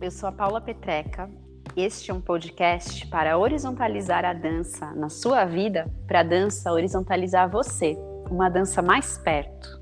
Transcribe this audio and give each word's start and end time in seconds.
Eu 0.00 0.10
sou 0.10 0.28
a 0.28 0.32
Paula 0.32 0.60
Petreca. 0.60 1.28
Este 1.76 2.10
é 2.10 2.14
um 2.14 2.20
podcast 2.20 3.06
para 3.08 3.36
horizontalizar 3.36 4.24
a 4.24 4.32
dança 4.32 4.92
na 4.94 5.08
sua 5.08 5.44
vida, 5.44 5.92
para 6.06 6.20
a 6.20 6.22
dança 6.22 6.72
horizontalizar 6.72 7.50
você, 7.50 7.96
uma 8.30 8.48
dança 8.48 8.80
mais 8.80 9.18
perto. 9.18 9.78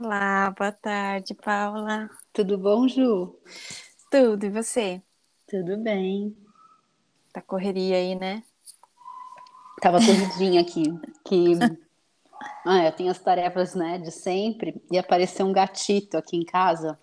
Olá, 0.00 0.54
boa 0.56 0.72
tarde, 0.72 1.34
Paula. 1.34 2.08
Tudo 2.32 2.56
bom, 2.56 2.86
Ju? 2.86 3.38
Tudo, 4.10 4.46
e 4.46 4.50
você? 4.50 5.02
Tudo 5.48 5.76
bem. 5.78 6.36
Tá 7.32 7.42
correria 7.42 7.96
aí, 7.96 8.14
né? 8.14 8.42
Tava 9.80 9.98
corridinha 9.98 10.60
aqui, 10.60 10.84
que 11.24 11.52
ah, 12.64 12.84
eu 12.84 12.92
tenho 12.92 13.10
as 13.10 13.18
tarefas, 13.18 13.74
né, 13.74 13.98
de 13.98 14.10
sempre, 14.10 14.82
e 14.90 14.98
apareceu 14.98 15.46
um 15.46 15.52
gatito 15.52 16.16
aqui 16.16 16.36
em 16.36 16.44
casa. 16.44 16.98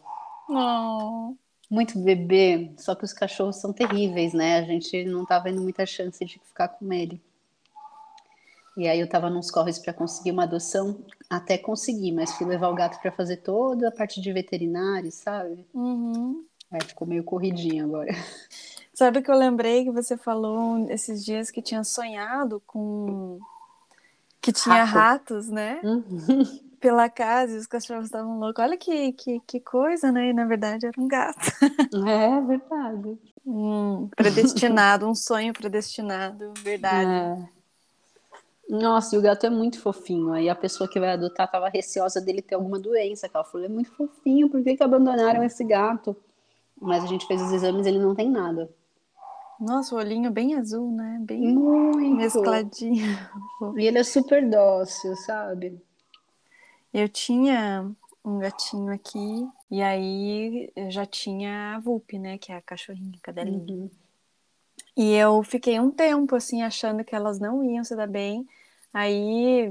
Oh. 0.50 1.36
Muito 1.70 1.98
bebê, 1.98 2.74
só 2.78 2.94
que 2.94 3.04
os 3.04 3.14
cachorros 3.14 3.56
são 3.56 3.74
terríveis, 3.74 4.34
né? 4.34 4.60
A 4.60 4.64
gente 4.64 5.04
não 5.06 5.26
tá 5.26 5.40
vendo 5.40 5.62
muita 5.62 5.86
chance 5.86 6.24
de 6.24 6.40
ficar 6.40 6.68
com 6.68 6.94
ele. 6.94 7.20
E 8.78 8.88
aí 8.88 9.00
eu 9.00 9.10
tava 9.10 9.30
nos 9.30 9.50
corres 9.50 9.80
para 9.80 9.94
conseguir 9.94 10.32
uma 10.32 10.44
adoção, 10.44 11.00
até 11.30 11.58
consegui, 11.58 12.12
mas 12.12 12.34
fui 12.34 12.46
levar 12.46 12.70
o 12.70 12.76
gato 12.76 13.02
para 13.02 13.12
fazer 13.12 13.38
toda 13.38 13.88
a 13.88 13.92
parte 13.92 14.22
de 14.22 14.32
veterinário, 14.32 15.12
sabe? 15.12 15.66
Uhum. 15.74 16.46
Aí 16.70 16.82
ficou 16.84 17.08
meio 17.08 17.24
corridinho 17.24 17.86
agora. 17.86 18.12
Sabe 18.96 19.22
que 19.22 19.30
eu 19.30 19.36
lembrei 19.36 19.84
que 19.84 19.92
você 19.92 20.16
falou 20.16 20.90
esses 20.90 21.24
dias 21.24 21.52
que 21.52 21.62
tinha 21.62 21.84
sonhado 21.84 22.62
com 22.66 23.40
que 24.42 24.54
tinha 24.54 24.86
Rato. 24.86 24.94
ratos, 24.94 25.50
né? 25.50 25.82
Uhum. 25.84 26.64
Pela 26.80 27.10
casa 27.10 27.56
e 27.56 27.58
os 27.58 27.68
cachorros 27.68 28.06
estavam 28.06 28.40
loucos. 28.40 28.64
Olha 28.64 28.78
que, 28.78 29.12
que, 29.14 29.42
que 29.46 29.60
coisa, 29.60 30.12
né? 30.12 30.30
E 30.30 30.34
na 30.34 30.46
verdade 30.46 30.86
era 30.86 31.02
um 31.02 31.08
gato. 31.08 31.40
É 32.08 32.42
verdade. 32.42 33.18
Hum, 33.46 34.08
predestinado, 34.16 35.08
um 35.08 35.16
sonho 35.16 35.52
predestinado, 35.52 36.54
verdade. 36.62 37.10
É. 37.10 37.50
Nossa, 38.70 39.16
e 39.16 39.20
o 39.20 39.22
gato 39.22 39.46
é 39.46 39.50
muito 39.50 39.80
fofinho. 39.80 40.32
Aí 40.32 40.48
a 40.48 40.56
pessoa 40.56 40.90
que 40.90 41.00
vai 41.00 41.12
adotar 41.12 41.50
tava 41.52 41.70
receosa 41.70 42.22
dele 42.22 42.42
ter 42.42 42.56
alguma 42.56 42.80
doença. 42.80 43.30
Ela 43.34 43.44
falou, 43.44 43.66
é 43.66 43.70
muito 43.70 43.92
fofinho, 43.92 44.50
por 44.50 44.64
que, 44.64 44.78
que 44.78 44.84
abandonaram 44.84 45.44
esse 45.44 45.64
gato? 45.64 46.16
Mas 46.80 47.04
a 47.04 47.08
gente 47.08 47.28
fez 47.28 47.42
os 47.42 47.52
exames 47.52 47.86
ele 47.86 48.00
não 48.00 48.16
tem 48.16 48.30
nada. 48.30 48.70
Nossa, 49.60 49.96
o 49.96 49.98
olhinho 49.98 50.32
bem 50.32 50.56
azul, 50.56 50.92
né? 50.92 51.18
Bem 51.22 51.54
Muito. 51.54 52.16
mescladinho. 52.16 53.18
E 53.78 53.86
ele 53.86 54.00
é 54.00 54.04
super 54.04 54.48
dócil, 54.50 55.16
sabe? 55.18 55.82
Eu 56.94 57.10
tinha 57.10 57.90
um 58.24 58.40
gatinho 58.40 58.92
aqui, 58.92 59.48
e 59.70 59.82
aí 59.82 60.72
eu 60.76 60.90
já 60.90 61.06
tinha 61.06 61.76
a 61.76 61.80
Vup, 61.80 62.14
né? 62.18 62.38
Que 62.38 62.52
é 62.52 62.56
a 62.56 62.62
cachorrinha, 62.62 63.18
a 63.18 63.22
cadelinha. 63.22 63.66
Uhum. 63.68 63.90
E 64.98 65.14
eu 65.14 65.44
fiquei 65.44 65.80
um 65.80 65.92
tempo, 65.92 66.36
assim, 66.36 66.62
achando 66.62 67.04
que 67.04 67.16
elas 67.16 67.40
não 67.40 67.64
iam 67.64 67.84
se 67.84 67.96
dar 67.96 68.08
bem. 68.08 68.48
Aí 68.94 69.70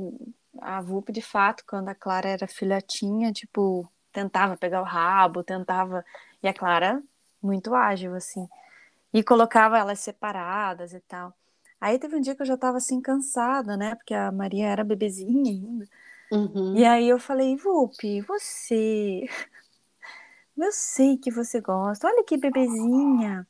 a 0.61 0.81
Vup, 0.81 1.11
de 1.11 1.23
fato, 1.23 1.65
quando 1.67 1.89
a 1.89 1.95
Clara 1.95 2.29
era 2.29 2.47
filhotinha, 2.47 3.33
tipo, 3.33 3.89
tentava 4.13 4.57
pegar 4.57 4.81
o 4.81 4.85
rabo, 4.85 5.43
tentava. 5.43 6.05
E 6.43 6.49
a 6.49 6.55
Clara, 6.55 7.03
muito 7.43 7.75
ágil, 7.75 8.15
assim. 8.15 8.47
E 9.15 9.23
colocava 9.23 9.79
elas 9.79 10.01
separadas 10.01 10.93
e 10.93 10.99
tal. 11.01 11.33
Aí 11.81 11.99
teve 12.01 12.17
um 12.17 12.21
dia 12.21 12.35
que 12.35 12.43
eu 12.43 12.47
já 12.47 12.57
tava 12.57 12.79
assim 12.79 13.01
cansada, 13.01 13.77
né? 13.77 13.95
Porque 13.95 14.13
a 14.13 14.33
Maria 14.33 14.67
era 14.67 14.83
bebezinha 14.83 15.53
ainda. 15.53 15.89
Uhum. 16.33 16.77
E 16.77 16.85
aí 16.85 17.09
eu 17.09 17.19
falei, 17.21 17.57
Vup, 17.57 18.21
você. 18.23 19.25
Eu 20.57 20.73
sei 20.73 21.17
que 21.17 21.31
você 21.31 21.61
gosta. 21.61 22.09
Olha 22.09 22.25
que 22.25 22.37
bebezinha. 22.37 23.47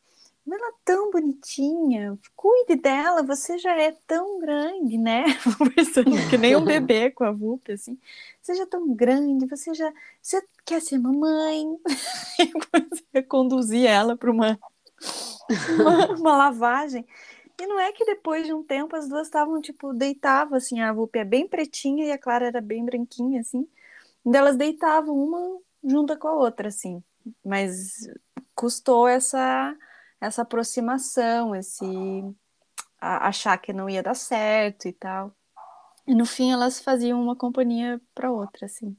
Ela 0.47 0.69
é 0.69 0.73
tão 0.85 1.11
bonitinha. 1.11 2.19
Cuide 2.37 2.77
dela, 2.77 3.23
você 3.23 3.57
já 3.57 3.75
é 3.81 3.93
tão 4.07 4.39
grande, 4.39 4.99
né? 4.99 5.25
Que 6.29 6.37
nem 6.37 6.55
um 6.57 6.65
bebê 6.65 7.11
com 7.11 7.25
a 7.25 7.31
Vup, 7.31 7.73
assim. 7.73 7.99
Você 8.43 8.55
já 8.55 8.65
é 8.65 8.67
tão 8.67 8.93
grande, 8.95 9.47
você 9.47 9.73
já. 9.73 9.91
Você 10.21 10.43
quer 10.67 10.83
ser 10.83 10.99
mamãe? 10.99 11.79
E 12.39 12.51
comecei 12.51 13.07
a 13.15 13.23
conduzir 13.23 13.87
ela 13.87 14.17
para 14.17 14.31
uma, 14.31 14.59
uma, 15.66 16.06
uma 16.16 16.37
lavagem. 16.37 17.06
E 17.59 17.66
não 17.66 17.78
é 17.81 17.93
que 17.93 18.05
depois 18.05 18.47
de 18.47 18.53
um 18.53 18.65
tempo 18.65 18.97
as 18.97 19.09
duas 19.09 19.27
estavam, 19.28 19.60
tipo, 19.60 19.93
deitavam, 19.94 20.56
assim, 20.56 20.81
a 20.81 20.93
Vup 20.93 21.16
é 21.16 21.25
bem 21.25 21.49
pretinha 21.49 22.06
e 22.06 22.12
a 22.12 22.19
Clara 22.19 22.47
era 22.47 22.60
bem 22.60 22.84
branquinha, 22.84 23.41
assim. 23.41 23.69
E 24.27 24.37
elas 24.37 24.56
deitavam 24.56 25.16
uma 25.16 25.60
junta 25.84 26.16
com 26.16 26.28
a 26.28 26.34
outra, 26.34 26.69
assim. 26.69 27.03
Mas 27.44 28.09
custou 28.55 29.09
essa, 29.09 29.77
essa 30.21 30.43
aproximação, 30.43 31.55
esse 31.56 31.84
a- 33.00 33.28
achar 33.28 33.59
que 33.59 33.72
não 33.72 33.88
ia 33.88 34.03
dar 34.03 34.15
certo 34.15 34.88
e 34.88 34.93
tal. 34.93 35.34
E 36.06 36.15
no 36.15 36.26
fim 36.26 36.53
elas 36.53 36.81
faziam 36.81 37.22
uma 37.22 37.37
companhia 37.37 38.00
para 38.15 38.31
outra, 38.32 38.66
assim. 38.66 38.97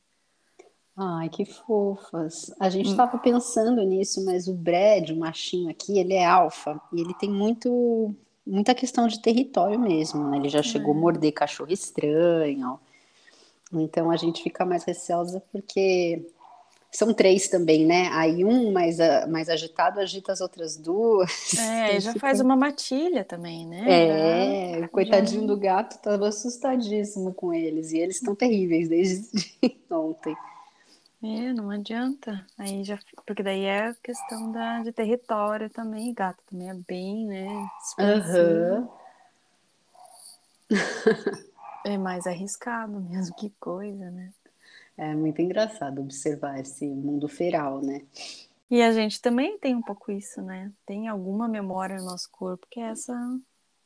Ai, 0.97 1.28
que 1.29 1.44
fofas. 1.45 2.53
A 2.59 2.69
gente 2.69 2.88
Hum. 2.88 2.91
estava 2.91 3.17
pensando 3.17 3.81
nisso, 3.83 4.23
mas 4.23 4.47
o 4.47 4.53
Brad, 4.53 5.09
o 5.09 5.17
machinho 5.17 5.69
aqui, 5.69 6.00
ele 6.00 6.13
é 6.13 6.25
alfa 6.25 6.79
e 6.94 7.01
ele 7.01 7.13
tem 7.16 7.29
muito, 7.29 8.16
muita 8.47 8.73
questão 8.73 9.06
de 9.07 9.22
território 9.22 9.78
mesmo, 9.78 10.23
né? 10.29 10.38
Ele 10.38 10.47
já 10.50 10.63
chegou 10.63 10.94
a 10.94 10.97
morder 10.97 11.33
cachorro 11.33 11.72
estranho. 11.72 12.79
Então 13.73 14.09
a 14.09 14.16
gente 14.16 14.41
fica 14.41 14.66
mais 14.66 14.85
receosa 14.85 15.44
porque 15.51 16.25
são 16.89 17.13
três 17.13 17.50
também, 17.50 17.85
né? 17.85 18.07
Aí 18.13 18.45
um 18.45 18.72
mais, 18.72 18.97
mais 19.29 19.50
agitado 19.50 20.00
agita 20.00 20.31
as 20.31 20.39
outras 20.39 20.77
duas. 20.77 21.57
É, 21.59 22.00
já 22.00 22.13
fica- 22.13 22.19
faz 22.27 22.39
uma 22.39 22.56
matilha 22.56 23.25
também, 23.25 23.67
né? 23.67 23.83
É, 23.85 24.85
o 24.85 24.88
coitadinho 24.88 25.41
já- 25.41 25.47
do 25.47 25.57
gato 25.57 26.01
tava 26.01 26.29
assustadíssimo 26.29 27.33
com 27.33 27.53
eles 27.53 27.91
e 27.91 27.97
eles 27.97 28.16
estão 28.16 28.33
terríveis 28.33 28.88
desde 28.88 29.27
ontem. 29.91 30.33
É, 31.25 31.53
não 31.53 31.72
adianta. 31.72 32.46
Aí 32.56 32.84
já, 32.84 33.00
porque 33.25 33.41
daí 33.41 33.63
é 33.63 33.88
a 33.88 33.96
questão 33.96 34.52
da, 34.52 34.84
de 34.84 34.91
território 34.91 35.72
também. 35.72 36.13
Gato 36.13 36.44
também 36.47 36.69
é 36.69 36.74
bem, 36.75 37.25
né? 37.25 37.47
Aham. 38.00 38.88
É 41.84 41.97
mais 41.97 42.28
arriscado 42.28 43.00
mesmo, 43.00 43.36
que 43.36 43.50
coisa, 43.59 44.12
né? 44.12 44.31
É 44.95 45.16
muito 45.16 45.42
engraçado 45.42 46.00
observar 46.00 46.60
esse 46.60 46.88
mundo 46.88 47.27
feral, 47.27 47.81
né? 47.81 48.01
E 48.69 48.81
a 48.81 48.92
gente 48.92 49.19
também 49.19 49.57
tem 49.57 49.75
um 49.75 49.81
pouco 49.81 50.12
isso, 50.12 50.44
né? 50.44 50.72
Tem 50.86 51.07
alguma 51.07 51.48
memória 51.48 51.98
no 51.98 52.06
nosso 52.06 52.30
corpo 52.31 52.68
que 52.69 52.80
é 52.80 52.89
essa 52.89 53.16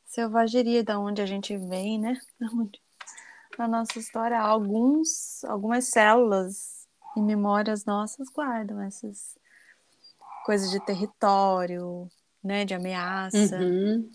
selvageria 0.04 0.84
da 0.84 0.98
onde 0.98 1.22
a 1.22 1.26
gente 1.26 1.56
vem, 1.56 1.98
né? 1.98 2.18
Da 2.38 2.48
onde 2.48 2.80
na 3.58 3.66
nossa 3.66 3.98
história 3.98 4.38
alguns 4.38 5.44
algumas 5.44 5.86
células 5.86 6.79
e 7.16 7.20
memórias 7.20 7.84
nossas 7.84 8.28
guardam 8.28 8.80
essas 8.80 9.36
coisas 10.44 10.70
de 10.70 10.80
território, 10.80 12.08
né, 12.42 12.64
de 12.64 12.74
ameaça, 12.74 13.58
Uhum. 13.58 14.10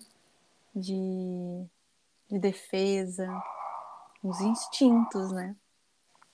de, 0.76 1.66
de 2.30 2.40
defesa, 2.40 3.28
os 4.24 4.42
instintos, 4.42 5.32
né? 5.32 5.56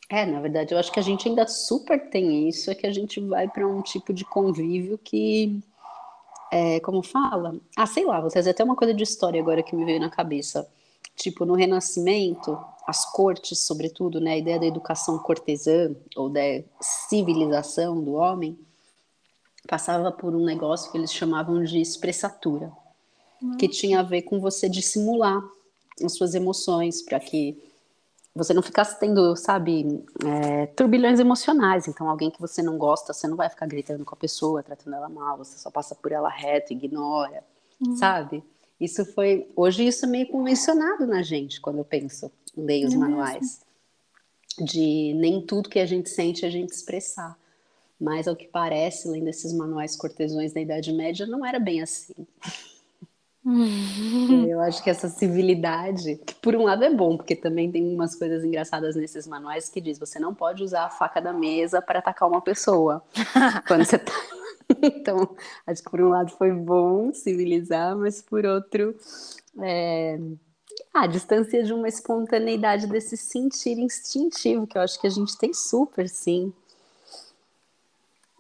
É, 0.10 0.26
na 0.26 0.42
verdade, 0.42 0.74
eu 0.74 0.78
acho 0.80 0.92
que 0.92 1.00
a 1.00 1.04
gente 1.04 1.28
ainda 1.30 1.48
super 1.48 2.10
tem 2.10 2.48
isso, 2.50 2.70
é 2.70 2.76
que 2.76 2.86
a 2.86 2.92
gente 2.92 3.20
vai 3.22 3.48
para 3.48 3.66
um 3.68 3.82
tipo 3.82 4.12
de 4.14 4.26
convívio 4.26 4.98
que, 4.98 5.62
é, 6.52 6.80
como 6.82 7.02
fala? 7.02 7.56
Ah, 7.78 7.86
sei 7.86 8.06
lá, 8.06 8.20
vou 8.20 8.30
trazer 8.30 8.50
até 8.50 8.64
uma 8.64 8.76
coisa 8.76 8.94
de 8.94 9.04
história 9.04 9.42
agora 9.42 9.64
que 9.64 9.76
me 9.76 9.86
veio 9.86 10.00
na 10.02 10.10
cabeça. 10.10 10.68
Tipo, 11.16 11.46
no 11.46 11.54
Renascimento, 11.54 12.58
as 12.88 13.12
cortes, 13.12 13.60
sobretudo, 13.60 14.20
né, 14.20 14.34
a 14.34 14.38
ideia 14.38 14.60
da 14.60 14.66
educação 14.66 15.18
cortesã 15.20 15.96
ou 16.16 16.30
da 16.30 16.42
civilização 16.82 18.02
do 18.04 18.14
homem, 18.14 18.58
passava 19.68 20.12
por 20.12 20.36
um 20.36 20.44
negócio 20.44 20.92
que 20.92 20.98
eles 20.98 21.14
chamavam 21.14 21.64
de 21.64 21.80
expressatura, 21.80 22.72
que 23.58 23.68
tinha 23.68 24.00
a 24.00 24.04
ver 24.04 24.24
com 24.24 24.40
você 24.40 24.68
dissimular 24.68 25.42
as 26.04 26.14
suas 26.14 26.36
emoções 26.36 27.02
para 27.02 27.20
que 27.20 27.58
você 28.34 28.54
não 28.54 28.62
ficasse 28.62 29.00
tendo, 29.00 29.36
sabe, 29.36 30.04
é, 30.26 30.66
turbilhões 30.68 31.20
emocionais. 31.20 31.88
Então, 31.88 32.10
alguém 32.10 32.32
que 32.32 32.40
você 32.40 32.62
não 32.62 32.78
gosta, 32.78 33.14
você 33.14 33.28
não 33.28 33.36
vai 33.36 33.50
ficar 33.50 33.66
gritando 33.66 34.06
com 34.06 34.16
a 34.16 34.18
pessoa, 34.18 34.64
tratando 34.64 34.96
ela 34.96 35.10
mal, 35.10 35.38
você 35.38 35.58
só 35.58 35.70
passa 35.70 35.96
por 35.96 36.12
ela 36.12 36.30
reto, 36.30 36.72
ignora, 36.72 37.44
uhum. 37.86 37.98
sabe? 37.98 38.44
Isso 38.82 39.06
foi. 39.06 39.48
Hoje, 39.56 39.86
isso 39.86 40.06
é 40.06 40.10
meio 40.10 40.28
convencionado 40.28 41.06
na 41.06 41.22
gente, 41.22 41.62
quando 41.62 41.78
eu 41.78 41.86
penso, 41.86 42.32
leio 42.58 42.88
os 42.88 42.96
é 42.96 42.98
manuais. 42.98 43.62
Mesmo. 44.58 44.68
De 44.68 45.14
nem 45.14 45.40
tudo 45.46 45.70
que 45.70 45.80
a 45.80 45.86
gente 45.86 46.10
sente 46.10 46.44
a 46.48 46.50
gente 46.50 46.72
expressar. 46.72 47.38
Mas, 48.00 48.28
ao 48.28 48.36
que 48.36 48.48
parece, 48.48 49.08
lendo 49.08 49.28
esses 49.28 49.54
manuais 49.54 49.96
cortesões 49.96 50.52
da 50.52 50.60
Idade 50.60 50.92
Média, 50.92 51.28
não 51.28 51.46
era 51.46 51.60
bem 51.60 51.84
assim. 51.84 52.16
Uhum. 53.46 54.48
Eu 54.48 54.60
acho 54.62 54.84
que 54.84 54.90
essa 54.90 55.08
civilidade, 55.08 56.16
que 56.16 56.34
por 56.36 56.56
um 56.56 56.64
lado 56.64 56.84
é 56.84 56.90
bom, 56.90 57.18
porque 57.18 57.36
também 57.36 57.72
tem 57.72 57.84
umas 57.94 58.16
coisas 58.16 58.44
engraçadas 58.44 58.96
nesses 58.96 59.28
manuais 59.28 59.70
que 59.70 59.80
diz 59.80 60.00
você 60.00 60.20
não 60.20 60.34
pode 60.34 60.64
usar 60.64 60.86
a 60.86 60.90
faca 60.90 61.20
da 61.20 61.34
mesa 61.34 61.82
para 61.82 62.00
atacar 62.00 62.28
uma 62.28 62.42
pessoa 62.42 63.04
quando 63.68 63.86
você 63.86 64.00
tá. 64.00 64.14
Então, 64.82 65.36
acho 65.66 65.84
que 65.84 65.90
por 65.90 66.02
um 66.02 66.10
lado 66.10 66.32
foi 66.32 66.52
bom 66.52 67.14
civilizar, 67.14 67.96
mas 67.98 68.22
por 68.22 68.46
outro, 68.46 68.96
é... 69.60 70.20
a 70.94 71.08
distância 71.08 71.64
de 71.64 71.74
uma 71.74 71.88
espontaneidade 71.88 72.88
desse 72.88 73.18
sentir 73.18 73.78
instintivo, 73.78 74.68
que 74.68 74.78
eu 74.78 74.82
acho 74.82 75.00
que 75.00 75.08
a 75.08 75.12
gente 75.12 75.38
tem 75.38 75.54
super, 75.54 76.08
sim. 76.08 76.54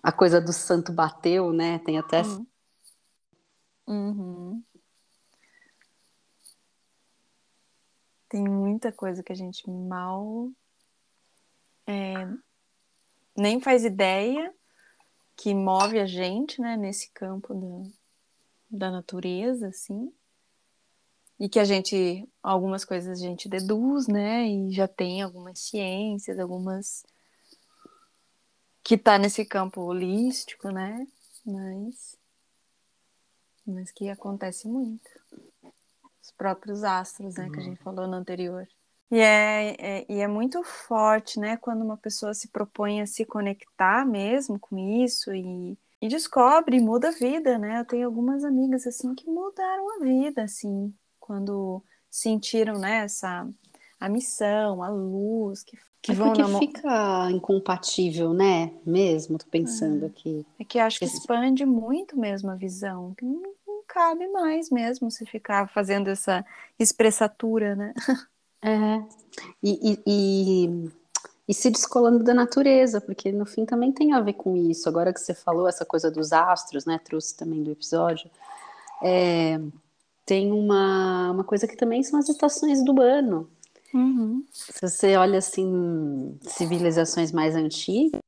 A 0.01 0.11
coisa 0.11 0.41
do 0.41 0.51
santo 0.51 0.91
bateu, 0.91 1.53
né? 1.53 1.79
Tem 1.79 1.99
até. 1.99 2.21
Uhum. 2.23 2.45
Uhum. 3.87 4.63
Tem 8.29 8.47
muita 8.47 8.91
coisa 8.91 9.21
que 9.21 9.31
a 9.31 9.35
gente 9.35 9.69
mal 9.69 10.49
é, 11.85 12.13
nem 13.35 13.59
faz 13.59 13.83
ideia 13.83 14.53
que 15.41 15.55
move 15.55 15.99
a 15.99 16.05
gente, 16.05 16.61
né, 16.61 16.77
nesse 16.77 17.09
campo 17.09 17.55
da, 17.55 17.89
da 18.69 18.91
natureza, 18.91 19.69
assim. 19.69 20.13
E 21.39 21.49
que 21.49 21.57
a 21.57 21.65
gente, 21.65 22.29
algumas 22.43 22.85
coisas 22.85 23.19
a 23.19 23.19
gente 23.19 23.49
deduz, 23.49 24.07
né, 24.07 24.47
e 24.47 24.71
já 24.71 24.87
tem 24.87 25.23
algumas 25.23 25.57
ciências, 25.57 26.37
algumas 26.37 27.03
que 28.83 28.95
tá 28.99 29.17
nesse 29.17 29.43
campo 29.43 29.81
holístico, 29.81 30.69
né, 30.69 31.07
mas 31.43 32.15
mas 33.65 33.91
que 33.91 34.09
acontece 34.09 34.67
muito 34.67 35.09
próprios 36.37 36.83
astros, 36.83 37.35
né, 37.35 37.49
que 37.51 37.59
a 37.59 37.63
gente 37.63 37.77
uhum. 37.77 37.83
falou 37.83 38.07
no 38.07 38.15
anterior. 38.15 38.67
E 39.11 39.19
é, 39.19 39.75
é, 39.77 40.05
e 40.07 40.19
é 40.21 40.27
muito 40.27 40.63
forte, 40.63 41.37
né, 41.37 41.57
quando 41.57 41.83
uma 41.83 41.97
pessoa 41.97 42.33
se 42.33 42.47
propõe 42.47 43.01
a 43.01 43.05
se 43.05 43.25
conectar 43.25 44.05
mesmo 44.05 44.57
com 44.57 44.77
isso 45.03 45.33
e, 45.33 45.77
e 46.01 46.07
descobre 46.07 46.79
muda 46.79 47.09
a 47.09 47.11
vida, 47.11 47.57
né? 47.57 47.81
Eu 47.81 47.85
tenho 47.85 48.07
algumas 48.07 48.45
amigas, 48.45 48.87
assim, 48.87 49.13
que 49.13 49.29
mudaram 49.29 49.97
a 49.97 50.03
vida, 50.03 50.43
assim, 50.43 50.93
quando 51.19 51.83
sentiram, 52.09 52.79
né, 52.79 53.03
essa, 53.03 53.45
a 53.99 54.07
missão, 54.07 54.81
a 54.81 54.87
luz, 54.87 55.61
que, 55.61 55.77
que 56.01 56.13
é 56.13 56.15
vão 56.15 56.27
porque 56.27 56.49
na... 56.49 56.59
fica 56.59 57.31
incompatível, 57.31 58.33
né, 58.33 58.71
mesmo, 58.85 59.37
tô 59.37 59.45
pensando 59.47 60.05
é. 60.05 60.07
aqui. 60.07 60.45
É 60.57 60.63
que 60.63 60.79
acho 60.79 60.99
que 60.99 61.05
expande 61.05 61.65
muito 61.65 62.17
mesmo 62.17 62.49
a 62.49 62.55
visão, 62.55 63.13
que 63.15 63.25
não 63.25 63.51
cabe 63.85 64.25
mais 64.29 64.69
mesmo 64.69 65.11
se 65.11 65.25
ficar 65.25 65.67
fazendo 65.67 66.09
essa 66.09 66.45
expressatura, 66.79 67.75
né? 67.75 67.93
É, 68.61 69.03
e, 69.63 69.91
e, 69.91 70.03
e, 70.05 70.89
e, 71.47 71.53
se 71.53 71.69
descolando 71.69 72.23
da 72.23 72.33
natureza, 72.33 73.01
porque 73.01 73.31
no 73.31 73.45
fim 73.45 73.65
também 73.65 73.91
tem 73.91 74.13
a 74.13 74.21
ver 74.21 74.33
com 74.33 74.55
isso. 74.55 74.87
Agora 74.87 75.13
que 75.13 75.19
você 75.19 75.33
falou 75.33 75.67
essa 75.67 75.85
coisa 75.85 76.11
dos 76.11 76.31
astros, 76.31 76.85
né? 76.85 76.99
Trouxe 77.03 77.35
também 77.35 77.63
do 77.63 77.71
episódio. 77.71 78.29
É, 79.03 79.59
tem 80.25 80.51
uma, 80.51 81.31
uma 81.31 81.43
coisa 81.43 81.67
que 81.67 81.75
também 81.75 82.03
são 82.03 82.19
as 82.19 82.29
estações 82.29 82.83
do 82.83 83.01
ano. 83.01 83.49
Uhum. 83.93 84.45
Se 84.51 84.73
você 84.81 85.15
olha 85.17 85.39
assim, 85.39 86.37
civilizações 86.41 87.31
mais 87.31 87.55
antigas, 87.55 88.21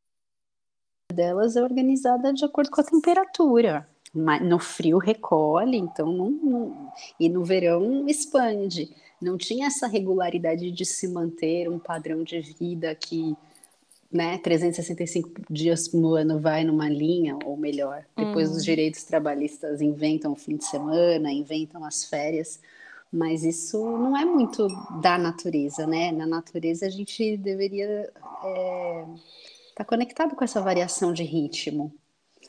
delas 1.14 1.56
é 1.56 1.62
organizada 1.62 2.34
de 2.34 2.44
acordo 2.44 2.72
com 2.72 2.82
a 2.82 2.84
temperatura 2.84 3.88
no 4.14 4.60
frio 4.60 5.00
recolhe, 5.00 5.78
então 5.78 6.12
não, 6.12 6.30
não, 6.30 6.92
e 7.20 7.28
no 7.28 7.44
verão 7.44 8.08
expande. 8.08 8.96
Não 9.24 9.38
tinha 9.38 9.68
essa 9.68 9.88
regularidade 9.88 10.70
de 10.72 10.86
se 10.86 11.08
manter 11.08 11.70
um 11.70 11.80
padrão 11.80 12.24
de 12.24 12.42
vida 12.42 12.94
que, 12.94 13.36
né, 14.12 14.38
365 14.38 15.42
dias 15.50 15.92
no 15.94 16.14
ano 16.14 16.40
vai 16.40 16.64
numa 16.64 16.90
linha, 16.90 17.38
ou 17.46 17.56
melhor, 17.56 18.06
depois 18.16 18.50
os 18.50 18.58
uhum. 18.58 18.64
direitos 18.64 19.04
trabalhistas 19.04 19.82
inventam 19.82 20.34
o 20.34 20.36
fim 20.36 20.58
de 20.58 20.66
semana, 20.66 21.32
inventam 21.32 21.86
as 21.86 22.06
férias, 22.06 22.60
mas 23.12 23.44
isso 23.44 23.80
não 23.80 24.18
é 24.18 24.26
muito 24.26 24.68
da 25.02 25.18
natureza, 25.18 25.86
né? 25.86 26.12
Na 26.12 26.26
natureza 26.26 26.88
a 26.88 26.90
gente 26.90 27.38
deveria 27.38 28.02
estar 28.06 28.48
é, 28.48 29.06
tá 29.76 29.86
conectado 29.86 30.36
com 30.36 30.44
essa 30.44 30.60
variação 30.62 31.14
de 31.14 31.24
ritmo. 31.24 31.94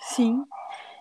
Sim. 0.00 0.42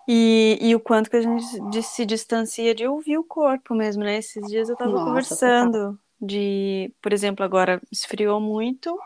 E, 0.07 0.57
e 0.59 0.75
o 0.75 0.79
quanto 0.79 1.09
que 1.09 1.15
a 1.15 1.21
gente 1.21 1.81
se 1.81 2.05
distancia 2.05 2.75
de 2.75 2.85
ouvir 2.85 3.17
o 3.17 3.23
corpo 3.23 3.73
mesmo, 3.73 4.03
né? 4.03 4.17
Esses 4.17 4.45
dias 4.47 4.67
eu 4.67 4.73
estava 4.73 5.05
conversando 5.05 5.97
de, 6.21 6.93
por 7.01 7.13
exemplo, 7.13 7.43
agora 7.43 7.81
esfriou 7.91 8.39
muito, 8.39 8.97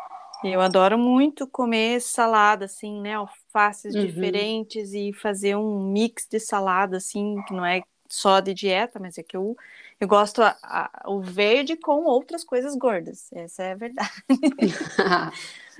eu 0.43 0.61
adoro 0.61 0.97
muito 0.97 1.47
comer 1.47 2.01
salada, 2.01 2.65
assim, 2.65 2.99
né? 3.01 3.13
Alfaces 3.13 3.93
uhum. 3.95 4.05
diferentes 4.05 4.93
e 4.93 5.13
fazer 5.13 5.55
um 5.55 5.91
mix 5.91 6.27
de 6.29 6.39
salada, 6.39 6.97
assim, 6.97 7.35
que 7.47 7.53
não 7.53 7.65
é 7.65 7.81
só 8.09 8.39
de 8.39 8.53
dieta, 8.53 8.99
mas 8.99 9.17
é 9.17 9.23
que 9.23 9.35
eu, 9.35 9.55
eu 9.99 10.07
gosto 10.07 10.41
a, 10.41 10.55
a, 10.63 11.03
o 11.07 11.21
verde 11.21 11.75
com 11.75 12.05
outras 12.05 12.43
coisas 12.43 12.75
gordas, 12.75 13.31
essa 13.33 13.63
é 13.63 13.71
a 13.73 13.75
verdade. 13.75 14.09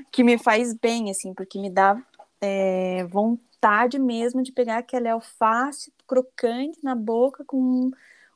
que 0.12 0.24
me 0.24 0.38
faz 0.38 0.74
bem, 0.74 1.10
assim, 1.10 1.34
porque 1.34 1.60
me 1.60 1.70
dá 1.70 2.00
é, 2.42 3.04
vontade 3.06 3.47
vontade 3.58 4.00
mesmo 4.00 4.44
de 4.44 4.52
pegar 4.52 4.78
aquele 4.78 5.10
alface 5.10 5.92
crocante 6.06 6.80
na 6.84 6.96
boca 6.96 7.44
com 7.46 7.92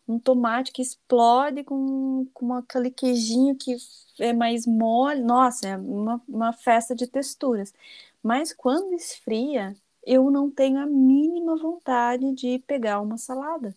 um 0.07 0.19
tomate 0.19 0.71
que 0.71 0.81
explode 0.81 1.63
com, 1.63 2.27
com 2.33 2.53
aquele 2.53 2.89
queijinho 2.89 3.55
que 3.55 3.77
é 4.19 4.33
mais 4.33 4.65
mole. 4.65 5.21
Nossa, 5.21 5.67
é 5.67 5.77
uma, 5.77 6.21
uma 6.27 6.53
festa 6.53 6.95
de 6.95 7.07
texturas. 7.07 7.73
Mas 8.21 8.51
quando 8.51 8.93
esfria, 8.93 9.75
eu 10.05 10.29
não 10.29 10.49
tenho 10.49 10.79
a 10.79 10.85
mínima 10.85 11.55
vontade 11.55 12.33
de 12.33 12.59
pegar 12.67 12.99
uma 12.99 13.17
salada. 13.17 13.75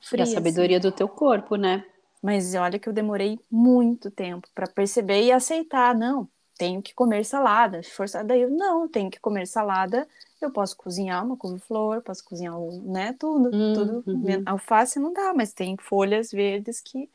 Fria, 0.00 0.24
a 0.24 0.26
sabedoria 0.26 0.78
assim. 0.78 0.88
do 0.88 0.94
teu 0.94 1.08
corpo, 1.08 1.56
né? 1.56 1.84
Mas 2.22 2.54
olha 2.54 2.78
que 2.78 2.88
eu 2.88 2.92
demorei 2.92 3.38
muito 3.50 4.10
tempo 4.10 4.48
para 4.54 4.66
perceber 4.66 5.22
e 5.22 5.32
aceitar. 5.32 5.94
Não, 5.94 6.28
tenho 6.60 6.82
que 6.82 6.92
comer 6.92 7.24
salada. 7.24 7.82
Forçar, 7.82 8.22
daí 8.22 8.42
eu 8.42 8.50
não, 8.50 8.86
tenho 8.86 9.10
que 9.10 9.18
comer 9.18 9.46
salada 9.46 10.06
eu 10.40 10.50
posso 10.50 10.76
cozinhar 10.76 11.24
uma 11.24 11.36
couve-flor, 11.36 12.02
posso 12.02 12.24
cozinhar, 12.24 12.58
né, 12.82 13.14
tudo, 13.18 13.50
tudo. 13.50 14.02
Uhum. 14.06 14.42
Alface 14.46 14.98
não 14.98 15.12
dá, 15.12 15.34
mas 15.34 15.52
tem 15.52 15.76
folhas 15.76 16.30
verdes 16.30 16.80
que 16.80 17.10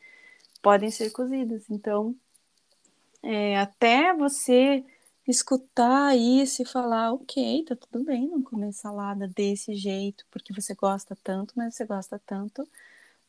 podem 0.61 0.91
ser 0.91 1.09
cozidas. 1.09 1.63
Então, 1.69 2.15
é, 3.23 3.57
até 3.57 4.13
você 4.13 4.85
escutar 5.27 6.15
isso 6.15 6.61
e 6.61 6.65
falar, 6.65 7.13
ok, 7.13 7.65
tá 7.65 7.75
tudo 7.75 8.05
bem 8.05 8.27
não 8.27 8.43
comer 8.43 8.71
salada 8.73 9.27
desse 9.27 9.73
jeito, 9.73 10.23
porque 10.29 10.53
você 10.53 10.75
gosta 10.75 11.17
tanto, 11.23 11.53
mas 11.57 11.73
você 11.73 11.83
gosta 11.83 12.21
tanto 12.23 12.67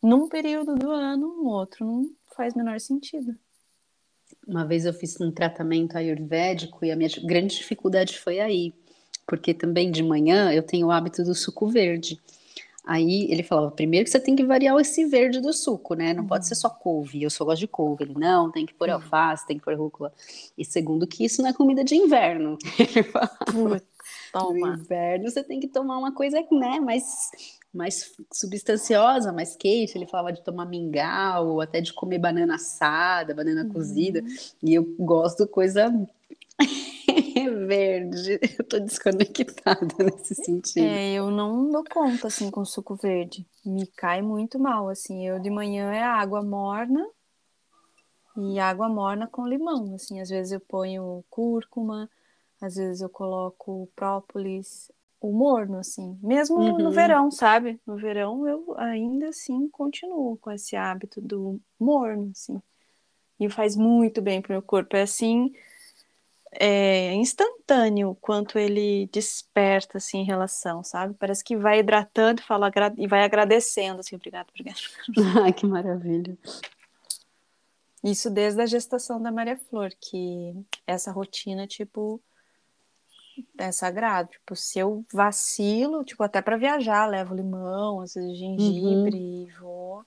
num 0.02 0.28
período 0.28 0.74
do 0.74 0.90
ano, 0.90 1.28
no 1.28 1.46
outro 1.46 1.86
não 1.86 2.10
faz 2.36 2.52
menor 2.54 2.78
sentido. 2.80 3.34
Uma 4.46 4.64
vez 4.64 4.86
eu 4.86 4.92
fiz 4.92 5.20
um 5.20 5.30
tratamento 5.30 5.96
ayurvédico 5.96 6.84
e 6.84 6.90
a 6.90 6.96
minha 6.96 7.10
grande 7.24 7.56
dificuldade 7.56 8.18
foi 8.18 8.38
aí 8.38 8.72
porque 9.26 9.52
também 9.52 9.90
de 9.90 10.02
manhã 10.02 10.52
eu 10.52 10.62
tenho 10.62 10.86
o 10.86 10.90
hábito 10.90 11.24
do 11.24 11.34
suco 11.34 11.66
verde. 11.66 12.18
Aí 12.86 13.26
ele 13.32 13.42
falava, 13.42 13.72
primeiro 13.72 14.04
que 14.04 14.10
você 14.10 14.20
tem 14.20 14.36
que 14.36 14.44
variar 14.44 14.78
esse 14.78 15.04
verde 15.06 15.40
do 15.40 15.52
suco, 15.52 15.94
né? 15.94 16.14
Não 16.14 16.22
uhum. 16.22 16.28
pode 16.28 16.46
ser 16.46 16.54
só 16.54 16.70
couve. 16.70 17.20
Eu 17.20 17.30
só 17.30 17.44
gosto 17.44 17.58
de 17.58 17.66
couve. 17.66 18.04
Ele, 18.04 18.14
não, 18.16 18.52
tem 18.52 18.64
que 18.64 18.72
pôr 18.72 18.88
uhum. 18.88 18.94
alface, 18.94 19.44
tem 19.44 19.58
que 19.58 19.64
pôr 19.64 19.74
rúcula. 19.74 20.12
E 20.56 20.64
segundo 20.64 21.04
que 21.04 21.24
isso 21.24 21.42
não 21.42 21.50
é 21.50 21.52
comida 21.52 21.82
de 21.82 21.96
inverno. 21.96 22.56
Toma. 24.32 24.68
No 24.68 24.74
inverno 24.74 25.28
você 25.28 25.42
tem 25.42 25.58
que 25.58 25.66
tomar 25.66 25.98
uma 25.98 26.14
coisa, 26.14 26.40
né, 26.52 26.78
mais, 26.78 27.04
mais 27.76 28.12
substanciosa, 28.32 29.32
mais 29.32 29.54
quente. 29.54 29.96
Ele 29.96 30.06
falava 30.06 30.32
de 30.32 30.42
tomar 30.42 30.66
mingau, 30.66 31.48
ou 31.48 31.60
até 31.60 31.80
de 31.80 31.92
comer 31.92 32.18
banana 32.18 32.54
assada, 32.56 33.34
banana 33.34 33.62
Uhum. 33.62 33.72
cozida. 33.72 34.22
E 34.62 34.74
eu 34.74 34.84
gosto 34.98 35.46
coisa 35.46 35.92
verde. 37.66 38.40
Eu 38.58 38.64
tô 38.64 38.78
desconectada 38.78 39.86
nesse 40.02 40.34
sentido. 40.34 40.80
É, 40.80 41.14
eu 41.14 41.30
não 41.30 41.70
dou 41.70 41.84
conta, 41.84 42.28
assim, 42.28 42.50
com 42.50 42.64
suco 42.64 42.96
verde. 42.96 43.46
Me 43.64 43.86
cai 43.86 44.22
muito 44.22 44.58
mal, 44.58 44.88
assim. 44.88 45.26
Eu 45.26 45.38
de 45.38 45.50
manhã 45.50 45.92
é 45.92 46.02
água 46.02 46.42
morna 46.42 47.06
e 48.36 48.58
água 48.58 48.88
morna 48.88 49.26
com 49.26 49.46
limão, 49.46 49.94
assim. 49.94 50.20
Às 50.20 50.28
vezes 50.28 50.52
eu 50.52 50.60
ponho 50.60 51.24
cúrcuma, 51.30 52.08
às 52.60 52.74
vezes 52.74 53.00
eu 53.00 53.08
coloco 53.08 53.88
própolis, 53.96 54.90
o 55.20 55.32
morno, 55.32 55.78
assim. 55.78 56.18
Mesmo 56.22 56.58
no 56.58 56.84
Uhum. 56.86 56.90
verão, 56.90 57.30
sabe? 57.30 57.80
No 57.86 57.96
verão 57.96 58.46
eu 58.46 58.74
ainda 58.78 59.28
assim 59.28 59.68
continuo 59.68 60.36
com 60.38 60.50
esse 60.50 60.76
hábito 60.76 61.20
do 61.20 61.60
morno, 61.78 62.30
assim. 62.32 62.60
E 63.38 63.48
faz 63.50 63.76
muito 63.76 64.22
bem 64.22 64.40
pro 64.40 64.52
meu 64.52 64.62
corpo. 64.62 64.96
É 64.96 65.02
assim, 65.02 65.52
é 66.52 67.12
instantâneo 67.14 68.10
o 68.10 68.14
quanto 68.14 68.58
ele 68.58 69.08
desperta 69.12 69.98
assim 69.98 70.18
em 70.18 70.24
relação, 70.24 70.82
sabe? 70.82 71.14
Parece 71.14 71.44
que 71.44 71.56
vai 71.56 71.80
hidratando 71.80 72.40
e 72.40 72.44
fala 72.44 72.70
e 72.96 73.06
vai 73.06 73.24
agradecendo 73.24 74.00
assim, 74.00 74.16
obrigado, 74.16 74.48
obrigado. 74.50 74.80
Ai, 75.42 75.52
que 75.52 75.66
maravilha. 75.66 76.36
Isso 78.02 78.30
desde 78.30 78.60
a 78.62 78.66
gestação 78.66 79.20
da 79.20 79.32
Maria 79.32 79.58
Flor, 79.58 79.90
que 80.00 80.54
essa 80.86 81.10
rotina 81.10 81.66
tipo 81.66 82.20
é 83.58 83.72
sagrado, 83.72 84.30
tipo, 84.30 84.54
se 84.54 84.78
eu 84.78 85.04
vacilo, 85.12 86.04
tipo, 86.04 86.22
até 86.22 86.40
para 86.40 86.56
viajar, 86.56 87.06
levo 87.06 87.34
limão, 87.34 88.00
às 88.00 88.14
vezes 88.14 88.38
gengibre 88.38 89.16
e 89.16 89.50
vou 89.58 90.04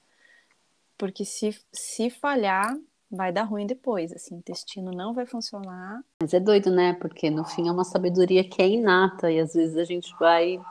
porque 1.00 1.24
se 1.24 1.58
se 1.72 2.10
falhar 2.10 2.78
vai 3.10 3.32
dar 3.32 3.44
ruim 3.44 3.66
depois, 3.66 4.12
assim, 4.12 4.36
o 4.36 4.38
intestino 4.38 4.92
não 4.92 5.16
vai 5.16 5.26
funcionar. 5.26 6.04
Mas 6.22 6.34
é 6.34 6.40
doido, 6.40 6.70
né? 6.70 6.94
Porque 6.94 7.30
no 7.32 7.44
fim 7.44 7.68
é 7.68 7.72
uma 7.72 7.86
sabedoria 7.86 8.48
que 8.48 8.62
é 8.62 8.68
inata 8.68 9.32
e 9.32 9.40
às 9.40 9.54
vezes 9.54 9.78
a 9.78 9.84
gente 9.84 10.14
vai 10.20 10.62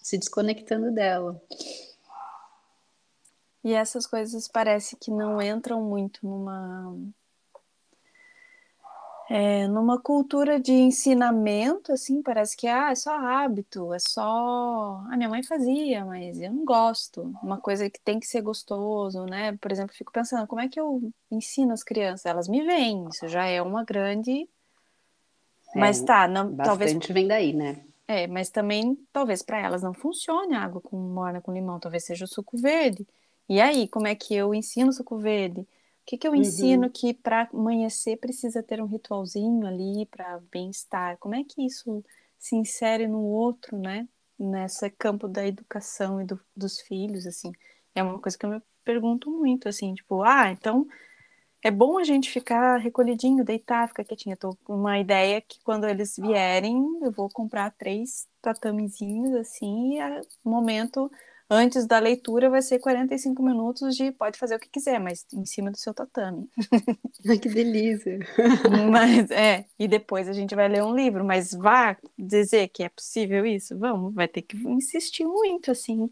se 0.00 0.16
desconectando 0.16 0.90
dela. 0.92 1.38
E 3.62 3.74
essas 3.74 4.06
coisas 4.06 4.48
parece 4.48 4.96
que 4.96 5.10
não 5.10 5.42
entram 5.42 5.82
muito 5.82 6.20
numa 6.26 6.96
é, 9.28 9.66
numa 9.68 10.00
cultura 10.00 10.60
de 10.60 10.72
ensinamento, 10.72 11.92
assim, 11.92 12.22
parece 12.22 12.56
que 12.56 12.66
ah, 12.66 12.90
é 12.90 12.94
só 12.94 13.12
hábito, 13.16 13.92
é 13.94 13.98
só. 13.98 15.02
A 15.10 15.16
minha 15.16 15.28
mãe 15.30 15.42
fazia, 15.42 16.04
mas 16.04 16.40
eu 16.40 16.52
não 16.52 16.64
gosto. 16.64 17.22
Uma 17.42 17.58
coisa 17.58 17.88
que 17.88 18.00
tem 18.00 18.20
que 18.20 18.26
ser 18.26 18.42
gostoso, 18.42 19.24
né? 19.26 19.56
Por 19.56 19.72
exemplo, 19.72 19.94
fico 19.96 20.12
pensando, 20.12 20.46
como 20.46 20.60
é 20.60 20.68
que 20.68 20.78
eu 20.78 21.10
ensino 21.30 21.72
as 21.72 21.82
crianças? 21.82 22.26
Elas 22.26 22.48
me 22.48 22.62
veem, 22.64 23.08
isso 23.08 23.26
já 23.28 23.46
é 23.46 23.62
uma 23.62 23.82
grande. 23.84 24.48
Mas 25.74 26.00
É, 26.00 26.06
tá, 26.06 26.28
não, 26.28 26.54
talvez 26.56 26.92
vem 27.08 27.26
daí, 27.26 27.52
né? 27.52 27.82
é, 28.06 28.26
mas 28.26 28.50
também 28.50 28.96
talvez 29.12 29.42
para 29.42 29.58
elas 29.58 29.82
não 29.82 29.94
funcione 29.94 30.54
a 30.54 30.62
água 30.62 30.80
com 30.80 30.96
morna 30.96 31.40
com 31.40 31.52
limão, 31.52 31.80
talvez 31.80 32.04
seja 32.04 32.24
o 32.24 32.28
suco 32.28 32.56
verde. 32.58 33.06
E 33.48 33.60
aí, 33.60 33.88
como 33.88 34.06
é 34.06 34.14
que 34.14 34.34
eu 34.34 34.54
ensino 34.54 34.90
o 34.90 34.92
suco 34.92 35.18
verde? 35.18 35.66
O 36.04 36.06
que 36.06 36.18
que 36.18 36.28
eu 36.28 36.34
Uhum. 36.36 36.40
ensino 36.40 36.90
que 36.90 37.14
para 37.14 37.48
amanhecer 37.52 38.18
precisa 38.18 38.62
ter 38.62 38.80
um 38.80 38.86
ritualzinho 38.86 39.66
ali 39.66 40.06
para 40.06 40.38
bem-estar? 40.52 41.16
Como 41.18 41.34
é 41.34 41.42
que 41.44 41.64
isso 41.64 42.04
se 42.38 42.54
insere 42.56 43.06
no 43.08 43.22
outro, 43.22 43.78
né? 43.78 44.06
Nesse 44.38 44.90
campo 44.90 45.26
da 45.26 45.46
educação 45.46 46.20
e 46.20 46.24
do- 46.26 46.40
dos 46.54 46.80
filhos, 46.82 47.26
assim. 47.26 47.50
É 47.94 48.02
uma 48.02 48.20
coisa 48.20 48.36
que 48.36 48.44
eu 48.44 48.50
me 48.50 48.62
pergunto 48.84 49.30
muito, 49.30 49.66
assim, 49.68 49.94
tipo, 49.94 50.22
ah, 50.22 50.50
então 50.50 50.86
é 51.62 51.70
bom 51.70 51.98
a 51.98 52.04
gente 52.04 52.30
ficar 52.30 52.76
recolhidinho, 52.78 53.44
deitar, 53.44 53.88
ficar 53.88 54.04
quietinho. 54.04 54.34
Eu 54.34 54.38
tô 54.38 54.56
com 54.64 54.74
uma 54.76 54.98
ideia 54.98 55.40
que 55.40 55.60
quando 55.64 55.86
eles 55.88 56.16
vierem, 56.16 56.76
eu 57.02 57.10
vou 57.12 57.28
comprar 57.30 57.70
três 57.72 58.28
tatamezinhos 58.42 59.34
assim, 59.36 59.94
e 59.96 60.00
a- 60.00 60.20
o 60.44 60.50
momento 60.50 61.10
antes 61.48 61.86
da 61.86 61.98
leitura 61.98 62.50
vai 62.50 62.62
ser 62.62 62.78
45 62.78 63.42
minutos 63.42 63.96
de 63.96 64.10
pode 64.12 64.38
fazer 64.38 64.56
o 64.56 64.58
que 64.58 64.68
quiser, 64.68 64.98
mas 64.98 65.26
em 65.32 65.44
cima 65.44 65.70
do 65.70 65.78
seu 65.78 65.92
tatame. 65.92 66.48
Ai, 67.28 67.38
que 67.38 67.48
delícia. 67.48 68.18
Mas 68.90 69.30
é, 69.30 69.64
e 69.78 69.86
depois 69.86 70.28
a 70.28 70.32
gente 70.32 70.54
vai 70.54 70.68
ler 70.68 70.82
um 70.82 70.94
livro, 70.94 71.24
mas 71.24 71.52
vá 71.52 71.96
dizer 72.18 72.68
que 72.68 72.82
é 72.82 72.88
possível 72.88 73.44
isso? 73.46 73.78
Vamos, 73.78 74.14
vai 74.14 74.28
ter 74.28 74.42
que 74.42 74.56
insistir 74.56 75.24
muito 75.24 75.70
assim. 75.70 76.10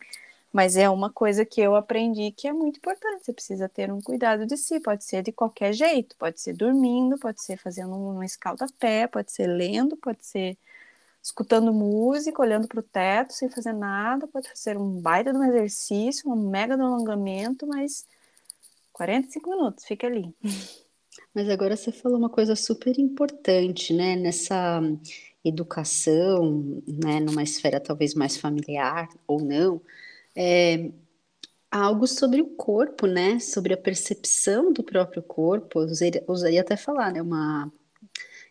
Mas 0.52 0.76
é 0.76 0.88
uma 0.90 1.10
coisa 1.10 1.46
que 1.46 1.60
eu 1.62 1.74
aprendi 1.74 2.30
que 2.30 2.46
é 2.46 2.52
muito 2.52 2.76
importante. 2.76 3.24
Você 3.24 3.32
precisa 3.32 3.68
ter 3.70 3.90
um 3.90 4.00
cuidado 4.02 4.46
de 4.46 4.56
si. 4.58 4.78
Pode 4.80 5.02
ser 5.02 5.22
de 5.22 5.32
qualquer 5.32 5.72
jeito. 5.72 6.14
Pode 6.18 6.40
ser 6.42 6.52
dormindo, 6.52 7.18
pode 7.18 7.42
ser 7.42 7.56
fazendo 7.56 7.96
um 7.96 8.22
escalda-pé, 8.22 9.06
pode 9.06 9.32
ser 9.32 9.46
lendo, 9.46 9.96
pode 9.96 10.26
ser 10.26 10.58
escutando 11.22 11.72
música, 11.72 12.42
olhando 12.42 12.66
para 12.66 12.80
o 12.80 12.82
teto 12.82 13.32
sem 13.32 13.48
fazer 13.48 13.72
nada. 13.72 14.26
Pode 14.26 14.48
ser 14.54 14.76
um 14.76 15.00
baita 15.00 15.32
de 15.32 15.38
um 15.38 15.44
exercício, 15.44 16.30
um 16.30 16.50
mega 16.50 16.76
de 16.76 16.82
alongamento, 16.82 17.66
mas 17.66 18.06
45 18.92 19.50
minutos, 19.50 19.84
fica 19.84 20.06
ali. 20.06 20.34
Mas 21.34 21.48
agora 21.48 21.76
você 21.76 21.92
falou 21.92 22.18
uma 22.18 22.30
coisa 22.30 22.56
super 22.56 22.98
importante, 22.98 23.92
né? 23.94 24.16
Nessa 24.16 24.80
educação, 25.44 26.82
né? 26.86 27.20
Numa 27.20 27.42
esfera 27.42 27.80
talvez 27.80 28.14
mais 28.14 28.36
familiar 28.36 29.08
ou 29.26 29.40
não, 29.42 29.80
é 30.36 30.90
algo 31.70 32.06
sobre 32.06 32.42
o 32.42 32.46
corpo, 32.46 33.06
né? 33.06 33.38
Sobre 33.38 33.72
a 33.74 33.78
percepção 33.78 34.72
do 34.72 34.82
próprio 34.82 35.22
corpo. 35.22 35.80
Eu 35.80 35.86
usaria, 35.86 36.24
ousaria 36.26 36.60
até 36.60 36.76
falar, 36.76 37.12
né? 37.12 37.22
Uma, 37.22 37.72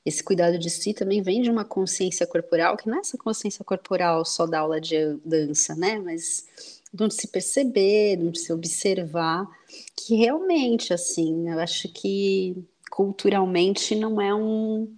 esse 0.05 0.24
cuidado 0.24 0.58
de 0.58 0.70
si 0.70 0.93
também 0.93 1.22
vem 1.22 1.41
de 1.41 1.50
uma 1.50 1.63
consciência 1.63 2.25
corporal, 2.25 2.75
que 2.75 2.89
não 2.89 2.98
é 2.98 3.00
essa 3.01 3.17
consciência 3.17 3.63
corporal 3.63 4.25
só 4.25 4.48
da 4.48 4.60
aula 4.60 4.81
de 4.81 5.17
dança, 5.24 5.75
né? 5.75 6.00
Mas 6.00 6.46
de 6.93 7.03
onde 7.03 7.13
se 7.13 7.27
perceber, 7.27 8.17
de 8.17 8.27
onde 8.27 8.39
se 8.39 8.51
observar, 8.51 9.48
que 9.96 10.15
realmente, 10.15 10.93
assim, 10.93 11.50
eu 11.50 11.60
acho 11.60 11.88
que 11.89 12.55
culturalmente 12.89 13.96
não 13.96 14.20
é 14.20 14.34
um, 14.34 14.93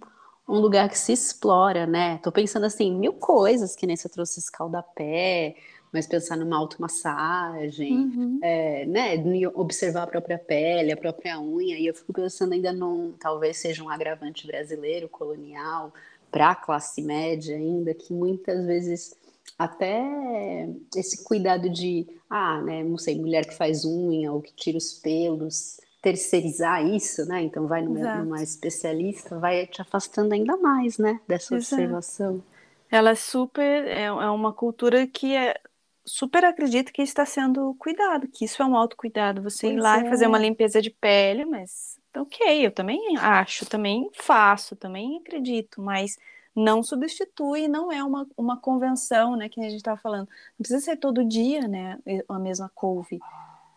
um 0.48 0.58
lugar 0.58 0.88
que 0.88 0.98
se 0.98 1.12
explora, 1.12 1.86
né? 1.86 2.18
Tô 2.18 2.32
pensando 2.32 2.66
assim, 2.66 2.92
mil 2.92 3.12
coisas, 3.12 3.76
que 3.76 3.86
nem 3.86 3.96
você 3.96 4.08
trouxe 4.08 4.40
escaldapé, 4.40 5.54
mas 5.94 6.06
pensar 6.08 6.36
numa 6.36 6.56
automassagem, 6.58 7.94
Uhum. 7.94 8.40
é, 8.42 8.84
né? 8.84 9.14
Observar 9.54 10.02
a 10.02 10.06
própria 10.08 10.38
pele, 10.38 10.92
a 10.92 10.96
própria 10.96 11.40
unha, 11.40 11.78
e 11.78 11.86
eu 11.86 11.94
fico 11.94 12.12
pensando 12.12 12.52
ainda 12.52 12.72
num, 12.72 13.12
talvez 13.12 13.58
seja 13.58 13.82
um 13.82 13.88
agravante 13.88 14.44
brasileiro, 14.46 15.08
colonial, 15.08 15.92
para 16.32 16.50
a 16.50 16.54
classe 16.56 17.00
média 17.00 17.56
ainda, 17.56 17.94
que 17.94 18.12
muitas 18.12 18.66
vezes 18.66 19.16
até 19.56 20.68
esse 20.96 21.22
cuidado 21.22 21.70
de, 21.70 22.06
ah, 22.28 22.60
né, 22.60 22.82
não 22.82 22.98
sei, 22.98 23.16
mulher 23.16 23.46
que 23.46 23.54
faz 23.54 23.84
unha 23.84 24.32
ou 24.32 24.42
que 24.42 24.52
tira 24.52 24.76
os 24.76 24.94
pelos, 24.94 25.80
terceirizar 26.02 26.84
isso, 26.84 27.24
né? 27.26 27.42
Então 27.44 27.68
vai 27.68 27.82
numa 27.82 28.42
especialista, 28.42 29.38
vai 29.38 29.66
te 29.66 29.80
afastando 29.80 30.34
ainda 30.34 30.56
mais, 30.56 30.98
né, 30.98 31.20
dessa 31.28 31.54
Exato. 31.54 31.82
observação. 31.82 32.42
Ela 32.90 33.10
é 33.10 33.14
super, 33.14 33.86
é, 33.86 34.04
é 34.04 34.30
uma 34.30 34.52
cultura 34.52 35.06
que 35.06 35.34
é 35.34 35.58
super 36.04 36.44
acredita 36.44 36.92
que 36.92 37.02
está 37.02 37.24
sendo 37.24 37.74
cuidado, 37.78 38.28
que 38.28 38.44
isso 38.44 38.62
é 38.62 38.66
um 38.66 38.76
autocuidado, 38.76 39.42
você 39.42 39.68
ir 39.68 39.72
Pois 39.72 39.82
lá 39.82 40.00
e 40.00 40.08
fazer 40.08 40.24
é. 40.26 40.28
uma 40.28 40.38
limpeza 40.38 40.80
de 40.80 40.90
pele, 40.90 41.44
mas 41.44 41.98
ok, 42.16 42.66
eu 42.66 42.70
também 42.70 43.16
acho, 43.16 43.66
também 43.66 44.08
faço, 44.12 44.76
também 44.76 45.18
acredito, 45.18 45.80
mas 45.80 46.16
não 46.54 46.82
substitui, 46.82 47.66
não 47.66 47.90
é 47.90 48.02
uma, 48.04 48.26
uma 48.36 48.56
convenção, 48.56 49.34
né, 49.34 49.48
que 49.48 49.60
a 49.60 49.64
gente 49.64 49.76
estava 49.76 50.00
falando. 50.00 50.28
Não 50.28 50.58
precisa 50.58 50.80
ser 50.80 50.96
todo 50.96 51.24
dia, 51.24 51.66
né, 51.66 51.98
a 52.28 52.38
mesma 52.38 52.70
couve. 52.74 53.18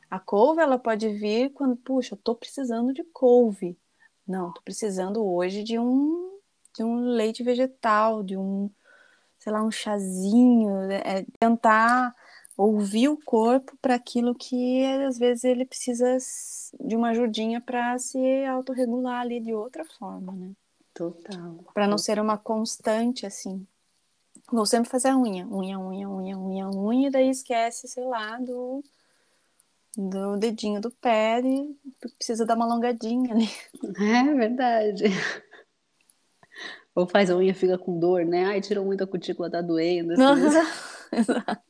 A 0.10 0.20
couve, 0.20 0.62
ela 0.62 0.78
pode 0.78 1.10
vir 1.10 1.52
quando, 1.52 1.76
puxa, 1.76 2.14
eu 2.14 2.20
tô 2.20 2.36
precisando 2.36 2.94
de 2.94 3.04
couve. 3.06 3.78
Não, 4.28 4.54
tô 4.54 4.62
precisando 4.62 5.26
hoje 5.26 5.64
de 5.64 5.80
um, 5.80 6.38
de 6.76 6.84
um 6.84 7.00
leite 7.00 7.44
vegetal, 7.44 8.22
de 8.22 8.38
um, 8.38 8.70
sei 9.48 9.54
lá, 9.54 9.64
um 9.64 9.72
chazinho, 9.72 10.92
é, 10.92 11.26
tentar 11.40 12.14
ouvir 12.58 13.08
o 13.08 13.16
corpo 13.16 13.78
para 13.82 13.96
aquilo 13.96 14.36
que 14.36 14.84
às 15.08 15.18
vezes 15.18 15.46
ele 15.46 15.64
precisa 15.64 16.18
de 16.78 16.98
uma 16.98 17.12
ajudinha 17.12 17.62
para 17.62 17.98
se 17.98 18.20
autorregular 18.44 19.22
ali 19.22 19.40
de 19.40 19.54
outra 19.54 19.86
forma, 19.86 20.34
né? 20.34 20.52
Total. 20.94 21.64
Para 21.74 21.88
não 21.88 21.98
ser 21.98 22.20
uma 22.20 22.38
constante 22.38 23.26
assim. 23.26 23.66
Vou 24.52 24.66
sempre 24.66 24.90
fazer 24.90 25.10
a 25.10 25.18
unha, 25.18 25.48
unha, 25.48 25.80
unha, 25.80 26.10
unha, 26.10 26.38
unha, 26.38 26.70
unha, 26.70 27.08
e 27.08 27.12
daí 27.12 27.30
esquece, 27.30 27.88
sei 27.88 28.04
lá, 28.04 28.38
do, 28.40 28.84
do 29.96 30.36
dedinho 30.36 30.82
do 30.82 30.92
pé 30.92 31.40
e 31.40 31.74
precisa 32.18 32.46
dar 32.46 32.56
uma 32.56 32.66
alongadinha 32.66 33.34
ali. 33.34 33.50
É 33.98 34.34
verdade. 34.34 35.06
Ou 36.98 37.06
faz 37.06 37.30
a 37.30 37.38
unha 37.38 37.54
fica 37.54 37.78
com 37.78 38.00
dor, 38.00 38.26
né? 38.26 38.46
Ai, 38.46 38.60
tirou 38.60 38.84
muita 38.84 39.06
cutícula, 39.06 39.52
tá 39.52 39.62
doendo. 39.62 40.14
Assim. 40.14 40.24
Exato. 41.14 41.62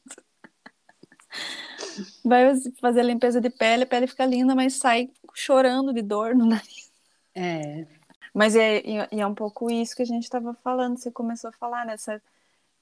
Vai 2.23 2.55
fazer 2.79 3.01
a 3.01 3.03
limpeza 3.03 3.41
de 3.41 3.49
pele, 3.49 3.83
a 3.83 3.85
pele 3.85 4.07
fica 4.07 4.25
linda, 4.25 4.55
mas 4.55 4.75
sai 4.75 5.09
chorando 5.33 5.93
de 5.93 6.01
dor 6.01 6.33
no 6.33 6.45
nariz. 6.45 6.89
É. 7.35 7.85
Mas 8.33 8.55
é, 8.55 8.81
é 9.11 9.27
um 9.27 9.35
pouco 9.35 9.69
isso 9.69 9.97
que 9.97 10.01
a 10.01 10.05
gente 10.05 10.23
estava 10.23 10.53
falando, 10.63 10.97
você 10.97 11.11
começou 11.11 11.49
a 11.49 11.53
falar 11.53 11.85
nessa. 11.85 12.21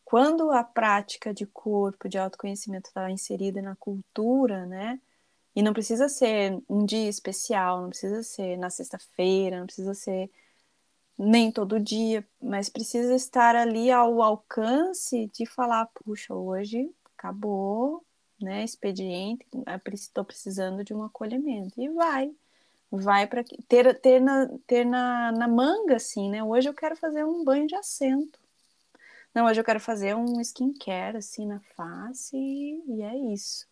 Quando 0.03 0.51
a 0.51 0.63
prática 0.63 1.33
de 1.33 1.47
corpo, 1.47 2.07
de 2.07 2.19
autoconhecimento 2.19 2.89
está 2.89 3.09
inserida 3.09 3.59
na 3.59 3.75
cultura, 3.75 4.67
né? 4.67 4.99
E 5.55 5.63
não 5.63 5.73
precisa 5.73 6.07
ser 6.07 6.61
um 6.69 6.85
dia 6.85 7.09
especial, 7.09 7.81
não 7.81 7.89
precisa 7.89 8.21
ser 8.21 8.55
na 8.55 8.69
sexta-feira, 8.69 9.57
não 9.57 9.65
precisa 9.65 9.95
ser 9.95 10.29
nem 11.17 11.51
todo 11.51 11.79
dia, 11.79 12.27
mas 12.41 12.69
precisa 12.69 13.15
estar 13.15 13.55
ali 13.55 13.91
ao 13.91 14.21
alcance 14.21 15.29
de 15.33 15.45
falar, 15.45 15.87
puxa, 15.87 16.33
hoje 16.33 16.91
acabou, 17.17 18.03
né, 18.41 18.63
expediente, 18.63 19.45
estou 19.93 20.25
precisando 20.25 20.83
de 20.83 20.93
um 20.93 21.03
acolhimento 21.03 21.81
e 21.81 21.89
vai, 21.89 22.31
vai 22.91 23.27
para 23.27 23.43
ter 23.67 23.99
ter 23.99 24.19
na 24.19 24.47
ter 24.67 24.85
na, 24.85 25.31
na 25.31 25.47
manga 25.47 25.95
assim, 25.95 26.29
né? 26.29 26.43
Hoje 26.43 26.69
eu 26.69 26.73
quero 26.73 26.95
fazer 26.95 27.23
um 27.25 27.43
banho 27.43 27.67
de 27.67 27.75
assento. 27.75 28.39
Não, 29.33 29.45
hoje 29.45 29.59
eu 29.59 29.65
quero 29.65 29.79
fazer 29.79 30.15
um 30.15 30.39
skincare 30.41 31.17
assim 31.17 31.45
na 31.45 31.59
face 31.75 32.37
e, 32.37 33.01
é 33.01 33.17
isso. 33.33 33.67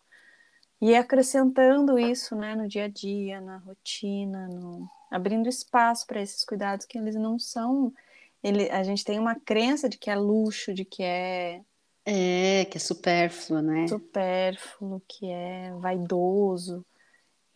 E 0.80 0.94
acrescentando 0.94 1.98
isso, 1.98 2.36
né, 2.36 2.54
no 2.54 2.68
dia 2.68 2.84
a 2.84 2.88
dia, 2.88 3.40
na 3.40 3.58
rotina, 3.58 4.46
no 4.48 4.90
abrindo 5.14 5.48
espaço 5.48 6.06
para 6.08 6.20
esses 6.20 6.44
cuidados 6.44 6.84
que 6.84 6.98
eles 6.98 7.14
não 7.14 7.38
são. 7.38 7.94
Ele, 8.42 8.68
a 8.68 8.82
gente 8.82 9.04
tem 9.04 9.16
uma 9.16 9.36
crença 9.36 9.88
de 9.88 9.96
que 9.96 10.10
é 10.10 10.16
luxo, 10.16 10.74
de 10.74 10.84
que 10.84 11.04
é. 11.04 11.62
É, 12.04 12.64
que 12.64 12.76
é 12.76 12.80
supérfluo, 12.80 13.62
né? 13.62 13.86
Supérfluo, 13.86 15.00
que 15.06 15.30
é 15.30 15.72
vaidoso. 15.78 16.84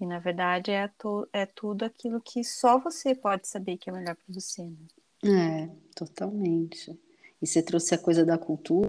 E 0.00 0.06
na 0.06 0.20
verdade 0.20 0.70
é, 0.70 0.86
to, 0.96 1.28
é 1.32 1.44
tudo 1.44 1.84
aquilo 1.84 2.20
que 2.20 2.44
só 2.44 2.78
você 2.78 3.12
pode 3.12 3.48
saber 3.48 3.76
que 3.76 3.90
é 3.90 3.92
melhor 3.92 4.14
para 4.14 4.32
você. 4.32 4.62
Né? 4.62 5.66
É, 5.66 5.68
totalmente. 5.96 6.96
E 7.42 7.46
você 7.46 7.60
trouxe 7.60 7.96
a 7.96 7.98
coisa 7.98 8.24
da 8.24 8.38
cultura, 8.38 8.88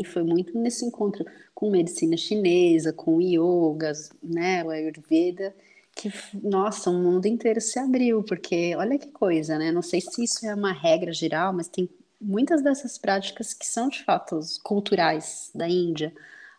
e 0.00 0.06
foi 0.06 0.22
muito 0.22 0.58
nesse 0.58 0.86
encontro 0.86 1.24
com 1.54 1.70
medicina 1.70 2.16
chinesa, 2.16 2.94
com 2.94 3.20
yogas, 3.20 4.10
né, 4.22 4.64
o 4.64 4.70
Ayurveda, 4.70 5.54
que, 5.96 6.12
nossa, 6.34 6.90
o 6.90 7.02
mundo 7.02 7.26
inteiro 7.26 7.60
se 7.60 7.78
abriu, 7.78 8.22
porque 8.22 8.76
olha 8.76 8.98
que 8.98 9.08
coisa, 9.08 9.58
né? 9.58 9.72
Não 9.72 9.80
sei 9.80 10.00
se 10.02 10.22
isso 10.22 10.46
é 10.46 10.54
uma 10.54 10.72
regra 10.72 11.10
geral, 11.10 11.54
mas 11.54 11.68
tem 11.68 11.88
muitas 12.20 12.62
dessas 12.62 12.98
práticas 12.98 13.54
que 13.54 13.64
são 13.64 13.88
de 13.88 14.04
fato 14.04 14.38
culturais 14.62 15.50
da 15.54 15.66
Índia. 15.66 16.12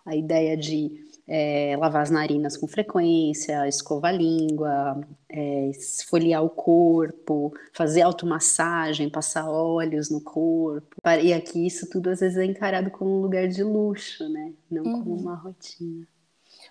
A 0.03 0.15
ideia 0.15 0.58
de 0.58 1.06
é, 1.27 1.75
lavar 1.77 2.01
as 2.01 2.10
narinas 2.10 2.58
com 2.58 2.65
frequência, 2.67 3.67
escovar 3.67 4.12
a 4.13 4.17
língua, 4.17 5.00
é, 5.29 5.70
esfoliar 5.70 6.44
o 6.44 6.50
corpo, 6.50 7.53
fazer 7.74 8.01
automassagem, 8.01 9.10
passar 9.10 9.48
óleos 9.48 10.10
no 10.10 10.22
corpo. 10.22 10.96
E 11.22 11.32
aqui 11.32 11.67
isso 11.67 11.88
tudo 11.89 12.10
às 12.10 12.22
vezes 12.22 12.38
é 12.38 12.46
encarado 12.46 12.89
como 12.89 13.20
um 13.20 13.22
lugar 13.22 13.48
de 13.48 13.63
luxo, 13.63 14.27
né? 14.29 14.53
Não 14.72 14.84
uhum. 14.84 15.03
como 15.03 15.15
uma 15.15 15.36
rotina. 15.36 16.08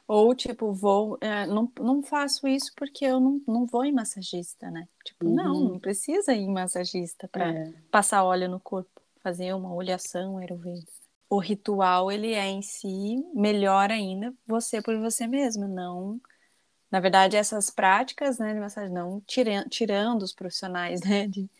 Ou, 0.08 0.34
tipo, 0.34 0.72
vou. 0.72 1.18
É, 1.20 1.46
não, 1.46 1.70
não 1.80 2.02
faço 2.02 2.46
isso 2.46 2.72
porque 2.76 3.04
eu 3.04 3.18
não, 3.18 3.40
não 3.46 3.66
vou 3.66 3.84
em 3.84 3.92
massagista, 3.92 4.70
né? 4.70 4.86
Tipo, 5.04 5.26
uhum. 5.26 5.34
não, 5.34 5.60
não 5.60 5.78
precisa 5.80 6.32
ir 6.32 6.42
em 6.42 6.52
massagista 6.52 7.26
para 7.28 7.48
é. 7.48 7.72
passar 7.90 8.22
óleo 8.24 8.48
no 8.48 8.60
corpo, 8.60 9.02
fazer 9.20 9.52
uma 9.52 9.74
oleação 9.74 10.38
aeroveda. 10.38 10.86
O 11.28 11.38
ritual, 11.40 12.12
ele 12.12 12.34
é 12.34 12.46
em 12.46 12.62
si 12.62 13.16
melhor 13.34 13.90
ainda 13.90 14.32
você 14.46 14.80
por 14.80 14.96
você 14.98 15.26
mesmo, 15.26 15.66
não. 15.66 16.20
Na 16.88 17.00
verdade, 17.00 17.36
essas 17.36 17.68
práticas 17.68 18.38
né, 18.38 18.54
de 18.54 18.60
massagem, 18.60 18.92
não 18.92 19.20
tirando, 19.26 19.68
tirando 19.68 20.22
os 20.22 20.32
profissionais, 20.32 21.00
né? 21.02 21.26
De, 21.26 21.50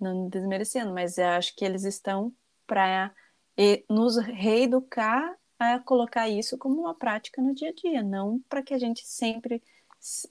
não 0.00 0.26
desmerecendo, 0.26 0.94
mas 0.94 1.18
eu 1.18 1.26
acho 1.26 1.54
que 1.54 1.66
eles 1.66 1.84
estão 1.84 2.32
para 2.66 3.12
nos 3.90 4.16
reeducar 4.16 5.36
a 5.60 5.78
colocar 5.78 6.28
isso 6.28 6.56
como 6.56 6.80
uma 6.80 6.94
prática 6.94 7.42
no 7.42 7.54
dia 7.54 7.68
a 7.68 7.72
dia, 7.72 8.02
não 8.02 8.40
para 8.48 8.62
que 8.62 8.72
a 8.72 8.78
gente 8.78 9.06
sempre 9.06 9.62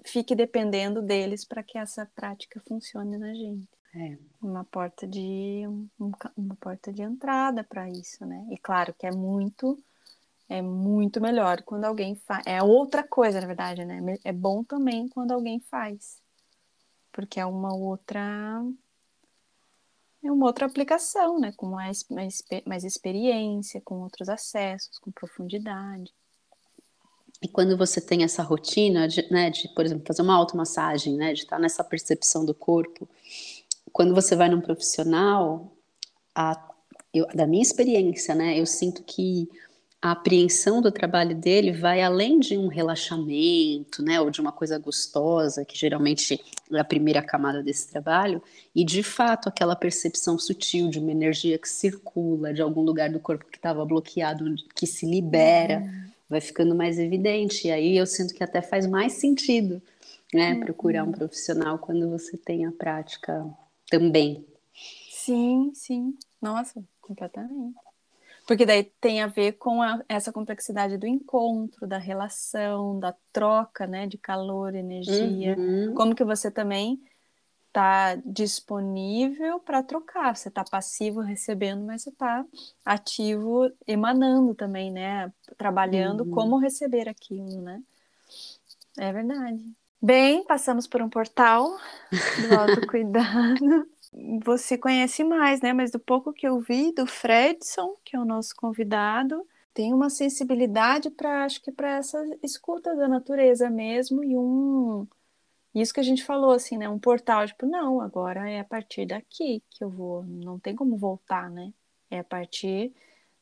fique 0.04 0.36
dependendo 0.36 1.02
deles 1.02 1.46
para 1.46 1.62
que 1.62 1.78
essa 1.78 2.06
prática 2.16 2.60
funcione 2.68 3.18
na 3.18 3.34
gente. 3.34 3.68
É. 3.96 4.18
Uma 4.42 4.64
porta 4.66 5.08
de 5.08 5.64
um, 5.68 6.12
uma 6.36 6.56
porta 6.56 6.92
de 6.92 7.04
entrada 7.04 7.64
para 7.64 7.90
isso, 7.90 8.26
né? 8.26 8.48
E 8.52 8.58
claro 8.58 8.94
que 8.94 9.06
é 9.06 9.12
muito 9.12 9.78
é 10.48 10.64
muito 10.64 11.22
melhor 11.22 11.62
quando 11.62 11.86
alguém 11.86 12.16
faz. 12.16 12.44
É 12.48 12.62
outra 12.64 13.04
coisa, 13.04 13.40
na 13.40 13.46
verdade, 13.46 13.86
né? 13.86 14.02
É 14.24 14.34
bom 14.34 14.64
também 14.64 15.08
quando 15.08 15.32
alguém 15.32 15.60
faz. 15.60 16.20
Porque 17.12 17.40
é 17.40 17.46
uma 17.46 17.76
outra 17.76 18.64
é 20.24 20.32
uma 20.32 20.46
outra 20.46 20.66
aplicação, 20.66 21.40
né? 21.40 21.54
Com 21.56 21.68
mais, 21.68 22.06
mais, 22.10 22.44
mais 22.66 22.84
experiência, 22.84 23.82
com 23.82 24.02
outros 24.02 24.30
acessos, 24.30 25.00
com 25.00 25.12
profundidade. 25.12 26.14
E 27.42 27.48
quando 27.48 27.78
você 27.78 28.02
tem 28.02 28.24
essa 28.24 28.44
rotina 28.44 29.08
de, 29.08 29.26
né, 29.32 29.50
de, 29.50 29.70
por 29.70 29.86
exemplo, 29.86 30.04
fazer 30.06 30.22
uma 30.22 30.36
automassagem, 30.36 31.16
né, 31.16 31.34
de 31.34 31.44
estar 31.44 31.58
nessa 31.58 31.84
percepção 31.84 32.46
do 32.46 32.54
corpo, 32.54 33.08
quando 33.94 34.14
você 34.14 34.36
vai 34.36 34.50
num 34.50 34.60
profissional, 34.60 35.72
a, 36.36 36.70
eu, 37.14 37.26
da 37.34 37.48
minha 37.48 37.64
experiência, 37.64 38.36
né, 38.36 38.60
eu 38.60 38.66
sinto 38.66 39.04
que 39.04 39.50
a 40.02 40.12
apreensão 40.12 40.82
do 40.82 40.92
trabalho 40.92 41.36
dele 41.36 41.74
vai 41.74 42.02
além 42.02 42.40
de 42.40 42.58
um 42.58 42.68
relaxamento, 42.68 44.02
né, 44.02 44.20
ou 44.22 44.30
de 44.30 44.40
uma 44.40 44.52
coisa 44.52 44.80
gostosa, 44.80 45.66
que 45.66 45.78
geralmente 45.78 46.40
é 46.72 46.80
a 46.80 46.86
primeira 46.86 47.22
camada 47.22 47.62
desse 47.62 47.90
trabalho, 47.90 48.42
e 48.74 48.86
de 48.86 49.04
fato 49.04 49.50
aquela 49.50 49.76
percepção 49.76 50.40
sutil 50.40 50.90
de 50.90 51.00
uma 51.00 51.12
energia 51.12 51.58
que 51.58 51.68
circula 51.68 52.54
de 52.54 52.62
algum 52.62 52.82
lugar 52.82 53.10
do 53.10 53.20
corpo 53.20 53.46
que 53.52 53.58
estava 53.58 53.84
bloqueado, 53.84 54.56
que 54.74 54.88
se 54.88 55.06
libera, 55.06 55.80
uhum. 55.80 56.12
vai 56.30 56.40
ficando 56.40 56.74
mais 56.74 56.98
evidente. 56.98 57.68
E 57.68 57.72
aí 57.72 57.98
eu 57.98 58.06
sinto 58.06 58.34
que 58.34 58.44
até 58.44 58.62
faz 58.62 58.88
mais 58.88 59.14
sentido, 59.14 59.82
né, 60.34 60.54
uhum. 60.54 60.60
procurar 60.62 61.04
um 61.04 61.12
profissional 61.12 61.78
quando 61.78 62.10
você 62.10 62.38
tem 62.38 62.66
a 62.66 62.72
prática 62.72 63.46
também. 63.90 64.46
Sim, 65.12 65.72
sim. 65.74 66.18
Nossa, 66.42 66.82
completamente. 67.02 67.76
Porque 68.50 68.66
daí 68.66 68.84
tem 69.00 69.22
a 69.22 69.28
ver 69.28 69.60
com 69.60 69.80
a, 69.80 70.04
essa 70.10 70.34
complexidade 70.34 70.98
do 70.98 71.06
encontro, 71.06 71.86
da 71.86 72.00
relação, 72.00 73.00
da 73.00 73.14
troca, 73.32 73.86
né, 73.86 74.08
de 74.08 74.18
calor, 74.18 74.74
energia. 74.74 75.56
Uhum. 75.56 75.94
Como 75.94 76.16
que 76.16 76.24
você 76.24 76.50
também 76.50 77.00
está 77.68 78.16
disponível 78.26 79.60
para 79.60 79.84
trocar. 79.84 80.36
Você 80.36 80.50
está 80.50 80.64
passivo 80.64 81.20
recebendo, 81.20 81.86
mas 81.86 82.02
você 82.02 82.10
está 82.10 82.44
ativo 82.84 83.72
emanando 83.86 84.56
também, 84.56 84.92
né? 84.92 85.32
Trabalhando 85.56 86.24
uhum. 86.24 86.32
como 86.32 86.58
receber 86.58 87.08
aquilo, 87.08 87.62
né? 87.62 87.80
É 88.98 89.14
verdade. 89.14 89.64
Bem, 90.02 90.44
passamos 90.44 90.88
por 90.88 91.04
um 91.04 91.10
portal 91.10 91.70
do 92.10 92.56
autocuidado. 92.60 93.88
Você 94.44 94.78
conhece 94.78 95.24
mais, 95.24 95.62
né? 95.62 95.74
Mas 95.74 95.92
do 95.92 96.00
pouco 96.00 96.34
que 96.34 96.48
eu 96.48 96.60
vi 96.60 96.92
do 96.94 97.06
Fredson, 97.06 97.96
que 98.04 98.16
é 98.16 98.20
o 98.20 98.26
nosso 98.26 98.56
convidado, 98.56 99.48
tem 99.74 99.94
uma 99.94 100.10
sensibilidade 100.10 101.10
para, 101.12 101.46
acho 101.46 101.62
que 101.62 101.72
para 101.72 101.98
essa 101.98 102.18
escuta 102.44 102.96
da 102.96 103.08
natureza 103.08 103.70
mesmo 103.70 104.24
e 104.24 104.36
um 104.38 105.08
isso 105.74 105.94
que 105.94 106.00
a 106.00 106.04
gente 106.04 106.24
falou 106.24 106.52
assim, 106.52 106.78
né? 106.78 106.90
Um 106.90 107.00
portal, 107.00 107.46
tipo, 107.48 107.66
não, 107.66 108.02
agora 108.02 108.50
é 108.50 108.60
a 108.60 108.64
partir 108.66 109.06
daqui 109.06 109.64
que 109.70 109.84
eu 109.84 109.90
vou, 109.90 110.24
não 110.24 110.60
tem 110.60 110.76
como 110.76 110.98
voltar, 110.98 111.50
né? 111.50 111.74
É 112.10 112.20
a 112.20 112.24
partir 112.24 112.94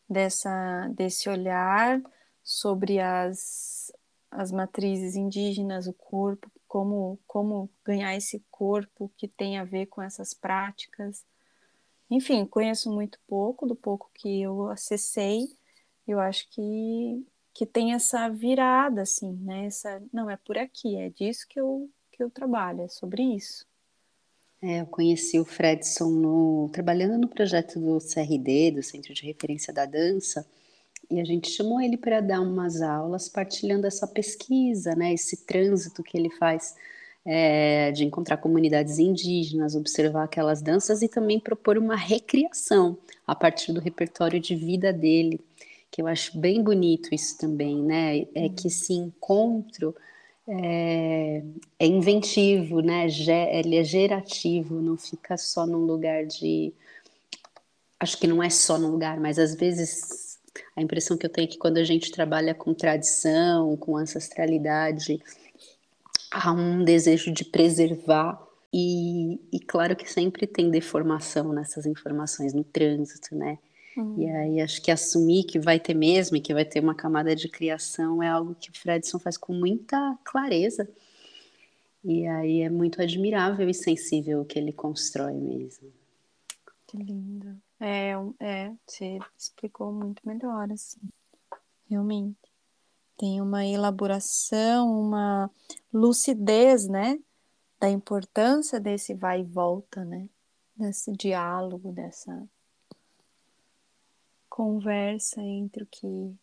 dessa 0.10 0.88
desse 0.96 1.30
olhar 1.30 2.02
sobre 2.44 3.00
as 3.00 3.92
as 4.32 4.52
matrizes 4.52 5.16
indígenas, 5.16 5.88
o 5.88 5.94
corpo, 5.94 6.52
como, 6.68 7.20
como 7.26 7.70
ganhar 7.84 8.16
esse 8.16 8.44
corpo 8.52 9.12
que 9.18 9.28
tem 9.28 9.58
a 9.58 9.64
ver 9.64 9.88
com 9.88 10.02
essas 10.02 10.34
práticas. 10.34 11.26
Enfim, 12.10 12.46
conheço 12.46 12.92
muito 12.92 13.20
pouco, 13.28 13.66
do 13.66 13.76
pouco 13.76 14.10
que 14.14 14.42
eu 14.42 14.70
acessei, 14.70 15.48
eu 16.08 16.20
acho 16.20 16.50
que, 16.50 17.26
que 17.54 17.66
tem 17.66 17.94
essa 17.94 18.30
virada, 18.30 19.02
assim, 19.02 19.34
né? 19.42 19.66
Essa, 19.66 20.02
não, 20.14 20.30
é 20.30 20.38
por 20.38 20.58
aqui, 20.58 20.96
é 20.96 21.10
disso 21.10 21.46
que 21.50 21.60
eu, 21.60 21.90
que 22.12 22.24
eu 22.24 22.30
trabalho, 22.30 22.82
é 22.82 22.88
sobre 22.88 23.24
isso. 23.24 23.66
É, 24.62 24.82
eu 24.82 24.88
conheci 24.88 25.40
o 25.40 25.46
Fredson 25.46 26.10
no, 26.10 26.70
trabalhando 26.74 27.18
no 27.18 27.28
projeto 27.28 27.80
do 27.80 28.00
CRD, 28.00 28.72
do 28.72 28.82
Centro 28.82 29.14
de 29.14 29.24
Referência 29.24 29.72
da 29.72 29.86
Dança, 29.86 30.48
e 31.10 31.20
a 31.20 31.24
gente 31.24 31.50
chamou 31.50 31.80
ele 31.80 31.98
para 31.98 32.20
dar 32.20 32.41
umas 32.41 32.82
aulas 32.82 33.30
partilhando 33.30 33.88
essa 33.88 34.06
pesquisa, 34.08 34.93
né, 34.96 35.13
esse 35.13 35.46
trânsito 35.46 36.04
que 36.04 36.17
ele 36.17 36.30
faz 36.30 36.76
é, 37.26 37.91
de 37.91 38.06
encontrar 38.06 38.38
comunidades 38.38 39.00
indígenas, 39.00 39.76
observar 39.76 40.24
aquelas 40.24 40.62
danças 40.62 41.02
e 41.02 41.10
também 41.10 41.39
propor 41.39 41.78
uma 41.78 41.96
recriação 41.96 42.98
a 43.26 43.36
partir 43.36 43.74
do 43.74 43.82
repertório 43.82 44.39
de 44.39 44.56
vida 44.56 44.93
dele, 44.93 45.39
que 45.91 46.02
eu 46.02 46.08
acho 46.08 46.38
bem 46.38 46.63
bonito 46.63 47.13
isso 47.13 47.38
também, 47.38 47.82
né? 47.82 48.26
É 48.34 48.48
que 48.50 48.67
esse 48.67 48.93
encontro 48.93 49.93
é, 50.48 51.43
é 51.80 51.86
inventivo, 51.86 52.82
né? 52.82 53.08
Ele 53.52 53.76
é 53.76 53.84
gerativo, 53.84 54.82
não 54.82 54.98
fica 54.98 55.38
só 55.38 55.65
num 55.65 55.86
lugar 55.86 56.26
de. 56.26 56.74
Acho 58.00 58.17
que 58.17 58.28
não 58.28 58.41
é 58.41 58.50
só 58.50 58.78
num 58.78 58.91
lugar, 58.91 59.20
mas 59.20 59.38
às 59.39 59.56
vezes 59.56 60.27
a 60.76 60.82
impressão 60.82 61.17
que 61.17 61.26
eu 61.26 61.30
tenho 61.30 61.46
é 61.46 61.52
que 61.52 61.58
quando 61.58 61.78
a 61.78 61.84
gente 61.84 62.12
trabalha 62.12 62.54
com 62.54 62.74
tradição, 62.74 63.76
com 63.78 63.98
ancestralidade, 63.98 65.22
há 66.32 66.52
um 66.52 66.84
desejo 66.84 67.32
de 67.32 67.46
preservar 67.46 68.41
e, 68.74 69.39
e, 69.52 69.60
claro 69.60 69.96
que 69.96 70.12
sempre 70.12 70.46
tem 70.46 70.70
deformação 70.70 71.54
nessas 71.54 71.86
informações 71.86 72.54
no 72.54 72.63
trânsito, 72.63 73.34
né? 73.34 73.58
Uhum. 73.96 74.22
E 74.22 74.30
aí 74.30 74.62
acho 74.62 74.82
que 74.82 74.91
assumir 74.91 75.46
que 75.46 75.58
vai 75.58 75.80
ter 75.80 75.96
mesmo 75.96 76.38
e 76.38 76.41
que 76.41 76.54
vai 76.54 76.65
ter 76.65 76.82
uma 76.82 76.93
camada 76.93 77.36
de 77.36 77.48
criação 77.50 78.22
é 78.22 78.28
algo 78.28 78.56
que 78.60 78.70
o 78.70 78.78
Fredson 78.78 79.17
faz 79.17 79.38
com 79.38 79.54
muita 79.54 80.17
clareza. 80.24 80.88
E 82.04 82.28
aí 82.28 82.62
é 82.62 82.70
muito 82.70 83.02
admirável 83.02 83.67
e 83.67 83.74
sensível 83.74 84.41
o 84.41 84.46
que 84.46 84.60
ele 84.60 84.72
constrói 84.72 85.34
mesmo. 85.34 85.91
Que 86.86 86.98
lindo. 86.98 87.60
É, 87.80 88.13
é, 88.40 88.74
você 88.86 89.20
explicou 89.38 89.92
muito 89.92 90.22
melhor, 90.26 90.72
assim. 90.72 91.00
Realmente 91.90 92.38
tem 93.18 93.42
uma 93.42 93.66
elaboração, 93.66 95.02
uma 95.02 95.50
lucidez, 95.92 96.88
né, 96.88 97.20
da 97.80 97.90
importância 97.90 98.80
desse 98.80 99.13
vai 99.13 99.42
e 99.42 99.44
volta, 99.44 100.06
né, 100.06 100.30
desse 100.76 101.12
diálogo, 101.12 101.92
dessa 101.92 102.48
conversa 104.48 105.42
entre 105.42 105.84
o 105.84 105.88
que 105.88 106.36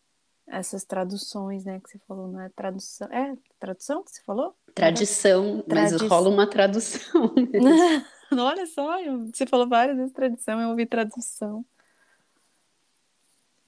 essas 0.47 0.83
traduções, 0.83 1.65
né, 1.65 1.79
que 1.79 1.89
você 1.89 1.97
falou, 1.99 2.27
não 2.27 2.39
é 2.41 2.49
tradução, 2.49 3.07
é 3.11 3.35
tradução 3.59 4.03
que 4.03 4.11
você 4.11 4.21
falou? 4.21 4.55
Tradição, 4.73 5.63
mas 5.67 5.93
rola 6.01 6.29
uma 6.29 6.47
tradução. 6.47 7.33
Olha 8.31 8.65
só, 8.65 8.97
você 9.25 9.45
falou 9.45 9.67
várias 9.67 9.97
vezes 9.97 10.13
tradição, 10.13 10.59
eu 10.59 10.69
ouvi 10.69 10.85
tradução. 10.85 11.65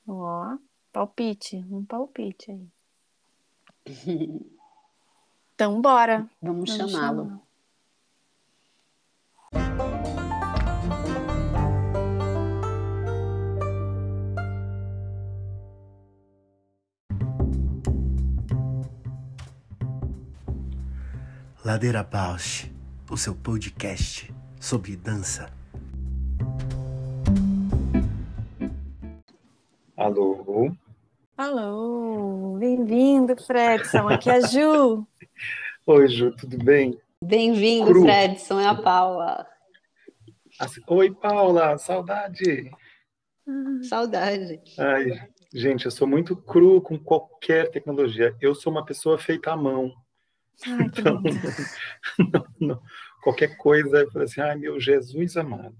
Ó, 0.08 0.58
palpite, 0.92 1.58
um 1.70 1.84
palpite 1.86 2.52
aí. 2.52 2.68
Então, 5.58 5.82
bora. 5.82 6.30
Vamos, 6.40 6.70
Vamos 6.70 6.92
chamá-lo. 6.92 7.42
Ladeira 21.66 22.04
Bausch, 22.04 22.72
o 23.10 23.18
seu 23.18 23.34
podcast 23.34 24.32
sobre 24.60 24.96
dança. 24.96 25.52
Alô? 29.96 30.72
Alô, 31.38 32.58
bem-vindo, 32.60 33.36
Fredson. 33.38 34.10
Aqui 34.10 34.30
é 34.30 34.38
a 34.38 34.42
Ju. 34.42 35.06
Oi, 35.86 36.08
Ju, 36.08 36.32
tudo 36.32 36.58
bem? 36.58 37.00
Bem-vindo, 37.24 38.02
Fredson, 38.02 38.60
é 38.60 38.68
a 38.68 38.76
Paula. 38.76 39.48
Oi, 40.88 41.12
Paula, 41.14 41.78
saudade. 41.78 42.72
Saudade. 43.84 44.60
Ai, 44.78 45.30
gente, 45.54 45.86
eu 45.86 45.92
sou 45.92 46.08
muito 46.08 46.36
cru 46.36 46.82
com 46.82 46.98
qualquer 46.98 47.70
tecnologia. 47.70 48.36
Eu 48.42 48.54
sou 48.54 48.72
uma 48.72 48.84
pessoa 48.84 49.18
feita 49.18 49.52
à 49.52 49.58
mão. 49.58 49.94
Ai, 50.66 50.86
então, 50.86 51.22
não, 52.34 52.48
não, 52.60 52.82
qualquer 53.28 53.58
coisa, 53.58 54.00
eu 54.00 54.12
falo 54.12 54.26
assim, 54.26 54.42
ai, 54.42 54.56
meu 54.56 54.80
Jesus 54.80 55.38
amado 55.38 55.76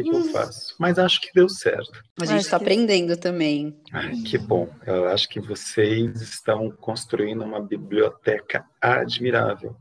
que, 0.00 0.02
que 0.02 0.16
eu 0.16 0.24
faço? 0.24 0.74
Mas 0.78 0.98
acho 0.98 1.20
que 1.20 1.32
deu 1.34 1.48
certo. 1.48 2.02
A 2.20 2.24
gente 2.24 2.40
está 2.40 2.58
que... 2.58 2.64
aprendendo 2.64 3.16
também. 3.16 3.76
Ai, 3.92 4.16
que 4.22 4.38
bom. 4.38 4.68
Eu 4.86 5.08
acho 5.08 5.28
que 5.28 5.40
vocês 5.40 6.20
estão 6.22 6.70
construindo 6.70 7.44
uma 7.44 7.60
biblioteca 7.60 8.64
admirável. 8.80 9.76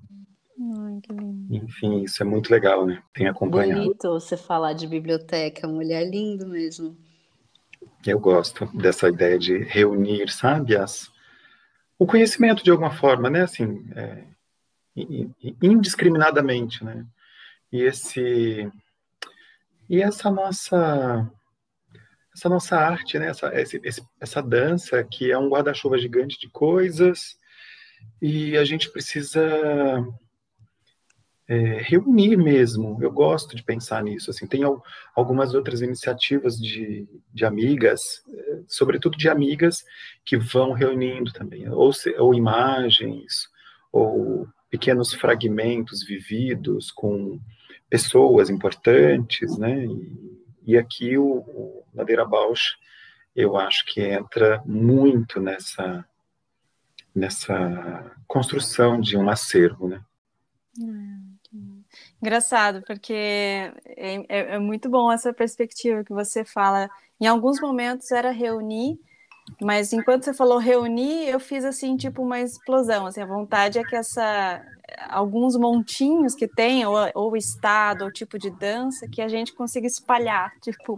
Ai, 0.59 0.99
que 1.01 1.13
lindo. 1.13 1.55
Enfim, 1.55 2.03
isso 2.03 2.21
é 2.21 2.25
muito 2.25 2.51
legal, 2.51 2.85
né? 2.85 3.01
Tem 3.13 3.27
acompanhado. 3.27 3.81
Bonito 3.81 4.09
você 4.09 4.35
falar 4.35 4.73
de 4.73 4.85
biblioteca, 4.85 5.67
um 5.67 5.77
olhar 5.77 6.03
lindo 6.03 6.45
mesmo. 6.45 6.97
Eu 8.05 8.19
gosto 8.19 8.65
dessa 8.77 9.07
ideia 9.07 9.39
de 9.39 9.59
reunir, 9.59 10.29
sabe, 10.29 10.75
as, 10.75 11.09
o 11.97 12.05
conhecimento 12.05 12.63
de 12.63 12.71
alguma 12.71 12.91
forma, 12.91 13.29
né? 13.29 13.43
Assim, 13.43 13.85
é, 13.95 14.25
indiscriminadamente, 15.61 16.83
né? 16.83 17.05
E 17.71 17.81
esse 17.81 18.69
e 19.89 20.01
essa 20.01 20.29
nossa 20.29 21.29
essa 22.33 22.47
nossa 22.47 22.77
arte, 22.77 23.19
né? 23.19 23.27
essa, 23.27 23.51
esse, 23.53 24.03
essa 24.19 24.41
dança 24.41 25.03
que 25.03 25.31
é 25.31 25.37
um 25.37 25.49
guarda-chuva 25.49 25.97
gigante 25.97 26.39
de 26.39 26.49
coisas 26.49 27.37
e 28.21 28.57
a 28.57 28.63
gente 28.63 28.89
precisa 28.89 29.41
é, 31.47 31.55
reunir 31.81 32.37
mesmo. 32.37 32.97
Eu 33.01 33.11
gosto 33.11 33.55
de 33.55 33.63
pensar 33.63 34.01
nisso. 34.01 34.31
Assim, 34.31 34.47
tem 34.47 34.61
algumas 35.13 35.53
outras 35.53 35.81
iniciativas 35.81 36.57
de, 36.57 37.05
de 37.33 37.43
amigas, 37.43 38.23
é, 38.33 38.59
sobretudo 38.67 39.17
de 39.17 39.27
amigas 39.27 39.83
que 40.23 40.37
vão 40.37 40.71
reunindo 40.71 41.33
também, 41.33 41.67
ou, 41.69 41.91
ou 42.17 42.33
imagens, 42.33 43.49
ou 43.91 44.47
pequenos 44.71 45.13
fragmentos 45.13 46.03
vividos 46.03 46.89
com 46.89 47.39
pessoas 47.89 48.49
importantes, 48.49 49.57
né? 49.57 49.85
E, 49.85 50.41
e 50.65 50.77
aqui 50.77 51.17
o, 51.17 51.39
o 51.39 51.83
Madeira 51.93 52.25
Bausch, 52.25 52.77
eu 53.35 53.57
acho 53.57 53.85
que 53.85 54.01
entra 54.01 54.63
muito 54.65 55.39
nessa 55.39 56.05
nessa 57.13 58.15
construção 58.25 58.99
de 58.99 59.17
um 59.17 59.29
acervo, 59.29 59.89
né? 59.89 60.01
Engraçado, 62.21 62.81
porque 62.87 63.13
é, 63.13 63.73
é, 64.29 64.55
é, 64.55 64.59
muito 64.59 64.89
bom 64.89 65.11
essa 65.11 65.33
perspectiva 65.33 66.05
que 66.05 66.13
você 66.13 66.45
fala. 66.45 66.89
Em 67.19 67.27
alguns 67.27 67.59
momentos 67.59 68.09
era 68.11 68.31
reunir, 68.31 68.97
mas 69.59 69.91
enquanto 69.93 70.23
você 70.23 70.33
falou 70.33 70.57
reunir, 70.57 71.27
eu 71.27 71.39
fiz 71.39 71.65
assim, 71.65 71.97
tipo, 71.97 72.21
uma 72.21 72.39
explosão. 72.39 73.05
Assim, 73.05 73.21
a 73.21 73.25
vontade 73.25 73.79
é 73.79 73.83
que 73.83 73.95
essa 73.95 74.63
alguns 75.09 75.55
montinhos 75.55 76.35
que 76.35 76.47
tem, 76.47 76.85
ou, 76.85 76.97
ou 77.15 77.37
estado, 77.37 78.03
ou 78.03 78.11
tipo 78.11 78.37
de 78.37 78.49
dança, 78.49 79.07
que 79.07 79.21
a 79.21 79.27
gente 79.27 79.53
consiga 79.53 79.87
espalhar, 79.87 80.51
tipo. 80.61 80.97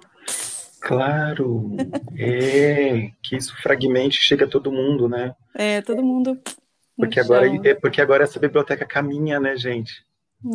Claro, 0.82 1.72
é, 2.18 3.12
que 3.24 3.38
isso 3.38 3.56
fragmente 3.62 4.20
chega 4.20 4.46
a 4.46 4.50
todo 4.50 4.72
mundo, 4.72 5.08
né? 5.08 5.34
É, 5.56 5.82
todo 5.82 6.04
mundo. 6.04 6.38
Porque 6.98 7.20
agora, 7.20 7.48
é 7.66 7.74
porque 7.74 8.02
agora 8.02 8.24
essa 8.24 8.40
biblioteca 8.40 8.86
caminha, 8.86 9.40
né, 9.40 9.56
gente? 9.56 10.06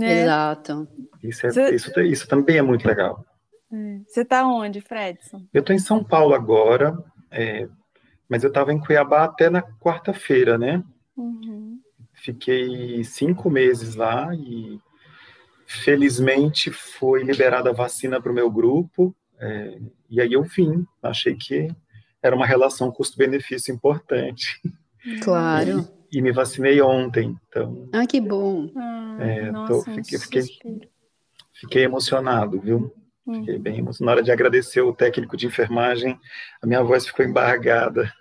É. 0.03 0.23
Exato. 0.23 0.87
Isso, 1.23 1.47
é, 1.47 1.51
Cê... 1.51 1.75
isso, 1.75 2.01
isso 2.01 2.29
também 2.29 2.59
é 2.59 2.63
muito 2.63 2.87
legal. 2.87 3.25
É. 3.73 4.01
Você 4.07 4.21
está 4.21 4.47
onde, 4.47 4.83
Fredson? 4.83 5.43
Eu 5.53 5.61
estou 5.61 5.75
em 5.75 5.79
São 5.79 6.05
Paulo 6.05 6.35
agora, 6.35 6.97
é, 7.31 7.67
mas 8.29 8.45
eu 8.45 8.49
estava 8.49 8.73
em 8.73 8.79
Cuiabá 8.79 9.25
até 9.25 9.49
na 9.49 9.63
quarta-feira, 9.63 10.59
né? 10.59 10.83
Uhum. 11.17 11.81
Fiquei 12.13 13.03
cinco 13.05 13.49
meses 13.49 13.95
lá 13.95 14.35
e 14.35 14.81
felizmente 15.67 16.71
foi 16.71 17.23
liberada 17.23 17.71
a 17.71 17.75
vacina 17.75 18.21
para 18.21 18.33
o 18.33 18.35
meu 18.35 18.51
grupo. 18.51 19.15
É, 19.39 19.79
e 20.11 20.21
aí 20.21 20.33
eu 20.33 20.43
vim, 20.43 20.87
achei 21.03 21.35
que 21.35 21.69
era 22.23 22.35
uma 22.35 22.47
relação 22.47 22.91
custo-benefício 22.91 23.73
importante. 23.73 24.61
Claro. 25.23 25.89
E, 26.11 26.19
e, 26.19 26.23
me 26.23 26.33
vacinei 26.33 26.81
ontem, 26.83 27.39
então. 27.49 27.89
Ah, 27.93 28.07
que 28.07 28.21
bom. 28.21 28.71
Ah, 28.77 29.17
é, 29.21 29.51
nossa, 29.51 29.73
tô, 29.73 29.83
fiquei, 29.95 30.19
fiquei, 30.19 30.43
fiquei, 31.53 31.85
emocionado, 31.85 32.61
viu? 32.61 32.93
Fiquei 33.35 33.57
hum. 33.57 33.61
bem 33.61 33.79
emocionado. 33.79 34.07
Na 34.07 34.13
hora 34.13 34.23
de 34.23 34.33
agradecer 34.33 34.81
o 34.81 34.95
técnico 34.95 35.37
de 35.37 35.47
enfermagem, 35.47 36.19
a 36.63 36.67
minha 36.67 36.83
voz 36.83 37.07
ficou 37.07 37.25
embargada. 37.25 38.13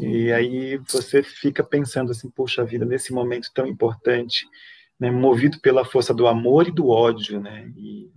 E 0.00 0.30
aí 0.32 0.76
você 0.86 1.22
fica 1.22 1.64
pensando 1.64 2.10
assim, 2.10 2.28
poxa 2.28 2.64
vida, 2.64 2.84
nesse 2.84 3.12
momento 3.12 3.48
tão 3.54 3.66
importante, 3.66 4.46
né, 5.00 5.10
movido 5.10 5.58
pela 5.60 5.84
força 5.84 6.12
do 6.12 6.26
amor 6.26 6.68
e 6.68 6.72
do 6.72 6.88
ódio, 6.88 7.40
né? 7.40 7.72
E, 7.76 8.10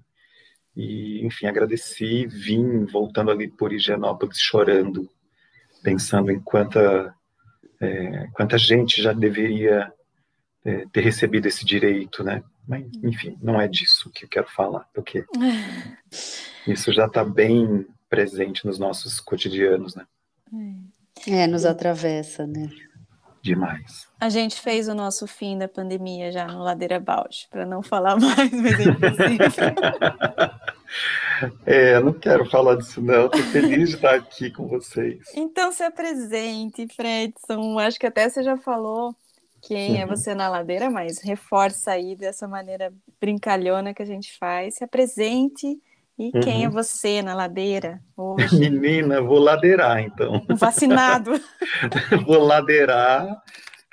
e 0.75 1.25
enfim, 1.25 1.45
agradeci, 1.45 2.25
vim 2.27 2.85
voltando 2.85 3.31
ali 3.31 3.47
por 3.47 3.71
Higienópolis 3.71 4.38
chorando, 4.38 5.09
pensando 5.81 6.29
em 6.29 6.39
quanta 6.39 7.15
é, 7.79 8.27
quanta 8.33 8.57
gente 8.57 9.01
já 9.01 9.13
deveria 9.13 9.91
é, 10.65 10.85
ter 10.91 11.01
recebido 11.01 11.47
esse 11.47 11.65
direito, 11.65 12.23
né? 12.23 12.43
Mas, 12.67 12.86
enfim, 13.04 13.38
não 13.41 13.60
é 13.60 13.67
disso 13.67 14.10
que 14.13 14.25
eu 14.25 14.30
quero 14.30 14.47
falar, 14.47 14.88
porque 14.93 15.25
isso 16.67 16.91
já 16.91 17.06
está 17.06 17.23
bem 17.23 17.86
presente 18.10 18.65
nos 18.65 18.80
nossos 18.80 19.19
cotidianos, 19.19 19.95
né? 19.95 20.06
É, 21.28 21.47
nos 21.47 21.65
atravessa, 21.65 22.45
né? 22.45 22.69
Demais. 23.41 24.08
A 24.19 24.28
gente 24.28 24.60
fez 24.60 24.88
o 24.88 24.95
nosso 24.95 25.28
fim 25.28 25.56
da 25.56 25.67
pandemia 25.67 26.32
já 26.32 26.47
no 26.47 26.63
Ladeira 26.63 26.99
Bausch, 26.99 27.47
para 27.51 27.63
não 27.63 27.84
falar 27.84 28.17
mais, 28.19 28.51
mas 28.51 28.80
é 28.80 28.84
impossível. 28.84 29.47
É, 31.65 31.99
não 31.99 32.13
quero 32.13 32.45
falar 32.49 32.78
disso 32.78 33.01
não, 33.01 33.25
estou 33.25 33.43
feliz 33.43 33.89
de 33.89 33.95
estar 33.95 34.15
aqui 34.15 34.49
com 34.49 34.67
vocês. 34.67 35.19
Então 35.36 35.69
se 35.71 35.84
apresente, 35.84 36.88
Fredson, 36.88 37.78
acho 37.78 37.99
que 37.99 38.08
até 38.08 38.30
você 38.30 38.41
já 38.41 38.56
falou 38.56 39.13
quem 39.65 39.99
é 39.99 40.06
uhum. 40.06 40.10
você 40.10 40.36
na 40.36 40.47
ladeira, 40.47 40.91
mas 40.91 41.19
reforça 41.19 41.91
aí 41.91 42.15
dessa 42.15 42.47
maneira 42.47 42.93
brincalhona 43.19 43.95
que 43.95 44.01
a 44.01 44.06
gente 44.06 44.38
faz, 44.38 44.75
se 44.75 44.84
apresente 44.84 45.82
e 46.17 46.32
uhum. 46.34 46.41
quem 46.41 46.63
é 46.63 46.69
você 46.69 47.23
na 47.23 47.34
ladeira 47.34 47.99
hoje? 48.15 48.60
Menina, 48.60 49.21
vou 49.21 49.39
ladeirar 49.39 49.99
então. 50.01 50.45
vacinado. 50.49 51.32
vou 52.25 52.43
ladeirar, 52.43 53.28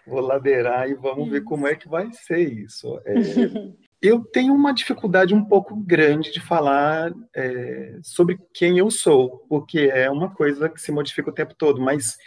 vou 0.07 0.21
ladeirar 0.21 0.91
e 0.91 0.95
vamos 0.95 1.31
ver 1.31 1.43
como 1.43 1.67
é 1.67 1.75
que 1.75 1.89
vai 1.89 2.13
ser 2.13 2.41
isso. 2.41 3.01
É, 3.07 3.15
eu 4.03 4.23
tenho 4.25 4.53
uma 4.53 4.75
dificuldade 4.75 5.35
um 5.35 5.45
pouco 5.45 5.75
grande 5.75 6.31
de 6.31 6.41
falar 6.41 7.15
é, 7.35 7.99
sobre 8.03 8.39
quem 8.53 8.77
eu 8.77 8.91
sou, 8.91 9.47
porque 9.49 9.91
é 9.91 10.11
uma 10.11 10.35
coisa 10.35 10.69
que 10.69 10.81
se 10.81 10.93
modifica 10.93 11.31
o 11.31 11.35
tempo 11.35 11.55
todo, 11.55 11.81
mas 11.81 12.19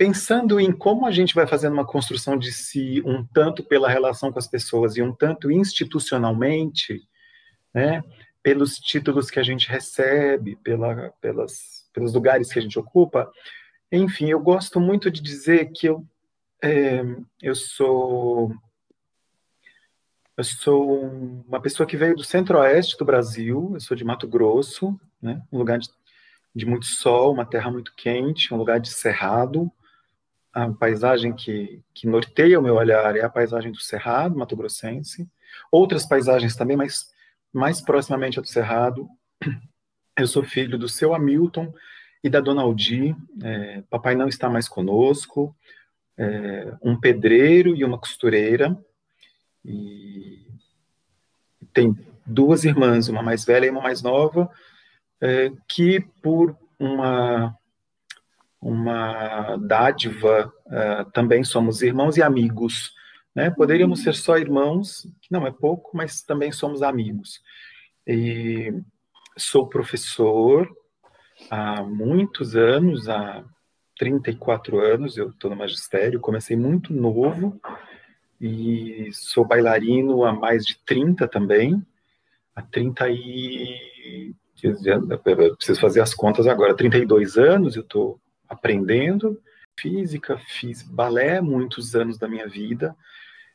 pensando 0.00 0.58
em 0.58 0.72
como 0.72 1.04
a 1.04 1.10
gente 1.10 1.34
vai 1.34 1.46
fazendo 1.46 1.74
uma 1.74 1.84
construção 1.84 2.38
de 2.38 2.50
si, 2.50 3.02
um 3.04 3.22
tanto 3.22 3.62
pela 3.62 3.86
relação 3.86 4.32
com 4.32 4.38
as 4.38 4.48
pessoas 4.48 4.96
e 4.96 5.02
um 5.02 5.12
tanto 5.12 5.50
institucionalmente, 5.50 7.06
né, 7.74 8.02
pelos 8.42 8.78
títulos 8.78 9.30
que 9.30 9.38
a 9.38 9.42
gente 9.42 9.68
recebe, 9.68 10.56
pela, 10.56 11.10
pelas, 11.20 11.86
pelos 11.92 12.14
lugares 12.14 12.50
que 12.50 12.58
a 12.58 12.62
gente 12.62 12.78
ocupa, 12.78 13.30
enfim, 13.92 14.30
eu 14.30 14.40
gosto 14.40 14.80
muito 14.80 15.10
de 15.10 15.20
dizer 15.20 15.70
que 15.70 15.88
eu, 15.88 16.02
é, 16.64 17.02
eu 17.42 17.54
sou 17.54 18.54
eu 20.34 20.44
sou 20.44 21.10
uma 21.46 21.60
pessoa 21.60 21.86
que 21.86 21.98
veio 21.98 22.16
do 22.16 22.24
centro-oeste 22.24 22.96
do 22.96 23.04
Brasil, 23.04 23.72
eu 23.74 23.80
sou 23.80 23.94
de 23.94 24.02
Mato 24.02 24.26
Grosso, 24.26 24.98
né, 25.20 25.42
um 25.52 25.58
lugar 25.58 25.78
de, 25.78 25.90
de 26.54 26.64
muito 26.64 26.86
sol, 26.86 27.34
uma 27.34 27.44
terra 27.44 27.70
muito 27.70 27.92
quente, 27.94 28.54
um 28.54 28.56
lugar 28.56 28.80
de 28.80 28.88
cerrado. 28.88 29.70
A 30.52 30.68
paisagem 30.70 31.32
que, 31.32 31.80
que 31.94 32.06
norteia 32.06 32.58
o 32.58 32.62
meu 32.62 32.74
olhar 32.74 33.16
é 33.16 33.22
a 33.22 33.30
paisagem 33.30 33.70
do 33.70 33.80
Cerrado, 33.80 34.36
Mato 34.36 34.56
Grossense. 34.56 35.28
Outras 35.70 36.06
paisagens 36.06 36.56
também, 36.56 36.76
mas 36.76 37.10
mais 37.52 37.80
proximamente 37.80 38.38
a 38.38 38.42
do 38.42 38.48
Cerrado. 38.48 39.08
Eu 40.18 40.26
sou 40.26 40.42
filho 40.42 40.78
do 40.78 40.88
seu 40.88 41.14
Hamilton 41.14 41.72
e 42.22 42.28
da 42.28 42.40
Dona 42.40 42.62
Aldi. 42.62 43.16
É, 43.42 43.82
papai 43.88 44.14
não 44.14 44.28
está 44.28 44.50
mais 44.50 44.68
conosco. 44.68 45.54
É, 46.18 46.74
um 46.82 46.98
pedreiro 46.98 47.74
e 47.74 47.84
uma 47.84 47.98
costureira 47.98 48.76
e 49.64 50.46
tem 51.72 51.96
duas 52.26 52.64
irmãs, 52.64 53.08
uma 53.08 53.22
mais 53.22 53.44
velha 53.44 53.66
e 53.66 53.70
uma 53.70 53.82
mais 53.82 54.02
nova, 54.02 54.50
é, 55.20 55.52
que 55.68 56.00
por 56.22 56.56
uma 56.78 57.56
uma 58.60 59.56
dádiva 59.56 60.52
é, 60.70 61.04
também 61.12 61.42
somos 61.42 61.80
irmãos 61.80 62.16
e 62.16 62.22
amigos. 62.22 62.92
Né? 63.34 63.50
Poderíamos 63.50 64.02
ser 64.02 64.14
só 64.14 64.36
irmãos, 64.36 65.06
que 65.22 65.32
não 65.32 65.46
é 65.46 65.50
pouco, 65.50 65.96
mas 65.96 66.22
também 66.22 66.52
somos 66.52 66.82
amigos. 66.82 67.40
E 68.06 68.72
sou 69.38 69.68
professor 69.68 70.68
há 71.50 71.82
muitos 71.82 72.54
anos, 72.54 73.08
há 73.08 73.42
34 73.98 74.80
anos, 74.80 75.16
eu 75.16 75.30
estou 75.30 75.50
no 75.50 75.56
magistério, 75.56 76.20
comecei 76.20 76.56
muito 76.56 76.92
novo, 76.92 77.60
e 78.40 79.08
sou 79.12 79.44
bailarino 79.44 80.24
há 80.24 80.32
mais 80.32 80.64
de 80.64 80.78
30 80.84 81.26
também, 81.28 81.82
há 82.54 82.62
30 82.62 83.08
e... 83.10 84.34
Preciso 85.56 85.80
fazer 85.80 86.02
as 86.02 86.12
contas 86.12 86.46
agora, 86.46 86.76
32 86.76 87.38
anos 87.38 87.76
eu 87.76 87.82
estou 87.82 88.20
aprendendo 88.50 89.40
física, 89.78 90.36
fiz 90.36 90.82
balé 90.82 91.40
muitos 91.40 91.94
anos 91.94 92.18
da 92.18 92.28
minha 92.28 92.46
vida, 92.46 92.94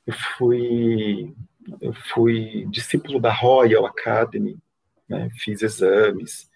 eu 0.08 0.14
fui, 0.38 1.36
eu 1.80 1.94
fui 1.94 2.66
discípulo 2.70 3.20
da 3.20 3.32
Royal 3.32 3.86
Academy, 3.86 4.58
né, 5.08 5.30
fiz 5.38 5.62
exames 5.62 6.50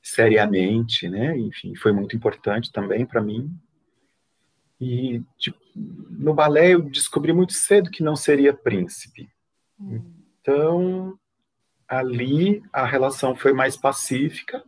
seriamente, 0.00 1.08
né, 1.08 1.36
enfim, 1.36 1.74
foi 1.74 1.90
muito 1.90 2.14
importante 2.14 2.70
também 2.70 3.04
para 3.04 3.20
mim, 3.20 3.50
e 4.80 5.22
tipo, 5.36 5.58
no 5.74 6.32
balé 6.32 6.74
eu 6.74 6.82
descobri 6.82 7.32
muito 7.32 7.52
cedo 7.52 7.90
que 7.90 8.02
não 8.02 8.16
seria 8.16 8.54
príncipe. 8.54 9.28
Hum. 9.78 10.02
Então, 10.40 11.18
ali 11.86 12.62
a 12.72 12.86
relação 12.86 13.36
foi 13.36 13.52
mais 13.52 13.76
pacífica. 13.76 14.64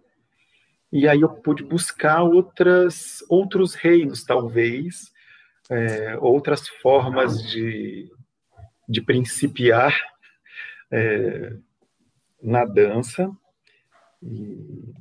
E 0.92 1.08
aí 1.08 1.22
eu 1.22 1.28
pude 1.30 1.64
buscar 1.64 2.22
outras, 2.22 3.24
outros 3.28 3.74
reinos, 3.74 4.24
talvez, 4.24 5.10
é, 5.70 6.18
outras 6.18 6.68
formas 6.68 7.42
de, 7.50 8.10
de 8.86 9.00
principiar 9.00 9.98
é, 10.90 11.56
na 12.42 12.66
dança. 12.66 13.30
E, 14.22 14.92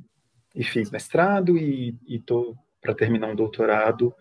e, 0.56 0.64
fiz 0.64 0.90
mestrado 0.90 1.56
e 1.56 1.96
estou 2.08 2.56
para 2.80 2.94
terminar 2.94 3.28
um 3.28 3.36
doutorado 3.36 4.12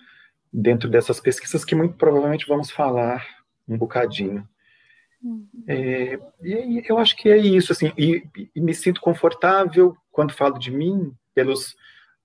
dentro 0.53 0.89
dessas 0.89 1.19
pesquisas 1.19 1.65
que 1.65 1.73
muito 1.73 1.95
provavelmente 1.95 2.45
vamos 2.45 2.69
falar 2.69 3.25
um 3.67 3.77
bocadinho. 3.77 4.47
Uhum. 5.23 5.47
É, 5.67 6.19
e 6.43 6.84
eu 6.88 6.97
acho 6.97 7.15
que 7.15 7.29
é 7.29 7.38
isso, 7.38 7.71
assim, 7.71 7.93
e, 7.97 8.23
e, 8.55 8.60
me 8.60 8.73
sinto 8.73 8.99
confortável 8.99 9.95
quando 10.12 10.34
falo 10.34 10.60
de 10.60 10.71
mim 10.71 11.15
pelos, 11.34 11.76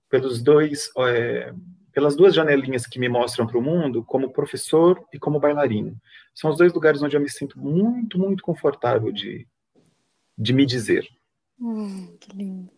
pelos 0.09 0.41
dois, 0.41 0.89
é, 0.97 1.53
pelas 1.91 2.15
duas 2.15 2.33
janelinhas 2.33 2.85
que 2.85 2.99
me 2.99 3.09
mostram 3.09 3.47
para 3.47 3.57
o 3.57 3.61
mundo, 3.61 4.03
como 4.03 4.31
professor 4.31 5.03
e 5.13 5.19
como 5.19 5.39
bailarino. 5.39 5.95
São 6.33 6.51
os 6.51 6.57
dois 6.57 6.73
lugares 6.73 7.01
onde 7.01 7.15
eu 7.15 7.21
me 7.21 7.29
sinto 7.29 7.59
muito, 7.59 8.19
muito 8.19 8.43
confortável 8.43 9.11
de, 9.11 9.47
de 10.37 10.53
me 10.53 10.65
dizer. 10.65 11.07
Hum, 11.59 12.15
que 12.19 12.31
lindo. 12.35 12.77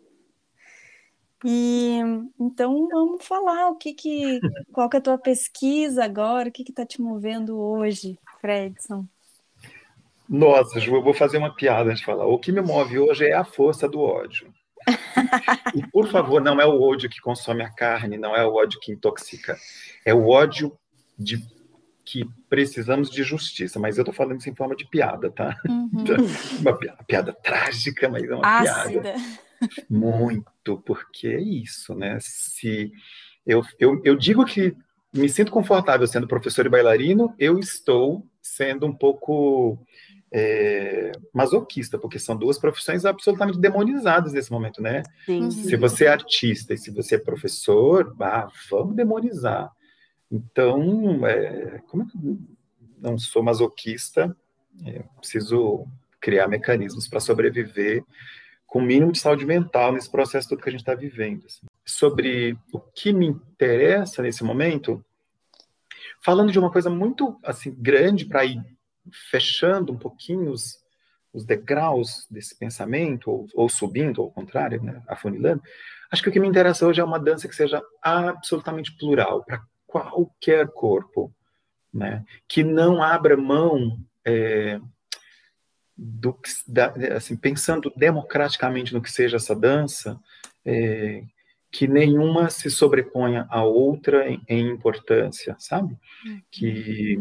E 1.43 1.99
então 2.37 2.87
vamos 2.89 3.25
falar 3.25 3.69
o 3.69 3.75
que 3.75 3.93
que 3.93 4.41
qual 4.73 4.89
que 4.89 4.97
é 4.97 4.99
a 4.99 5.03
tua 5.03 5.17
pesquisa 5.17 6.03
agora, 6.03 6.49
o 6.49 6.51
que 6.51 6.65
que 6.65 6.71
está 6.71 6.85
te 6.85 7.01
movendo 7.01 7.57
hoje, 7.57 8.19
Fredson? 8.41 9.05
Nossa, 10.27 10.79
Ju, 10.79 10.95
eu 10.95 11.01
vou 11.01 11.13
fazer 11.13 11.37
uma 11.37 11.55
piada 11.55 11.89
antes 11.89 12.01
de 12.01 12.05
falar. 12.05 12.25
O 12.25 12.37
que 12.37 12.51
me 12.51 12.61
move 12.61 12.99
hoje 12.99 13.25
é 13.25 13.33
a 13.33 13.43
força 13.43 13.87
do 13.87 14.01
ódio. 14.01 14.53
e 15.75 15.85
por 15.87 16.09
favor, 16.09 16.41
não 16.41 16.59
é 16.59 16.65
o 16.65 16.81
ódio 16.81 17.09
que 17.09 17.21
consome 17.21 17.63
a 17.63 17.69
carne, 17.69 18.17
não 18.17 18.35
é 18.35 18.45
o 18.45 18.53
ódio 18.53 18.79
que 18.79 18.91
intoxica. 18.91 19.57
É 20.05 20.13
o 20.13 20.27
ódio 20.27 20.77
de 21.17 21.43
que 22.05 22.27
precisamos 22.49 23.09
de 23.09 23.21
justiça, 23.21 23.79
mas 23.79 23.97
eu 23.97 24.01
estou 24.01 24.13
falando 24.13 24.39
isso 24.39 24.49
em 24.49 24.55
forma 24.55 24.75
de 24.75 24.87
piada, 24.89 25.29
tá? 25.29 25.55
Uhum. 25.67 26.03
uma 26.59 26.75
piada, 26.75 27.03
piada, 27.03 27.33
trágica, 27.33 28.09
mas 28.09 28.23
é 28.23 28.35
uma 28.35 28.59
Ácida. 28.59 29.01
piada. 29.01 29.15
Muito, 29.89 30.77
porque 30.85 31.27
é 31.27 31.39
isso, 31.39 31.93
né? 31.93 32.17
Se 32.19 32.91
eu, 33.45 33.61
eu, 33.79 34.01
eu 34.03 34.15
digo 34.15 34.43
que 34.45 34.75
me 35.13 35.29
sinto 35.29 35.51
confortável 35.51 36.07
sendo 36.07 36.27
professor 36.27 36.65
e 36.65 36.69
bailarino, 36.69 37.33
eu 37.37 37.59
estou 37.59 38.25
sendo 38.41 38.87
um 38.87 38.93
pouco 38.93 39.77
é, 40.31 41.11
masoquista, 41.33 41.97
porque 41.97 42.19
são 42.19 42.35
duas 42.35 42.57
profissões 42.57 43.05
absolutamente 43.05 43.59
demonizadas 43.59 44.33
nesse 44.33 44.51
momento, 44.51 44.81
né? 44.81 45.03
Sim. 45.25 45.49
Se 45.49 45.75
você 45.75 46.05
é 46.05 46.09
artista 46.09 46.73
e 46.73 46.77
se 46.77 46.91
você 46.91 47.15
é 47.15 47.19
professor, 47.19 48.15
ah, 48.21 48.47
vamos 48.69 48.95
demonizar. 48.95 49.71
Então, 50.31 51.25
é, 51.25 51.81
como 51.87 52.03
é 52.03 52.05
que 52.05 52.17
eu 52.17 52.37
não 52.99 53.17
sou 53.17 53.41
masoquista? 53.41 54.35
É, 54.85 55.03
preciso 55.19 55.87
criar 56.21 56.47
mecanismos 56.47 57.07
para 57.07 57.19
sobreviver 57.19 58.03
com 58.67 58.79
o 58.79 58.83
mínimo 58.83 59.11
de 59.11 59.19
saúde 59.19 59.45
mental 59.45 59.91
nesse 59.91 60.09
processo 60.09 60.49
todo 60.49 60.61
que 60.61 60.69
a 60.69 60.71
gente 60.71 60.81
está 60.81 60.93
vivendo. 60.93 61.43
Assim. 61.47 61.65
Sobre 61.83 62.55
o 62.71 62.79
que 62.79 63.11
me 63.11 63.25
interessa 63.25 64.21
nesse 64.21 64.43
momento, 64.43 65.03
falando 66.23 66.51
de 66.51 66.59
uma 66.59 66.71
coisa 66.71 66.89
muito 66.89 67.39
assim 67.43 67.75
grande 67.75 68.25
para 68.25 68.45
ir 68.45 68.63
fechando 69.29 69.93
um 69.93 69.97
pouquinho 69.97 70.51
os, 70.51 70.77
os 71.33 71.45
degraus 71.45 72.27
desse 72.29 72.57
pensamento, 72.57 73.29
ou, 73.29 73.47
ou 73.53 73.69
subindo, 73.69 74.19
ou 74.19 74.25
ao 74.25 74.31
contrário, 74.31 74.81
né, 74.81 75.01
afunilando, 75.07 75.61
acho 76.11 76.23
que 76.23 76.29
o 76.29 76.31
que 76.31 76.39
me 76.39 76.47
interessa 76.47 76.85
hoje 76.85 77.01
é 77.01 77.03
uma 77.03 77.19
dança 77.19 77.47
que 77.47 77.55
seja 77.55 77.81
absolutamente 78.01 78.95
plural, 78.97 79.43
para 79.43 79.61
qualquer 79.85 80.67
corpo, 80.67 81.33
né, 81.93 82.23
que 82.47 82.63
não 82.63 83.01
abra 83.01 83.35
mão 83.35 83.99
é, 84.25 84.79
do, 85.97 86.37
da, 86.67 86.93
assim, 87.15 87.35
pensando 87.35 87.91
democraticamente 87.95 88.93
no 88.93 89.01
que 89.01 89.11
seja 89.11 89.37
essa 89.37 89.55
dança, 89.55 90.19
é, 90.65 91.23
que 91.71 91.87
nenhuma 91.87 92.49
se 92.49 92.69
sobreponha 92.69 93.45
à 93.49 93.63
outra 93.63 94.29
em, 94.29 94.41
em 94.47 94.67
importância, 94.69 95.55
sabe? 95.59 95.97
Uhum. 96.25 96.41
Que 96.49 97.19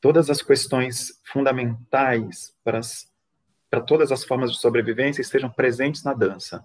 todas 0.00 0.30
as 0.30 0.42
questões 0.42 1.20
fundamentais 1.24 2.54
para, 2.62 2.78
as, 2.78 3.10
para 3.70 3.80
todas 3.80 4.12
as 4.12 4.24
formas 4.24 4.52
de 4.52 4.58
sobrevivência 4.58 5.20
estejam 5.20 5.50
presentes 5.50 6.02
na 6.02 6.12
dança, 6.12 6.64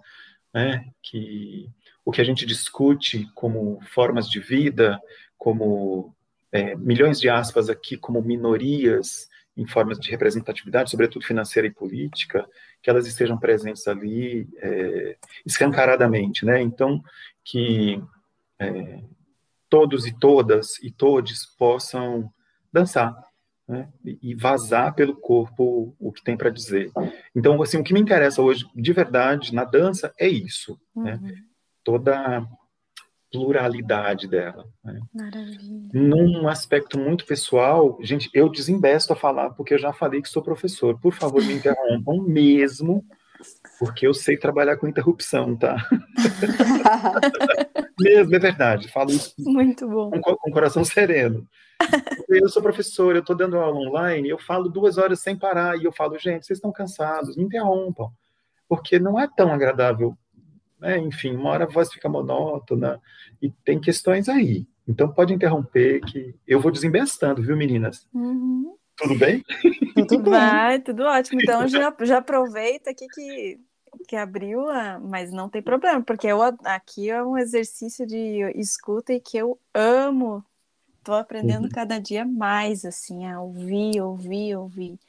né? 0.54 0.86
Que 1.02 1.70
o 2.04 2.12
que 2.12 2.22
a 2.22 2.24
gente 2.24 2.46
discute 2.46 3.28
como 3.36 3.80
formas 3.94 4.28
de 4.28 4.40
vida, 4.40 5.00
como 5.38 6.14
é, 6.52 6.76
milhões 6.76 7.20
de 7.20 7.30
aspas 7.30 7.70
aqui, 7.70 7.96
como 7.96 8.22
minorias 8.22 9.30
em 9.56 9.68
formas 9.68 10.00
de 10.00 10.10
representatividade, 10.10 10.90
sobretudo 10.90 11.26
financeira 11.26 11.68
e 11.68 11.72
política, 11.72 12.48
que 12.82 12.90
elas 12.90 13.06
estejam 13.06 13.38
presentes 13.38 13.88
ali 13.88 14.48
é, 14.58 15.18
escancaradamente, 15.46 16.46
né? 16.46 16.62
Então, 16.62 17.04
que 17.44 18.02
é, 18.60 19.02
todos 19.70 20.06
e 20.06 20.18
todas 20.18 20.78
e 20.82 20.92
todes 20.92 21.46
possam 21.46 22.32
dançar, 22.72 23.16
né? 23.68 23.90
E 24.04 24.36
vazar 24.36 24.94
pelo 24.94 25.16
corpo 25.16 25.96
o 26.00 26.12
que 26.12 26.24
tem 26.24 26.36
para 26.36 26.50
dizer. 26.50 26.92
Então, 27.36 27.62
assim, 27.62 27.78
o 27.78 27.84
que 27.84 27.94
me 27.94 28.02
interessa 28.02 28.42
hoje, 28.42 28.66
de 28.76 28.94
verdade, 28.94 29.54
na 29.54 29.64
dança, 29.64 30.14
é 30.18 30.28
isso, 30.28 30.80
né? 30.96 31.16
uhum. 31.16 31.22
né? 31.22 31.36
Toda 31.84 32.48
pluralidade 33.32 34.28
dela. 34.28 34.66
Né? 34.84 35.00
Maravilha. 35.14 35.90
Num 35.94 36.48
aspecto 36.48 37.00
muito 37.00 37.26
pessoal, 37.26 37.98
gente, 38.02 38.30
eu 38.34 38.50
desembesto 38.50 39.14
a 39.14 39.16
falar 39.16 39.52
porque 39.52 39.74
eu 39.74 39.80
já 39.80 39.94
falei 39.94 40.22
que 40.22 40.30
sou 40.30 40.44
professor. 40.44 41.00
Por 41.00 41.14
favor, 41.14 41.42
me 41.42 41.54
interrompam 41.54 42.22
mesmo, 42.28 43.06
porque 43.80 44.06
eu 44.06 44.14
sei 44.14 44.38
trabalhar 44.38 44.78
com 44.78 44.88
interrupção, 44.88 45.56
tá? 45.56 45.78
mesmo, 47.98 48.36
é 48.36 48.40
verdade. 48.40 48.90
Falo 48.90 49.12
isso 49.12 49.34
muito 49.40 49.88
bom. 49.88 50.12
Com, 50.12 50.36
com 50.36 50.52
coração 50.52 50.84
sereno. 50.84 51.48
Eu 52.30 52.50
sou 52.50 52.62
professor, 52.62 53.16
eu 53.16 53.22
estou 53.22 53.36
dando 53.36 53.58
aula 53.58 53.78
online, 53.78 54.30
eu 54.30 54.38
falo 54.38 54.70
duas 54.70 54.98
horas 54.98 55.20
sem 55.22 55.38
parar 55.38 55.78
e 55.78 55.84
eu 55.84 55.92
falo, 55.92 56.18
gente, 56.18 56.46
vocês 56.46 56.58
estão 56.58 56.72
cansados, 56.72 57.36
me 57.36 57.44
interrompam, 57.44 58.10
porque 58.68 59.00
não 59.00 59.20
é 59.20 59.28
tão 59.28 59.52
agradável 59.52 60.18
né? 60.82 60.98
Enfim, 60.98 61.36
uma 61.36 61.52
hora 61.52 61.66
a 61.66 61.68
voz 61.68 61.94
fica 61.94 62.10
monótona 62.10 63.00
e 63.40 63.52
tem 63.64 63.80
questões 63.80 64.28
aí. 64.28 64.68
Então 64.88 65.14
pode 65.14 65.32
interromper 65.32 66.02
que 66.02 66.36
eu 66.48 66.60
vou 66.60 66.72
desembestando, 66.72 67.44
viu, 67.44 67.56
meninas? 67.56 68.08
Uhum. 68.12 68.76
Tudo 68.98 69.16
bem? 69.16 69.44
Tudo 70.08 70.24
bem. 70.24 70.32
Vai, 70.42 70.80
tudo 70.80 71.04
ótimo. 71.04 71.40
Então 71.40 71.68
já, 71.68 71.96
já 72.02 72.18
aproveita 72.18 72.90
aqui 72.90 73.06
que, 73.08 73.60
que 74.08 74.16
abriu, 74.16 74.68
a, 74.70 75.00
mas 75.00 75.32
não 75.32 75.48
tem 75.48 75.62
problema, 75.62 76.02
porque 76.02 76.28
eu, 76.28 76.42
aqui 76.42 77.12
é 77.12 77.24
um 77.24 77.38
exercício 77.38 78.06
de 78.08 78.42
escuta 78.56 79.14
e 79.14 79.20
que 79.20 79.38
eu 79.38 79.60
amo. 79.74 80.44
Estou 81.02 81.16
aprendendo 81.16 81.64
uhum. 81.64 81.72
cada 81.72 82.00
dia 82.00 82.24
mais, 82.24 82.86
assim, 82.86 83.26
a 83.26 83.42
ouvir, 83.42 84.00
ouvir, 84.00 84.56
ouvir. 84.56 85.00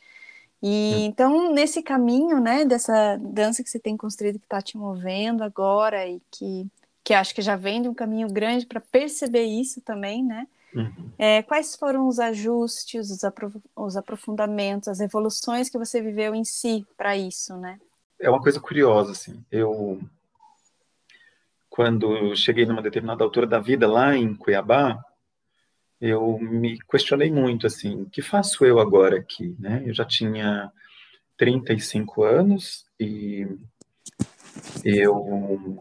E 0.63 0.95
hum. 0.95 1.05
então, 1.05 1.53
nesse 1.53 1.83
caminho, 1.83 2.41
né, 2.41 2.65
dessa 2.65 3.19
dança 3.19 3.63
que 3.63 3.69
você 3.69 3.79
tem 3.79 3.95
construído, 3.95 4.39
que 4.39 4.47
está 4.47 4.63
te 4.63 4.79
movendo 4.79 5.45
agora 5.45 6.09
e 6.09 6.19
que, 6.31 6.67
que 7.05 7.13
acho 7.13 7.35
que 7.35 7.43
já 7.43 7.57
vem 7.57 7.83
de 7.83 7.91
um 7.91 7.95
caminho 7.95 8.29
grande 8.33 8.65
para 8.65 8.81
perceber 8.81 9.45
isso 9.45 9.83
também, 9.83 10.25
né? 10.25 10.47
Uhum. 10.75 11.11
É, 11.19 11.43
quais 11.43 11.77
foram 11.77 12.09
os 12.09 12.19
ajustes, 12.19 13.11
os, 13.11 13.23
aprof 13.23 13.55
os 13.77 13.95
aprofundamentos, 13.95 14.89
as 14.89 15.01
evoluções 15.01 15.69
que 15.69 15.77
você 15.77 16.01
viveu 16.01 16.35
em 16.35 16.45
si 16.45 16.87
para 16.97 17.15
isso, 17.15 17.55
né? 17.59 17.79
É 18.19 18.31
uma 18.31 18.41
coisa 18.41 18.59
curiosa, 18.59 19.13
assim. 19.13 19.45
Eu, 19.53 20.01
quando 21.69 22.35
cheguei 22.35 22.65
numa 22.65 22.81
determinada 22.81 23.23
altura 23.23 23.47
da 23.47 23.59
vida 23.59 23.87
lá 23.87 24.17
em 24.17 24.35
Cuiabá, 24.35 24.99
eu 26.03 26.37
me 26.41 26.81
questionei 26.91 27.31
muito, 27.31 27.65
assim, 27.65 28.03
o 28.03 28.11
que 28.11 28.21
faço 28.21 28.65
eu 28.65 28.81
agora 28.81 29.17
aqui, 29.21 29.55
né? 29.57 29.85
Eu 29.87 29.95
já 29.95 30.05
tinha 30.05 30.69
35 31.37 32.25
anos 32.25 32.85
e 32.99 33.47
eu, 34.85 35.73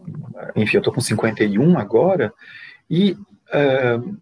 enfim, 0.56 0.78
eu 0.78 0.84
tô 0.84 0.92
com 0.92 1.02
51 1.02 1.76
agora 1.76 2.32
e 2.88 3.14
uh, 3.14 4.22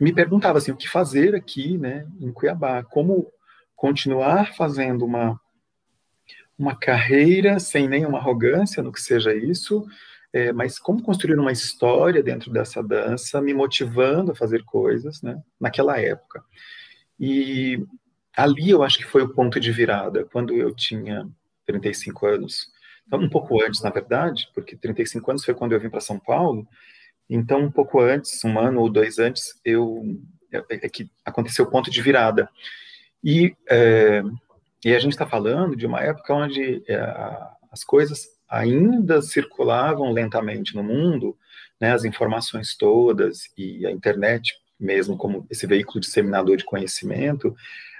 me 0.00 0.14
perguntava, 0.14 0.56
assim, 0.56 0.72
o 0.72 0.76
que 0.76 0.88
fazer 0.88 1.34
aqui, 1.34 1.76
né, 1.76 2.06
em 2.18 2.32
Cuiabá, 2.32 2.82
como 2.82 3.30
continuar 3.74 4.54
fazendo 4.54 5.04
uma 5.04 5.38
uma 6.58 6.74
carreira 6.74 7.58
sem 7.58 7.86
nenhuma 7.86 8.16
arrogância 8.16 8.82
no 8.82 8.90
que 8.90 9.02
seja 9.02 9.34
isso, 9.34 9.86
é, 10.32 10.52
mas 10.52 10.78
como 10.78 11.02
construir 11.02 11.38
uma 11.38 11.52
história 11.52 12.22
dentro 12.22 12.52
dessa 12.52 12.82
dança, 12.82 13.40
me 13.40 13.54
motivando 13.54 14.32
a 14.32 14.36
fazer 14.36 14.64
coisas, 14.64 15.22
né, 15.22 15.40
naquela 15.60 15.98
época. 15.98 16.44
E 17.18 17.82
ali 18.36 18.70
eu 18.70 18.82
acho 18.82 18.98
que 18.98 19.04
foi 19.04 19.22
o 19.22 19.32
ponto 19.32 19.58
de 19.58 19.72
virada, 19.72 20.24
quando 20.26 20.52
eu 20.54 20.74
tinha 20.74 21.28
35 21.66 22.26
anos, 22.26 22.68
então 23.06 23.20
um 23.20 23.28
pouco 23.28 23.62
antes, 23.62 23.80
na 23.82 23.90
verdade, 23.90 24.48
porque 24.54 24.76
35 24.76 25.30
anos 25.30 25.44
foi 25.44 25.54
quando 25.54 25.72
eu 25.72 25.80
vim 25.80 25.88
para 25.88 26.00
São 26.00 26.18
Paulo, 26.18 26.66
então 27.28 27.60
um 27.60 27.70
pouco 27.70 28.00
antes, 28.00 28.44
um 28.44 28.58
ano 28.58 28.80
ou 28.80 28.90
dois 28.90 29.18
antes, 29.18 29.60
eu 29.64 30.02
é, 30.52 30.62
é 30.70 30.88
que 30.88 31.10
aconteceu 31.24 31.64
o 31.64 31.70
ponto 31.70 31.90
de 31.90 32.00
virada. 32.02 32.48
E, 33.22 33.56
é, 33.68 34.22
e 34.84 34.94
a 34.94 34.98
gente 34.98 35.12
está 35.12 35.26
falando 35.26 35.76
de 35.76 35.86
uma 35.86 36.00
época 36.00 36.34
onde 36.34 36.82
é, 36.86 36.96
as 37.70 37.82
coisas 37.84 38.26
ainda 38.48 39.20
circulavam 39.22 40.12
lentamente 40.12 40.74
no 40.74 40.82
mundo, 40.82 41.36
né, 41.80 41.92
as 41.92 42.04
informações 42.04 42.76
todas 42.76 43.50
e 43.56 43.86
a 43.86 43.90
internet 43.90 44.54
mesmo 44.78 45.16
como 45.16 45.46
esse 45.50 45.66
veículo 45.66 46.00
disseminador 46.00 46.56
de 46.56 46.64
conhecimento, 46.64 47.56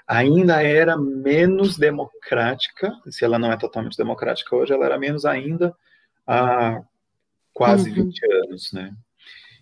ainda 0.07 0.61
era 0.61 0.95
menos 0.95 1.77
democrática, 1.77 2.93
se 3.09 3.25
ela 3.25 3.37
não 3.37 3.51
é 3.51 3.57
totalmente 3.57 3.97
democrática 3.97 4.55
hoje, 4.55 4.73
ela 4.73 4.85
era 4.85 4.97
menos 4.97 5.25
ainda 5.25 5.75
há 6.25 6.81
quase 7.53 7.89
uhum. 7.89 8.05
20 8.05 8.25
anos, 8.43 8.71
né? 8.71 8.93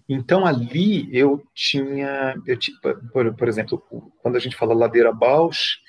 Então 0.08 0.46
ali 0.46 1.10
eu 1.18 1.44
tinha, 1.54 2.36
eu, 2.46 2.58
por, 3.12 3.34
por 3.34 3.48
exemplo, 3.48 3.84
quando 4.22 4.36
a 4.36 4.40
gente 4.40 4.56
fala 4.56 4.76
ladeira 4.76 5.12
Bausch, 5.12 5.80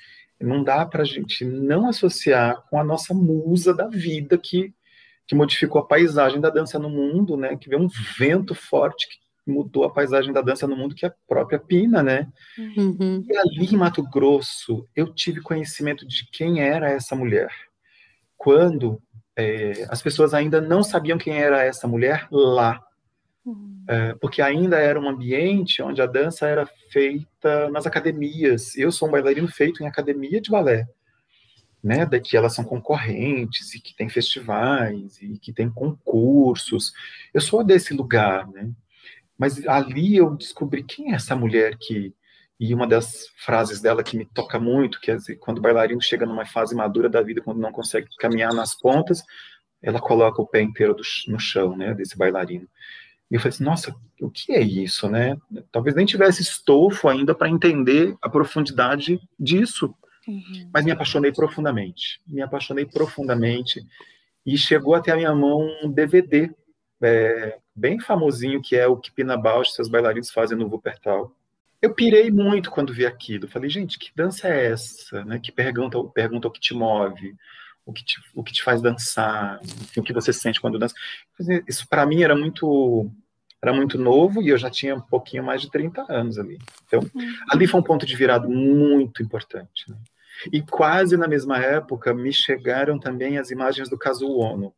não 0.41 0.63
dá 0.63 0.85
para 0.85 1.03
a 1.03 1.05
gente 1.05 1.45
não 1.45 1.87
associar 1.87 2.63
com 2.69 2.79
a 2.79 2.83
nossa 2.83 3.13
musa 3.13 3.75
da 3.75 3.87
vida 3.87 4.37
que 4.37 4.73
que 5.27 5.35
modificou 5.35 5.81
a 5.81 5.85
paisagem 5.85 6.39
da 6.39 6.49
dança 6.49 6.79
no 6.79 6.89
mundo, 6.89 7.35
né? 7.35 7.57
Que 7.57 7.69
veio 7.69 7.81
um 7.81 7.89
vento 8.17 8.55
forte 8.55 9.07
que 9.09 9.51
mudou 9.51 9.83
a 9.83 9.91
paisagem 9.91 10.31
da 10.31 10.41
dança 10.41 10.65
no 10.65 10.75
mundo, 10.75 10.95
que 10.95 11.05
é 11.05 11.09
a 11.09 11.15
própria 11.27 11.59
Pina, 11.59 12.01
né? 12.01 12.27
Uhum. 12.57 13.23
E 13.29 13.37
ali 13.37 13.65
em 13.65 13.77
Mato 13.77 14.01
Grosso, 14.03 14.87
eu 14.95 15.13
tive 15.13 15.41
conhecimento 15.41 16.07
de 16.07 16.29
quem 16.31 16.61
era 16.61 16.89
essa 16.89 17.15
mulher. 17.15 17.49
Quando 18.37 19.01
é, 19.35 19.85
as 19.89 20.01
pessoas 20.01 20.33
ainda 20.33 20.61
não 20.61 20.81
sabiam 20.81 21.17
quem 21.17 21.37
era 21.37 21.61
essa 21.63 21.87
mulher 21.87 22.27
lá. 22.31 22.81
Uhum. 23.45 23.83
É, 23.87 24.13
porque 24.15 24.41
ainda 24.41 24.77
era 24.77 24.99
um 24.99 25.09
ambiente 25.09 25.81
onde 25.81 26.01
a 26.01 26.05
dança 26.05 26.47
era 26.47 26.65
feita 26.65 27.69
nas 27.69 27.85
academias. 27.85 28.77
Eu 28.77 28.91
sou 28.91 29.07
um 29.09 29.11
bailarino 29.11 29.47
feito 29.47 29.83
em 29.83 29.87
academia 29.87 30.39
de 30.39 30.49
balé 30.49 30.87
né, 31.83 32.05
de 32.05 32.19
que 32.19 32.35
elas 32.35 32.53
são 32.53 32.63
concorrentes 32.63 33.73
e 33.73 33.79
que 33.79 33.95
tem 33.95 34.09
festivais 34.09 35.21
e 35.21 35.37
que 35.37 35.53
tem 35.53 35.69
concursos. 35.69 36.91
Eu 37.33 37.41
sou 37.41 37.63
desse 37.63 37.93
lugar, 37.93 38.47
né? 38.47 38.69
Mas 39.37 39.65
ali 39.67 40.17
eu 40.17 40.35
descobri 40.35 40.83
quem 40.83 41.11
é 41.11 41.15
essa 41.15 41.35
mulher 41.35 41.77
que 41.77 42.13
e 42.59 42.73
uma 42.73 42.87
das 42.87 43.27
frases 43.37 43.79
dela 43.79 44.03
que 44.03 44.17
me 44.17 44.25
toca 44.25 44.59
muito, 44.59 44.99
que 44.99 45.11
é 45.11 45.17
quando 45.39 45.59
o 45.59 45.61
bailarino 45.61 46.01
chega 46.01 46.25
numa 46.25 46.45
fase 46.45 46.73
madura 46.73 47.07
da 47.07 47.21
vida, 47.21 47.41
quando 47.41 47.59
não 47.59 47.71
consegue 47.71 48.07
caminhar 48.17 48.51
nas 48.51 48.73
pontas, 48.73 49.23
ela 49.81 49.99
coloca 49.99 50.41
o 50.41 50.47
pé 50.47 50.61
inteiro 50.61 50.95
do, 50.95 51.03
no 51.27 51.39
chão, 51.39 51.77
né, 51.77 51.93
desse 51.93 52.17
bailarino. 52.17 52.67
E 53.29 53.35
eu 53.35 53.39
falei 53.39 53.53
assim, 53.53 53.63
nossa, 53.63 53.95
o 54.21 54.29
que 54.29 54.53
é 54.53 54.61
isso, 54.61 55.07
né? 55.09 55.37
Talvez 55.71 55.95
nem 55.95 56.05
tivesse 56.05 56.41
estofo 56.41 57.07
ainda 57.07 57.35
para 57.35 57.49
entender 57.49 58.15
a 58.21 58.29
profundidade 58.29 59.19
disso, 59.39 59.93
Uhum. 60.27 60.69
Mas 60.73 60.83
me 60.83 60.91
apaixonei 60.91 61.31
profundamente, 61.31 62.21
me 62.27 62.41
apaixonei 62.41 62.85
profundamente 62.85 63.85
e 64.45 64.57
chegou 64.57 64.93
até 64.93 65.11
a 65.11 65.15
minha 65.15 65.33
mão 65.33 65.69
um 65.83 65.91
DVD 65.91 66.51
é, 67.01 67.57
bem 67.75 67.99
famosinho 67.99 68.61
que 68.61 68.75
é 68.75 68.87
o 68.87 68.97
que 68.97 69.11
Pina 69.11 69.37
Bausch 69.37 69.71
e 69.71 69.75
seus 69.75 69.87
bailarinos 69.87 70.31
fazem 70.31 70.57
no 70.57 70.67
Wuppertal. 70.67 71.33
Eu 71.81 71.93
pirei 71.93 72.31
muito 72.31 72.71
quando 72.71 72.93
vi 72.93 73.05
aquilo. 73.05 73.47
Falei, 73.47 73.69
gente, 73.69 73.99
que 73.99 74.11
dança 74.15 74.47
é 74.47 74.71
essa? 74.71 75.23
Né? 75.23 75.39
Que 75.39 75.51
pergunta, 75.51 76.03
pergunta 76.05 76.47
o 76.47 76.51
que 76.51 76.59
te 76.59 76.73
move, 76.73 77.35
o 77.85 77.93
que 77.93 78.03
te, 78.03 78.19
o 78.35 78.43
que 78.43 78.51
te 78.51 78.63
faz 78.63 78.81
dançar, 78.81 79.59
enfim, 79.63 79.99
o 79.99 80.03
que 80.03 80.13
você 80.13 80.33
sente 80.33 80.59
quando 80.59 80.79
dança. 80.79 80.95
Isso 81.67 81.87
para 81.87 82.05
mim 82.05 82.23
era 82.23 82.35
muito 82.35 83.09
era 83.61 83.73
muito 83.73 83.97
novo 83.97 84.41
e 84.41 84.49
eu 84.49 84.57
já 84.57 84.69
tinha 84.69 84.95
um 84.95 85.01
pouquinho 85.01 85.43
mais 85.43 85.61
de 85.61 85.71
30 85.71 86.05
anos 86.09 86.37
ali. 86.37 86.59
Então, 86.85 86.99
uhum. 86.99 87.35
ali 87.49 87.65
foi 87.65 87.79
um 87.79 87.83
ponto 87.83 88.05
de 88.05 88.15
virada 88.15 88.47
muito 88.47 89.23
importante. 89.23 89.89
Né? 89.89 89.97
E 90.51 90.61
quase 90.61 91.17
na 91.17 91.27
mesma 91.27 91.57
época 91.57 92.13
me 92.13 92.31
chegaram 92.31 92.99
também 92.99 93.37
as 93.37 93.51
imagens 93.51 93.89
do 93.89 93.97
caso 93.97 94.27
Ono. 94.27 94.73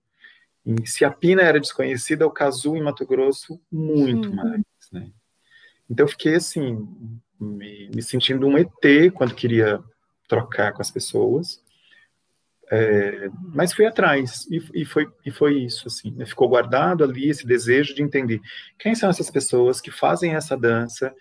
E 0.66 0.88
se 0.88 1.04
a 1.04 1.12
Pina 1.12 1.42
era 1.42 1.60
desconhecida, 1.60 2.28
o 2.28 2.32
Casu 2.32 2.76
em 2.76 2.82
Mato 2.82 3.06
Grosso, 3.06 3.60
muito 3.72 4.30
uhum. 4.30 4.36
mais. 4.36 4.64
Né? 4.92 5.12
Então, 5.90 6.06
eu 6.06 6.10
fiquei 6.10 6.36
assim, 6.36 6.88
me, 7.40 7.90
me 7.94 8.02
sentindo 8.02 8.46
um 8.46 8.58
ET 8.58 9.12
quando 9.14 9.34
queria 9.34 9.80
trocar 10.28 10.74
com 10.74 10.82
as 10.82 10.92
pessoas. 10.92 11.64
É, 12.72 13.30
mas 13.52 13.74
fui 13.74 13.88
atrás 13.88 14.46
e, 14.52 14.82
e, 14.82 14.86
foi, 14.86 15.12
e 15.26 15.32
foi 15.32 15.58
isso, 15.64 15.88
assim, 15.88 16.12
né? 16.12 16.24
ficou 16.24 16.48
guardado 16.48 17.04
ali 17.04 17.28
esse 17.28 17.44
desejo 17.44 17.96
de 17.96 18.04
entender 18.04 18.40
quem 18.78 18.94
são 18.94 19.10
essas 19.10 19.32
pessoas 19.32 19.82
que 19.82 19.90
fazem 19.90 20.36
essa 20.36 20.56
dança, 20.56 21.12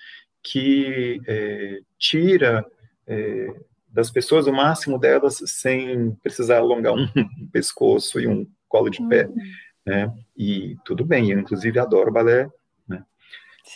que 0.42 1.22
é, 1.26 1.80
tira 1.98 2.66
é, 3.06 3.54
das 3.88 4.10
pessoas 4.10 4.46
o 4.46 4.52
máximo 4.52 4.98
delas 4.98 5.42
sem 5.46 6.12
precisar 6.22 6.58
alongar 6.58 6.94
um 6.94 7.06
pescoço 7.52 8.20
e 8.20 8.26
um 8.26 8.46
colo 8.68 8.90
de 8.90 9.06
pé, 9.08 9.26
uhum. 9.26 9.34
né? 9.86 10.14
E 10.36 10.76
tudo 10.84 11.04
bem, 11.04 11.30
eu 11.30 11.38
inclusive 11.38 11.78
adoro 11.78 12.12
balé 12.12 12.48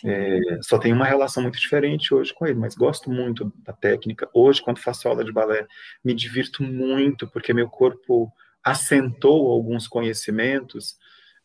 é, 0.05 0.39
só 0.63 0.79
tenho 0.79 0.97
uma 0.97 1.05
relação 1.05 1.43
muito 1.43 1.59
diferente 1.59 2.15
hoje 2.15 2.33
com 2.33 2.47
ele, 2.47 2.59
mas 2.59 2.75
gosto 2.75 3.11
muito 3.11 3.53
da 3.65 3.73
técnica. 3.73 4.29
Hoje, 4.33 4.63
quando 4.63 4.79
faço 4.79 5.07
aula 5.07 5.25
de 5.25 5.33
balé, 5.33 5.67
me 6.03 6.15
divirto 6.15 6.63
muito, 6.63 7.29
porque 7.29 7.53
meu 7.53 7.69
corpo 7.69 8.33
assentou 8.65 9.51
alguns 9.51 9.87
conhecimentos, 9.87 10.97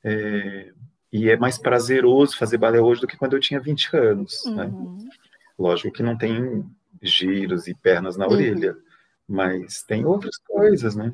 é, 0.03 0.71
e 1.11 1.29
é 1.29 1.37
mais 1.37 1.57
prazeroso 1.57 2.37
fazer 2.37 2.57
balé 2.57 2.79
hoje 2.79 3.01
do 3.01 3.07
que 3.07 3.17
quando 3.17 3.33
eu 3.33 3.39
tinha 3.39 3.59
20 3.59 3.95
anos. 3.95 4.43
Né? 4.45 4.65
Uhum. 4.65 4.97
Né? 4.97 5.09
Lógico 5.57 5.91
que 5.91 6.03
não 6.03 6.17
tem 6.17 6.63
giros 7.01 7.67
e 7.67 7.73
pernas 7.73 8.17
na 8.17 8.27
uhum. 8.27 8.33
orelha, 8.33 8.75
mas 9.27 9.83
tem 9.83 10.05
outras 10.05 10.37
coisas, 10.37 10.95
né? 10.95 11.13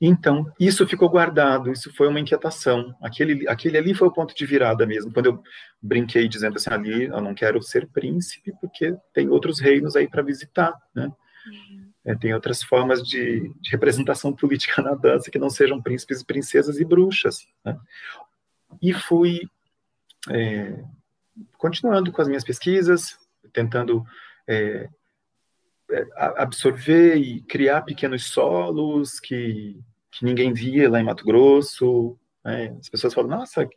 Então, 0.00 0.52
isso 0.58 0.86
ficou 0.86 1.08
guardado, 1.08 1.70
isso 1.70 1.92
foi 1.94 2.08
uma 2.08 2.20
inquietação. 2.20 2.94
Aquele, 3.00 3.48
aquele 3.48 3.78
ali 3.78 3.94
foi 3.94 4.08
o 4.08 4.12
ponto 4.12 4.34
de 4.34 4.44
virada 4.44 4.84
mesmo, 4.84 5.12
quando 5.12 5.26
eu 5.26 5.42
brinquei 5.80 6.28
dizendo 6.28 6.56
assim, 6.56 6.70
ali 6.70 7.04
eu 7.04 7.20
não 7.20 7.34
quero 7.34 7.62
ser 7.62 7.86
príncipe, 7.86 8.52
porque 8.60 8.96
tem 9.14 9.28
outros 9.28 9.60
reinos 9.60 9.96
aí 9.96 10.08
para 10.08 10.22
visitar, 10.22 10.74
né? 10.94 11.12
Uhum. 11.46 11.92
É, 12.04 12.16
tem 12.16 12.34
outras 12.34 12.62
formas 12.62 13.00
de, 13.02 13.48
de, 13.60 13.70
representação 13.70 14.32
política 14.32 14.82
na 14.82 14.94
dança 14.94 15.30
que 15.30 15.38
não 15.38 15.48
sejam 15.48 15.80
príncipes, 15.80 16.22
princesas 16.22 16.80
e 16.80 16.84
bruxas. 16.84 17.46
Né? 17.64 17.78
E 18.80 18.92
fui 18.92 19.42
é, 20.28 20.82
continuando 21.56 22.10
com 22.10 22.20
as 22.20 22.28
minhas 22.28 22.44
pesquisas, 22.44 23.16
tentando 23.52 24.04
é, 24.48 24.88
é 25.90 26.06
absorver 26.16 27.16
e 27.16 27.42
criar 27.42 27.82
pequenos 27.82 28.24
solos 28.26 29.20
que 29.20 29.80
que 30.12 30.24
ninguém 30.24 30.52
via 30.52 30.90
lá 30.90 31.00
em 31.00 31.04
Mato 31.04 31.24
Grosso. 31.24 32.16
Né? 32.44 32.76
As 32.78 32.88
pessoas 32.88 33.14
falam, 33.14 33.30
nossa, 33.30 33.68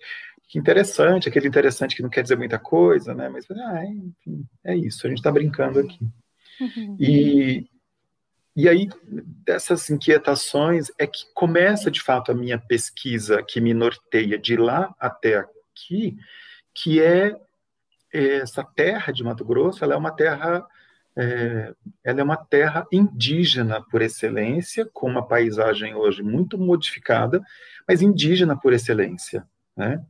que 0.48 0.60
interessante, 0.60 1.30
aquele 1.30 1.48
interessante 1.48 1.96
que 1.96 2.04
não 2.04 2.10
quer 2.10 2.22
dizer 2.22 2.38
muita 2.38 2.60
coisa, 2.60 3.16
né? 3.16 3.30
Mas 3.30 3.50
ah, 3.50 3.86
enfim, 3.86 4.46
é 4.64 4.76
isso, 4.76 5.08
a 5.08 5.10
gente 5.10 5.20
está 5.20 5.32
brincando 5.32 5.80
aqui. 5.80 6.00
Uhum. 6.60 6.98
E, 7.00 7.68
e 8.56 8.70
aí, 8.70 8.88
dessas 9.46 9.90
inquietações, 9.90 10.92
é 11.00 11.08
que 11.08 11.26
começa 11.34 11.90
de 11.90 12.02
fato 12.02 12.32
a 12.32 12.36
minha 12.36 12.60
pesquisa 12.60 13.42
que 13.42 13.60
me 13.60 13.74
norteia 13.74 14.38
de 14.38 14.56
lá 14.56 14.94
até 15.00 15.38
aqui, 15.38 16.16
que 16.74 17.02
é 17.02 17.36
essa 18.16 18.64
terra 18.64 19.12
de 19.12 19.24
Mato 19.24 19.44
Grosso, 19.44 19.84
ela 19.84 19.94
é 19.94 19.98
uma 19.98 20.12
terra 20.12 20.66
é, 21.18 21.74
ela 22.04 22.20
é 22.20 22.24
uma 22.24 22.36
terra 22.36 22.86
indígena 22.92 23.82
por 23.82 24.02
excelência, 24.02 24.86
com 24.86 25.10
uma 25.10 25.26
paisagem 25.26 25.96
hoje 25.96 26.22
muito 26.22 26.58
modificada, 26.58 27.42
mas 27.88 28.02
indígena 28.02 28.60
por 28.60 28.74
excelência, 28.74 29.48
né? 29.76 30.04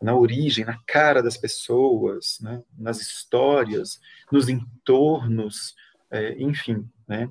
na 0.00 0.16
origem, 0.16 0.64
na 0.64 0.78
cara 0.86 1.22
das 1.22 1.36
pessoas, 1.36 2.38
né? 2.40 2.62
nas 2.76 3.00
histórias, 3.00 4.00
nos 4.32 4.48
entornos, 4.48 5.76
é, 6.10 6.34
enfim, 6.42 6.88
né? 7.06 7.30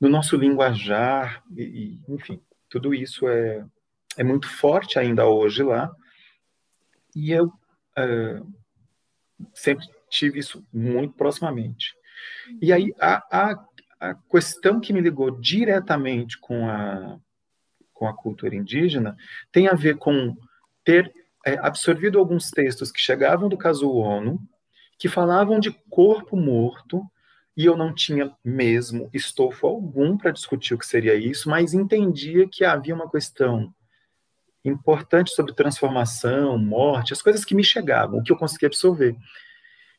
no 0.00 0.08
nosso 0.08 0.36
linguajar, 0.36 1.42
e, 1.54 1.62
e, 2.08 2.12
enfim, 2.12 2.40
tudo 2.68 2.94
isso 2.94 3.28
é, 3.28 3.64
é 4.16 4.24
muito 4.24 4.48
forte 4.48 4.98
ainda 4.98 5.26
hoje 5.26 5.62
lá, 5.62 5.94
e 7.14 7.30
eu 7.30 7.52
é, 7.96 8.40
sempre 9.54 9.86
tive 10.08 10.38
isso 10.38 10.64
muito 10.72 11.14
proximamente. 11.14 11.94
E 12.60 12.72
aí, 12.72 12.92
a, 13.00 13.22
a, 13.30 13.64
a 14.00 14.14
questão 14.14 14.80
que 14.80 14.92
me 14.92 15.00
ligou 15.00 15.30
diretamente 15.30 16.38
com 16.38 16.68
a, 16.68 17.18
com 17.92 18.06
a 18.06 18.14
cultura 18.14 18.54
indígena 18.54 19.16
tem 19.50 19.68
a 19.68 19.74
ver 19.74 19.96
com 19.96 20.36
ter 20.84 21.12
é, 21.44 21.54
absorvido 21.58 22.18
alguns 22.18 22.50
textos 22.50 22.92
que 22.92 23.00
chegavam 23.00 23.48
do 23.48 23.56
caso 23.56 23.90
ONU, 23.90 24.40
que 24.98 25.08
falavam 25.08 25.58
de 25.58 25.70
corpo 25.90 26.36
morto, 26.36 27.04
e 27.56 27.64
eu 27.64 27.76
não 27.76 27.94
tinha 27.94 28.34
mesmo 28.44 29.10
estofo 29.12 29.66
algum 29.66 30.16
para 30.16 30.30
discutir 30.30 30.74
o 30.74 30.78
que 30.78 30.86
seria 30.86 31.14
isso, 31.14 31.50
mas 31.50 31.74
entendia 31.74 32.48
que 32.48 32.64
havia 32.64 32.94
uma 32.94 33.10
questão 33.10 33.72
importante 34.64 35.30
sobre 35.30 35.54
transformação, 35.54 36.56
morte, 36.58 37.12
as 37.12 37.22
coisas 37.22 37.44
que 37.44 37.54
me 37.54 37.64
chegavam, 37.64 38.18
o 38.18 38.22
que 38.22 38.32
eu 38.32 38.36
conseguia 38.36 38.68
absorver. 38.68 39.16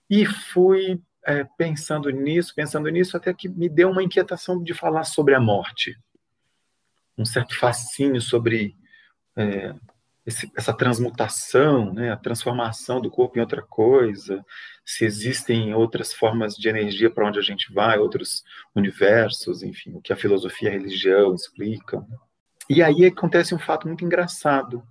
E 0.10 0.26
fui 0.26 1.02
é, 1.26 1.44
pensando 1.58 2.10
nisso, 2.10 2.54
pensando 2.56 2.90
nisso, 2.90 3.18
até 3.18 3.34
que 3.34 3.50
me 3.50 3.70
deu 3.70 3.90
uma 3.90 4.04
inquietação 4.04 4.62
de 4.62 4.74
falar 4.74 5.04
sobre 5.04 5.36
a 5.36 5.40
morte. 5.40 5.98
Um 7.18 7.26
certo 7.26 7.58
fascínio 7.58 8.22
sobre 8.22 8.76
é, 9.36 9.74
esse, 10.26 10.52
essa 10.56 10.74
transmutação, 10.74 11.94
né, 11.94 12.12
a 12.12 12.18
transformação 12.18 13.02
do 13.02 13.12
corpo 13.12 13.38
em 13.38 13.42
outra 13.42 13.62
coisa, 13.62 14.44
se 14.86 15.06
existem 15.06 15.74
outras 15.74 16.14
formas 16.14 16.56
de 16.56 16.70
energia 16.70 17.10
para 17.10 17.28
onde 17.28 17.40
a 17.40 17.44
gente 17.44 17.72
vai, 17.74 17.98
outros 17.98 18.44
universos, 18.76 19.64
enfim, 19.64 19.94
o 19.94 20.02
que 20.02 20.14
a 20.14 20.18
filosofia 20.18 20.70
e 20.70 20.72
a 20.72 20.76
religião 20.78 21.34
explicam. 21.34 22.08
E 22.70 22.82
aí 22.82 23.06
acontece 23.06 23.54
um 23.54 23.60
fato 23.60 23.88
muito 23.88 24.06
engraçado, 24.06 24.84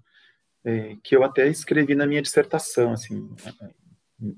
é, 0.65 0.97
que 1.03 1.17
eu 1.17 1.25
até 1.25 1.49
escrevi 1.49 1.95
na 1.95 2.07
minha 2.07 2.23
dissertação, 2.23 2.93
assim, 2.93 3.29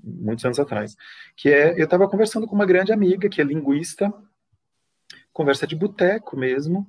muitos 0.03 0.45
anos 0.45 0.59
atrás, 0.59 0.97
que 1.37 1.49
é, 1.49 1.79
eu 1.79 1.85
estava 1.85 2.09
conversando 2.09 2.47
com 2.47 2.55
uma 2.55 2.67
grande 2.67 2.93
amiga, 2.93 3.29
que 3.29 3.41
é 3.41 3.45
linguista, 3.45 4.13
conversa 5.33 5.67
de 5.67 5.77
boteco 5.77 6.37
mesmo, 6.37 6.89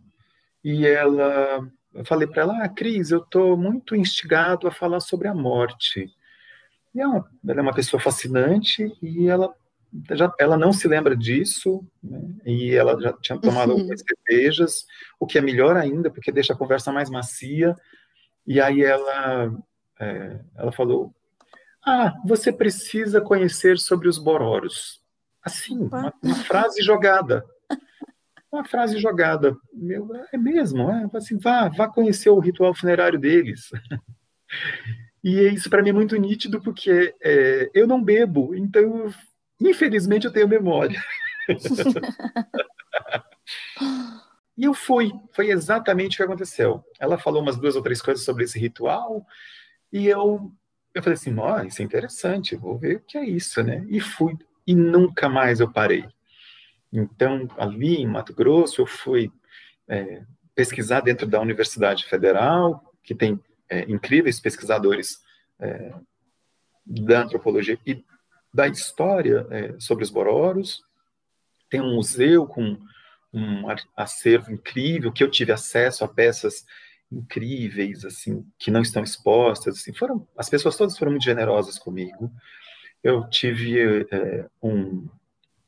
e 0.63 0.85
ela, 0.85 1.67
eu 1.93 2.05
falei 2.05 2.27
para 2.27 2.43
ela, 2.43 2.63
ah, 2.63 2.69
Cris, 2.69 3.11
eu 3.11 3.19
estou 3.19 3.57
muito 3.57 3.95
instigado 3.95 4.67
a 4.67 4.71
falar 4.71 4.99
sobre 4.99 5.27
a 5.27 5.33
morte. 5.33 6.11
E 6.93 7.01
ela, 7.01 7.17
é 7.17 7.51
ela 7.51 7.59
é 7.59 7.61
uma 7.61 7.73
pessoa 7.73 8.01
fascinante, 8.01 8.91
e 9.01 9.27
ela 9.27 9.53
já, 10.11 10.33
ela 10.39 10.57
não 10.57 10.73
se 10.73 10.87
lembra 10.87 11.15
disso, 11.15 11.85
né? 12.03 12.21
e 12.45 12.73
ela 12.73 12.99
já 12.99 13.13
tinha 13.13 13.39
tomado 13.39 13.71
uhum. 13.71 13.79
algumas 13.79 14.01
cervejas, 14.01 14.85
o 15.19 15.25
que 15.25 15.37
é 15.37 15.41
melhor 15.41 15.77
ainda, 15.77 16.09
porque 16.09 16.31
deixa 16.31 16.53
a 16.53 16.57
conversa 16.57 16.91
mais 16.91 17.09
macia, 17.09 17.75
e 18.45 18.59
aí 18.59 18.83
ela, 18.83 19.51
é, 19.99 20.39
ela 20.55 20.71
falou, 20.71 21.13
ah, 21.85 22.13
você 22.25 22.51
precisa 22.51 23.21
conhecer 23.21 23.77
sobre 23.77 24.07
os 24.07 24.17
bororos. 24.17 25.01
Assim, 25.43 25.77
uma, 25.77 26.13
uma 26.23 26.35
frase 26.35 26.81
jogada. 26.81 27.45
Uma 28.51 28.65
frase 28.65 28.97
jogada. 28.97 29.55
Meu, 29.73 30.09
é 30.31 30.37
mesmo, 30.37 30.89
é, 30.89 31.09
assim, 31.13 31.37
vá, 31.37 31.69
vá 31.69 31.87
conhecer 31.87 32.29
o 32.29 32.39
ritual 32.39 32.73
funerário 32.73 33.19
deles. 33.19 33.69
E 35.25 35.41
isso 35.47 35.71
para 35.71 35.81
mim 35.81 35.89
é 35.89 35.93
muito 35.93 36.15
nítido 36.17 36.61
porque 36.61 37.15
é, 37.19 37.67
eu 37.73 37.87
não 37.87 37.99
bebo, 37.99 38.53
então 38.53 39.11
infelizmente 39.69 40.25
eu 40.25 40.31
tenho 40.31 40.47
memória. 40.47 41.01
e 44.57 44.65
eu 44.65 44.73
fui, 44.73 45.11
foi 45.31 45.49
exatamente 45.49 46.15
o 46.15 46.17
que 46.17 46.23
aconteceu. 46.23 46.83
Ela 46.99 47.17
falou 47.17 47.41
umas 47.41 47.57
duas 47.57 47.75
ou 47.75 47.81
três 47.81 48.01
coisas 48.01 48.23
sobre 48.23 48.43
esse 48.43 48.59
ritual 48.59 49.25
e 49.91 50.07
eu 50.07 50.51
eu 50.95 51.03
falei 51.03 51.15
assim, 51.15 51.37
ó, 51.37 51.61
isso 51.61 51.81
é 51.81 51.85
interessante, 51.85 52.55
vou 52.55 52.77
ver 52.77 52.95
o 52.95 53.01
que 53.01 53.17
é 53.17 53.25
isso, 53.25 53.61
né? 53.61 53.85
E 53.89 53.99
fui, 53.99 54.33
e 54.65 54.73
nunca 54.73 55.27
mais 55.27 55.59
eu 55.59 55.69
parei. 55.69 56.07
Então, 56.91 57.49
ali 57.57 57.97
em 57.97 58.07
Mato 58.07 58.33
Grosso, 58.33 58.81
eu 58.81 58.85
fui 58.85 59.29
é, 59.89 60.23
pesquisar 60.55 61.01
dentro 61.01 61.27
da 61.27 61.41
Universidade 61.41 62.05
Federal, 62.05 62.93
que 63.03 63.13
tem 63.13 63.37
é, 63.69 63.81
incríveis 63.91 64.39
pesquisadores 64.39 65.21
é, 65.59 65.93
da 66.85 67.23
antropologia 67.23 67.77
e 67.85 68.01
da 68.55 68.69
história 68.69 69.45
é, 69.51 69.75
sobre 69.77 70.05
os 70.05 70.09
bororos. 70.09 70.81
Tem 71.69 71.81
um 71.81 71.95
museu 71.95 72.47
com 72.47 72.77
um 73.33 73.65
acervo 73.97 74.49
incrível, 74.49 75.11
que 75.11 75.21
eu 75.21 75.29
tive 75.29 75.51
acesso 75.51 76.05
a 76.05 76.07
peças 76.07 76.65
incríveis, 77.11 78.05
assim, 78.05 78.45
que 78.57 78.71
não 78.71 78.81
estão 78.81 79.03
expostas, 79.03 79.75
assim, 79.75 79.93
foram, 79.93 80.25
as 80.37 80.49
pessoas 80.49 80.77
todas 80.77 80.97
foram 80.97 81.11
muito 81.11 81.25
generosas 81.25 81.77
comigo. 81.77 82.31
Eu 83.03 83.29
tive 83.29 84.07
é, 84.09 84.47
um 84.63 85.05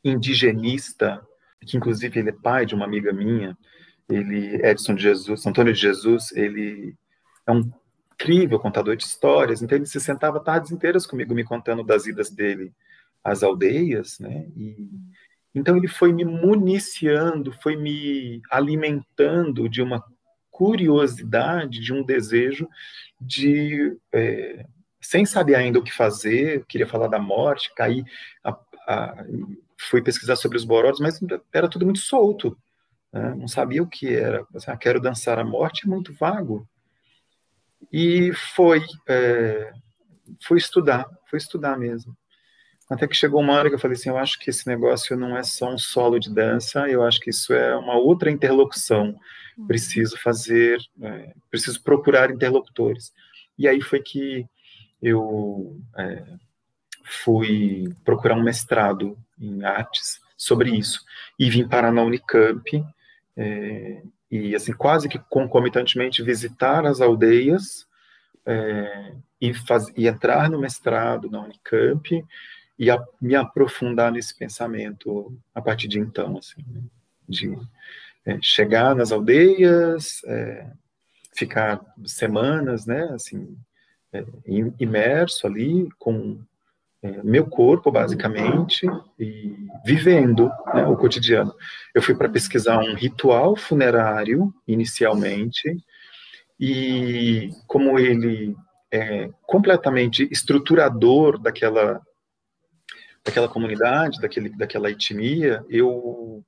indigenista, 0.02 1.22
que 1.66 1.76
inclusive 1.76 2.18
ele 2.18 2.30
é 2.30 2.42
pai 2.42 2.66
de 2.66 2.74
uma 2.74 2.86
amiga 2.86 3.12
minha, 3.12 3.58
ele, 4.10 4.66
Edson 4.66 4.96
de 4.96 5.04
Jesus, 5.04 5.46
Antônio 5.46 5.74
de 5.74 5.82
Jesus, 5.82 6.32
ele 6.32 6.96
é 7.46 7.52
um 7.52 7.70
incrível 8.20 8.60
contador 8.60 8.96
de 8.96 9.04
histórias, 9.04 9.62
então 9.62 9.78
ele 9.78 9.86
se 9.86 10.00
sentava 10.00 10.40
tardes 10.40 10.72
inteiras 10.72 11.06
comigo 11.06 11.36
me 11.36 11.44
contando 11.44 11.84
das 11.84 12.08
idas 12.08 12.30
dele 12.30 12.74
às 13.24 13.44
aldeias, 13.44 14.20
né, 14.20 14.48
e 14.56 14.90
então 15.54 15.76
ele 15.76 15.88
foi 15.88 16.14
me 16.14 16.24
municiando, 16.24 17.52
foi 17.52 17.76
me 17.76 18.42
alimentando 18.52 19.68
de 19.68 19.82
uma 19.82 20.04
curiosidade, 20.52 21.80
de 21.80 21.94
um 21.94 22.04
desejo 22.04 22.68
de, 23.20 23.98
é, 24.14 24.66
sem 25.02 25.26
saber 25.26 25.56
ainda 25.56 25.80
o 25.80 25.84
que 25.84 25.92
fazer, 25.92 26.64
queria 26.68 26.88
falar 26.88 27.08
da 27.08 27.20
morte, 27.20 27.74
caí, 27.76 28.04
a, 28.44 28.52
a, 28.88 29.26
fui 29.78 30.02
pesquisar 30.02 30.36
sobre 30.36 30.58
os 30.58 30.64
borodos, 30.64 31.00
mas 31.00 31.20
era 31.54 31.68
tudo 31.68 31.86
muito 31.86 32.00
solto, 32.00 32.58
né? 33.12 33.34
não 33.36 33.48
sabia 33.48 33.82
o 33.82 33.88
que 33.88 34.14
era. 34.14 34.46
Assim, 34.54 34.72
ah, 34.72 34.78
quero 34.78 35.00
dançar 35.00 35.40
a 35.40 35.44
morte, 35.44 35.86
é 35.86 35.90
muito 35.90 36.14
vago. 36.14 36.68
E 37.92 38.32
foi, 38.34 38.82
é, 39.08 39.72
fui 40.42 40.58
estudar, 40.58 41.06
fui 41.30 41.38
estudar 41.38 41.78
mesmo. 41.78 42.16
Até 42.90 43.06
que 43.08 43.16
chegou 43.16 43.42
uma 43.42 43.54
hora 43.54 43.70
que 43.70 43.76
eu 43.76 43.80
falei 43.80 43.98
assim, 43.98 44.10
eu 44.10 44.18
acho 44.18 44.40
que 44.40 44.50
esse 44.50 44.66
negócio 44.66 45.18
não 45.18 45.38
é 45.38 45.44
só 45.44 45.74
um 45.74 45.78
solo 45.78 46.20
de 46.20 46.34
dança, 46.34 46.88
eu 46.88 47.04
acho 47.04 47.20
que 47.20 47.30
isso 47.30 47.54
é 47.54 47.76
uma 47.76 47.96
outra 47.96 48.32
interlocução. 48.32 49.16
Uhum. 49.58 49.68
Preciso 49.68 50.18
fazer, 50.18 50.80
é, 51.02 51.34
preciso 51.52 51.84
procurar 51.84 52.32
interlocutores. 52.32 53.12
E 53.58 53.68
aí 53.68 53.82
foi 53.82 54.02
que 54.02 54.48
eu 55.02 55.78
é, 55.98 56.24
fui 57.04 57.94
procurar 58.06 58.36
um 58.36 58.44
mestrado 58.44 59.18
em 59.40 59.64
artes 59.66 60.20
sobre 60.38 60.70
isso 60.70 61.02
e 61.38 61.50
vim 61.50 61.68
parar 61.68 61.92
na 61.92 62.04
Unicamp 62.04 62.86
é, 63.36 64.02
e 64.30 64.56
assim 64.56 64.74
quase 64.74 65.08
que 65.08 65.20
concomitantemente 65.30 66.22
visitar 66.22 66.86
as 66.86 67.02
aldeias 67.02 67.88
é, 68.46 69.14
e, 69.40 69.54
faz, 69.54 69.92
e 69.96 70.08
entrar 70.08 70.50
no 70.50 70.60
mestrado 70.60 71.30
na 71.30 71.42
Unicamp 71.42 72.26
e 72.80 72.92
a, 72.92 73.04
me 73.22 73.36
aprofundar 73.36 74.12
nesse 74.12 74.38
pensamento 74.38 75.38
a 75.54 75.62
partir 75.62 75.88
de 75.88 76.00
então, 76.00 76.38
assim, 76.38 76.64
né? 76.68 76.82
de 77.28 77.58
é, 78.26 78.38
chegar 78.42 78.96
nas 78.96 79.12
aldeias, 79.12 80.22
é, 80.26 80.70
ficar 81.34 81.82
semanas, 82.06 82.86
né, 82.86 83.04
assim, 83.14 83.58
é, 84.12 84.24
imerso 84.80 85.46
ali 85.46 85.90
com 86.00 86.40
meu 87.24 87.46
corpo, 87.46 87.92
basicamente, 87.92 88.88
e 89.20 89.56
vivendo 89.86 90.52
né, 90.74 90.86
o 90.86 90.98
cotidiano. 90.98 91.54
Eu 91.94 92.02
fui 92.02 92.16
para 92.16 92.30
pesquisar 92.30 92.80
um 92.80 92.96
ritual 92.96 93.56
funerário, 93.56 94.54
inicialmente, 94.68 95.78
e 96.60 97.52
como 97.68 98.00
ele 98.00 98.56
é 98.92 99.30
completamente 99.44 100.28
estruturador 100.32 101.38
daquela 101.38 102.02
daquela 103.24 103.50
comunidade, 103.50 104.22
daquele, 104.22 104.50
daquela 104.50 104.90
etnia, 104.90 105.62
eu 105.70 106.42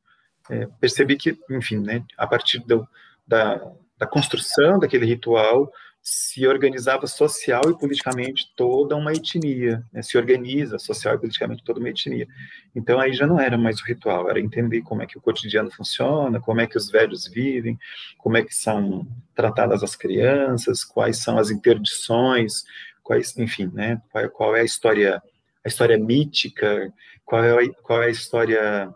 é, 0.49 0.65
percebi 0.79 1.17
que, 1.17 1.37
enfim, 1.49 1.77
né, 1.77 2.05
a 2.17 2.25
partir 2.25 2.59
do, 2.59 2.87
da, 3.27 3.61
da 3.97 4.07
construção 4.07 4.79
daquele 4.79 5.05
ritual, 5.05 5.69
se 6.01 6.47
organizava 6.47 7.05
social 7.05 7.61
e 7.69 7.77
politicamente 7.77 8.51
toda 8.55 8.95
uma 8.95 9.11
etnia, 9.11 9.83
né, 9.91 10.01
se 10.01 10.17
organiza 10.17 10.79
social 10.79 11.15
e 11.15 11.19
politicamente 11.19 11.63
toda 11.63 11.79
uma 11.79 11.89
etnia. 11.89 12.27
Então 12.75 12.99
aí 12.99 13.13
já 13.13 13.27
não 13.27 13.39
era 13.39 13.57
mais 13.57 13.79
o 13.79 13.85
ritual, 13.85 14.29
era 14.29 14.39
entender 14.39 14.81
como 14.81 15.01
é 15.01 15.05
que 15.05 15.17
o 15.17 15.21
cotidiano 15.21 15.69
funciona, 15.69 16.39
como 16.39 16.61
é 16.61 16.67
que 16.67 16.77
os 16.77 16.89
velhos 16.89 17.27
vivem, 17.27 17.77
como 18.17 18.37
é 18.37 18.43
que 18.43 18.55
são 18.55 19.05
tratadas 19.35 19.83
as 19.83 19.95
crianças, 19.95 20.83
quais 20.83 21.17
são 21.17 21.37
as 21.37 21.51
interdições, 21.51 22.63
quais, 23.03 23.37
enfim, 23.37 23.69
né, 23.73 24.01
qual, 24.11 24.29
qual 24.29 24.55
é 24.55 24.61
a 24.61 24.65
história 24.65 25.21
a 25.63 25.67
história 25.67 25.97
mítica, 25.97 26.91
qual 27.25 27.43
é 27.43 27.65
a, 27.65 27.73
qual 27.83 28.01
é 28.01 28.07
a 28.07 28.11
história 28.11 28.93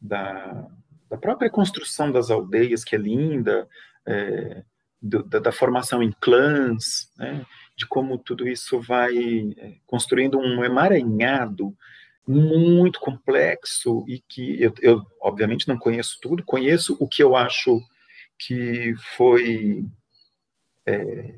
da, 0.00 0.66
da 1.08 1.16
própria 1.16 1.48
construção 1.48 2.10
das 2.10 2.30
aldeias, 2.30 2.84
que 2.84 2.96
é 2.96 2.98
linda, 2.98 3.68
é, 4.06 4.62
do, 5.00 5.22
da, 5.22 5.38
da, 5.38 5.52
formação 5.52 6.02
em 6.02 6.12
clãs, 6.20 7.10
né, 7.16 7.44
de 7.76 7.86
como 7.86 8.18
tudo 8.18 8.46
isso 8.46 8.80
vai 8.80 9.16
é, 9.56 9.74
construindo 9.86 10.38
um 10.38 10.64
emaranhado 10.64 11.74
muito 12.26 13.00
complexo 13.00 14.04
e 14.06 14.20
que 14.20 14.62
eu, 14.62 14.72
eu, 14.80 15.02
obviamente 15.20 15.66
não 15.66 15.78
conheço 15.78 16.18
tudo, 16.20 16.44
conheço 16.44 16.96
o 17.00 17.08
que 17.08 17.22
eu 17.22 17.34
acho 17.34 17.80
que 18.38 18.94
foi 19.16 19.84
é, 20.86 21.34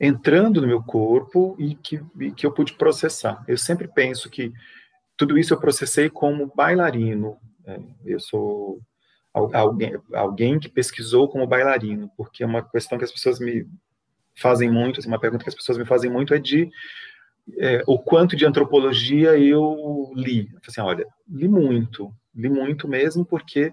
entrando 0.00 0.60
no 0.60 0.66
meu 0.66 0.82
corpo 0.82 1.56
e 1.58 1.74
que, 1.74 2.00
e 2.20 2.32
que 2.32 2.46
eu 2.46 2.52
pude 2.52 2.74
processar. 2.74 3.44
Eu 3.46 3.58
sempre 3.58 3.88
penso 3.88 4.30
que 4.30 4.52
tudo 5.16 5.38
isso 5.38 5.54
eu 5.54 5.60
processei 5.60 6.10
como 6.10 6.52
bailarino. 6.54 7.36
É, 7.66 7.80
eu 8.04 8.20
sou 8.20 8.80
alguém, 9.34 10.00
alguém 10.12 10.58
que 10.60 10.68
pesquisou 10.68 11.28
como 11.28 11.46
bailarino, 11.46 12.10
porque 12.16 12.44
é 12.44 12.46
uma 12.46 12.62
questão 12.62 12.96
que 12.96 13.04
as 13.04 13.12
pessoas 13.12 13.40
me 13.40 13.66
fazem 14.36 14.70
muito, 14.70 15.00
assim, 15.00 15.08
uma 15.08 15.18
pergunta 15.18 15.42
que 15.42 15.50
as 15.50 15.54
pessoas 15.54 15.76
me 15.76 15.84
fazem 15.84 16.10
muito 16.10 16.32
é 16.32 16.38
de 16.38 16.70
é, 17.58 17.82
o 17.86 17.98
quanto 17.98 18.36
de 18.36 18.46
antropologia 18.46 19.36
eu 19.36 20.12
li. 20.14 20.48
Eu 20.52 20.60
assim, 20.66 20.80
olha, 20.80 21.06
li 21.28 21.48
muito, 21.48 22.14
li 22.34 22.48
muito 22.48 22.88
mesmo, 22.88 23.24
porque 23.24 23.72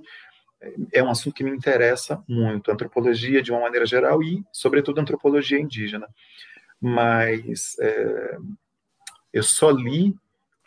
é 0.91 1.01
um 1.01 1.09
assunto 1.09 1.34
que 1.34 1.43
me 1.43 1.51
interessa 1.51 2.24
muito, 2.28 2.72
antropologia 2.72 3.41
de 3.41 3.51
uma 3.51 3.62
maneira 3.62 3.86
geral 3.86 4.22
e, 4.22 4.43
sobretudo, 4.51 4.99
antropologia 4.99 5.59
indígena. 5.59 6.07
Mas 6.80 7.78
é, 7.80 8.38
eu 9.34 9.43
só 9.43 9.72
li 9.72 10.16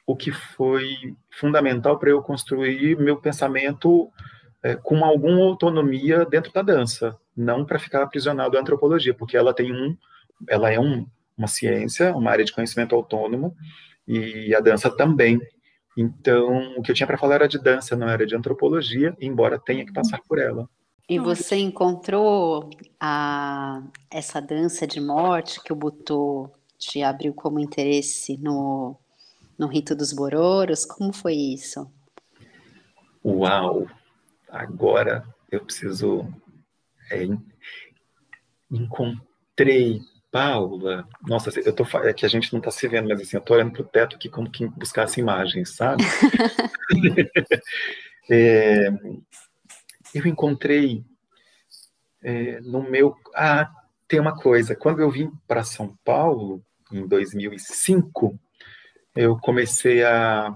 o 0.07 0.16
que 0.16 0.32
foi 0.32 1.16
fundamental 1.30 1.99
para 1.99 2.11
eu 2.11 2.22
construir 2.22 2.99
meu 2.99 3.16
pensamento 3.16 4.11
é, 4.64 4.74
com 4.74 5.04
alguma 5.04 5.44
autonomia 5.44 6.24
dentro 6.24 6.50
da 6.50 6.62
dança, 6.62 7.14
não 7.36 7.66
para 7.66 7.78
ficar 7.78 8.02
aprisionado 8.02 8.56
à 8.56 8.60
antropologia, 8.60 9.12
porque 9.12 9.36
ela 9.36 9.52
tem 9.52 9.70
um, 9.70 9.94
ela 10.48 10.72
é 10.72 10.80
um, 10.80 11.06
uma 11.36 11.46
ciência, 11.46 12.16
uma 12.16 12.30
área 12.30 12.46
de 12.46 12.52
conhecimento 12.52 12.94
autônomo 12.94 13.54
e 14.08 14.54
a 14.54 14.60
dança 14.60 14.88
também. 14.90 15.38
Então, 15.94 16.78
o 16.78 16.82
que 16.82 16.90
eu 16.90 16.94
tinha 16.94 17.06
para 17.06 17.18
falar 17.18 17.34
era 17.34 17.48
de 17.48 17.58
dança, 17.58 17.94
não 17.94 18.08
era 18.08 18.26
de 18.26 18.34
antropologia, 18.34 19.14
embora 19.20 19.58
tenha 19.58 19.84
que 19.84 19.92
passar 19.92 20.20
por 20.26 20.38
ela. 20.38 20.66
E 21.06 21.18
você 21.18 21.56
encontrou 21.56 22.70
a, 22.98 23.82
essa 24.10 24.40
dança 24.40 24.86
de 24.86 24.98
morte 24.98 25.62
que 25.62 25.74
o 25.74 25.76
Butô 25.76 26.50
te 26.78 27.02
abriu 27.02 27.34
como 27.34 27.60
interesse 27.60 28.38
no, 28.38 28.96
no 29.58 29.66
rito 29.66 29.94
dos 29.94 30.10
bororos? 30.14 30.86
Como 30.86 31.12
foi 31.12 31.34
isso? 31.34 31.86
Uau! 33.22 33.86
Agora 34.55 35.26
eu 35.50 35.64
preciso. 35.64 36.26
É, 37.11 37.26
encontrei 38.70 40.00
Paula, 40.30 41.07
nossa, 41.28 41.50
eu 41.61 41.72
tô 41.72 41.84
é 41.98 42.12
que 42.12 42.26
a 42.26 42.28
gente 42.28 42.52
não 42.52 42.59
está 42.59 42.68
se 42.68 42.88
vendo, 42.88 43.09
mas 43.09 43.20
assim, 43.20 43.36
eu 43.36 43.40
tô 43.40 43.55
olhando 43.55 43.72
para 43.72 43.82
o 43.82 43.84
teto 43.84 44.16
aqui 44.16 44.28
como 44.28 44.50
quem 44.50 44.68
buscasse 44.68 45.20
imagens, 45.20 45.76
sabe? 45.76 46.02
é, 48.28 48.88
eu 50.12 50.26
encontrei 50.26 51.05
é, 52.20 52.61
no 52.62 52.82
meu, 52.82 53.14
ah, 53.34 53.70
tem 54.09 54.18
uma 54.18 54.36
coisa. 54.36 54.74
Quando 54.74 55.00
eu 55.00 55.11
vim 55.11 55.30
para 55.46 55.62
São 55.62 55.96
Paulo 56.05 56.64
em 56.92 57.07
2005, 57.07 58.36
eu 59.14 59.38
comecei 59.38 60.02
a 60.02 60.52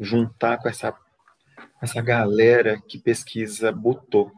juntar 0.00 0.58
com 0.58 0.68
essa 0.68 0.94
essa 1.84 2.02
galera 2.02 2.80
que 2.88 2.98
pesquisa 2.98 3.70
Butô 3.70 4.30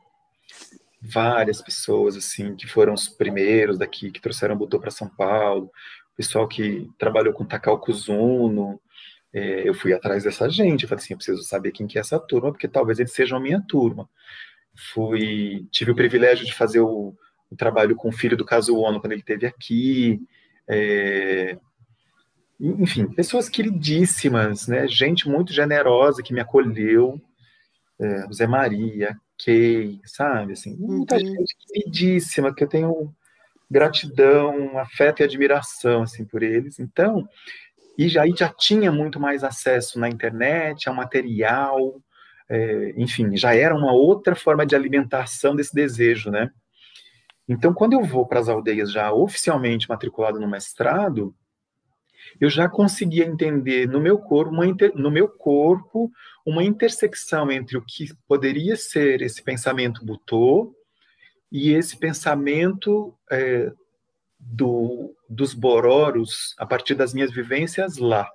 várias 1.01 1.62
pessoas 1.62 2.16
assim 2.16 2.55
que 2.57 2.66
foram 2.66 2.94
os 2.94 3.09
primeiros 3.09 3.78
daqui 3.78 4.11
que 4.11 4.20
trouxeram 4.20 4.57
Butô 4.57 4.78
para 4.78 4.90
São 4.90 5.09
Paulo, 5.09 5.70
pessoal 6.16 6.49
que 6.49 6.88
trabalhou 6.99 7.32
com 7.32 7.44
Takao 7.44 7.78
Kuzuno, 7.78 8.80
é, 9.32 9.68
eu 9.68 9.74
fui 9.74 9.92
atrás 9.92 10.24
dessa 10.24 10.49
gente, 10.49 10.82
eu 10.82 10.88
falei 10.88 11.05
assim, 11.05 11.14
eu 11.14 11.18
preciso 11.18 11.42
saber 11.42 11.70
quem 11.72 11.86
que 11.86 11.99
é 11.99 12.01
essa 12.01 12.18
turma, 12.18 12.51
porque 12.51 12.66
talvez 12.66 12.99
eles 12.99 13.12
sejam 13.12 13.36
a 13.38 13.40
minha 13.40 13.61
turma. 13.61 14.09
Fui, 14.92 15.66
tive 15.70 15.90
o 15.90 15.94
privilégio 15.94 16.47
de 16.47 16.55
fazer 16.55 16.80
o, 16.80 17.14
o 17.51 17.57
trabalho 17.57 17.94
com 17.97 18.09
o 18.09 18.12
filho 18.12 18.36
do 18.36 18.44
caso 18.44 18.76
Ono 18.78 19.01
quando 19.01 19.12
ele 19.12 19.20
esteve 19.20 19.47
aqui, 19.47 20.20
é, 20.68 21.59
enfim, 22.59 23.07
pessoas 23.09 23.49
queridíssimas, 23.49 24.66
né? 24.66 24.88
Gente 24.88 25.28
muito 25.28 25.53
generosa 25.53 26.22
que 26.22 26.32
me 26.32 26.40
acolheu, 26.40 27.20
é, 28.01 28.32
Zé 28.32 28.47
Maria, 28.47 29.16
Kay, 29.44 30.01
sabe? 30.05 30.53
Assim, 30.53 30.76
muita 30.76 31.16
uhum. 31.16 31.26
gente 31.26 31.57
queridíssima 31.66 32.55
que 32.55 32.64
eu 32.64 32.68
tenho 32.68 33.14
gratidão, 33.70 34.78
afeto 34.78 35.20
e 35.20 35.24
admiração 35.24 36.03
assim 36.03 36.24
por 36.24 36.42
eles. 36.42 36.78
Então, 36.78 37.28
e 37.99 38.09
já, 38.09 38.22
aí 38.22 38.34
já 38.36 38.49
tinha 38.49 38.92
muito 38.92 39.18
mais 39.18 39.42
acesso 39.42 39.99
na 39.99 40.09
internet, 40.09 40.88
ao 40.88 40.94
material, 40.94 42.01
é, 42.49 42.92
enfim, 42.97 43.36
já 43.36 43.55
era 43.55 43.74
uma 43.74 43.92
outra 43.92 44.34
forma 44.36 44.64
de 44.64 44.76
alimentação 44.76 45.57
desse 45.57 45.74
desejo, 45.74 46.30
né? 46.30 46.51
Então, 47.49 47.72
quando 47.72 47.92
eu 47.92 48.03
vou 48.03 48.26
para 48.26 48.40
as 48.40 48.49
aldeias 48.49 48.90
já 48.90 49.12
oficialmente 49.12 49.88
matriculado 49.88 50.40
no 50.40 50.49
mestrado, 50.49 51.34
eu 52.41 52.51
já 52.51 52.68
conseguia 52.68 53.24
entender 53.24 53.89
no 53.89 54.01
meu 54.01 54.18
corpo 54.18 54.53
uma 54.53 54.66
inter, 54.66 54.93
no 54.95 55.11
meu 55.11 55.29
corpo 55.29 56.11
uma 56.45 56.62
intersecção 56.62 57.51
entre 57.51 57.77
o 57.77 57.83
que 57.83 58.14
poderia 58.29 58.77
ser 58.77 59.22
esse 59.22 59.43
pensamento 59.43 60.05
butô 60.05 60.74
e 61.51 61.72
esse 61.72 61.99
pensamento 61.99 63.14
é, 63.31 63.72
do, 64.39 65.14
dos 65.29 65.55
bororos 65.55 66.55
a 66.59 66.66
partir 66.66 66.95
das 66.95 67.14
minhas 67.14 67.33
vivências 67.33 67.99
lá, 67.99 68.29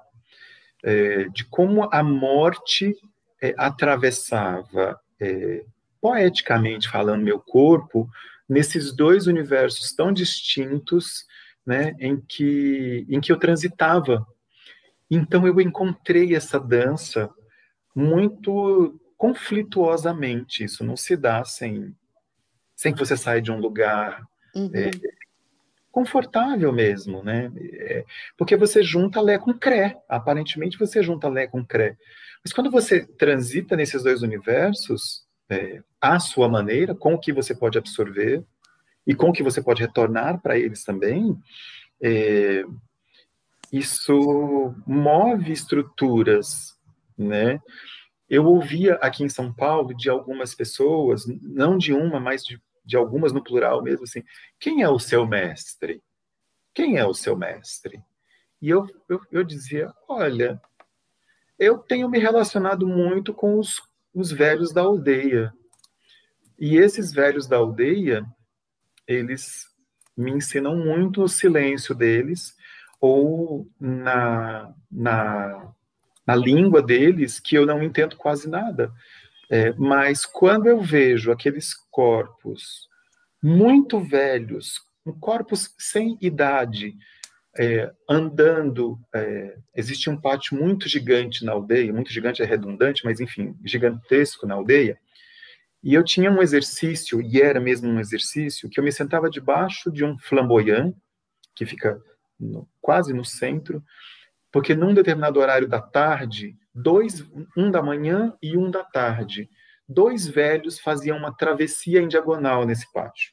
é, 0.84 1.26
de 1.30 1.46
como 1.46 1.88
a 1.92 2.04
morte 2.04 2.96
é, 3.42 3.54
atravessava, 3.58 5.00
é, 5.20 5.64
poeticamente 6.02 6.89
falando, 6.89 7.24
meu 7.24 7.39
corpo 7.39 8.10
nesses 8.52 8.94
dois 8.94 9.28
universos 9.28 9.94
tão 9.94 10.12
distintos, 10.12 11.26
né, 11.72 11.95
em 11.99 12.19
que 12.19 13.05
em 13.07 13.22
que 13.22 13.32
eu 13.32 13.39
transitava. 13.39 14.28
Então 15.09 15.47
eu 15.47 15.59
encontrei 15.61 16.36
essa 16.36 16.59
dança 16.59 17.30
muito 17.95 18.99
conflituosamente. 19.17 20.65
Isso 20.65 20.84
não 20.84 20.97
se 20.97 21.15
dá 21.15 21.45
sem 21.45 21.95
sem 22.76 22.91
que 22.93 22.99
você 22.99 23.15
saia 23.15 23.41
de 23.41 23.51
um 23.51 23.59
lugar 23.59 24.22
uhum. 24.53 24.69
é, 24.74 24.91
confortável 25.91 26.74
mesmo, 26.74 27.24
né? 27.24 27.49
É, 27.55 28.03
porque 28.38 28.57
você 28.57 28.84
junta 28.84 29.22
Lé 29.22 29.38
com 29.38 29.53
Cré. 29.53 29.95
Aparentemente 30.09 30.78
você 30.78 31.01
junta 31.01 31.30
Lé 31.30 31.47
com 31.47 31.65
Cré. 31.65 31.95
Mas 32.43 32.51
quando 32.51 32.69
você 32.69 33.05
transita 33.05 33.78
nesses 33.78 34.03
dois 34.03 34.24
universos, 34.24 35.24
é, 35.49 35.82
à 36.01 36.19
sua 36.19 36.49
maneira, 36.49 36.93
com 36.93 37.13
o 37.13 37.19
que 37.19 37.32
você 37.32 37.55
pode 37.55 37.78
absorver 37.78 38.43
e 39.06 39.16
com 39.16 39.30
o 39.30 39.34
que 39.34 39.43
você 39.43 39.62
pode 39.62 39.82
retornar 39.82 40.41
para 40.41 40.58
eles 40.58 40.84
também, 40.84 41.38
é, 42.02 42.64
isso 43.72 44.76
move 44.86 45.52
estruturas, 45.52 46.78
né? 47.18 47.62
Eu 48.30 48.45
ouvia 48.45 48.95
aqui 48.95 49.24
em 49.24 49.30
São 49.30 49.54
Paulo 49.54 49.93
de 49.93 50.10
algumas 50.10 50.56
pessoas, 50.56 51.26
não 51.41 51.78
de 51.78 51.93
uma, 51.93 52.20
mas 52.20 52.43
de, 52.43 52.62
de 52.86 52.95
algumas 52.95 53.34
no 53.34 53.43
plural 53.43 53.82
mesmo, 53.84 54.04
assim, 54.04 54.24
quem 54.60 54.82
é 54.82 54.89
o 54.89 54.99
seu 54.99 55.26
mestre? 55.26 56.02
Quem 56.74 56.97
é 56.97 57.06
o 57.06 57.14
seu 57.14 57.36
mestre? 57.36 58.02
E 58.62 58.70
eu, 58.70 58.88
eu, 59.10 59.20
eu 59.32 59.43
dizia, 59.43 59.93
olha, 60.08 60.62
eu 61.58 61.78
tenho 61.78 62.10
me 62.10 62.20
relacionado 62.20 62.88
muito 62.88 63.34
com 63.34 63.60
os, 63.60 63.82
os 64.14 64.32
velhos 64.32 64.72
da 64.72 64.82
aldeia. 64.82 65.54
E 66.58 66.78
esses 66.78 67.12
velhos 67.12 67.47
da 67.47 67.58
aldeia, 67.58 68.26
eles 69.12 69.66
me 70.18 70.32
ensinam 70.32 70.76
muito 70.76 71.22
no 71.22 71.28
silêncio 71.28 71.95
deles 71.95 72.53
ou 72.99 73.68
na, 73.80 74.74
na, 74.91 75.74
na 76.26 76.36
língua 76.36 76.82
deles, 76.82 77.39
que 77.39 77.55
eu 77.55 77.66
não 77.66 77.82
entendo 77.82 78.16
quase 78.16 78.49
nada. 78.49 78.91
É, 79.49 79.74
mas 79.74 80.26
quando 80.26 80.68
eu 80.68 80.80
vejo 80.82 81.32
aqueles 81.32 81.74
corpos 81.89 82.88
muito 83.41 83.99
velhos, 83.99 84.80
corpos 85.20 85.74
sem 85.78 86.18
idade, 86.22 86.95
é, 87.57 87.91
andando. 88.09 88.99
É, 89.14 89.57
existe 89.76 90.09
um 90.09 90.20
pátio 90.20 90.57
muito 90.57 90.88
gigante 90.88 91.43
na 91.43 91.51
aldeia, 91.51 91.93
muito 91.93 92.12
gigante 92.12 92.41
é 92.41 92.45
redundante, 92.45 93.03
mas 93.03 93.20
enfim, 93.20 93.55
gigantesco 93.66 94.45
na 94.45 94.55
aldeia. 94.55 94.97
E 95.84 95.93
eu 95.93 96.03
tinha 96.03 96.32
um 96.32 96.41
exercício, 96.41 97.21
e 97.21 97.41
era 97.41 97.59
mesmo 97.59 97.89
um 97.89 97.99
exercício, 97.99 98.69
que 98.69 98.79
eu 98.79 98.84
me 98.84 98.91
sentava 98.91 99.29
debaixo 99.29 99.91
de 99.91 100.05
um 100.05 100.17
flamboyant, 100.17 100.93
que 101.55 101.65
fica 101.65 101.99
no, 102.39 102.67
quase 102.79 103.13
no 103.13 103.25
centro, 103.25 103.84
porque 104.51 104.75
num 104.75 104.93
determinado 104.93 105.39
horário 105.39 105.67
da 105.67 105.82
tarde, 105.82 106.55
dois, 106.73 107.25
um 107.57 107.71
da 107.71 107.82
manhã 107.82 108.36
e 108.41 108.57
um 108.57 108.69
da 108.69 108.84
tarde, 108.84 109.49
dois 109.88 110.27
velhos 110.27 110.79
faziam 110.79 111.17
uma 111.17 111.36
travessia 111.36 111.99
em 111.99 112.07
diagonal 112.07 112.65
nesse 112.65 112.91
pátio. 112.91 113.32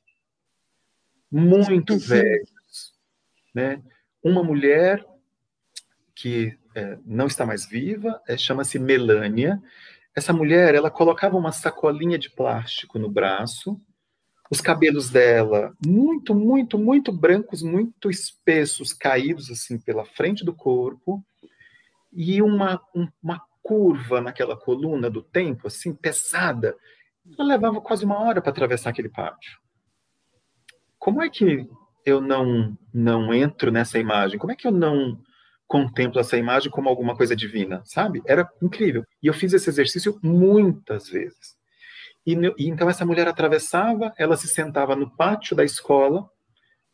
Muito 1.30 1.94
uhum. 1.94 1.98
velhos, 1.98 2.94
né? 3.54 3.82
Uma 4.22 4.42
mulher 4.42 5.04
que 6.14 6.56
é, 6.74 6.98
não 7.04 7.26
está 7.26 7.44
mais 7.44 7.66
viva, 7.66 8.20
é, 8.26 8.36
chama-se 8.36 8.78
Melânia, 8.78 9.62
essa 10.18 10.32
mulher, 10.32 10.74
ela 10.74 10.90
colocava 10.90 11.36
uma 11.36 11.52
sacolinha 11.52 12.18
de 12.18 12.30
plástico 12.30 12.98
no 12.98 13.08
braço, 13.08 13.80
os 14.50 14.60
cabelos 14.60 15.10
dela 15.10 15.72
muito, 15.84 16.34
muito, 16.34 16.78
muito 16.78 17.12
brancos, 17.12 17.62
muito 17.62 18.10
espessos, 18.10 18.92
caídos 18.92 19.50
assim 19.50 19.78
pela 19.78 20.04
frente 20.04 20.44
do 20.44 20.54
corpo, 20.54 21.24
e 22.12 22.40
uma, 22.42 22.80
uma 23.22 23.42
curva 23.62 24.20
naquela 24.20 24.56
coluna 24.56 25.10
do 25.10 25.22
tempo, 25.22 25.66
assim, 25.66 25.94
pesada. 25.94 26.74
Ela 27.38 27.48
levava 27.48 27.80
quase 27.80 28.04
uma 28.04 28.18
hora 28.18 28.40
para 28.40 28.50
atravessar 28.50 28.90
aquele 28.90 29.10
pátio. 29.10 29.58
Como 30.98 31.22
é 31.22 31.28
que 31.28 31.68
eu 32.04 32.20
não 32.20 32.76
não 32.92 33.32
entro 33.32 33.70
nessa 33.70 33.98
imagem? 33.98 34.38
Como 34.38 34.50
é 34.50 34.56
que 34.56 34.66
eu 34.66 34.72
não 34.72 35.20
contemplo 35.68 36.18
essa 36.18 36.36
imagem 36.38 36.70
como 36.70 36.88
alguma 36.88 37.14
coisa 37.14 37.36
divina, 37.36 37.82
sabe? 37.84 38.22
Era 38.26 38.50
incrível. 38.62 39.04
E 39.22 39.26
eu 39.26 39.34
fiz 39.34 39.52
esse 39.52 39.68
exercício 39.68 40.18
muitas 40.22 41.08
vezes. 41.10 41.56
E, 42.26 42.34
e, 42.58 42.68
então 42.68 42.88
essa 42.88 43.04
mulher 43.04 43.28
atravessava, 43.28 44.12
ela 44.18 44.36
se 44.36 44.48
sentava 44.48 44.96
no 44.96 45.14
pátio 45.14 45.54
da 45.54 45.64
escola 45.64 46.28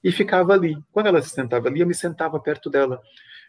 e 0.02 0.10
ficava 0.10 0.52
ali. 0.52 0.76
Quando 0.92 1.06
ela 1.06 1.22
se 1.22 1.30
sentava 1.30 1.68
ali, 1.68 1.80
eu 1.80 1.86
me 1.86 1.94
sentava 1.94 2.38
perto 2.40 2.68
dela. 2.68 3.00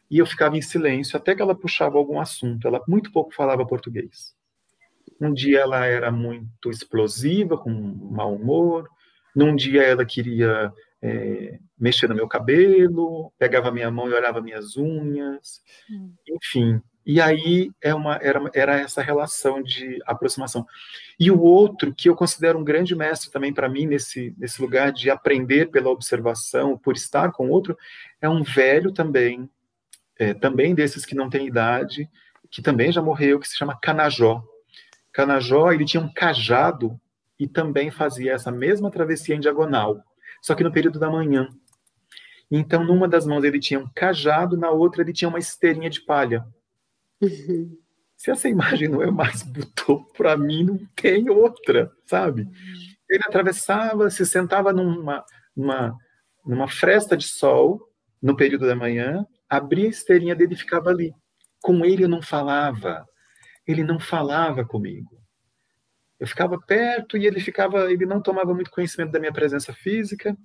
E 0.09 0.19
eu 0.19 0.25
ficava 0.27 0.55
em 0.55 0.61
silêncio 0.61 1.17
até 1.17 1.33
que 1.35 1.41
ela 1.41 1.55
puxava 1.55 1.97
algum 1.97 2.19
assunto. 2.19 2.67
Ela 2.67 2.81
muito 2.87 3.11
pouco 3.11 3.33
falava 3.33 3.65
português. 3.65 4.35
Um 5.19 5.33
dia 5.33 5.61
ela 5.61 5.85
era 5.85 6.11
muito 6.11 6.69
explosiva, 6.69 7.57
com 7.57 7.71
mau 7.71 8.35
humor. 8.35 8.87
Num 9.35 9.55
dia 9.55 9.83
ela 9.83 10.05
queria 10.05 10.71
é, 11.05 11.59
mexia 11.77 12.09
no 12.09 12.15
meu 12.15 12.27
cabelo, 12.27 13.31
pegava 13.37 13.71
minha 13.71 13.91
mão 13.91 14.09
e 14.09 14.13
olhava 14.13 14.41
minhas 14.41 14.75
unhas, 14.75 15.61
hum. 15.89 16.11
enfim. 16.27 16.81
E 17.05 17.21
aí 17.21 17.69
é 17.79 17.93
uma, 17.93 18.15
era, 18.15 18.41
era 18.55 18.79
essa 18.79 19.03
relação 19.03 19.61
de 19.61 20.01
aproximação. 20.07 20.65
E 21.19 21.29
o 21.29 21.39
outro, 21.39 21.93
que 21.93 22.09
eu 22.09 22.15
considero 22.15 22.57
um 22.57 22.63
grande 22.63 22.95
mestre 22.95 23.29
também 23.29 23.53
para 23.53 23.69
mim, 23.69 23.85
nesse, 23.85 24.33
nesse 24.39 24.59
lugar 24.59 24.91
de 24.91 25.11
aprender 25.11 25.67
pela 25.67 25.91
observação, 25.91 26.75
por 26.75 26.95
estar 26.95 27.31
com 27.31 27.47
o 27.47 27.51
outro, 27.51 27.77
é 28.19 28.27
um 28.27 28.41
velho 28.41 28.91
também, 28.91 29.47
é, 30.17 30.33
também 30.33 30.73
desses 30.73 31.05
que 31.05 31.13
não 31.13 31.29
têm 31.29 31.45
idade, 31.45 32.09
que 32.49 32.63
também 32.63 32.91
já 32.91 33.03
morreu, 33.03 33.39
que 33.39 33.47
se 33.47 33.55
chama 33.55 33.77
Canajó. 33.79 34.43
Canajó, 35.13 35.71
ele 35.71 35.85
tinha 35.85 36.01
um 36.01 36.11
cajado 36.11 36.99
e 37.39 37.47
também 37.47 37.91
fazia 37.91 38.33
essa 38.33 38.51
mesma 38.51 38.89
travessia 38.89 39.35
em 39.35 39.39
diagonal 39.39 40.03
só 40.45 40.53
que 40.53 40.63
no 40.63 40.71
período 40.71 40.99
da 40.99 41.09
manhã. 41.09 41.49
Então, 42.51 42.83
numa 42.83 43.07
das 43.07 43.25
mãos 43.25 43.43
ele 43.43 43.59
tinha 43.59 43.79
um 43.79 43.89
cajado, 43.95 44.55
na 44.55 44.69
outra 44.69 45.01
ele 45.01 45.11
tinha 45.11 45.27
uma 45.27 45.39
esteirinha 45.39 45.89
de 45.89 46.01
palha. 46.01 46.45
Uhum. 47.19 47.75
Se 48.15 48.29
essa 48.29 48.47
imagem 48.47 48.87
não 48.87 49.01
é 49.01 49.09
mais 49.09 49.41
butô, 49.41 50.05
para 50.15 50.37
mim 50.37 50.63
não 50.63 50.79
tem 50.95 51.31
outra, 51.31 51.91
sabe? 52.05 52.47
Ele 53.09 53.23
atravessava, 53.25 54.07
se 54.11 54.23
sentava 54.23 54.71
numa, 54.71 55.25
numa, 55.57 55.97
numa 56.45 56.67
fresta 56.67 57.17
de 57.17 57.25
sol, 57.25 57.81
no 58.21 58.37
período 58.37 58.67
da 58.67 58.75
manhã, 58.75 59.25
abria 59.49 59.87
a 59.87 59.89
esteirinha 59.89 60.35
dele 60.35 60.53
e 60.53 60.57
ficava 60.57 60.91
ali. 60.91 61.11
Com 61.59 61.83
ele 61.83 62.03
eu 62.03 62.09
não 62.09 62.21
falava. 62.21 63.03
Ele 63.65 63.83
não 63.83 63.99
falava 63.99 64.63
comigo. 64.63 65.19
Eu 66.25 66.27
ficava 66.27 66.59
perto 66.59 67.17
e 67.17 67.27
ele 67.27 67.39
ficava, 67.39 67.91
ele 67.91 68.03
não 68.03 68.19
tomava 68.19 68.51
muito 68.51 68.71
conhecimento 68.71 69.11
da 69.11 69.19
minha 69.19 69.31
presença 69.31 69.71
física. 69.71 70.35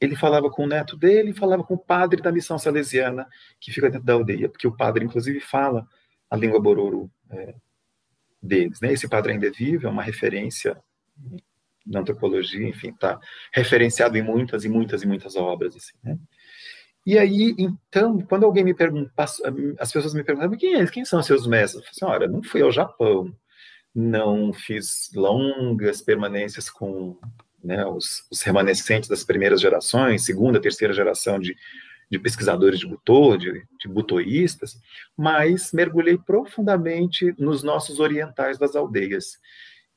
Ele 0.00 0.14
falava 0.14 0.48
com 0.48 0.62
o 0.62 0.68
neto 0.68 0.96
dele, 0.96 1.34
falava 1.34 1.64
com 1.64 1.74
o 1.74 1.78
padre 1.78 2.22
da 2.22 2.30
missão 2.30 2.56
salesiana 2.60 3.26
que 3.60 3.72
fica 3.72 3.90
dentro 3.90 4.06
da 4.06 4.12
aldeia, 4.12 4.48
porque 4.48 4.68
o 4.68 4.76
padre 4.76 5.04
inclusive 5.04 5.40
fala 5.40 5.84
a 6.30 6.36
língua 6.36 6.60
bororo 6.60 7.10
é, 7.28 7.56
deles, 8.40 8.80
né? 8.80 8.92
Esse 8.92 9.08
padre 9.08 9.32
ainda 9.32 9.48
é 9.48 9.50
vivo, 9.50 9.88
é 9.88 9.90
uma 9.90 10.02
referência 10.02 10.80
na 11.84 11.98
antropologia, 11.98 12.68
enfim, 12.68 12.90
está 12.90 13.18
referenciado 13.52 14.16
em 14.16 14.22
muitas 14.22 14.64
e 14.64 14.68
muitas 14.68 15.02
e 15.02 15.08
muitas 15.08 15.34
obras, 15.34 15.74
assim, 15.74 15.96
né? 16.04 16.16
E 17.04 17.18
aí, 17.18 17.52
então, 17.58 18.20
quando 18.20 18.44
alguém 18.44 18.62
me 18.62 18.74
pergunta, 18.74 19.10
as 19.78 19.92
pessoas 19.92 20.14
me 20.14 20.22
perguntam, 20.22 20.56
quem, 20.56 20.76
é, 20.76 20.86
quem 20.86 21.04
são 21.04 21.20
seus 21.20 21.48
mestres? 21.48 21.82
Eu 21.82 21.82
falo 21.82 22.14
assim, 22.14 22.16
olha, 22.22 22.32
não 22.32 22.44
fui 22.44 22.62
ao 22.62 22.72
Japão, 22.72 23.34
não 23.94 24.52
fiz 24.52 25.10
longas 25.14 26.02
permanências 26.02 26.68
com 26.68 27.16
né, 27.62 27.86
os, 27.86 28.26
os, 28.30 28.42
remanescentes 28.42 29.08
das 29.08 29.24
primeiras 29.24 29.60
gerações, 29.60 30.24
segunda, 30.24 30.60
terceira 30.60 30.92
geração 30.92 31.38
de, 31.38 31.56
de 32.10 32.18
pesquisadores 32.18 32.78
de 32.80 32.86
Butô, 32.86 33.36
de, 33.36 33.64
de 33.80 33.88
butoístas, 33.88 34.78
mas 35.16 35.72
mergulhei 35.72 36.18
profundamente 36.18 37.34
nos 37.38 37.62
nossos 37.62 38.00
orientais 38.00 38.58
das 38.58 38.74
aldeias. 38.74 39.38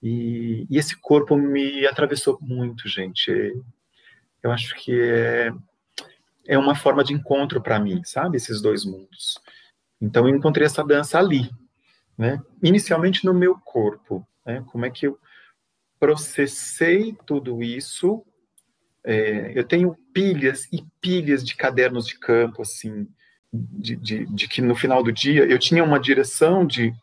E, 0.01 0.67
e 0.69 0.77
esse 0.77 0.95
corpo 0.95 1.35
me 1.35 1.85
atravessou 1.87 2.37
muito, 2.39 2.87
gente. 2.87 3.31
Eu 4.43 4.51
acho 4.51 4.75
que 4.75 4.91
é, 4.91 5.51
é 6.45 6.57
uma 6.57 6.75
forma 6.75 7.03
de 7.03 7.13
encontro 7.13 7.61
para 7.61 7.79
mim, 7.79 8.01
sabe? 8.03 8.37
Esses 8.37 8.61
dois 8.61 8.85
mundos. 8.85 9.39
Então, 9.99 10.27
eu 10.27 10.35
encontrei 10.35 10.67
essa 10.67 10.83
dança 10.83 11.17
ali, 11.17 11.49
né? 12.17 12.41
Inicialmente 12.63 13.25
no 13.25 13.33
meu 13.33 13.55
corpo, 13.59 14.27
né? 14.45 14.63
Como 14.71 14.85
é 14.85 14.89
que 14.89 15.05
eu 15.05 15.19
processei 15.99 17.15
tudo 17.25 17.61
isso? 17.61 18.25
É, 19.03 19.57
eu 19.57 19.63
tenho 19.63 19.95
pilhas 20.13 20.67
e 20.71 20.83
pilhas 20.99 21.45
de 21.45 21.55
cadernos 21.55 22.07
de 22.07 22.17
campo, 22.17 22.61
assim, 22.61 23.07
de, 23.53 23.95
de, 23.95 24.25
de, 24.25 24.47
que 24.47 24.61
no 24.61 24.75
final 24.75 25.03
do 25.03 25.11
dia 25.11 25.45
eu 25.45 25.57
tinha 25.57 25.83
uma 25.83 25.99
direção 25.99 26.65
de, 26.65 26.93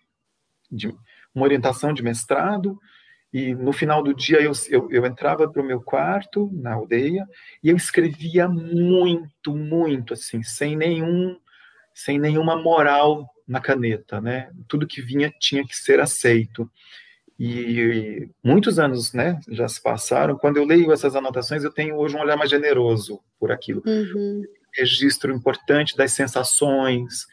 de 0.71 0.89
uma 1.35 1.45
orientação 1.45 1.93
de 1.93 2.03
mestrado, 2.03 2.79
e 3.33 3.55
no 3.55 3.73
final 3.73 4.03
do 4.03 4.15
dia 4.15 4.41
eu, 4.41 4.53
eu, 4.69 4.91
eu 4.91 5.07
entrava 5.07 5.51
para 5.51 5.61
o 5.61 5.65
meu 5.65 5.81
quarto 5.81 6.51
na 6.53 6.75
aldeia 6.75 7.27
e 7.63 7.69
eu 7.69 7.77
escrevia 7.77 8.49
muito, 8.49 9.57
muito, 9.57 10.13
assim, 10.13 10.43
sem 10.43 10.77
nenhum, 10.77 11.37
sem 11.93 12.19
nenhuma 12.19 12.55
moral 12.55 13.29
na 13.47 13.61
caneta, 13.61 14.21
né? 14.21 14.51
Tudo 14.69 14.87
que 14.87 15.03
vinha 15.03 15.33
tinha 15.39 15.67
que 15.67 15.77
ser 15.77 16.01
aceito. 16.01 16.71
E 17.39 18.29
muitos 18.43 18.79
anos, 18.79 19.13
né, 19.13 19.41
já 19.49 19.67
se 19.67 19.83
passaram. 19.83 20.37
Quando 20.37 20.57
eu 20.57 20.65
leio 20.65 20.93
essas 20.93 21.17
anotações, 21.17 21.65
eu 21.65 21.73
tenho 21.73 21.97
hoje 21.97 22.17
um 22.17 22.21
olhar 22.21 22.37
mais 22.37 22.49
generoso 22.49 23.21
por 23.41 23.51
aquilo. 23.51 23.83
Uhum. 23.85 24.45
Registro 24.73 25.33
importante 25.33 25.97
das 25.97 26.13
sensações, 26.13 27.27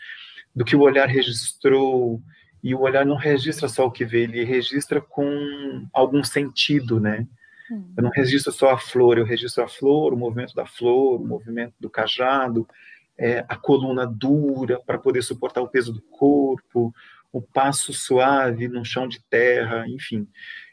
do 0.56 0.66
que 0.66 0.76
o 0.76 0.82
olhar 0.82 1.08
registrou, 1.08 2.22
e 2.64 2.76
o 2.76 2.82
olhar 2.82 3.06
não 3.06 3.16
registra 3.16 3.68
só 3.68 3.86
o 3.86 3.92
que 3.92 4.06
vê, 4.06 4.22
ele 4.24 4.44
registra 4.44 5.02
com 5.02 5.88
algum 5.94 6.24
sentido, 6.24 7.00
né? 7.00 7.28
Hum. 7.72 7.94
Eu 7.98 8.04
não 8.04 8.12
registro 8.12 8.52
só 8.52 8.72
a 8.72 8.78
flor, 8.78 9.18
eu 9.18 9.26
registro 9.26 9.64
a 9.64 9.68
flor, 9.68 10.14
o 10.14 10.18
movimento 10.18 10.54
da 10.54 10.66
flor, 10.66 11.22
o 11.22 11.26
movimento 11.26 11.74
do 11.80 11.90
cajado, 11.90 12.68
é, 13.22 13.46
a 13.48 13.56
coluna 13.56 14.08
dura 14.08 14.82
para 14.84 14.98
poder 14.98 15.22
suportar 15.22 15.62
o 15.62 15.68
peso 15.68 15.94
do 15.94 16.02
corpo, 16.02 16.92
o 17.32 17.40
passo 17.40 17.94
suave 17.94 18.68
no 18.68 18.84
chão 18.84 19.08
de 19.08 19.22
terra, 19.30 19.88
enfim. 19.88 20.28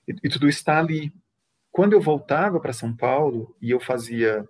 E, 0.08 0.14
e 0.24 0.28
tudo 0.30 0.48
está 0.48 0.78
ali. 0.78 1.12
Quando 1.70 1.92
eu 1.92 2.00
voltava 2.00 2.58
para 2.58 2.72
São 2.72 2.96
Paulo 2.96 3.54
e 3.60 3.70
eu 3.70 3.78
fazia 3.78 4.48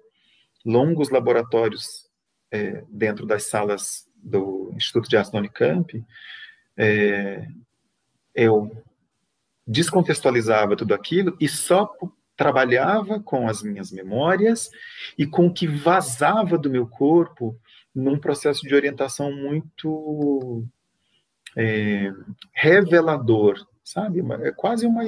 longos 0.65 1.11
laboratórios 1.11 2.09
é, 2.53 2.85
dentro 2.89 3.27
das 3.27 3.49
salas 3.51 4.09
do 4.15 4.73
Instituto 4.77 5.09
de 5.09 5.17
Arte 5.17 5.33
da 5.33 5.43
é, 6.77 7.49
eu 8.33 8.85
descontextualizava 9.67 10.77
tudo 10.77 10.95
aquilo 10.95 11.37
e 11.41 11.49
só 11.49 11.93
trabalhava 12.37 13.21
com 13.21 13.49
as 13.49 13.61
minhas 13.61 13.91
memórias 13.91 14.71
e 15.19 15.27
com 15.27 15.49
o 15.49 15.53
que 15.53 15.67
vazava 15.67 16.57
do 16.57 16.71
meu 16.71 16.87
corpo 16.87 17.59
num 17.95 18.19
processo 18.19 18.63
de 18.63 18.75
orientação 18.75 19.33
muito 19.33 20.65
é, 21.57 22.13
revelador, 22.53 23.67
sabe? 23.83 24.21
É 24.43 24.53
quase 24.53 24.87
uma, 24.87 25.03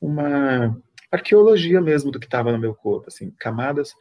uma 0.00 0.80
arqueologia 1.10 1.80
mesmo 1.80 2.10
do 2.10 2.20
que 2.20 2.26
estava 2.26 2.52
no 2.52 2.58
meu 2.58 2.74
corpo, 2.74 3.08
assim, 3.08 3.30
camadas 3.38 3.94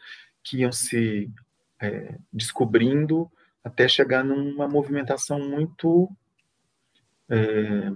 que 0.43 0.59
iam 0.59 0.71
se 0.71 1.32
é, 1.82 2.17
descobrindo 2.32 3.30
até 3.63 3.88
chegar 3.88 4.23
numa 4.23 4.67
movimentação 4.67 5.39
muito 5.39 6.09
é, 7.30 7.91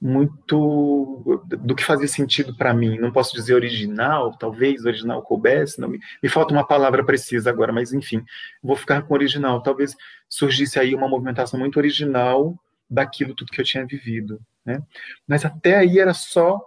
muito 0.00 1.40
do 1.46 1.74
que 1.74 1.84
fazia 1.84 2.08
sentido 2.08 2.54
para 2.56 2.74
mim. 2.74 2.98
Não 2.98 3.10
posso 3.10 3.34
dizer 3.34 3.54
original, 3.54 4.36
talvez 4.36 4.84
original 4.84 5.22
coubesse, 5.22 5.80
não 5.80 5.88
me, 5.88 5.98
me 6.22 6.28
falta 6.28 6.52
uma 6.52 6.66
palavra 6.66 7.04
precisa 7.04 7.50
agora, 7.50 7.72
mas 7.72 7.92
enfim, 7.92 8.22
vou 8.62 8.76
ficar 8.76 9.02
com 9.02 9.14
original. 9.14 9.62
Talvez 9.62 9.94
surgisse 10.28 10.78
aí 10.78 10.94
uma 10.94 11.08
movimentação 11.08 11.58
muito 11.58 11.78
original 11.78 12.58
daquilo 12.88 13.34
tudo 13.34 13.50
que 13.50 13.60
eu 13.60 13.64
tinha 13.64 13.86
vivido, 13.86 14.40
né? 14.64 14.82
Mas 15.26 15.44
até 15.44 15.76
aí 15.76 15.98
era 15.98 16.14
só 16.14 16.60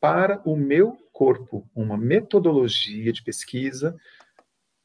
para 0.00 0.40
o 0.44 0.56
meu 0.56 0.96
corpo, 1.12 1.68
uma 1.74 1.96
metodologia 1.96 3.12
de 3.12 3.22
pesquisa 3.22 3.96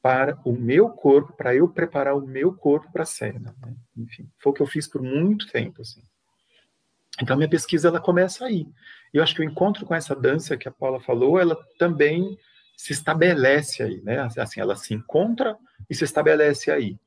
para 0.01 0.39
o 0.45 0.53
meu 0.53 0.89
corpo, 0.89 1.33
para 1.33 1.55
eu 1.55 1.67
preparar 1.67 2.15
o 2.15 2.25
meu 2.25 2.53
corpo 2.53 2.91
para 2.91 3.03
a 3.03 3.05
cena. 3.05 3.55
Né? 3.61 3.75
Enfim, 3.97 4.29
foi 4.37 4.51
o 4.51 4.53
que 4.53 4.61
eu 4.61 4.67
fiz 4.67 4.87
por 4.87 5.01
muito 5.01 5.47
tempo. 5.51 5.81
Assim. 5.81 6.01
Então, 7.21 7.35
minha 7.35 7.49
pesquisa 7.49 7.87
ela 7.87 7.99
começa 7.99 8.45
aí. 8.45 8.67
Eu 9.13 9.23
acho 9.23 9.33
que 9.33 9.41
o 9.41 9.43
encontro 9.43 9.85
com 9.85 9.95
essa 9.95 10.15
dança 10.15 10.57
que 10.57 10.67
a 10.67 10.71
Paula 10.71 10.99
falou, 10.99 11.39
ela 11.39 11.57
também 11.77 12.37
se 12.75 12.93
estabelece 12.93 13.81
aí, 13.81 14.01
né? 14.03 14.27
Assim, 14.37 14.59
ela 14.59 14.75
se 14.75 14.93
encontra 14.93 15.57
e 15.89 15.95
se 15.95 16.03
estabelece 16.03 16.69
aí. 16.69 16.97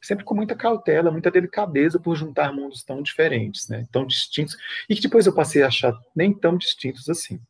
Sempre 0.00 0.24
com 0.24 0.34
muita 0.34 0.54
cautela, 0.54 1.10
muita 1.10 1.30
delicadeza 1.30 1.98
por 1.98 2.16
juntar 2.16 2.52
mundos 2.52 2.82
tão 2.82 3.02
diferentes, 3.02 3.68
né? 3.68 3.86
Tão 3.92 4.06
distintos. 4.06 4.56
E 4.88 4.94
que 4.94 5.02
depois 5.02 5.26
eu 5.26 5.34
passei 5.34 5.62
a 5.62 5.66
achar 5.66 5.92
nem 6.14 6.32
tão 6.32 6.56
distintos 6.56 7.08
assim. 7.08 7.40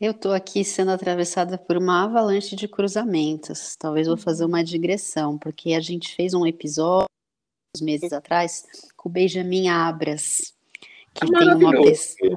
Eu 0.00 0.10
estou 0.10 0.32
aqui 0.32 0.64
sendo 0.64 0.90
atravessada 0.90 1.56
por 1.56 1.76
uma 1.76 2.04
avalanche 2.04 2.56
de 2.56 2.66
cruzamentos. 2.66 3.76
Talvez 3.76 4.08
vou 4.08 4.16
fazer 4.16 4.44
uma 4.44 4.64
digressão, 4.64 5.38
porque 5.38 5.74
a 5.74 5.80
gente 5.80 6.14
fez 6.14 6.34
um 6.34 6.46
episódio 6.46 7.06
uns 7.76 7.80
meses 7.80 8.12
atrás 8.12 8.64
com 8.96 9.08
o 9.08 9.12
Benjamin 9.12 9.68
Abras, 9.68 10.53
que 11.14 11.26
tem 11.26 11.54
uma 11.54 11.82
pesquisa. 11.82 12.36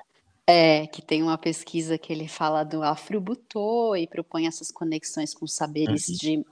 É, 0.50 0.88
que 0.88 1.02
tem 1.02 1.22
uma 1.22 1.38
pesquisa 1.38 1.98
que 1.98 2.14
ele 2.14 2.26
fala 2.26 2.64
do 2.64 2.82
afro-butô 2.82 3.98
e 3.98 4.08
propõe 4.08 4.48
essas 4.48 4.72
conexões 4.72 5.34
com 5.34 5.46
saberes 5.46 6.08
uhum. 6.08 6.16
de 6.16 6.46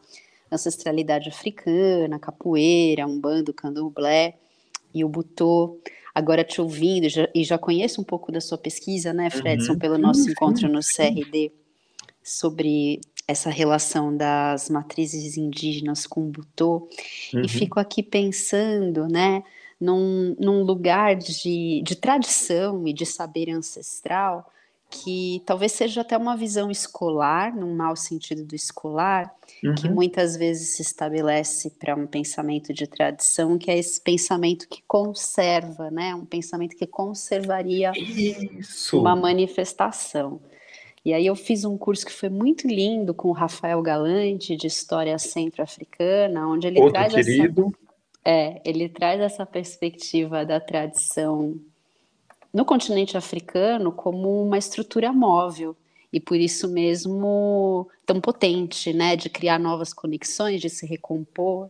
ancestralidade 0.51 1.29
africana, 1.29 2.19
capoeira, 2.19 3.07
umbanda, 3.07 3.53
candomblé 3.53 4.35
e 4.93 5.03
o 5.03 5.09
butô 5.09 5.79
agora 6.13 6.45
te 6.45 6.61
ouvindo 6.61 7.09
já, 7.09 7.29
e 7.35 7.43
já 7.43 7.57
conheço 7.57 7.99
um 7.99 8.03
pouco 8.03 8.31
da 8.31 8.39
sua 8.39 8.57
pesquisa, 8.57 9.13
né, 9.13 9.29
Fredson, 9.29 9.73
uhum. 9.73 9.79
pelo 9.79 9.97
nosso 9.97 10.29
encontro 10.29 10.69
no 10.69 10.79
CRD 10.79 11.51
sobre 12.23 13.01
essa 13.27 13.49
relação 13.49 14.15
das 14.15 14.69
matrizes 14.69 15.35
indígenas 15.35 16.07
com 16.07 16.21
o 16.21 16.29
Butô, 16.29 16.87
uhum. 17.33 17.41
e 17.41 17.49
fico 17.49 17.79
aqui 17.79 18.01
pensando, 18.01 19.07
né, 19.07 19.43
num, 19.79 20.35
num 20.39 20.63
lugar 20.63 21.15
de, 21.15 21.81
de 21.83 21.95
tradição 21.95 22.87
e 22.87 22.93
de 22.93 23.05
saber 23.05 23.49
ancestral 23.49 24.51
que 24.89 25.41
talvez 25.45 25.71
seja 25.71 26.01
até 26.01 26.17
uma 26.17 26.37
visão 26.37 26.71
escolar, 26.71 27.53
num 27.55 27.75
mau 27.75 27.95
sentido 27.95 28.45
do 28.45 28.55
escolar, 28.55 29.33
uhum. 29.63 29.75
que 29.75 29.89
muitas 29.89 30.37
vezes 30.37 30.75
se 30.75 30.81
estabelece 30.81 31.71
para 31.71 31.95
um 31.95 32.07
pensamento 32.07 32.73
de 32.73 32.87
tradição, 32.87 33.57
que 33.57 33.69
é 33.69 33.77
esse 33.77 33.99
pensamento 33.99 34.67
que 34.69 34.81
conserva, 34.87 35.89
né? 35.91 36.15
Um 36.15 36.25
pensamento 36.25 36.75
que 36.75 36.87
conservaria 36.87 37.91
Isso. 37.95 38.99
uma 38.99 39.15
manifestação. 39.15 40.39
E 41.03 41.13
aí 41.13 41.25
eu 41.25 41.35
fiz 41.35 41.65
um 41.65 41.77
curso 41.77 42.05
que 42.05 42.13
foi 42.13 42.29
muito 42.29 42.67
lindo 42.67 43.13
com 43.13 43.29
o 43.29 43.33
Rafael 43.33 43.81
Galante 43.81 44.55
de 44.55 44.67
História 44.67 45.17
Centro-Africana, 45.19 46.47
onde 46.47 46.67
ele 46.67 46.79
Outro 46.79 46.93
traz 46.93 47.13
querido. 47.13 47.67
essa 47.67 47.84
é, 48.25 48.59
ele 48.65 48.89
traz 48.89 49.21
essa 49.21 49.45
perspectiva 49.45 50.43
da 50.43 50.59
tradição 50.59 51.55
no 52.51 52.65
continente 52.65 53.15
africano 53.15 53.91
como 53.91 54.43
uma 54.43 54.57
estrutura 54.57 55.13
móvel 55.13 55.75
e 56.11 56.19
por 56.19 56.37
isso 56.37 56.67
mesmo 56.67 57.87
tão 58.05 58.19
potente, 58.19 58.93
né, 58.93 59.15
de 59.15 59.29
criar 59.29 59.59
novas 59.59 59.93
conexões, 59.93 60.61
de 60.61 60.69
se 60.69 60.85
recompor. 60.85 61.69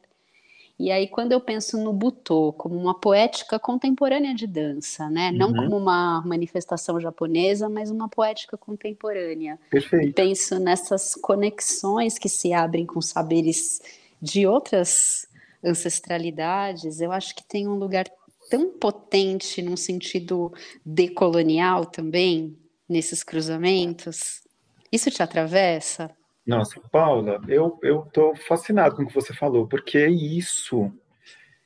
E 0.77 0.91
aí 0.91 1.07
quando 1.07 1.31
eu 1.31 1.41
penso 1.41 1.77
no 1.83 1.91
butô 1.91 2.53
como 2.53 2.75
uma 2.75 2.93
poética 2.93 3.57
contemporânea 3.57 4.33
de 4.33 4.45
dança, 4.47 5.09
né, 5.09 5.31
uhum. 5.31 5.37
não 5.37 5.53
como 5.53 5.75
uma 5.75 6.21
manifestação 6.25 7.01
japonesa, 7.01 7.67
mas 7.67 7.91
uma 7.91 8.07
poética 8.07 8.55
contemporânea. 8.55 9.59
Perfeito. 9.69 10.13
penso 10.13 10.57
nessas 10.59 11.15
conexões 11.15 12.17
que 12.17 12.29
se 12.29 12.53
abrem 12.53 12.85
com 12.85 13.01
saberes 13.01 13.81
de 14.21 14.47
outras 14.47 15.27
ancestralidades. 15.65 17.01
Eu 17.01 17.11
acho 17.11 17.35
que 17.35 17.43
tem 17.43 17.67
um 17.67 17.75
lugar 17.75 18.05
tão 18.49 18.77
potente 18.77 19.61
num 19.61 19.77
sentido 19.77 20.53
decolonial 20.85 21.85
também, 21.85 22.57
nesses 22.87 23.23
cruzamentos? 23.23 24.41
Isso 24.91 25.09
te 25.09 25.21
atravessa? 25.21 26.11
Nossa, 26.45 26.79
Paula, 26.91 27.41
eu 27.47 27.79
eu 27.81 28.07
tô 28.13 28.35
fascinado 28.35 28.95
com 28.95 29.03
o 29.03 29.07
que 29.07 29.13
você 29.13 29.33
falou, 29.33 29.67
porque 29.67 29.97
é 29.97 30.09
isso, 30.09 30.91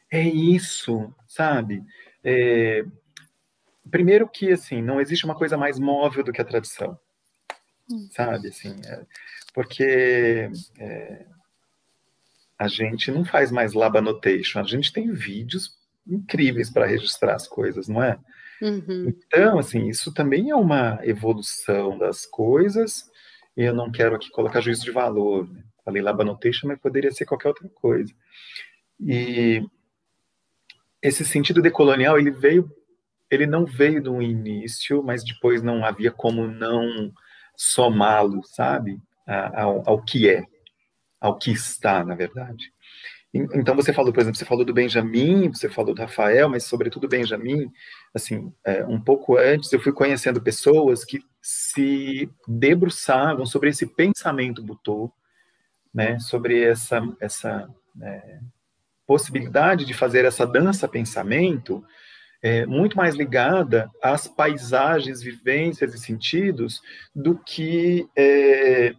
é 0.09 0.21
isso, 0.21 1.13
sabe? 1.27 1.83
É, 2.23 2.85
primeiro 3.91 4.27
que 4.27 4.51
assim 4.51 4.81
não 4.81 5.01
existe 5.01 5.25
uma 5.25 5.35
coisa 5.35 5.57
mais 5.57 5.77
móvel 5.77 6.23
do 6.23 6.31
que 6.31 6.41
a 6.41 6.45
tradição. 6.45 6.97
hum. 7.91 8.07
sabe? 8.11 8.47
Assim, 8.47 8.79
é, 8.85 9.05
porque 9.53 10.49
é, 10.79 11.25
a 12.59 12.67
gente 12.67 13.09
não 13.09 13.23
faz 13.23 13.51
mais 13.51 13.73
lab 13.73 13.97
annotation, 13.97 14.59
a 14.59 14.63
gente 14.63 14.91
tem 14.91 15.13
vídeos 15.13 15.77
incríveis 16.05 16.69
para 16.69 16.85
registrar 16.85 17.35
as 17.35 17.47
coisas, 17.47 17.87
não 17.87 18.03
é? 18.03 18.19
Uhum. 18.61 19.07
Então, 19.07 19.57
assim, 19.57 19.87
isso 19.87 20.13
também 20.13 20.49
é 20.49 20.55
uma 20.55 20.99
evolução 21.03 21.97
das 21.97 22.25
coisas, 22.25 23.09
e 23.55 23.63
eu 23.63 23.73
não 23.73 23.89
quero 23.89 24.15
aqui 24.15 24.29
colocar 24.29 24.59
juízo 24.59 24.83
de 24.83 24.91
valor. 24.91 25.49
Né? 25.49 25.63
Falei 25.85 26.01
lab 26.01 26.21
annotation, 26.21 26.67
mas 26.67 26.79
poderia 26.79 27.11
ser 27.11 27.25
qualquer 27.25 27.47
outra 27.47 27.69
coisa. 27.69 28.13
E 28.99 29.63
esse 31.01 31.23
sentido 31.23 31.61
decolonial, 31.61 32.19
ele 32.19 32.31
veio, 32.31 32.69
ele 33.31 33.45
não 33.45 33.65
veio 33.65 34.03
do 34.03 34.21
início, 34.21 35.01
mas 35.01 35.23
depois 35.23 35.61
não 35.61 35.85
havia 35.85 36.11
como 36.11 36.45
não 36.45 37.13
somá-lo, 37.55 38.41
sabe, 38.43 38.99
ao, 39.25 39.83
ao 39.89 40.03
que 40.03 40.29
é, 40.29 40.43
ao 41.19 41.37
que 41.37 41.51
está, 41.51 42.03
na 42.03 42.15
verdade. 42.15 42.71
Então 43.31 43.75
você 43.75 43.93
falou, 43.93 44.11
por 44.11 44.21
exemplo, 44.21 44.37
você 44.37 44.45
falou 44.45 44.65
do 44.65 44.73
Benjamin, 44.73 45.49
você 45.49 45.69
falou 45.69 45.93
do 45.93 46.01
Rafael, 46.01 46.49
mas 46.49 46.63
sobretudo 46.63 47.07
Benjamin, 47.07 47.71
assim, 48.13 48.51
é, 48.65 48.83
um 48.85 48.99
pouco 48.99 49.37
antes 49.37 49.71
eu 49.71 49.79
fui 49.79 49.91
conhecendo 49.91 50.41
pessoas 50.41 51.05
que 51.05 51.19
se 51.39 52.27
debruçavam 52.47 53.45
sobre 53.45 53.69
esse 53.69 53.85
pensamento 53.85 54.63
Butô, 54.63 55.11
né, 55.93 56.17
sobre 56.19 56.63
essa 56.63 57.01
essa 57.19 57.69
é, 58.01 58.39
possibilidade 59.05 59.85
de 59.85 59.93
fazer 59.93 60.25
essa 60.25 60.45
dança 60.45 60.87
pensamento 60.87 61.83
é, 62.41 62.65
muito 62.65 62.97
mais 62.97 63.15
ligada 63.15 63.91
às 64.01 64.27
paisagens, 64.27 65.21
vivências 65.21 65.93
e 65.93 65.99
sentidos 65.99 66.81
do 67.13 67.37
que 67.37 68.07
é, 68.15 68.95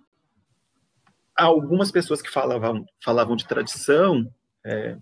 algumas 1.45 1.91
pessoas 1.91 2.23
que 2.23 2.31
falavam, 2.31 2.85
falavam 3.03 3.37
de 3.37 3.47
tradição 3.47 4.33
é, 4.65 4.97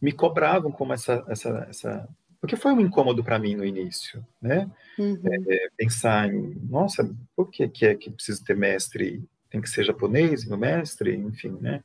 me 0.00 0.12
cobravam 0.12 0.70
como 0.70 0.92
essa, 0.92 1.24
essa, 1.28 1.66
essa, 1.68 2.08
porque 2.40 2.56
foi 2.56 2.72
um 2.72 2.80
incômodo 2.80 3.24
para 3.24 3.38
mim 3.38 3.54
no 3.54 3.64
início, 3.64 4.24
né? 4.40 4.70
Uhum. 4.98 5.18
É, 5.48 5.68
pensar 5.76 6.32
em, 6.32 6.54
nossa, 6.68 7.10
por 7.34 7.50
que, 7.50 7.66
que 7.68 7.86
é 7.86 7.94
que 7.94 8.10
precisa 8.10 8.44
ter 8.44 8.56
mestre? 8.56 9.24
Tem 9.48 9.60
que 9.60 9.68
ser 9.68 9.84
japonês, 9.84 10.44
meu 10.44 10.58
mestre, 10.58 11.16
enfim, 11.16 11.56
né? 11.60 11.82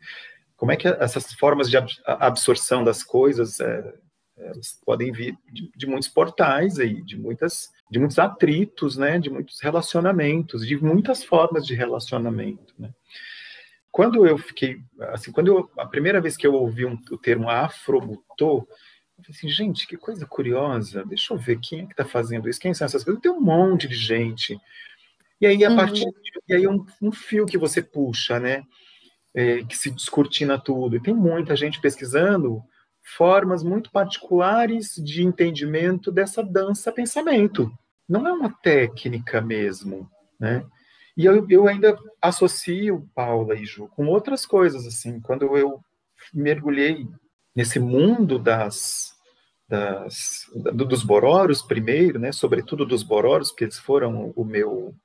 Como 0.57 0.71
é 0.71 0.75
que 0.75 0.87
essas 0.87 1.33
formas 1.33 1.69
de 1.69 1.77
absorção 2.05 2.83
das 2.83 3.03
coisas 3.03 3.61
é, 3.61 3.93
elas 4.37 4.79
podem 4.85 5.11
vir 5.11 5.37
de, 5.51 5.71
de, 5.75 5.87
muitos 5.87 6.09
portais 6.09 6.79
aí, 6.79 7.01
de 7.03 7.17
muitas, 7.17 7.71
de 7.89 7.99
muitos 7.99 8.19
atritos, 8.19 8.97
né, 8.97 9.17
de 9.19 9.29
muitos 9.29 9.59
relacionamentos, 9.61 10.65
de 10.65 10.77
muitas 10.77 11.23
formas 11.23 11.65
de 11.65 11.73
relacionamento, 11.73 12.73
né. 12.77 12.91
Quando 13.91 14.25
eu 14.27 14.37
fiquei, 14.37 14.77
assim, 15.13 15.31
quando 15.31 15.47
eu, 15.47 15.71
a 15.77 15.85
primeira 15.85 16.21
vez 16.21 16.37
que 16.37 16.45
eu 16.45 16.53
ouvi 16.53 16.85
um, 16.85 16.97
o 17.11 17.17
termo 17.17 17.49
afrobutô, 17.49 18.67
eu 19.17 19.23
falei 19.23 19.37
assim, 19.37 19.49
gente, 19.49 19.87
que 19.87 19.97
coisa 19.97 20.25
curiosa, 20.25 21.03
deixa 21.05 21.33
eu 21.33 21.37
ver 21.37 21.59
quem 21.59 21.81
é 21.81 21.85
que 21.85 21.93
está 21.93 22.05
fazendo 22.05 22.47
isso, 22.47 22.59
quem 22.59 22.73
são 22.73 22.85
essas 22.85 23.03
pessoas, 23.03 23.21
tem 23.21 23.31
um 23.31 23.41
monte 23.41 23.87
de 23.87 23.95
gente. 23.95 24.59
E 25.41 25.47
aí, 25.47 25.65
a 25.65 25.69
uhum. 25.69 25.75
partir, 25.75 26.05
e 26.47 26.53
aí 26.53 26.67
um, 26.67 26.85
um 27.01 27.11
fio 27.11 27.45
que 27.45 27.57
você 27.57 27.81
puxa, 27.81 28.39
né, 28.39 28.63
é, 29.33 29.63
que 29.63 29.75
se 29.75 29.89
descortina 29.89 30.59
tudo, 30.59 30.95
e 30.95 31.01
tem 31.01 31.13
muita 31.13 31.55
gente 31.55 31.81
pesquisando, 31.81 32.61
formas 33.01 33.63
muito 33.63 33.91
particulares 33.91 34.93
de 34.95 35.23
entendimento 35.23 36.11
dessa 36.11 36.43
dança-pensamento. 36.43 37.71
Não 38.09 38.27
é 38.27 38.33
uma 38.33 38.51
técnica 38.51 39.39
mesmo, 39.39 40.09
né? 40.39 40.65
E 41.15 41.25
eu, 41.25 41.45
eu 41.49 41.67
ainda 41.67 41.97
associo, 42.21 43.07
Paula 43.13 43.55
e 43.55 43.65
Ju, 43.65 43.87
com 43.89 44.07
outras 44.07 44.45
coisas, 44.45 44.87
assim, 44.87 45.19
quando 45.19 45.55
eu 45.55 45.79
mergulhei 46.33 47.07
nesse 47.55 47.79
mundo 47.79 48.39
das, 48.39 49.13
das 49.67 50.45
dos 50.73 51.03
bororos 51.03 51.61
primeiro, 51.61 52.19
né, 52.19 52.31
sobretudo 52.31 52.85
dos 52.85 53.03
bororos, 53.03 53.51
porque 53.51 53.65
eles 53.65 53.77
foram 53.77 54.33
o 54.35 54.43
meu 54.43 54.95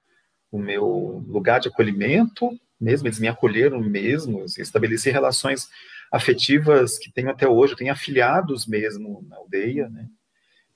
o 0.52 0.58
meu 0.58 1.24
lugar 1.26 1.58
de 1.58 1.66
acolhimento, 1.66 2.48
mesmo 2.80 3.08
eles 3.08 3.18
me 3.18 3.26
acolheram 3.26 3.80
mesmo, 3.80 4.44
estabeleci 4.56 5.10
relações 5.10 5.68
afetivas 6.12 6.96
que 6.96 7.12
tenho 7.12 7.28
até 7.28 7.48
hoje, 7.48 7.74
tenho 7.74 7.92
afiliados 7.92 8.64
mesmo 8.64 9.26
na 9.28 9.36
aldeia, 9.36 9.88
né? 9.88 10.06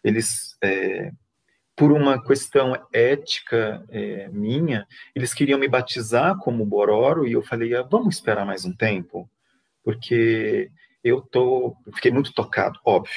Eles, 0.03 0.57
é, 0.61 1.13
por 1.79 1.93
uma 1.93 2.21
questão 2.21 2.75
ética 2.93 3.85
é, 3.89 4.29
minha, 4.29 4.87
eles 5.15 5.33
queriam 5.33 5.59
me 5.59 5.69
batizar 5.69 6.37
como 6.39 6.67
Bororo 6.67 7.27
e 7.27 7.33
eu 7.33 7.43
falei, 7.43 7.75
ah, 7.77 7.83
vamos 7.83 8.17
esperar 8.17 8.45
mais 8.45 8.65
um 8.65 8.73
tempo, 8.73 9.31
porque 9.85 10.71
eu 11.05 11.21
tô, 11.21 11.77
fiquei 11.95 12.11
muito 12.11 12.35
tocado, 12.35 12.79
óbvio, 12.85 13.13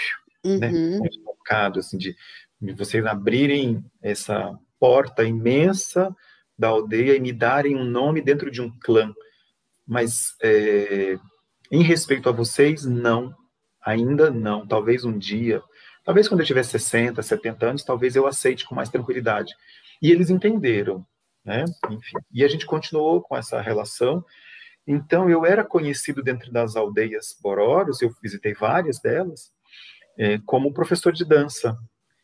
né? 0.45 0.70
uhum. 0.70 0.91
né? 0.91 0.97
Muito 0.99 1.20
tocado, 1.24 1.80
assim, 1.80 1.97
de, 1.97 2.16
de 2.62 2.74
vocês 2.74 3.03
abrirem 3.03 3.84
essa 3.99 4.55
porta 4.80 5.24
imensa 5.24 6.16
da 6.57 6.68
aldeia 6.68 7.16
e 7.16 7.20
me 7.20 7.34
darem 7.34 7.76
um 7.76 7.84
nome 7.84 8.22
dentro 8.22 8.51
de 8.51 8.62
um 8.62 8.72
clã, 8.80 9.12
mas 9.88 10.36
é, 10.41 11.18
em 11.72 11.82
respeito 11.82 12.30
a 12.30 12.32
vocês, 12.32 12.86
não. 12.86 13.34
Ainda 13.84 14.30
não. 14.30 14.68
Talvez 14.68 15.03
um 15.03 15.18
dia, 15.18 15.64
talvez 16.04 16.28
quando 16.28 16.41
eu 16.41 16.45
tiver 16.45 16.64
60, 16.64 17.22
70 17.22 17.66
anos, 17.66 17.84
talvez 17.84 18.16
eu 18.16 18.28
aceite 18.28 18.66
com 18.66 18.76
mais 18.76 18.89
tranquilidade. 18.89 19.54
E 20.02 20.12
eles 20.12 20.30
entenderam, 20.30 21.06
né? 21.45 21.66
Enfim. 21.89 22.18
E 22.32 22.43
a 22.43 22.47
gente 22.47 22.66
continuou 22.66 23.22
com 23.22 23.36
essa 23.38 23.62
relação. 23.62 24.24
Então, 24.86 25.30
eu 25.30 25.45
era 25.45 25.64
conhecido 25.64 26.24
dentro 26.24 26.52
das 26.52 26.76
aldeias 26.76 27.38
Bororos, 27.41 28.02
eu 28.02 28.12
visitei 28.22 28.54
várias 28.54 28.99
delas, 28.99 29.52
é, 30.18 30.39
como 30.39 30.74
professor 30.74 31.14
de 31.14 31.24
dança. 31.24 31.78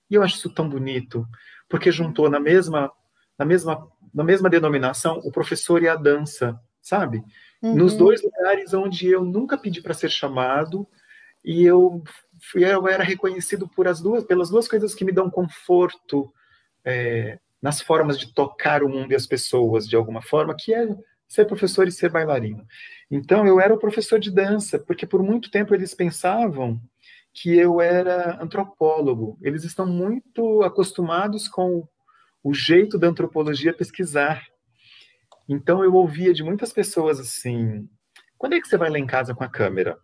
E 0.09 0.15
eu 0.15 0.23
acho 0.23 0.37
isso 0.37 0.53
tão 0.53 0.67
bonito, 0.67 1.25
porque 1.69 1.91
juntou 1.91 2.29
na 2.29 2.39
mesma, 2.39 2.91
na 3.37 3.45
mesma, 3.45 3.87
na 4.13 4.23
mesma 4.23 4.49
denominação 4.49 5.19
o 5.23 5.31
professor 5.31 5.83
e 5.83 5.87
a 5.87 5.95
dança, 5.95 6.59
sabe? 6.81 7.23
Uhum. 7.61 7.75
Nos 7.75 7.95
dois 7.95 8.23
lugares 8.23 8.73
onde 8.73 9.07
eu 9.07 9.23
nunca 9.23 9.57
pedi 9.57 9.81
para 9.81 9.93
ser 9.93 10.09
chamado 10.09 10.87
e 11.43 11.63
eu, 11.63 12.03
eu 12.55 12.87
era 12.87 13.03
reconhecido 13.03 13.67
por 13.67 13.87
as 13.87 14.01
duas, 14.01 14.23
pelas 14.23 14.49
duas 14.49 14.67
coisas 14.67 14.93
que 14.93 15.05
me 15.05 15.11
dão 15.11 15.29
conforto 15.29 16.31
é, 16.83 17.39
nas 17.61 17.81
formas 17.81 18.19
de 18.19 18.33
tocar 18.33 18.83
o 18.83 18.89
mundo 18.89 19.11
e 19.11 19.15
as 19.15 19.25
pessoas 19.25 19.87
de 19.87 19.95
alguma 19.95 20.21
forma, 20.21 20.55
que 20.55 20.73
é 20.73 20.87
ser 21.27 21.45
professor 21.45 21.87
e 21.87 21.91
ser 21.91 22.09
bailarino. 22.09 22.65
Então 23.11 23.45
eu 23.45 23.59
era 23.59 23.73
o 23.73 23.79
professor 23.79 24.19
de 24.19 24.31
dança, 24.31 24.79
porque 24.79 25.05
por 25.05 25.21
muito 25.21 25.51
tempo 25.51 25.75
eles 25.75 25.93
pensavam 25.93 26.79
que 27.33 27.55
eu 27.55 27.81
era 27.81 28.41
antropólogo. 28.41 29.37
Eles 29.41 29.63
estão 29.63 29.85
muito 29.85 30.63
acostumados 30.63 31.47
com 31.47 31.87
o 32.43 32.53
jeito 32.53 32.97
da 32.97 33.07
antropologia 33.07 33.73
pesquisar. 33.73 34.45
Então 35.47 35.83
eu 35.83 35.93
ouvia 35.93 36.33
de 36.33 36.43
muitas 36.43 36.71
pessoas 36.71 37.19
assim: 37.19 37.87
quando 38.37 38.53
é 38.53 38.61
que 38.61 38.67
você 38.67 38.77
vai 38.77 38.89
lá 38.89 38.97
em 38.97 39.05
casa 39.05 39.35
com 39.35 39.43
a 39.43 39.49
câmera? 39.49 39.99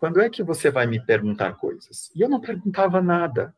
Quando 0.00 0.18
é 0.18 0.30
que 0.30 0.42
você 0.42 0.70
vai 0.70 0.86
me 0.86 0.98
perguntar 0.98 1.52
coisas? 1.52 2.10
E 2.16 2.22
eu 2.22 2.28
não 2.28 2.40
perguntava 2.40 3.02
nada. 3.02 3.54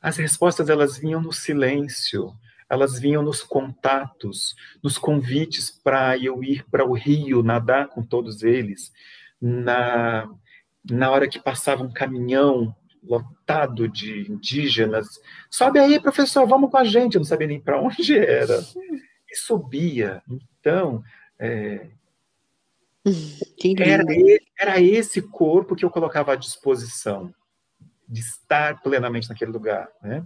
As 0.00 0.16
respostas 0.16 0.68
elas 0.68 0.96
vinham 0.96 1.20
no 1.20 1.32
silêncio, 1.32 2.32
elas 2.70 3.00
vinham 3.00 3.24
nos 3.24 3.42
contatos, 3.42 4.54
nos 4.80 4.96
convites 4.96 5.68
para 5.68 6.16
eu 6.16 6.44
ir 6.44 6.64
para 6.70 6.86
o 6.86 6.92
rio 6.92 7.42
nadar 7.42 7.88
com 7.88 8.04
todos 8.04 8.44
eles, 8.44 8.92
na 9.40 10.30
na 10.88 11.10
hora 11.10 11.28
que 11.28 11.38
passava 11.38 11.82
um 11.82 11.92
caminhão 11.92 12.74
lotado 13.02 13.88
de 13.88 14.30
indígenas, 14.30 15.20
sobe 15.48 15.78
aí, 15.78 16.00
professor, 16.00 16.46
vamos 16.46 16.70
com 16.70 16.76
a 16.76 16.84
gente. 16.84 17.14
Eu 17.14 17.20
não 17.20 17.24
sabia 17.24 17.46
nem 17.46 17.60
para 17.60 17.80
onde 17.80 18.18
era 18.18 18.60
e 19.30 19.36
subia. 19.36 20.22
Então, 20.28 21.04
é, 21.38 21.88
era, 23.78 24.04
era 24.58 24.80
esse 24.80 25.22
corpo 25.22 25.76
que 25.76 25.84
eu 25.84 25.90
colocava 25.90 26.32
à 26.32 26.36
disposição 26.36 27.32
de 28.08 28.20
estar 28.20 28.82
plenamente 28.82 29.28
naquele 29.28 29.50
lugar, 29.50 29.88
né? 30.02 30.24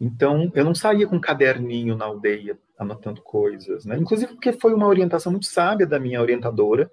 Então, 0.00 0.50
eu 0.54 0.64
não 0.64 0.74
saía 0.74 1.06
com 1.06 1.16
um 1.16 1.20
caderninho 1.20 1.94
na 1.94 2.06
aldeia 2.06 2.58
anotando 2.78 3.20
coisas, 3.20 3.84
né? 3.84 3.98
Inclusive 3.98 4.32
porque 4.32 4.52
foi 4.52 4.72
uma 4.72 4.86
orientação 4.86 5.30
muito 5.30 5.46
sábia 5.46 5.86
da 5.86 6.00
minha 6.00 6.20
orientadora, 6.20 6.90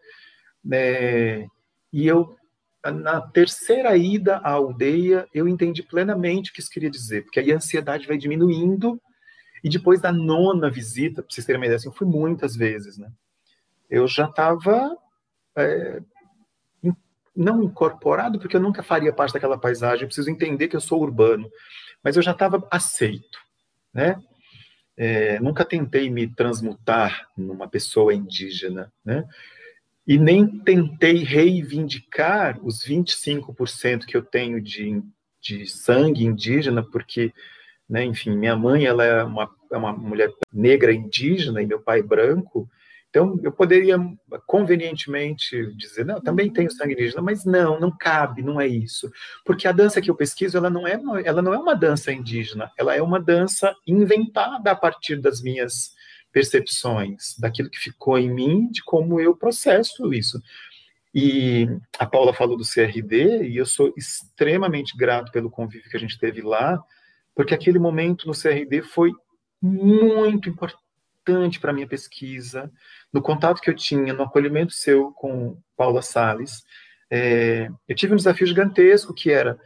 né? 0.64 1.48
E 1.94 2.06
eu, 2.06 2.36
na 2.84 3.22
terceira 3.22 3.96
ida 3.96 4.38
à 4.38 4.52
aldeia, 4.52 5.26
eu 5.34 5.48
entendi 5.48 5.82
plenamente 5.82 6.52
o 6.52 6.54
que 6.54 6.60
isso 6.60 6.70
queria 6.70 6.90
dizer, 6.90 7.24
porque 7.24 7.40
aí 7.40 7.52
a 7.52 7.56
ansiedade 7.56 8.06
vai 8.06 8.18
diminuindo 8.18 9.02
e 9.64 9.70
depois 9.70 10.02
da 10.02 10.12
nona 10.12 10.70
visita, 10.70 11.24
para 11.24 11.34
vocês 11.34 11.46
terem 11.46 11.60
uma 11.60 11.66
ideia, 11.66 11.78
assim, 11.78 11.88
eu 11.88 11.94
fui 11.94 12.06
muitas 12.06 12.56
vezes, 12.56 12.98
né? 12.98 13.10
Eu 13.90 14.08
já 14.08 14.26
estava 14.26 14.98
é, 15.56 16.02
não 17.36 17.64
incorporado, 17.64 18.40
porque 18.40 18.56
eu 18.56 18.62
nunca 18.62 18.84
faria 18.84 19.14
parte 19.14 19.34
daquela 19.34 19.58
paisagem, 19.58 20.04
eu 20.04 20.08
preciso 20.08 20.30
entender 20.30 20.68
que 20.68 20.76
eu 20.76 20.82
sou 20.82 21.02
urbano, 21.02 21.50
mas 22.04 22.16
eu 22.16 22.22
já 22.22 22.32
estava 22.32 22.68
aceito, 22.72 23.40
né? 23.94 24.22
é, 24.98 25.40
nunca 25.40 25.64
tentei 25.64 26.10
me 26.10 26.28
transmutar 26.28 27.30
numa 27.38 27.68
pessoa 27.68 28.14
indígena, 28.14 28.92
né? 29.06 29.24
E 30.08 30.18
nem 30.18 30.48
tentei 30.60 31.18
reivindicar 31.18 32.60
os 32.66 32.84
25% 32.84 34.06
que 34.06 34.18
eu 34.18 34.24
tenho 34.24 34.60
de, 34.60 35.04
de 35.40 35.68
sangue 35.68 36.26
indígena, 36.26 36.82
porque, 36.82 37.32
né, 37.88 38.06
enfim, 38.06 38.36
minha 38.36 38.56
mãe 38.56 38.86
ela 38.86 39.04
é 39.04 39.24
uma, 39.24 39.50
é 39.72 39.78
uma 39.78 39.92
mulher 39.92 40.32
negra 40.52 40.94
indígena 40.94 41.62
e 41.62 41.68
meu 41.68 41.82
pai 41.82 42.02
branco, 42.02 42.70
então, 43.18 43.40
eu 43.42 43.52
poderia 43.52 43.98
convenientemente 44.46 45.74
dizer, 45.76 46.06
não, 46.06 46.22
também 46.22 46.54
tenho 46.54 46.70
sangue 46.70 46.94
indígena, 46.94 47.20
mas 47.20 47.44
não, 47.46 47.80
não 47.80 47.90
cabe, 47.90 48.44
não 48.44 48.62
é 48.62 48.68
isso. 48.68 49.12
Porque 49.44 49.68
a 49.68 49.72
dança 49.72 50.00
que 50.00 50.12
eu 50.12 50.16
pesquiso, 50.16 50.56
ela 50.56 50.70
não 50.70 50.86
é, 50.86 51.02
ela 51.26 51.42
não 51.42 51.52
é 51.52 51.58
uma 51.58 51.76
dança 51.76 52.12
indígena, 52.12 52.72
ela 52.78 52.96
é 52.96 53.02
uma 53.02 53.20
dança 53.20 53.76
inventada 53.88 54.70
a 54.70 54.76
partir 54.76 55.16
das 55.16 55.42
minhas 55.42 55.96
percepções, 56.32 57.36
daquilo 57.40 57.72
que 57.72 57.80
ficou 57.80 58.20
em 58.20 58.32
mim, 58.32 58.70
de 58.70 58.84
como 58.84 59.20
eu 59.20 59.36
processo 59.36 60.14
isso. 60.14 60.40
E 61.12 61.68
a 61.98 62.06
Paula 62.06 62.36
falou 62.36 62.56
do 62.56 62.64
CRD, 62.64 63.48
e 63.48 63.58
eu 63.58 63.66
sou 63.66 63.92
extremamente 63.98 64.96
grato 64.96 65.32
pelo 65.32 65.50
convívio 65.50 65.90
que 65.90 65.98
a 65.98 66.00
gente 66.00 66.20
teve 66.20 66.44
lá, 66.44 66.80
porque 67.34 67.56
aquele 67.56 67.80
momento 67.80 68.28
no 68.28 68.40
CRD 68.40 68.84
foi 68.84 69.12
muito 69.60 70.50
importante 70.50 70.87
importante 71.28 71.60
para 71.60 71.74
minha 71.74 71.88
pesquisa, 71.88 72.72
no 73.12 73.22
contato 73.22 73.62
que 73.62 73.70
eu 73.70 73.76
tinha, 73.76 74.14
no 74.14 74.24
acolhimento 74.24 74.74
seu 74.74 75.12
com 75.12 75.58
Paula 75.76 76.02
Salles. 76.02 76.64
É, 77.10 77.70
eu 77.88 77.96
tive 77.96 78.14
um 78.14 78.18
desafio 78.18 78.48
gigantesco 78.48 79.14
que 79.14 79.32
era, 79.32 79.60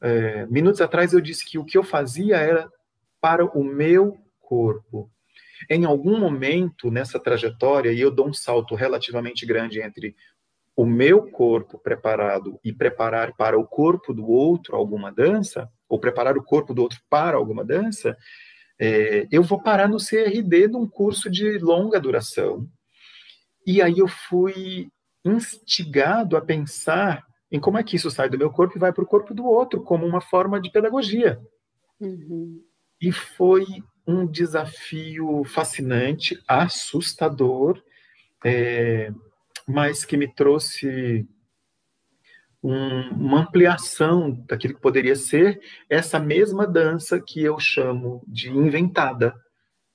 é, 0.00 0.46
minutos 0.46 0.80
atrás 0.80 1.12
eu 1.12 1.20
disse 1.20 1.44
que 1.44 1.58
o 1.58 1.64
que 1.64 1.76
eu 1.76 1.82
fazia 1.82 2.36
era 2.38 2.70
para 3.20 3.44
o 3.44 3.62
meu 3.62 4.18
corpo. 4.40 5.10
Em 5.68 5.84
algum 5.84 6.18
momento 6.18 6.90
nessa 6.90 7.18
trajetória, 7.18 7.92
e 7.92 8.00
eu 8.00 8.10
dou 8.10 8.28
um 8.28 8.32
salto 8.32 8.74
relativamente 8.74 9.44
grande 9.44 9.80
entre 9.80 10.14
o 10.74 10.84
meu 10.84 11.30
corpo 11.30 11.78
preparado 11.78 12.60
e 12.62 12.72
preparar 12.72 13.34
para 13.34 13.58
o 13.58 13.66
corpo 13.66 14.12
do 14.12 14.28
outro 14.28 14.76
alguma 14.76 15.10
dança, 15.10 15.68
ou 15.88 15.98
preparar 15.98 16.36
o 16.36 16.42
corpo 16.42 16.74
do 16.74 16.82
outro 16.82 17.00
para 17.08 17.36
alguma 17.36 17.64
dança, 17.64 18.16
é, 18.78 19.26
eu 19.30 19.42
vou 19.42 19.60
parar 19.60 19.88
no 19.88 19.98
CRD 19.98 20.68
num 20.68 20.86
curso 20.86 21.30
de 21.30 21.58
longa 21.58 22.00
duração. 22.00 22.68
E 23.66 23.80
aí 23.82 23.98
eu 23.98 24.08
fui 24.08 24.88
instigado 25.24 26.36
a 26.36 26.40
pensar 26.40 27.24
em 27.50 27.58
como 27.58 27.78
é 27.78 27.82
que 27.82 27.96
isso 27.96 28.10
sai 28.10 28.28
do 28.28 28.38
meu 28.38 28.50
corpo 28.50 28.76
e 28.76 28.80
vai 28.80 28.92
para 28.92 29.02
o 29.02 29.06
corpo 29.06 29.34
do 29.34 29.44
outro, 29.44 29.82
como 29.82 30.06
uma 30.06 30.20
forma 30.20 30.60
de 30.60 30.70
pedagogia. 30.70 31.40
Uhum. 32.00 32.62
E 33.00 33.10
foi 33.10 33.64
um 34.06 34.26
desafio 34.26 35.42
fascinante, 35.44 36.40
assustador, 36.46 37.82
é, 38.44 39.12
mas 39.66 40.04
que 40.04 40.16
me 40.16 40.32
trouxe 40.32 41.26
um, 42.66 43.10
uma 43.10 43.40
ampliação 43.42 44.32
daquilo 44.48 44.74
que 44.74 44.80
poderia 44.80 45.14
ser 45.14 45.60
essa 45.88 46.18
mesma 46.18 46.66
dança 46.66 47.20
que 47.20 47.40
eu 47.40 47.60
chamo 47.60 48.24
de 48.26 48.50
inventada, 48.50 49.36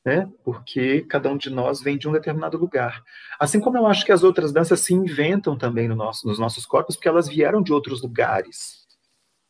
né? 0.05 0.31
Porque 0.41 1.01
cada 1.01 1.29
um 1.29 1.35
de 1.35 1.49
nós 1.49 1.81
vem 1.81 1.97
de 1.97 2.07
um 2.07 2.13
determinado 2.13 2.57
lugar. 2.57 3.03
Assim 3.37 3.59
como 3.59 3.77
eu 3.77 3.85
acho 3.85 4.05
que 4.05 4.11
as 4.13 4.23
outras 4.23 4.53
danças 4.53 4.79
se 4.79 4.93
inventam 4.93 5.57
também 5.57 5.89
no 5.89 5.95
nosso, 5.95 6.25
nos 6.25 6.39
nossos 6.39 6.65
corpos, 6.65 6.95
porque 6.95 7.09
elas 7.09 7.27
vieram 7.27 7.61
de 7.61 7.73
outros 7.73 8.01
lugares, 8.01 8.87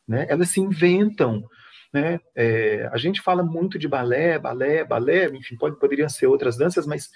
né? 0.06 0.26
Elas 0.28 0.48
se 0.48 0.60
inventam. 0.60 1.44
Né? 1.92 2.18
É, 2.34 2.90
a 2.92 2.96
gente 2.96 3.20
fala 3.20 3.44
muito 3.44 3.78
de 3.78 3.86
balé, 3.86 4.36
balé, 4.36 4.82
balé, 4.82 5.26
enfim, 5.26 5.56
pode, 5.56 5.78
poderiam 5.78 6.08
ser 6.08 6.26
outras 6.26 6.56
danças, 6.56 6.88
mas 6.88 7.08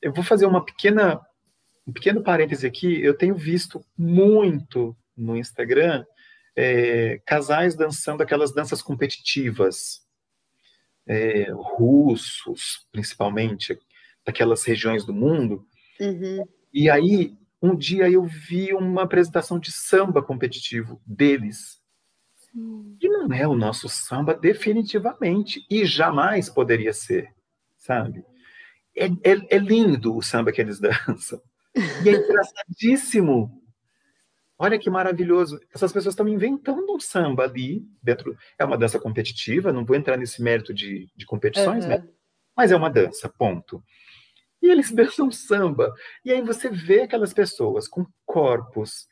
eu 0.00 0.12
vou 0.12 0.24
fazer 0.24 0.46
uma 0.46 0.64
pequena, 0.64 1.20
um 1.86 1.92
pequeno 1.92 2.24
parêntese 2.24 2.66
aqui. 2.66 3.00
Eu 3.00 3.16
tenho 3.16 3.36
visto 3.36 3.84
muito 3.96 4.96
no 5.16 5.36
Instagram 5.36 6.04
é, 6.56 7.20
casais 7.26 7.74
dançando 7.74 8.22
aquelas 8.22 8.52
danças 8.52 8.82
competitivas, 8.82 10.02
é, 11.06 11.48
russos, 11.52 12.86
principalmente, 12.92 13.78
daquelas 14.24 14.64
regiões 14.64 15.04
do 15.04 15.12
mundo. 15.12 15.66
Uhum. 16.00 16.44
E 16.72 16.88
aí, 16.90 17.36
um 17.60 17.74
dia 17.74 18.10
eu 18.10 18.24
vi 18.24 18.72
uma 18.72 19.02
apresentação 19.02 19.58
de 19.58 19.72
samba 19.72 20.22
competitivo 20.22 21.00
deles. 21.06 21.80
Sim. 22.36 22.96
E 23.00 23.08
não 23.08 23.32
é 23.32 23.46
o 23.46 23.56
nosso 23.56 23.88
samba, 23.88 24.34
definitivamente, 24.34 25.64
e 25.70 25.84
jamais 25.84 26.50
poderia 26.50 26.92
ser, 26.92 27.32
sabe? 27.78 28.24
É, 28.94 29.06
é, 29.06 29.56
é 29.56 29.58
lindo 29.58 30.14
o 30.14 30.22
samba 30.22 30.52
que 30.52 30.60
eles 30.60 30.78
dançam. 30.80 31.40
E 31.74 32.08
é 32.08 32.12
engraçadíssimo 32.12 33.61
Olha 34.58 34.78
que 34.78 34.90
maravilhoso. 34.90 35.60
Essas 35.74 35.92
pessoas 35.92 36.12
estão 36.12 36.28
inventando 36.28 36.94
um 36.94 37.00
samba 37.00 37.44
ali 37.44 37.84
dentro. 38.02 38.36
É 38.58 38.64
uma 38.64 38.78
dança 38.78 38.98
competitiva, 38.98 39.72
não 39.72 39.84
vou 39.84 39.96
entrar 39.96 40.16
nesse 40.16 40.42
mérito 40.42 40.72
de, 40.72 41.10
de 41.16 41.26
competições, 41.26 41.84
uhum. 41.84 41.90
né? 41.90 42.08
Mas 42.56 42.70
é 42.70 42.76
uma 42.76 42.90
dança, 42.90 43.28
ponto. 43.28 43.82
E 44.60 44.70
eles 44.70 44.90
dançam 44.94 45.30
samba. 45.30 45.92
E 46.24 46.30
aí 46.30 46.42
você 46.42 46.70
vê 46.70 47.02
aquelas 47.02 47.32
pessoas 47.32 47.88
com 47.88 48.06
corpos 48.24 49.08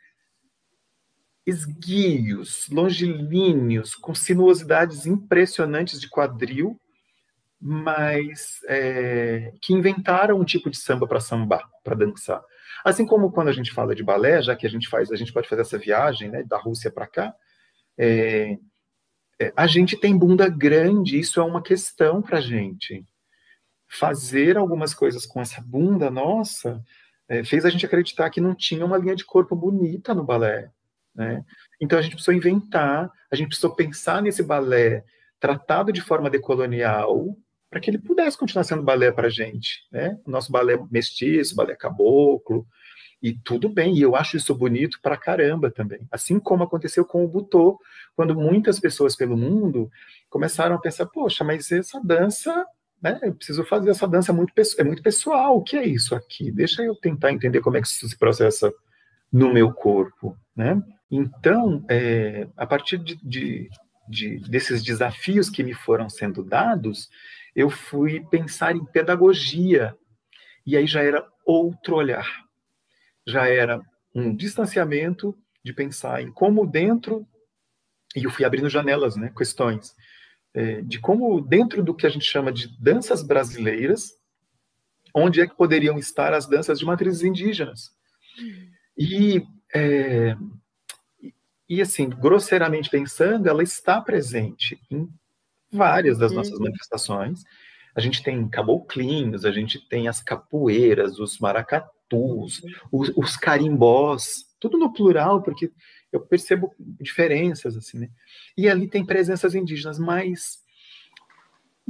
esguios, 1.45 2.69
longilíneos, 2.71 3.95
com 3.95 4.15
sinuosidades 4.15 5.07
impressionantes 5.07 6.01
de 6.01 6.09
quadril, 6.09 6.81
mas 7.61 8.61
é, 8.67 9.53
que 9.61 9.75
inventaram 9.75 10.41
um 10.41 10.45
tipo 10.45 10.71
de 10.71 10.79
samba 10.79 11.07
para 11.07 11.21
sambar, 11.21 11.69
para 11.85 11.95
dançar. 11.95 12.43
Assim 12.85 13.05
como 13.05 13.31
quando 13.31 13.49
a 13.49 13.53
gente 13.53 13.73
fala 13.73 13.95
de 13.95 14.03
balé, 14.03 14.41
já 14.41 14.57
que 14.57 14.67
a 14.67 14.71
gente 14.71 14.89
faz, 14.89 15.13
a 15.13 15.17
gente 15.17 15.33
pode 15.33 15.49
fazer 15.49 15.63
essa 15.63 15.79
viagem, 15.79 16.31
né, 16.31 16.43
da 16.45 16.57
Rússia 16.57 16.91
para 16.91 17.07
cá, 17.07 17.35
é, 17.99 18.57
é, 19.39 19.53
a 19.55 19.67
gente 19.67 19.97
tem 19.97 20.17
bunda 20.17 20.49
grande, 20.49 21.19
isso 21.19 21.39
é 21.39 21.45
uma 21.45 21.63
questão 21.63 22.23
para 22.23 22.41
gente. 22.41 23.05
Fazer 23.89 24.57
algumas 24.57 24.95
coisas 24.95 25.27
com 25.27 25.41
essa 25.41 25.61
bunda 25.61 26.11
nossa 26.11 26.83
é, 27.29 27.45
fez 27.45 27.65
a 27.67 27.71
gente 27.71 27.85
acreditar 27.85 28.31
que 28.31 28.41
não 28.41 28.55
tinha 28.55 28.87
uma 28.87 28.97
linha 28.97 29.15
de 29.15 29.25
corpo 29.25 29.55
bonita 29.55 30.15
no 30.15 30.25
balé. 30.25 30.71
Né? 31.15 31.45
Então 31.81 31.99
a 31.99 32.03
gente 32.03 32.13
precisou 32.13 32.35
inventar, 32.35 33.11
a 33.31 33.37
gente 33.37 33.49
precisou 33.49 33.75
pensar 33.75 34.23
nesse 34.23 34.43
balé 34.43 35.05
tratado 35.39 35.93
de 35.93 36.01
forma 36.01 36.31
decolonial, 36.31 37.37
para 37.71 37.81
que 37.81 37.89
ele 37.89 37.99
pudesse 37.99 38.37
continuar 38.37 38.65
sendo 38.65 38.83
balé 38.83 39.13
para 39.13 39.29
a 39.29 39.31
gente, 39.31 39.87
né? 39.93 40.19
O 40.27 40.31
nosso 40.31 40.51
balé 40.51 40.77
mestiço, 40.91 41.55
balé 41.55 41.77
caboclo, 41.77 42.67
e 43.23 43.35
tudo 43.35 43.69
bem, 43.69 43.95
e 43.95 44.03
eu 44.03 44.17
acho 44.17 44.37
isso 44.37 44.55
bonito 44.55 44.99
para 45.03 45.17
caramba 45.17 45.71
também. 45.71 46.01
Assim 46.11 46.41
como 46.41 46.65
aconteceu 46.65 47.05
com 47.05 47.25
o 47.25 47.29
Butô, 47.29 47.79
quando 48.17 48.35
muitas 48.35 48.81
pessoas 48.81 49.15
pelo 49.15 49.37
mundo 49.37 49.91
começaram 50.29 50.75
a 50.75 50.81
pensar, 50.81 51.07
poxa, 51.07 51.45
mas 51.45 51.71
essa 51.71 52.01
dança, 52.03 52.67
né, 53.01 53.19
eu 53.23 53.35
preciso 53.35 53.65
fazer 53.65 53.91
essa 53.91 54.09
dança 54.09 54.33
muito, 54.33 54.53
é 54.79 54.85
muito 54.85 55.03
pessoal, 55.03 55.59
o 55.59 55.63
que 55.63 55.77
é 55.77 55.87
isso 55.87 56.15
aqui? 56.15 56.51
Deixa 56.51 56.83
eu 56.83 56.97
tentar 56.97 57.31
entender 57.31 57.61
como 57.61 57.77
é 57.77 57.83
que 57.83 57.87
isso 57.87 58.09
se 58.09 58.17
processa 58.17 58.73
no 59.31 59.53
meu 59.53 59.73
corpo, 59.73 60.37
né? 60.57 60.83
Então, 61.11 61.85
é, 61.89 62.49
a 62.57 62.67
partir 62.67 62.97
de, 62.99 63.17
de, 63.23 63.69
de, 64.09 64.39
desses 64.49 64.83
desafios 64.83 65.51
que 65.51 65.63
me 65.63 65.75
foram 65.75 66.09
sendo 66.09 66.43
dados, 66.43 67.09
eu 67.55 67.71
fui 67.71 68.21
pensar 68.31 68.75
em 68.75 68.85
pedagogia. 68.85 69.97
E 70.67 70.77
aí 70.77 70.87
já 70.87 71.03
era 71.03 71.27
outro 71.45 71.97
olhar. 71.97 72.27
Já 73.27 73.49
era 73.49 73.81
um 74.15 74.35
distanciamento 74.35 75.37
de 75.65 75.73
pensar 75.73 76.23
em 76.23 76.33
como 76.33 76.67
dentro, 76.67 77.27
e 78.17 78.25
eu 78.25 78.31
fui 78.31 78.45
abrindo 78.45 78.69
janelas, 78.69 79.17
né, 79.17 79.33
questões, 79.37 79.95
é, 80.55 80.81
de 80.83 80.99
como 80.99 81.41
dentro 81.41 81.83
do 81.83 81.95
que 81.95 82.07
a 82.07 82.11
gente 82.11 82.25
chama 82.25 82.53
de 82.53 82.69
danças 82.81 83.23
brasileiras, 83.23 84.13
onde 85.15 85.41
é 85.41 85.47
que 85.47 85.57
poderiam 85.57 85.99
estar 85.99 86.33
as 86.33 86.47
danças 86.47 86.79
de 86.79 86.85
matrizes 86.85 87.23
indígenas. 87.23 87.91
E, 88.97 89.43
é, 89.75 90.37
e 91.69 91.81
assim, 91.81 92.09
grosseiramente 92.09 92.91
pensando, 92.91 93.49
ela 93.49 93.63
está 93.63 94.01
presente 94.01 94.81
em 94.91 95.09
várias 95.71 96.19
das 96.19 96.33
nossas 96.33 96.55
uhum. 96.55 96.65
manifestações. 96.65 97.45
A 97.95 98.01
gente 98.01 98.23
tem 98.23 98.49
caboclinhos, 98.49 99.45
a 99.45 99.51
gente 99.51 99.79
tem 99.89 100.09
as 100.09 100.23
capoeiras, 100.23 101.19
os 101.19 101.39
maracatus, 101.39 102.63
uhum. 102.63 102.71
os, 102.93 103.13
os 103.17 103.37
carimbós, 103.37 104.47
tudo 104.59 104.79
no 104.79 104.93
plural, 104.93 105.43
porque 105.43 105.73
eu 106.13 106.21
percebo 106.21 106.75
diferenças, 107.01 107.77
assim, 107.77 107.99
né? 108.01 108.11
E 108.57 108.69
ali 108.69 108.89
tem 108.89 109.05
presenças 109.05 109.55
indígenas, 109.55 109.99
mas 109.99 110.59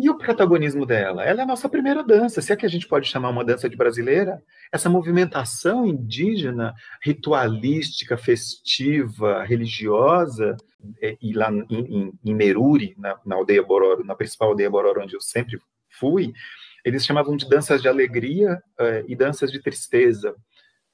e 0.01 0.09
o 0.09 0.17
protagonismo 0.17 0.87
dela? 0.87 1.25
Ela 1.25 1.41
é 1.41 1.43
a 1.43 1.47
nossa 1.47 1.69
primeira 1.69 2.03
dança. 2.03 2.41
Se 2.41 2.53
é 2.53 2.57
que 2.57 2.65
a 2.65 2.69
gente 2.69 2.89
pode 2.89 3.07
chamar 3.07 3.29
uma 3.29 3.45
dança 3.45 3.69
de 3.69 3.77
brasileira, 3.77 4.43
essa 4.73 4.89
movimentação 4.89 5.87
indígena, 5.87 6.75
ritualística, 7.03 8.17
festiva, 8.17 9.45
religiosa, 9.45 10.57
é, 11.03 11.17
e 11.21 11.33
lá 11.33 11.53
em, 11.53 11.67
em, 11.71 12.13
em 12.25 12.35
Meruri, 12.35 12.95
na, 12.99 13.19
na, 13.25 13.37
aldeia 13.37 13.63
Bororo, 13.63 14.05
na 14.05 14.15
principal 14.15 14.49
aldeia 14.49 14.71
Bororo, 14.71 15.03
onde 15.03 15.15
eu 15.15 15.21
sempre 15.21 15.59
fui, 15.89 16.33
eles 16.85 17.05
chamavam 17.05 17.37
de 17.37 17.49
danças 17.49 17.83
de 17.83 17.89
alegria 17.89 18.63
é, 18.79 19.05
e 19.07 19.15
danças 19.15 19.53
de 19.53 19.61
tristeza, 19.61 20.35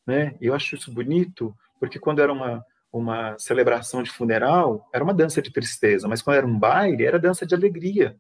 né? 0.07 0.35
Eu 0.41 0.55
acho 0.55 0.75
isso 0.75 0.93
bonito, 0.93 1.55
porque 1.79 1.99
quando 1.99 2.21
era 2.21 2.33
uma, 2.33 2.65
uma 2.93 3.39
celebração 3.39 4.03
de 4.03 4.11
funeral, 4.11 4.89
era 4.93 5.05
uma 5.05 5.15
dança 5.15 5.41
de 5.41 5.53
tristeza, 5.53 6.09
mas 6.09 6.23
quando 6.23 6.37
era 6.37 6.47
um 6.47 6.59
baile, 6.59 7.05
era 7.05 7.19
dança 7.19 7.47
de 7.47 7.55
alegria. 7.55 8.17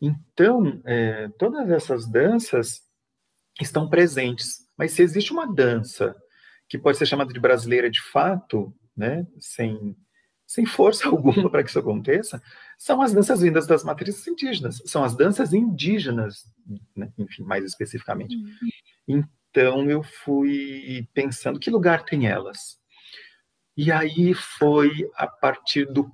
Então, 0.00 0.80
é, 0.84 1.28
todas 1.38 1.70
essas 1.70 2.06
danças 2.06 2.82
estão 3.60 3.88
presentes, 3.88 4.68
mas 4.76 4.92
se 4.92 5.02
existe 5.02 5.32
uma 5.32 5.52
dança 5.52 6.14
que 6.68 6.78
pode 6.78 6.98
ser 6.98 7.06
chamada 7.06 7.32
de 7.32 7.40
brasileira 7.40 7.90
de 7.90 8.02
fato, 8.02 8.74
né, 8.96 9.26
sem, 9.38 9.96
sem 10.46 10.66
força 10.66 11.08
alguma 11.08 11.50
para 11.50 11.62
que 11.62 11.70
isso 11.70 11.78
aconteça, 11.78 12.42
são 12.78 13.00
as 13.00 13.12
danças 13.12 13.40
vindas 13.40 13.66
das 13.66 13.84
matrizes 13.84 14.26
indígenas, 14.26 14.82
são 14.84 15.02
as 15.02 15.16
danças 15.16 15.54
indígenas, 15.54 16.44
né, 16.94 17.10
enfim, 17.16 17.42
mais 17.42 17.64
especificamente. 17.64 18.36
Uhum. 18.36 19.24
Então 19.56 19.88
eu 19.90 20.02
fui 20.02 21.08
pensando 21.14 21.58
que 21.58 21.70
lugar 21.70 22.04
tem 22.04 22.26
elas. 22.26 22.78
E 23.76 23.92
aí 23.92 24.34
foi 24.34 24.90
a 25.14 25.26
partir 25.26 25.86
do 25.86 26.10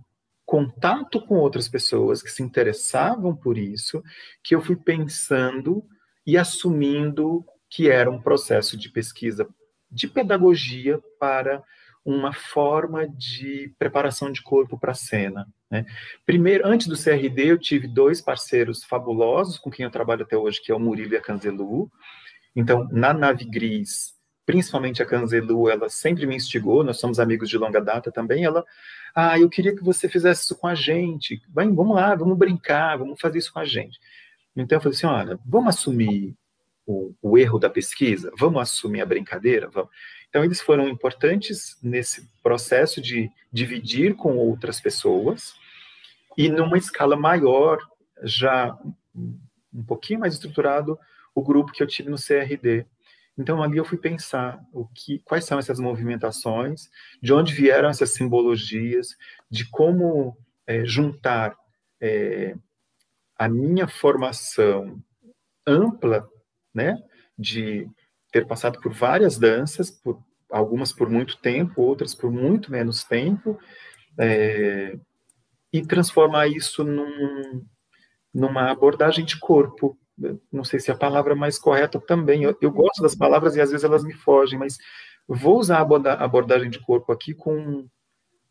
contato 0.52 1.18
com 1.18 1.36
outras 1.36 1.66
pessoas 1.66 2.20
que 2.20 2.30
se 2.30 2.42
interessavam 2.42 3.34
por 3.34 3.56
isso 3.56 4.04
que 4.44 4.54
eu 4.54 4.60
fui 4.60 4.76
pensando 4.76 5.82
e 6.26 6.36
assumindo 6.36 7.42
que 7.70 7.88
era 7.88 8.10
um 8.10 8.20
processo 8.20 8.76
de 8.76 8.90
pesquisa 8.90 9.48
de 9.90 10.06
pedagogia 10.06 11.00
para 11.18 11.62
uma 12.04 12.34
forma 12.34 13.08
de 13.08 13.72
preparação 13.78 14.30
de 14.30 14.42
corpo 14.42 14.78
para 14.78 14.92
a 14.92 14.94
cena. 14.94 15.48
Né? 15.70 15.86
Primeiro, 16.26 16.66
antes 16.66 16.86
do 16.86 17.02
CRD, 17.02 17.46
eu 17.46 17.58
tive 17.58 17.88
dois 17.88 18.20
parceiros 18.20 18.84
fabulosos 18.84 19.56
com 19.56 19.70
quem 19.70 19.84
eu 19.84 19.90
trabalho 19.90 20.24
até 20.24 20.36
hoje, 20.36 20.60
que 20.60 20.70
é 20.70 20.74
o 20.74 20.78
Murilo 20.78 21.14
e 21.14 21.16
a 21.16 21.22
Canzelu. 21.22 21.90
Então, 22.54 22.86
na 22.92 23.14
Nave 23.14 23.46
Gris, 23.46 24.12
principalmente 24.44 25.02
a 25.02 25.06
Canzelu, 25.06 25.68
ela 25.68 25.88
sempre 25.88 26.26
me 26.26 26.36
instigou, 26.36 26.82
nós 26.82 26.98
somos 26.98 27.20
amigos 27.20 27.48
de 27.48 27.56
longa 27.56 27.80
data 27.80 28.10
também, 28.10 28.44
ela, 28.44 28.64
ah, 29.14 29.38
eu 29.38 29.48
queria 29.48 29.74
que 29.74 29.84
você 29.84 30.08
fizesse 30.08 30.44
isso 30.44 30.56
com 30.56 30.66
a 30.66 30.74
gente, 30.74 31.42
Bem, 31.48 31.74
vamos 31.74 31.94
lá, 31.94 32.14
vamos 32.14 32.36
brincar, 32.36 32.98
vamos 32.98 33.20
fazer 33.20 33.38
isso 33.38 33.52
com 33.52 33.60
a 33.60 33.64
gente. 33.64 33.98
Então, 34.56 34.76
eu 34.76 34.82
falei 34.82 34.96
assim, 34.96 35.06
olha, 35.06 35.38
vamos 35.46 35.76
assumir 35.76 36.34
o, 36.86 37.14
o 37.22 37.38
erro 37.38 37.58
da 37.58 37.70
pesquisa, 37.70 38.32
vamos 38.38 38.60
assumir 38.60 39.00
a 39.00 39.06
brincadeira, 39.06 39.68
vamos. 39.70 39.90
Então, 40.28 40.44
eles 40.44 40.60
foram 40.60 40.88
importantes 40.88 41.76
nesse 41.82 42.28
processo 42.42 43.00
de 43.00 43.30
dividir 43.52 44.14
com 44.14 44.36
outras 44.36 44.80
pessoas, 44.80 45.54
e 46.36 46.48
numa 46.48 46.78
escala 46.78 47.16
maior, 47.16 47.78
já 48.22 48.76
um 49.72 49.82
pouquinho 49.86 50.20
mais 50.20 50.34
estruturado, 50.34 50.98
o 51.34 51.42
grupo 51.42 51.72
que 51.72 51.82
eu 51.82 51.86
tive 51.86 52.10
no 52.10 52.16
CRD. 52.16 52.86
Então 53.36 53.62
ali 53.62 53.78
eu 53.78 53.84
fui 53.84 53.98
pensar 53.98 54.62
o 54.72 54.86
que, 54.86 55.18
quais 55.20 55.44
são 55.44 55.58
essas 55.58 55.78
movimentações, 55.78 56.88
de 57.22 57.32
onde 57.32 57.54
vieram 57.54 57.88
essas 57.88 58.10
simbologias, 58.10 59.08
de 59.50 59.68
como 59.70 60.36
é, 60.66 60.84
juntar 60.84 61.56
é, 62.00 62.54
a 63.38 63.48
minha 63.48 63.88
formação 63.88 65.02
ampla, 65.66 66.28
né, 66.74 67.02
de 67.38 67.88
ter 68.30 68.46
passado 68.46 68.80
por 68.80 68.92
várias 68.92 69.38
danças, 69.38 69.90
por 69.90 70.22
algumas 70.50 70.92
por 70.92 71.08
muito 71.08 71.38
tempo, 71.38 71.82
outras 71.82 72.14
por 72.14 72.30
muito 72.30 72.70
menos 72.70 73.02
tempo, 73.04 73.58
é, 74.18 74.98
e 75.72 75.82
transformar 75.82 76.48
isso 76.48 76.84
num, 76.84 77.64
numa 78.32 78.70
abordagem 78.70 79.24
de 79.24 79.38
corpo. 79.38 79.98
Não 80.52 80.64
sei 80.64 80.78
se 80.78 80.90
é 80.90 80.94
a 80.94 80.98
palavra 80.98 81.34
mais 81.34 81.58
correta 81.58 82.00
também. 82.00 82.44
Eu, 82.44 82.56
eu 82.60 82.70
gosto 82.70 83.02
das 83.02 83.14
palavras 83.14 83.56
e 83.56 83.60
às 83.60 83.70
vezes 83.70 83.84
elas 83.84 84.04
me 84.04 84.12
fogem, 84.12 84.58
mas 84.58 84.78
vou 85.26 85.58
usar 85.58 85.78
a 85.78 86.24
abordagem 86.24 86.70
de 86.70 86.78
corpo 86.80 87.12
aqui 87.12 87.34
com 87.34 87.86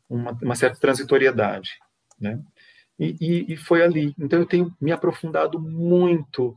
uma, 0.09 0.37
uma 0.41 0.55
certa 0.55 0.79
transitoriedade, 0.79 1.71
né? 2.19 2.41
E, 2.99 3.15
e, 3.19 3.53
e, 3.53 3.57
foi 3.57 3.81
ali. 3.81 4.13
Então 4.19 4.39
eu 4.39 4.45
tenho 4.45 4.75
me 4.79 4.91
aprofundado 4.91 5.59
muito 5.59 6.55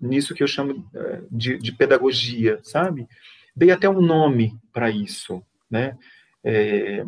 nisso 0.00 0.34
que 0.34 0.42
eu 0.42 0.46
chamo 0.46 0.88
é, 0.94 1.22
de, 1.30 1.58
de 1.58 1.72
pedagogia, 1.72 2.58
sabe? 2.62 3.06
Dei 3.54 3.70
até 3.70 3.88
um 3.88 4.00
nome 4.00 4.58
para 4.72 4.90
isso, 4.90 5.42
né? 5.70 5.98
É, 6.42 7.04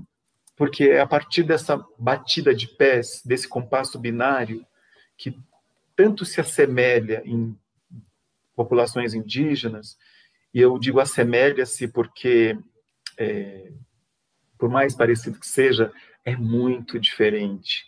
porque 0.57 0.85
é 0.85 1.01
a 1.01 1.07
partir 1.07 1.45
dessa 1.45 1.83
batida 1.99 2.55
de 2.55 2.69
pés, 2.69 3.23
desse 3.25 3.49
compasso 3.49 3.99
binário, 3.99 4.67
que 5.17 5.35
tanto 5.97 6.25
se 6.25 6.41
assemelha 6.41 7.23
em 7.25 7.57
populações 8.55 9.15
indígenas, 9.15 9.97
e 10.53 10.61
eu 10.61 10.79
digo 10.79 11.01
assemelha-se 11.01 11.89
porque, 11.89 12.59
é, 13.19 13.73
por 14.59 14.69
mais 14.69 14.95
parecido 14.95 15.39
que 15.39 15.47
seja, 15.47 15.93
é 16.25 16.37
muito 16.37 17.01
diferente. 17.01 17.85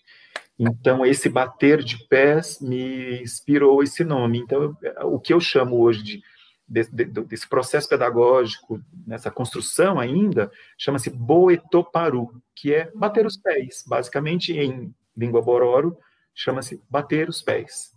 Então, 0.58 1.04
esse 1.04 1.28
bater 1.28 1.82
de 1.82 1.98
pés 2.06 2.60
me 2.60 3.20
inspirou 3.20 3.82
esse 3.82 4.04
nome. 4.04 4.38
Então, 4.38 4.76
o 5.02 5.18
que 5.18 5.32
eu 5.32 5.40
chamo 5.40 5.80
hoje 5.80 6.02
de 6.02 6.22
desse, 6.66 6.90
desse 6.90 7.48
processo 7.48 7.88
pedagógico, 7.88 8.80
nessa 9.06 9.30
construção 9.30 9.98
ainda, 10.00 10.50
chama-se 10.78 11.10
Boetoparu, 11.10 12.42
que 12.54 12.74
é 12.74 12.90
bater 12.94 13.26
os 13.26 13.36
pés. 13.36 13.84
Basicamente, 13.86 14.52
em 14.52 14.94
língua 15.16 15.42
bororo, 15.42 15.96
chama-se 16.34 16.82
bater 16.88 17.28
os 17.28 17.42
pés. 17.42 17.93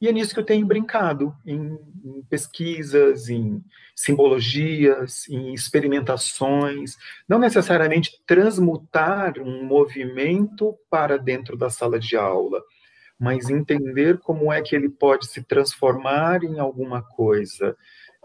E 0.00 0.08
é 0.08 0.12
nisso 0.12 0.34
que 0.34 0.40
eu 0.40 0.44
tenho 0.44 0.66
brincado, 0.66 1.34
em, 1.44 1.78
em, 2.04 2.22
pesquisas, 2.28 3.30
em 3.30 3.64
simbologias, 3.94 5.26
em 5.28 5.54
experimentações, 5.54 6.96
não 7.26 7.38
necessariamente 7.38 8.20
transmutar 8.26 9.38
um 9.38 9.64
movimento 9.64 10.76
para 10.90 11.16
dentro 11.16 11.56
da 11.56 11.70
sala 11.70 11.98
de 11.98 12.14
aula, 12.14 12.62
mas 13.18 13.48
entender 13.48 14.18
como 14.18 14.52
é 14.52 14.60
que 14.60 14.76
ele 14.76 14.90
pode 14.90 15.26
se 15.28 15.42
transformar 15.42 16.44
em 16.44 16.58
alguma 16.58 17.02
coisa 17.02 17.74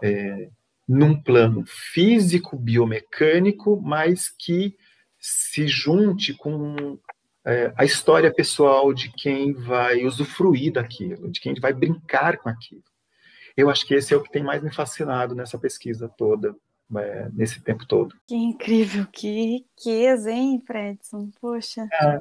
é, 0.02 0.50
num 0.86 1.18
plano 1.18 1.64
físico, 1.66 2.58
biomecânico, 2.58 3.80
mas 3.80 4.28
que 4.28 4.76
se 5.18 5.66
junte 5.66 6.34
com 6.34 6.98
é, 7.44 7.72
a 7.76 7.84
história 7.84 8.32
pessoal 8.32 8.92
de 8.92 9.10
quem 9.12 9.52
vai 9.52 10.04
usufruir 10.04 10.72
daquilo, 10.72 11.30
de 11.30 11.40
quem 11.40 11.54
vai 11.54 11.72
brincar 11.72 12.38
com 12.38 12.48
aquilo. 12.48 12.82
Eu 13.56 13.68
acho 13.68 13.86
que 13.86 13.94
esse 13.94 14.14
é 14.14 14.16
o 14.16 14.22
que 14.22 14.30
tem 14.30 14.42
mais 14.42 14.62
me 14.62 14.72
fascinado 14.72 15.34
nessa 15.34 15.58
pesquisa 15.58 16.08
toda, 16.08 16.54
é, 16.96 17.28
nesse 17.32 17.60
tempo 17.60 17.86
todo. 17.86 18.14
Que 18.26 18.34
incrível, 18.34 19.06
que 19.12 19.64
riqueza, 19.76 20.30
hein, 20.30 20.62
Fredson? 20.64 21.30
Poxa. 21.40 21.86
É, 21.92 22.20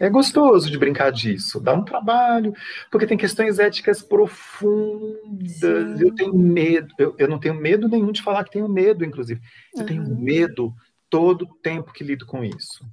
é 0.00 0.10
gostoso 0.10 0.70
de 0.70 0.76
brincar 0.76 1.10
disso, 1.10 1.60
dá 1.60 1.72
um 1.72 1.84
trabalho, 1.84 2.52
porque 2.90 3.06
tem 3.06 3.16
questões 3.16 3.58
éticas 3.58 4.02
profundas. 4.02 5.52
Sim. 5.52 5.96
Eu 6.00 6.14
tenho 6.14 6.34
medo, 6.34 6.92
eu, 6.98 7.14
eu, 7.18 7.28
não 7.28 7.38
tenho 7.38 7.54
medo 7.54 7.88
nenhum 7.88 8.12
de 8.12 8.22
falar 8.22 8.44
que 8.44 8.50
tenho 8.50 8.68
medo, 8.68 9.04
inclusive. 9.04 9.40
Eu 9.74 9.80
uhum. 9.80 9.86
tenho 9.86 10.16
medo 10.16 10.74
todo 11.08 11.42
o 11.42 11.54
tempo 11.62 11.92
que 11.92 12.04
lido 12.04 12.26
com 12.26 12.44
isso. 12.44 12.84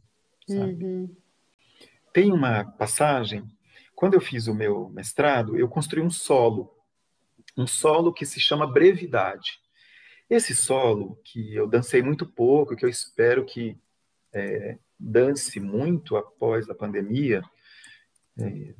Uhum. 0.47 1.09
Tem 2.13 2.31
uma 2.31 2.63
passagem, 2.63 3.43
quando 3.95 4.13
eu 4.13 4.21
fiz 4.21 4.47
o 4.47 4.53
meu 4.53 4.87
mestrado, 4.89 5.57
eu 5.57 5.67
construí 5.67 6.03
um 6.03 6.11
solo, 6.11 6.71
um 7.57 7.65
solo 7.65 8.13
que 8.13 8.23
se 8.23 8.39
chama 8.39 8.71
brevidade. 8.71 9.59
Esse 10.29 10.55
solo, 10.55 11.19
que 11.23 11.55
eu 11.55 11.67
dancei 11.67 12.03
muito 12.03 12.25
pouco, 12.25 12.75
que 12.75 12.85
eu 12.85 12.89
espero 12.89 13.43
que 13.43 13.75
é, 14.31 14.77
dance 14.99 15.59
muito 15.59 16.15
após 16.15 16.69
a 16.69 16.75
pandemia, 16.75 17.41
é, 18.39 18.75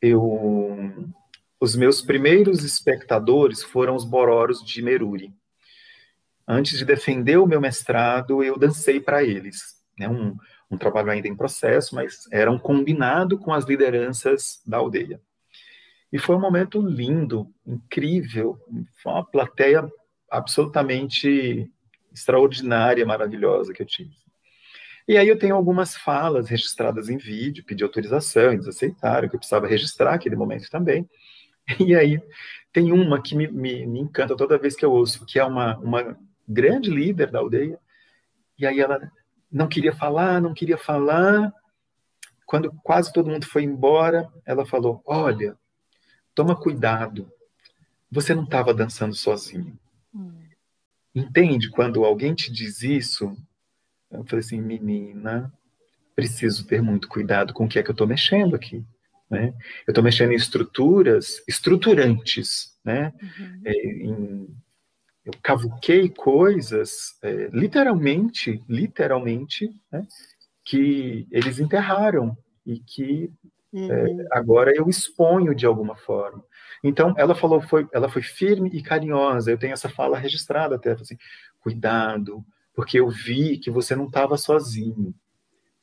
eu, 0.00 1.12
os 1.60 1.74
meus 1.74 2.00
primeiros 2.00 2.62
espectadores 2.62 3.62
foram 3.62 3.96
os 3.96 4.04
bororos 4.04 4.64
de 4.64 4.80
Meruri. 4.80 5.34
Antes 6.46 6.78
de 6.78 6.84
defender 6.84 7.38
o 7.38 7.46
meu 7.46 7.60
mestrado, 7.60 8.44
eu 8.44 8.56
dancei 8.56 9.00
para 9.00 9.24
eles. 9.24 9.76
Né, 9.98 10.08
um, 10.08 10.36
um 10.70 10.76
trabalho 10.76 11.10
ainda 11.10 11.28
em 11.28 11.36
processo, 11.36 11.94
mas 11.94 12.26
era 12.32 12.50
um 12.50 12.58
combinado 12.58 13.38
com 13.38 13.52
as 13.52 13.64
lideranças 13.64 14.60
da 14.66 14.78
aldeia. 14.78 15.20
E 16.12 16.18
foi 16.18 16.36
um 16.36 16.40
momento 16.40 16.80
lindo, 16.80 17.52
incrível, 17.66 18.58
foi 19.02 19.12
uma 19.12 19.24
plateia 19.24 19.88
absolutamente 20.30 21.70
extraordinária, 22.12 23.04
maravilhosa 23.04 23.72
que 23.72 23.82
eu 23.82 23.86
tive. 23.86 24.14
E 25.08 25.16
aí 25.16 25.28
eu 25.28 25.38
tenho 25.38 25.54
algumas 25.54 25.96
falas 25.96 26.48
registradas 26.48 27.08
em 27.08 27.16
vídeo, 27.16 27.64
pedi 27.64 27.84
autorização, 27.84 28.52
eles 28.52 28.66
aceitaram, 28.66 29.28
que 29.28 29.36
eu 29.36 29.38
precisava 29.38 29.66
registrar 29.66 30.14
aquele 30.14 30.36
momento 30.36 30.68
também. 30.70 31.08
E 31.80 31.94
aí 31.94 32.20
tem 32.72 32.92
uma 32.92 33.20
que 33.20 33.34
me, 33.34 33.48
me, 33.48 33.86
me 33.86 34.00
encanta 34.00 34.36
toda 34.36 34.58
vez 34.58 34.76
que 34.76 34.84
eu 34.84 34.92
ouço, 34.92 35.26
que 35.26 35.38
é 35.38 35.44
uma, 35.44 35.76
uma 35.78 36.16
grande 36.48 36.90
líder 36.90 37.30
da 37.30 37.40
aldeia, 37.40 37.78
e 38.58 38.66
aí 38.66 38.80
ela 38.80 39.10
não 39.50 39.68
queria 39.68 39.94
falar, 39.94 40.40
não 40.40 40.54
queria 40.54 40.78
falar. 40.78 41.52
Quando 42.44 42.72
quase 42.82 43.12
todo 43.12 43.30
mundo 43.30 43.46
foi 43.46 43.62
embora, 43.64 44.30
ela 44.44 44.64
falou: 44.66 45.02
Olha, 45.04 45.56
toma 46.34 46.54
cuidado. 46.54 47.30
Você 48.10 48.34
não 48.34 48.44
estava 48.44 48.72
dançando 48.72 49.14
sozinho. 49.14 49.78
Hum. 50.14 50.46
Entende? 51.14 51.70
Quando 51.70 52.04
alguém 52.04 52.34
te 52.34 52.52
diz 52.52 52.82
isso, 52.82 53.36
eu 54.10 54.24
falei 54.24 54.44
assim, 54.44 54.60
menina, 54.60 55.52
preciso 56.14 56.66
ter 56.66 56.80
muito 56.80 57.08
cuidado 57.08 57.52
com 57.52 57.64
o 57.64 57.68
que 57.68 57.78
é 57.78 57.82
que 57.82 57.90
eu 57.90 57.94
estou 57.94 58.06
mexendo 58.06 58.54
aqui. 58.54 58.84
Né? 59.28 59.52
Eu 59.86 59.92
estou 59.92 60.04
mexendo 60.04 60.32
em 60.32 60.36
estruturas 60.36 61.42
estruturantes, 61.48 62.78
né? 62.84 63.12
Uhum. 63.20 63.62
É, 63.64 63.72
em, 63.72 64.56
eu 65.26 65.32
cavuquei 65.42 66.08
coisas, 66.08 67.18
é, 67.22 67.50
literalmente, 67.52 68.62
literalmente, 68.66 69.68
né? 69.92 70.06
que 70.64 71.26
eles 71.30 71.58
enterraram 71.58 72.36
e 72.64 72.78
que 72.78 73.30
Uhum. 73.76 73.92
é, 73.92 74.26
agora 74.30 74.72
eu 74.74 74.88
exponho 74.88 75.54
de 75.54 75.66
alguma 75.66 75.96
forma. 75.96 76.42
Então, 76.82 77.14
ela 77.18 77.34
falou, 77.34 77.60
foi, 77.60 77.86
ela 77.92 78.08
foi 78.08 78.22
firme 78.22 78.70
e 78.72 78.82
carinhosa. 78.82 79.50
Eu 79.50 79.58
tenho 79.58 79.74
essa 79.74 79.88
fala 79.88 80.18
registrada 80.18 80.76
até, 80.76 80.92
assim, 80.92 81.18
cuidado, 81.60 82.42
porque 82.74 82.98
eu 82.98 83.10
vi 83.10 83.58
que 83.58 83.70
você 83.70 83.94
não 83.94 84.06
estava 84.06 84.38
sozinho. 84.38 85.14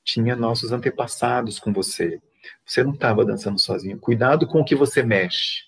Tinha 0.03 0.35
nossos 0.35 0.71
antepassados 0.71 1.59
com 1.59 1.71
você. 1.71 2.19
Você 2.65 2.83
não 2.83 2.93
estava 2.93 3.23
dançando 3.23 3.59
sozinho. 3.59 3.99
Cuidado 3.99 4.47
com 4.47 4.61
o 4.61 4.65
que 4.65 4.75
você 4.75 5.03
mexe. 5.03 5.65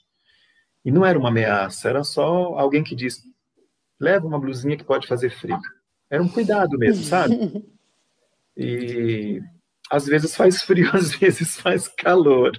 E 0.83 0.91
não 0.91 1.05
era 1.05 1.17
uma 1.17 1.29
ameaça, 1.29 1.89
era 1.89 2.03
só 2.03 2.57
alguém 2.57 2.83
que 2.83 2.95
diz: 2.95 3.23
leva 3.99 4.27
uma 4.27 4.39
blusinha 4.39 4.77
que 4.77 4.83
pode 4.83 5.07
fazer 5.07 5.29
frio. 5.29 5.59
Era 6.09 6.21
um 6.21 6.29
cuidado 6.29 6.77
mesmo, 6.77 7.03
sabe? 7.03 7.35
E 8.57 9.41
às 9.91 10.05
vezes 10.05 10.33
faz 10.33 10.61
frio, 10.61 10.89
às 10.95 11.13
vezes 11.13 11.59
faz 11.59 11.89
calor. 11.89 12.53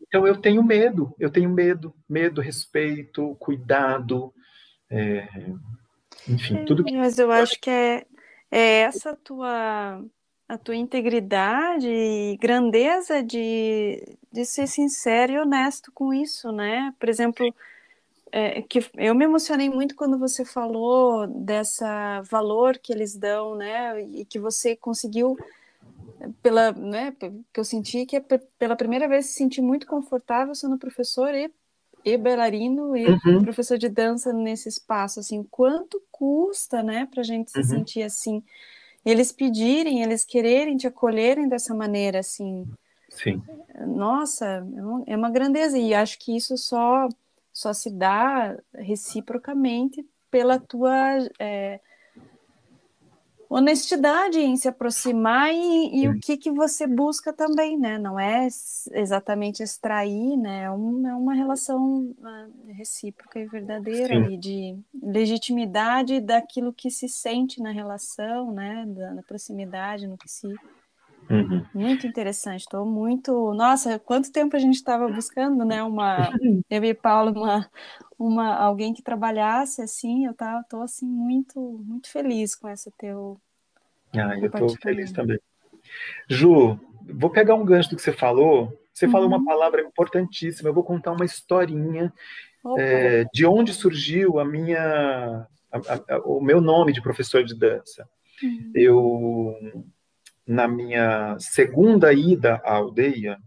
Então 0.00 0.26
eu 0.26 0.40
tenho 0.40 0.62
medo, 0.62 1.14
eu 1.18 1.28
tenho 1.28 1.50
medo, 1.50 1.94
medo, 2.08 2.40
respeito, 2.40 3.36
cuidado, 3.38 4.32
é, 4.88 5.28
enfim, 6.26 6.64
tudo 6.64 6.82
que. 6.82 6.96
Mas 6.96 7.18
eu 7.18 7.30
acho 7.30 7.60
que 7.60 7.68
é, 7.68 8.06
é 8.50 8.80
essa 8.80 9.14
tua 9.14 10.02
a 10.48 10.56
tua 10.56 10.76
integridade 10.76 11.88
e 11.88 12.36
grandeza 12.36 13.22
de, 13.22 14.16
de 14.32 14.44
ser 14.44 14.68
sincero 14.68 15.32
e 15.32 15.38
honesto 15.38 15.90
com 15.92 16.14
isso, 16.14 16.52
né? 16.52 16.94
Por 17.00 17.08
exemplo, 17.08 17.52
é, 18.32 18.62
que 18.62 18.80
eu 18.96 19.14
me 19.14 19.24
emocionei 19.24 19.70
muito 19.70 19.94
quando 19.94 20.18
você 20.18 20.44
falou 20.44 21.26
dessa 21.26 22.20
valor 22.22 22.78
que 22.78 22.92
eles 22.92 23.16
dão, 23.16 23.54
né? 23.54 24.00
E 24.02 24.24
que 24.24 24.38
você 24.38 24.76
conseguiu 24.76 25.36
pela, 26.42 26.72
né? 26.72 27.12
Que 27.52 27.60
eu 27.60 27.64
senti 27.64 28.06
que 28.06 28.16
é 28.16 28.20
pela 28.58 28.76
primeira 28.76 29.08
vez 29.08 29.26
se 29.26 29.34
senti 29.34 29.60
muito 29.60 29.86
confortável 29.86 30.54
sendo 30.54 30.78
professor 30.78 31.34
e, 31.34 31.52
e 32.04 32.16
bailarino 32.16 32.96
e 32.96 33.06
Uhum. 33.06 33.42
professor 33.42 33.78
de 33.78 33.88
dança 33.88 34.32
nesse 34.32 34.68
espaço, 34.68 35.20
assim, 35.20 35.42
quanto 35.44 36.02
custa, 36.10 36.82
né? 36.82 37.06
Para 37.06 37.20
a 37.20 37.24
gente 37.24 37.50
se 37.50 37.58
Uhum. 37.58 37.64
sentir 37.64 38.02
assim 38.02 38.42
eles 39.04 39.30
pedirem, 39.32 40.02
eles 40.02 40.24
quererem 40.24 40.76
te 40.76 40.86
acolherem 40.88 41.48
dessa 41.48 41.72
maneira, 41.74 42.18
assim, 42.18 42.66
Sim, 43.08 43.40
nossa, 43.86 44.64
é 45.06 45.12
é 45.12 45.16
uma 45.16 45.30
grandeza, 45.30 45.78
e 45.78 45.94
acho 45.94 46.18
que 46.18 46.36
isso 46.36 46.56
só, 46.56 47.08
só 47.56 47.72
se 47.72 47.90
dá 47.90 48.54
reciprocamente 48.74 50.06
pela 50.30 50.60
tua 50.60 50.90
é, 51.40 51.80
honestidade 53.48 54.38
em 54.38 54.58
se 54.58 54.68
aproximar 54.68 55.50
e, 55.54 56.02
e 56.02 56.08
o 56.10 56.14
que, 56.14 56.36
que 56.36 56.50
você 56.50 56.86
busca 56.86 57.32
também, 57.32 57.78
né? 57.78 57.96
Não 57.98 58.20
é 58.20 58.46
exatamente 58.92 59.62
extrair, 59.62 60.36
né? 60.36 60.64
É, 60.64 60.70
um- 60.70 61.08
é 61.08 61.14
uma 61.14 61.32
relação 61.32 62.14
ah, 62.22 62.46
recíproca 62.74 63.40
e 63.40 63.46
verdadeira 63.46 64.16
ali 64.16 64.36
de 64.36 64.78
legitimidade 65.02 66.20
daquilo 66.20 66.74
que 66.74 66.90
se 66.90 67.08
sente 67.08 67.62
na 67.62 67.70
relação, 67.70 68.52
né? 68.52 68.84
Da, 68.86 69.14
na 69.14 69.22
proximidade, 69.22 70.06
no 70.06 70.18
que 70.18 70.28
se 70.28 70.60
uhum. 71.30 71.64
muito 71.74 72.06
interessante, 72.06 72.60
estou 72.60 72.84
muito. 72.86 73.52
Nossa, 73.54 73.98
quanto 73.98 74.32
tempo 74.32 74.56
a 74.56 74.58
gente 74.58 74.74
estava 74.74 75.08
buscando, 75.08 75.64
né? 75.64 75.82
Uma. 75.82 76.30
Eu 76.68 76.84
e 76.84 76.94
Paulo, 76.94 77.32
uma, 77.32 77.70
uma, 78.18 78.54
alguém 78.56 78.92
que 78.92 79.02
trabalhasse 79.02 79.80
assim, 79.82 80.26
eu 80.26 80.34
tava, 80.34 80.64
tô 80.68 80.82
assim, 80.82 81.06
muito, 81.06 81.60
muito 81.84 82.10
feliz 82.10 82.56
com 82.56 82.66
essa 82.66 82.90
teu. 82.98 83.40
Ah, 84.12 84.36
eu 84.38 84.46
estou 84.46 84.70
feliz 84.82 85.12
também. 85.12 85.38
Ju, 86.28 86.78
vou 87.14 87.30
pegar 87.30 87.54
um 87.54 87.64
gancho 87.64 87.90
do 87.90 87.96
que 87.96 88.02
você 88.02 88.12
falou. 88.12 88.72
Você 88.92 89.06
falou 89.08 89.28
uma 89.28 89.38
Uhum. 89.38 89.44
palavra 89.44 89.80
importantíssima. 89.82 90.68
Eu 90.70 90.74
vou 90.74 90.82
contar 90.82 91.12
uma 91.12 91.24
historinha 91.24 92.12
é, 92.78 93.24
de 93.32 93.46
onde 93.46 93.72
surgiu 93.72 94.40
a 94.40 94.44
minha, 94.44 95.46
a- 95.70 96.14
a- 96.14 96.18
o 96.24 96.40
meu 96.40 96.60
nome 96.60 96.92
de 96.92 97.00
professor 97.00 97.44
de 97.44 97.54
dança. 97.54 98.08
Uhum. 98.42 98.70
Eu, 98.74 99.56
na 100.46 100.68
minha 100.68 101.36
segunda 101.38 102.12
ida 102.12 102.60
à 102.64 102.74
aldeia, 102.74 103.38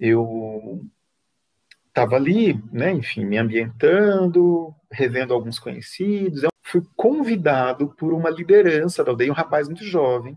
eu 0.00 0.82
estava 1.88 2.16
ali, 2.16 2.62
né, 2.72 2.92
enfim, 2.92 3.24
me 3.24 3.38
ambientando, 3.38 4.74
revendo 4.90 5.32
alguns 5.32 5.58
conhecidos. 5.58 6.42
Eu 6.42 6.50
fui 6.62 6.82
convidado 6.94 7.88
por 7.96 8.12
uma 8.12 8.30
liderança 8.30 9.02
da 9.02 9.10
aldeia, 9.10 9.30
um 9.30 9.34
rapaz 9.34 9.66
muito 9.66 9.84
jovem, 9.84 10.36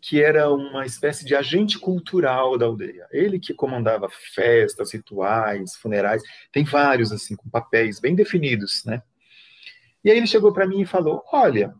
que 0.00 0.22
era 0.22 0.50
uma 0.50 0.84
espécie 0.84 1.24
de 1.24 1.34
agente 1.34 1.78
cultural 1.78 2.58
da 2.58 2.66
aldeia. 2.66 3.06
Ele 3.12 3.38
que 3.38 3.54
comandava 3.54 4.08
festas, 4.34 4.92
rituais, 4.92 5.76
funerais, 5.76 6.22
tem 6.52 6.64
vários 6.64 7.12
assim 7.12 7.36
com 7.36 7.48
papéis 7.48 8.00
bem 8.00 8.14
definidos, 8.14 8.84
né? 8.84 9.02
E 10.04 10.10
aí 10.10 10.16
ele 10.16 10.26
chegou 10.26 10.52
para 10.52 10.66
mim 10.66 10.80
e 10.82 10.86
falou: 10.86 11.22
"Olha, 11.32 11.72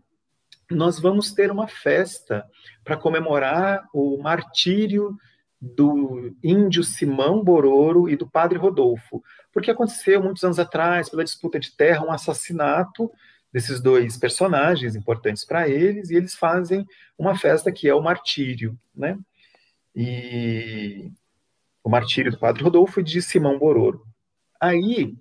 nós 0.70 0.98
vamos 0.98 1.32
ter 1.32 1.50
uma 1.50 1.68
festa 1.68 2.44
para 2.84 2.96
comemorar 2.96 3.86
o 3.92 4.20
martírio 4.22 5.16
do 5.60 6.34
índio 6.42 6.82
Simão 6.82 7.42
Bororo 7.42 8.08
e 8.08 8.16
do 8.16 8.28
padre 8.28 8.58
Rodolfo, 8.58 9.22
porque 9.52 9.70
aconteceu 9.70 10.20
muitos 10.20 10.42
anos 10.42 10.58
atrás, 10.58 11.08
pela 11.08 11.22
disputa 11.22 11.60
de 11.60 11.70
terra, 11.76 12.04
um 12.04 12.10
assassinato 12.10 13.10
desses 13.52 13.80
dois 13.80 14.16
personagens 14.16 14.96
importantes 14.96 15.44
para 15.44 15.68
eles, 15.68 16.10
e 16.10 16.16
eles 16.16 16.34
fazem 16.34 16.86
uma 17.16 17.36
festa 17.36 17.70
que 17.70 17.88
é 17.88 17.94
o 17.94 18.02
martírio, 18.02 18.76
né? 18.94 19.16
E 19.94 21.12
o 21.84 21.88
martírio 21.88 22.32
do 22.32 22.38
padre 22.38 22.64
Rodolfo 22.64 23.00
e 23.00 23.04
de 23.04 23.20
Simão 23.20 23.58
Bororo. 23.58 24.04
Aí 24.60 25.14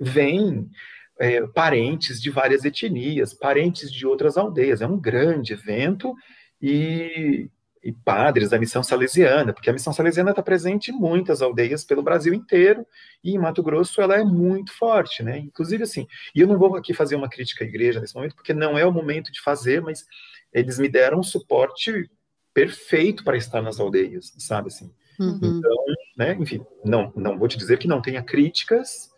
vem 0.00 0.68
é, 1.18 1.46
parentes 1.48 2.20
de 2.20 2.30
várias 2.30 2.64
etnias, 2.64 3.32
parentes 3.32 3.90
de 3.92 4.06
outras 4.06 4.36
aldeias. 4.36 4.80
É 4.80 4.86
um 4.86 4.98
grande 4.98 5.54
evento 5.54 6.14
e, 6.60 7.48
e 7.82 7.92
padres 7.92 8.50
da 8.50 8.58
missão 8.58 8.82
salesiana, 8.82 9.52
porque 9.52 9.70
a 9.70 9.72
missão 9.72 9.92
salesiana 9.92 10.30
está 10.30 10.42
presente 10.42 10.90
em 10.90 10.94
muitas 10.94 11.40
aldeias 11.40 11.84
pelo 11.84 12.02
Brasil 12.02 12.34
inteiro 12.34 12.86
e 13.22 13.34
em 13.34 13.38
Mato 13.38 13.62
Grosso 13.62 14.00
ela 14.00 14.16
é 14.16 14.24
muito 14.24 14.72
forte, 14.72 15.22
né? 15.22 15.38
Inclusive 15.38 15.82
assim, 15.82 16.06
e 16.34 16.40
eu 16.40 16.46
não 16.46 16.58
vou 16.58 16.76
aqui 16.76 16.92
fazer 16.92 17.16
uma 17.16 17.28
crítica 17.28 17.64
à 17.64 17.66
igreja 17.66 18.00
nesse 18.00 18.14
momento, 18.14 18.34
porque 18.34 18.52
não 18.52 18.76
é 18.76 18.84
o 18.84 18.92
momento 18.92 19.32
de 19.32 19.40
fazer, 19.40 19.80
mas 19.80 20.04
eles 20.52 20.78
me 20.78 20.88
deram 20.88 21.20
um 21.20 21.22
suporte 21.22 22.10
perfeito 22.52 23.22
para 23.22 23.36
estar 23.36 23.60
nas 23.60 23.78
aldeias, 23.78 24.32
sabe 24.38 24.68
assim? 24.68 24.90
Uhum. 25.18 25.38
Então, 25.42 25.84
né, 26.16 26.36
enfim, 26.38 26.64
não, 26.84 27.12
não 27.14 27.38
vou 27.38 27.48
te 27.48 27.58
dizer 27.58 27.78
que 27.78 27.88
não 27.88 28.02
tenha 28.02 28.22
críticas, 28.22 29.10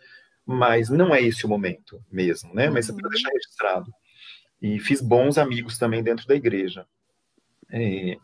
mas 0.49 0.89
não 0.89 1.15
é 1.15 1.21
esse 1.21 1.45
o 1.45 1.49
momento 1.49 2.03
mesmo, 2.11 2.55
né? 2.55 2.71
Mas 2.71 2.89
é 2.89 2.93
para 2.95 3.05
Uhum. 3.05 3.11
deixar 3.11 3.31
registrado. 3.31 3.93
E 4.63 4.81
fiz 4.81 5.03
bons 5.03 5.37
amigos 5.37 5.77
também 5.77 6.03
dentro 6.03 6.27
da 6.27 6.35
igreja. 6.35 6.87
É, 7.71 8.17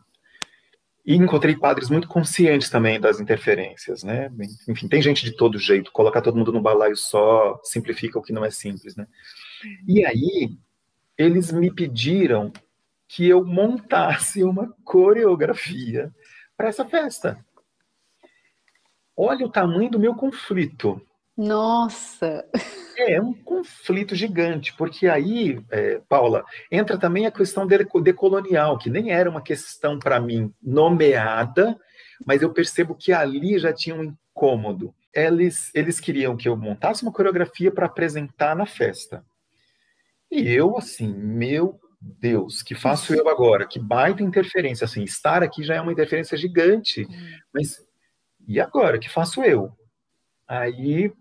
e 1.05 1.15
encontrei 1.15 1.55
padres 1.55 1.87
muito 1.87 2.07
conscientes 2.07 2.67
também 2.67 2.99
das 2.99 3.19
interferências, 3.19 4.01
né? 4.03 4.31
Enfim, 4.67 4.87
tem 4.87 5.03
gente 5.03 5.23
de 5.23 5.33
todo 5.33 5.59
jeito, 5.59 5.91
colocar 5.91 6.19
todo 6.19 6.35
mundo 6.35 6.51
no 6.51 6.59
balaio 6.63 6.97
só 6.97 7.61
simplifica 7.63 8.17
o 8.17 8.23
que 8.23 8.33
não 8.33 8.43
é 8.43 8.49
simples, 8.49 8.95
né? 8.95 9.05
E 9.87 10.03
aí, 10.03 10.57
eles 11.15 11.51
me 11.51 11.71
pediram 11.71 12.51
que 13.07 13.27
eu 13.27 13.45
montasse 13.45 14.43
uma 14.43 14.75
coreografia 14.83 16.11
para 16.57 16.69
essa 16.69 16.83
festa. 16.83 17.37
Olha 19.15 19.45
o 19.45 19.51
tamanho 19.51 19.91
do 19.91 19.99
meu 19.99 20.15
conflito. 20.15 20.99
Nossa! 21.37 22.45
É 22.97 23.19
um 23.19 23.33
conflito 23.33 24.15
gigante, 24.15 24.73
porque 24.77 25.07
aí, 25.07 25.61
é, 25.69 25.99
Paula, 26.07 26.45
entra 26.71 26.97
também 26.97 27.25
a 27.25 27.31
questão 27.31 27.67
deco- 27.67 27.99
decolonial, 27.99 28.77
que 28.77 28.89
nem 28.89 29.11
era 29.11 29.29
uma 29.29 29.41
questão 29.41 29.99
para 29.99 30.19
mim 30.19 30.53
nomeada, 30.63 31.77
mas 32.25 32.41
eu 32.41 32.53
percebo 32.53 32.95
que 32.95 33.11
ali 33.11 33.59
já 33.59 33.73
tinha 33.73 33.95
um 33.95 34.03
incômodo. 34.03 34.95
Eles, 35.13 35.71
eles 35.73 35.99
queriam 35.99 36.37
que 36.37 36.47
eu 36.47 36.55
montasse 36.55 37.03
uma 37.03 37.11
coreografia 37.11 37.69
para 37.71 37.85
apresentar 37.85 38.55
na 38.55 38.65
festa. 38.65 39.25
E 40.31 40.49
eu, 40.49 40.77
assim, 40.77 41.13
meu 41.13 41.79
Deus, 41.99 42.61
que 42.61 42.75
faço 42.75 43.13
eu 43.13 43.27
agora? 43.27 43.67
Que 43.67 43.79
baita 43.79 44.23
interferência, 44.23 44.85
assim, 44.85 45.03
estar 45.03 45.43
aqui 45.43 45.63
já 45.63 45.75
é 45.75 45.81
uma 45.81 45.91
interferência 45.91 46.37
gigante, 46.37 47.05
mas 47.53 47.83
e 48.47 48.59
agora? 48.59 48.99
Que 48.99 49.09
faço 49.09 49.43
eu? 49.43 49.71
Aí 50.47 51.11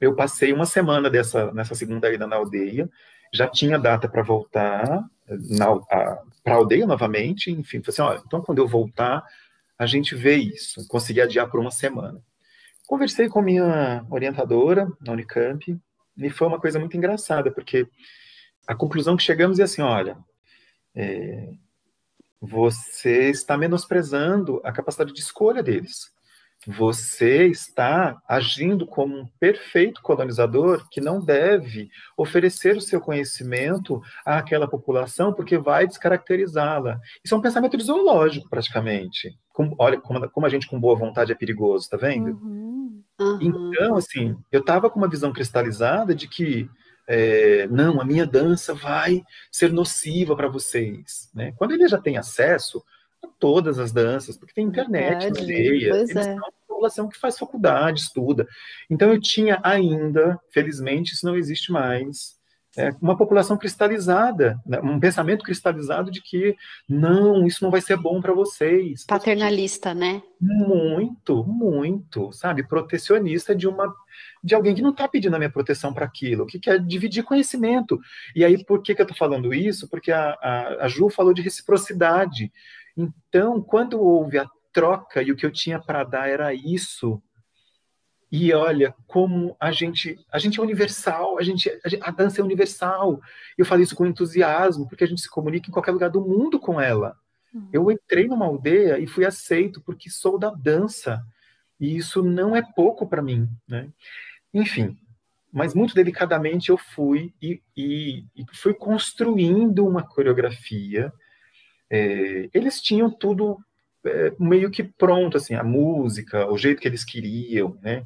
eu 0.00 0.14
passei 0.14 0.52
uma 0.52 0.66
semana 0.66 1.10
dessa 1.10 1.52
nessa 1.52 1.74
segunda 1.74 2.12
ida 2.12 2.26
na 2.26 2.36
aldeia, 2.36 2.88
já 3.32 3.46
tinha 3.46 3.78
data 3.78 4.08
para 4.08 4.22
voltar 4.22 5.04
para 6.42 6.54
a 6.54 6.56
aldeia 6.56 6.86
novamente, 6.86 7.50
enfim, 7.50 7.80
falei 7.82 7.88
assim, 7.88 8.02
olha, 8.02 8.22
então 8.26 8.42
quando 8.42 8.58
eu 8.58 8.66
voltar, 8.66 9.22
a 9.78 9.86
gente 9.86 10.14
vê 10.14 10.36
isso, 10.36 10.86
consegui 10.88 11.20
adiar 11.20 11.48
por 11.48 11.60
uma 11.60 11.70
semana. 11.70 12.20
Conversei 12.86 13.28
com 13.28 13.40
minha 13.40 14.04
orientadora 14.10 14.90
na 15.00 15.12
Unicamp, 15.12 15.78
e 16.16 16.30
foi 16.30 16.48
uma 16.48 16.58
coisa 16.58 16.78
muito 16.80 16.96
engraçada, 16.96 17.50
porque 17.50 17.86
a 18.66 18.74
conclusão 18.74 19.16
que 19.16 19.22
chegamos 19.22 19.60
é 19.60 19.62
assim, 19.62 19.82
olha, 19.82 20.18
é, 20.94 21.50
você 22.40 23.30
está 23.30 23.56
menosprezando 23.56 24.60
a 24.64 24.72
capacidade 24.72 25.12
de 25.12 25.20
escolha 25.20 25.62
deles 25.62 26.10
você 26.66 27.46
está 27.46 28.20
agindo 28.28 28.86
como 28.86 29.16
um 29.16 29.26
perfeito 29.38 30.02
colonizador 30.02 30.86
que 30.90 31.00
não 31.00 31.18
deve 31.24 31.88
oferecer 32.16 32.76
o 32.76 32.80
seu 32.80 33.00
conhecimento 33.00 34.02
àquela 34.24 34.68
população 34.68 35.32
porque 35.32 35.56
vai 35.56 35.86
descaracterizá-la. 35.86 37.00
Isso 37.24 37.34
é 37.34 37.38
um 37.38 37.42
pensamento 37.42 37.80
zoológico, 37.82 38.48
praticamente. 38.50 39.34
Como, 39.52 39.74
olha 39.78 39.98
como, 40.00 40.28
como, 40.28 40.46
a 40.46 40.50
gente 40.50 40.68
com 40.68 40.78
boa 40.78 40.96
vontade 40.96 41.32
é 41.32 41.34
perigoso, 41.34 41.88
tá 41.88 41.96
vendo? 41.96 42.32
Uhum. 42.32 43.02
Então, 43.40 43.96
assim, 43.96 44.36
eu 44.52 44.60
estava 44.60 44.90
com 44.90 44.98
uma 44.98 45.08
visão 45.08 45.32
cristalizada 45.32 46.14
de 46.14 46.28
que 46.28 46.68
é, 47.08 47.66
não, 47.68 48.00
a 48.00 48.04
minha 48.04 48.26
dança 48.26 48.72
vai 48.72 49.24
ser 49.50 49.72
nociva 49.72 50.36
para 50.36 50.48
vocês. 50.48 51.28
Né? 51.34 51.52
Quando 51.56 51.72
ele 51.72 51.88
já 51.88 51.98
tem 51.98 52.16
acesso 52.16 52.82
todas 53.38 53.78
as 53.78 53.92
danças, 53.92 54.36
porque 54.36 54.54
tem 54.54 54.66
internet 54.66 55.32
Verdade, 55.32 55.88
pois 55.88 56.10
eles 56.10 56.26
é. 56.26 56.34
uma 56.34 56.52
população 56.68 57.08
que 57.08 57.18
faz 57.18 57.38
faculdade, 57.38 58.00
estuda. 58.00 58.46
Então 58.88 59.12
eu 59.12 59.20
tinha 59.20 59.60
ainda, 59.62 60.38
felizmente 60.50 61.14
isso 61.14 61.26
não 61.26 61.36
existe 61.36 61.72
mais, 61.72 62.40
é, 62.76 62.90
uma 63.02 63.16
população 63.16 63.56
cristalizada, 63.56 64.60
né, 64.64 64.78
um 64.80 65.00
pensamento 65.00 65.44
cristalizado 65.44 66.10
de 66.10 66.22
que 66.22 66.54
não, 66.88 67.44
isso 67.44 67.64
não 67.64 67.70
vai 67.70 67.80
ser 67.80 67.96
bom 67.96 68.20
para 68.20 68.32
vocês. 68.32 69.04
Paternalista, 69.04 69.92
né? 69.92 70.22
Muito, 70.40 71.44
muito, 71.44 72.32
sabe, 72.32 72.66
protecionista 72.66 73.54
de 73.54 73.66
uma 73.66 73.92
de 74.42 74.54
alguém 74.54 74.74
que 74.74 74.82
não 74.82 74.90
está 74.90 75.06
pedindo 75.06 75.34
a 75.36 75.38
minha 75.38 75.50
proteção 75.50 75.92
para 75.92 76.06
aquilo, 76.06 76.46
que 76.46 76.58
quer 76.58 76.80
dividir 76.80 77.22
conhecimento. 77.22 78.00
E 78.34 78.44
aí, 78.44 78.64
por 78.64 78.82
que, 78.82 78.94
que 78.94 79.02
eu 79.02 79.04
estou 79.04 79.16
falando 79.16 79.52
isso? 79.52 79.88
Porque 79.88 80.10
a, 80.10 80.30
a, 80.40 80.84
a 80.84 80.88
Ju 80.88 81.10
falou 81.10 81.34
de 81.34 81.42
reciprocidade. 81.42 82.50
Então, 82.96 83.60
quando 83.60 84.00
houve 84.00 84.38
a 84.38 84.48
troca 84.72 85.22
e 85.22 85.32
o 85.32 85.36
que 85.36 85.44
eu 85.44 85.50
tinha 85.50 85.80
para 85.80 86.04
dar 86.04 86.28
era 86.28 86.54
isso, 86.54 87.22
e 88.30 88.52
olha 88.52 88.94
como 89.08 89.56
a 89.58 89.72
gente, 89.72 90.16
a 90.30 90.38
gente 90.38 90.60
é 90.60 90.62
universal, 90.62 91.36
a 91.38 91.42
gente, 91.42 91.68
a, 92.00 92.10
dança 92.12 92.40
é 92.40 92.44
universal. 92.44 93.20
Eu 93.58 93.66
falo 93.66 93.82
isso 93.82 93.96
com 93.96 94.06
entusiasmo, 94.06 94.88
porque 94.88 95.02
a 95.02 95.06
gente 95.06 95.20
se 95.20 95.28
comunica 95.28 95.68
em 95.68 95.72
qualquer 95.72 95.90
lugar 95.90 96.10
do 96.10 96.20
mundo 96.20 96.60
com 96.60 96.80
ela. 96.80 97.16
Uhum. 97.52 97.68
Eu 97.72 97.90
entrei 97.90 98.28
numa 98.28 98.46
aldeia 98.46 98.98
e 99.00 99.06
fui 99.06 99.26
aceito 99.26 99.80
porque 99.80 100.08
sou 100.08 100.38
da 100.38 100.50
dança. 100.50 101.20
E 101.80 101.96
isso 101.96 102.22
não 102.22 102.54
é 102.54 102.62
pouco 102.62 103.08
para 103.08 103.20
mim, 103.20 103.48
né? 103.66 103.88
Enfim, 104.54 104.96
mas 105.52 105.74
muito 105.74 105.94
delicadamente 105.94 106.70
eu 106.70 106.76
fui 106.76 107.34
e, 107.42 107.60
e, 107.76 108.24
e 108.36 108.44
fui 108.52 108.74
construindo 108.74 109.84
uma 109.84 110.04
coreografia. 110.04 111.12
É, 111.90 112.48
eles 112.54 112.80
tinham 112.80 113.10
tudo 113.10 113.58
é, 114.04 114.32
meio 114.38 114.70
que 114.70 114.82
pronto, 114.84 115.36
assim, 115.36 115.54
a 115.54 115.64
música, 115.64 116.50
o 116.50 116.56
jeito 116.56 116.80
que 116.80 116.88
eles 116.88 117.04
queriam, 117.04 117.76
né? 117.82 118.04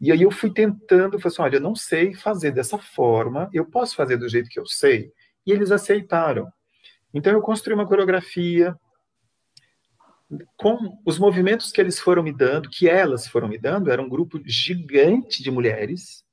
E 0.00 0.12
aí 0.12 0.22
eu 0.22 0.30
fui 0.30 0.50
tentando, 0.50 1.18
falei 1.18 1.32
assim, 1.32 1.42
olha, 1.42 1.56
eu 1.56 1.60
não 1.60 1.74
sei 1.74 2.14
fazer 2.14 2.52
dessa 2.52 2.78
forma, 2.78 3.50
eu 3.52 3.64
posso 3.64 3.96
fazer 3.96 4.16
do 4.16 4.28
jeito 4.28 4.48
que 4.48 4.58
eu 4.58 4.66
sei? 4.66 5.12
E 5.44 5.52
eles 5.52 5.70
aceitaram. 5.72 6.48
Então 7.12 7.32
eu 7.32 7.40
construí 7.40 7.74
uma 7.74 7.86
coreografia 7.86 8.76
com 10.56 10.98
os 11.04 11.18
movimentos 11.18 11.72
que 11.72 11.80
eles 11.80 11.98
foram 11.98 12.22
me 12.22 12.32
dando, 12.32 12.68
que 12.68 12.88
elas 12.88 13.26
foram 13.26 13.48
me 13.48 13.58
dando, 13.58 13.90
era 13.90 14.00
um 14.00 14.08
grupo 14.08 14.40
gigante 14.44 15.42
de 15.42 15.50
mulheres, 15.50 16.24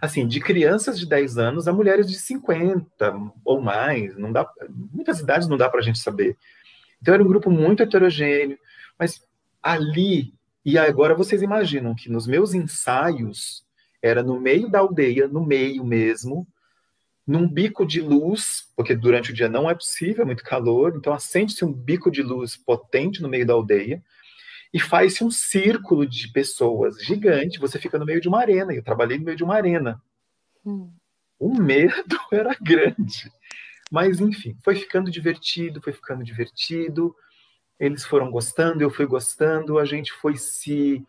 assim, 0.00 0.26
de 0.26 0.40
crianças 0.40 0.98
de 0.98 1.06
10 1.06 1.38
anos 1.38 1.68
a 1.68 1.72
mulheres 1.72 2.06
de 2.08 2.16
50 2.16 3.14
ou 3.44 3.60
mais, 3.60 4.16
não 4.16 4.32
dá, 4.32 4.48
muitas 4.68 5.20
idades 5.20 5.48
não 5.48 5.56
dá 5.56 5.68
para 5.68 5.80
a 5.80 5.82
gente 5.82 5.98
saber. 5.98 6.36
Então 7.00 7.14
era 7.14 7.22
um 7.22 7.28
grupo 7.28 7.50
muito 7.50 7.82
heterogêneo, 7.82 8.58
mas 8.98 9.22
ali, 9.62 10.34
e 10.64 10.78
agora 10.78 11.14
vocês 11.14 11.42
imaginam 11.42 11.94
que 11.94 12.10
nos 12.10 12.26
meus 12.26 12.54
ensaios, 12.54 13.64
era 14.02 14.22
no 14.22 14.40
meio 14.40 14.70
da 14.70 14.78
aldeia, 14.78 15.26
no 15.26 15.44
meio 15.44 15.84
mesmo, 15.84 16.46
num 17.26 17.48
bico 17.48 17.84
de 17.84 18.00
luz, 18.00 18.70
porque 18.76 18.94
durante 18.94 19.32
o 19.32 19.34
dia 19.34 19.48
não 19.48 19.68
é 19.68 19.74
possível, 19.74 20.22
é 20.22 20.26
muito 20.26 20.44
calor, 20.44 20.94
então 20.96 21.12
acende-se 21.12 21.64
um 21.64 21.72
bico 21.72 22.10
de 22.10 22.22
luz 22.22 22.56
potente 22.56 23.20
no 23.20 23.28
meio 23.28 23.44
da 23.44 23.54
aldeia 23.54 24.02
e 24.72 24.80
faz-se 24.80 25.24
um 25.24 25.30
círculo 25.30 26.06
de 26.06 26.30
pessoas 26.32 27.02
gigante, 27.02 27.58
você 27.58 27.78
fica 27.78 27.98
no 27.98 28.04
meio 28.04 28.20
de 28.20 28.28
uma 28.28 28.40
arena, 28.40 28.72
eu 28.72 28.82
trabalhei 28.82 29.18
no 29.18 29.24
meio 29.24 29.36
de 29.36 29.44
uma 29.44 29.54
arena. 29.54 30.02
Hum. 30.64 30.92
O 31.38 31.54
medo 31.54 32.18
era 32.32 32.56
grande. 32.60 33.30
Mas, 33.90 34.20
enfim, 34.20 34.56
foi 34.64 34.74
ficando 34.74 35.10
divertido, 35.10 35.80
foi 35.80 35.92
ficando 35.92 36.24
divertido. 36.24 37.14
Eles 37.78 38.04
foram 38.04 38.30
gostando, 38.30 38.82
eu 38.82 38.90
fui 38.90 39.06
gostando, 39.06 39.78
a 39.78 39.84
gente 39.84 40.12
foi 40.12 40.36
se. 40.36 41.04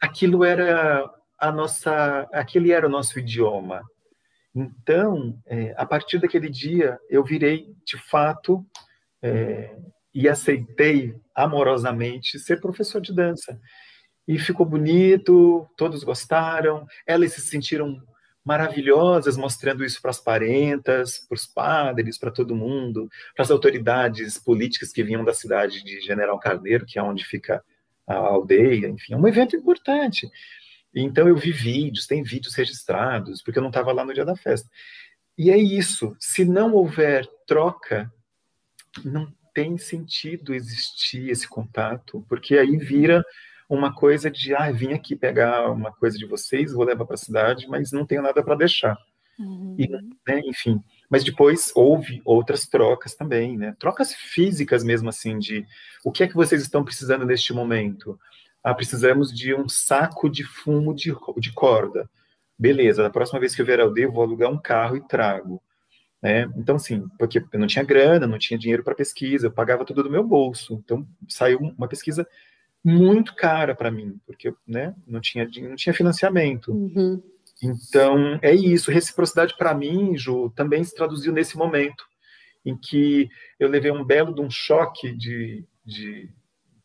Aquilo 0.00 0.42
era 0.42 1.08
a 1.38 1.52
nossa. 1.52 2.28
Aquele 2.32 2.72
era 2.72 2.86
o 2.86 2.90
nosso 2.90 3.18
idioma. 3.18 3.82
Então, 4.54 5.38
é, 5.46 5.74
a 5.76 5.84
partir 5.84 6.18
daquele 6.18 6.48
dia, 6.48 6.98
eu 7.08 7.24
virei, 7.24 7.74
de 7.84 7.96
fato, 7.96 8.64
é, 9.22 9.76
e 10.14 10.28
aceitei 10.28 11.14
amorosamente 11.34 12.38
ser 12.38 12.60
professor 12.60 13.00
de 13.00 13.14
dança. 13.14 13.60
E 14.26 14.38
ficou 14.38 14.64
bonito, 14.64 15.66
todos 15.76 16.04
gostaram, 16.04 16.86
elas 17.06 17.32
se 17.32 17.40
sentiram 17.40 18.00
maravilhosas 18.44 19.36
mostrando 19.36 19.84
isso 19.84 20.00
para 20.00 20.10
as 20.10 20.20
parentas, 20.20 21.18
para 21.28 21.36
os 21.36 21.46
padres, 21.46 22.18
para 22.18 22.30
todo 22.30 22.56
mundo, 22.56 23.08
para 23.34 23.44
as 23.44 23.50
autoridades 23.50 24.38
políticas 24.38 24.92
que 24.92 25.02
vinham 25.02 25.24
da 25.24 25.32
cidade 25.32 25.82
de 25.82 26.00
General 26.00 26.38
Carneiro, 26.38 26.84
que 26.86 26.98
é 26.98 27.02
onde 27.02 27.24
fica 27.24 27.64
a 28.06 28.14
aldeia, 28.14 28.88
enfim, 28.88 29.14
é 29.14 29.16
um 29.16 29.28
evento 29.28 29.56
importante. 29.56 30.28
Então 30.94 31.28
eu 31.28 31.36
vi 31.36 31.52
vídeos, 31.52 32.06
tem 32.06 32.22
vídeos 32.22 32.54
registrados, 32.54 33.42
porque 33.42 33.58
eu 33.58 33.62
não 33.62 33.70
estava 33.70 33.92
lá 33.92 34.04
no 34.04 34.12
dia 34.12 34.24
da 34.24 34.36
festa. 34.36 34.68
E 35.38 35.50
é 35.50 35.56
isso, 35.56 36.14
se 36.20 36.44
não 36.44 36.74
houver 36.74 37.26
troca, 37.46 38.12
não 39.04 39.32
tem 39.54 39.78
sentido 39.78 40.54
existir 40.54 41.30
esse 41.30 41.48
contato, 41.48 42.24
porque 42.28 42.56
aí 42.56 42.76
vira 42.76 43.24
uma 43.68 43.94
coisa 43.94 44.30
de, 44.30 44.54
ah, 44.54 44.70
vim 44.70 44.92
aqui 44.92 45.16
pegar 45.16 45.70
uma 45.70 45.92
coisa 45.92 46.18
de 46.18 46.26
vocês, 46.26 46.72
vou 46.72 46.84
levar 46.84 47.04
para 47.04 47.14
a 47.14 47.18
cidade, 47.18 47.66
mas 47.68 47.90
não 47.92 48.04
tenho 48.06 48.22
nada 48.22 48.42
para 48.42 48.54
deixar. 48.54 48.98
Uhum. 49.38 49.74
E, 49.78 49.88
né, 49.88 50.40
enfim, 50.44 50.82
mas 51.08 51.24
depois 51.24 51.72
houve 51.74 52.20
outras 52.24 52.66
trocas 52.66 53.14
também, 53.14 53.56
né? 53.56 53.74
Trocas 53.78 54.14
físicas 54.14 54.84
mesmo 54.84 55.08
assim 55.08 55.38
de 55.38 55.66
o 56.04 56.12
que 56.12 56.22
é 56.22 56.28
que 56.28 56.34
vocês 56.34 56.60
estão 56.60 56.84
precisando 56.84 57.24
neste 57.24 57.52
momento? 57.52 58.18
Ah, 58.62 58.74
precisamos 58.74 59.32
de 59.32 59.54
um 59.54 59.68
saco 59.68 60.28
de 60.28 60.44
fumo 60.44 60.94
de, 60.94 61.14
de 61.38 61.52
corda. 61.52 62.08
Beleza, 62.58 63.02
da 63.02 63.10
próxima 63.10 63.40
vez 63.40 63.54
que 63.54 63.62
eu 63.62 63.66
vier 63.66 63.80
ao 63.80 63.92
D, 63.92 64.04
eu 64.04 64.12
vou 64.12 64.22
alugar 64.22 64.50
um 64.50 64.60
carro 64.60 64.96
e 64.96 65.08
trago. 65.08 65.60
Né? 66.22 66.48
Então, 66.56 66.76
assim, 66.76 67.08
porque 67.18 67.44
eu 67.52 67.58
não 67.58 67.66
tinha 67.66 67.84
grana, 67.84 68.26
não 68.26 68.38
tinha 68.38 68.58
dinheiro 68.58 68.84
para 68.84 68.94
pesquisa, 68.94 69.48
eu 69.48 69.52
pagava 69.52 69.84
tudo 69.84 70.04
do 70.04 70.10
meu 70.10 70.22
bolso. 70.22 70.80
Então, 70.84 71.06
saiu 71.28 71.58
uma 71.58 71.88
pesquisa 71.88 72.26
muito 72.84 73.34
cara 73.34 73.74
para 73.74 73.90
mim, 73.90 74.20
porque 74.24 74.54
né, 74.66 74.94
não, 75.06 75.20
tinha, 75.20 75.48
não 75.62 75.74
tinha 75.74 75.94
financiamento. 75.94 76.72
Uhum. 76.72 77.22
Então, 77.62 78.38
é 78.40 78.54
isso. 78.54 78.90
Reciprocidade 78.90 79.56
para 79.56 79.74
mim, 79.74 80.16
Ju, 80.16 80.50
também 80.54 80.82
se 80.84 80.94
traduziu 80.94 81.32
nesse 81.32 81.56
momento, 81.56 82.04
em 82.64 82.76
que 82.76 83.28
eu 83.58 83.68
levei 83.68 83.90
um 83.90 84.04
belo 84.04 84.34
de 84.34 84.40
um 84.40 84.50
choque 84.50 85.12
de, 85.16 85.64
de 85.84 86.30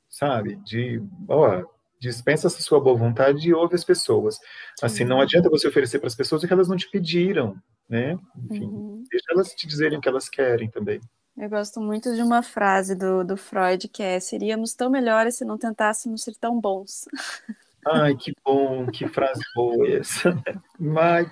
sabe, 0.09 0.55
de, 0.65 1.01
ó, 1.27 1.63
dispensa 1.99 2.47
essa 2.47 2.61
sua 2.61 2.79
boa 2.79 2.95
vontade 2.95 3.47
e 3.47 3.53
ouve 3.53 3.75
as 3.75 3.83
pessoas. 3.83 4.39
Assim, 4.81 5.03
não 5.03 5.21
adianta 5.21 5.49
você 5.49 5.67
oferecer 5.67 5.99
para 5.99 6.07
as 6.07 6.15
pessoas 6.15 6.43
o 6.43 6.47
que 6.47 6.53
elas 6.53 6.67
não 6.67 6.75
te 6.75 6.89
pediram, 6.89 7.55
né? 7.89 8.17
Enfim, 8.49 8.65
Uhum. 8.65 9.03
deixa 9.09 9.25
elas 9.31 9.53
te 9.53 9.67
dizerem 9.67 9.97
o 9.97 10.01
que 10.01 10.09
elas 10.09 10.27
querem 10.29 10.69
também. 10.69 10.99
Eu 11.37 11.49
gosto 11.49 11.79
muito 11.79 12.15
de 12.15 12.21
uma 12.23 12.41
frase 12.41 12.95
do, 12.95 13.23
do 13.23 13.37
Freud 13.37 13.87
que 13.87 14.01
é: 14.01 14.19
seríamos 14.19 14.73
tão 14.73 14.89
melhores 14.89 15.35
se 15.35 15.45
não 15.45 15.57
tentássemos 15.57 16.23
ser 16.23 16.35
tão 16.35 16.59
bons. 16.59 17.05
Ai, 17.89 18.15
que 18.17 18.33
bom, 18.43 18.85
que 18.87 19.07
frase 19.07 19.39
boa 19.55 19.87
essa. 19.87 20.37
Mas, 20.77 21.25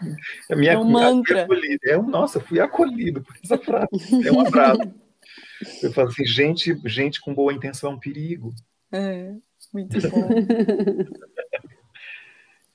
a 0.50 0.56
minha, 0.56 0.74
É 0.74 0.78
um 0.78 0.90
mantra. 0.90 1.44
acolhido. 1.44 1.80
É 1.84 1.98
um, 1.98 2.08
nossa, 2.08 2.40
fui 2.40 2.62
acolhido 2.62 3.22
por 3.22 3.36
essa 3.44 3.58
frase. 3.58 3.90
É 4.26 4.32
um 4.32 4.40
abraço. 4.40 4.80
Eu 5.84 5.92
falo 5.92 6.08
assim, 6.08 6.26
gente, 6.26 6.74
gente 6.86 7.20
com 7.20 7.34
boa 7.34 7.52
intenção 7.52 7.92
é 7.92 7.96
um 7.96 8.00
perigo. 8.00 8.54
É, 8.92 9.34
muito 9.74 10.00
bom. 10.10 10.30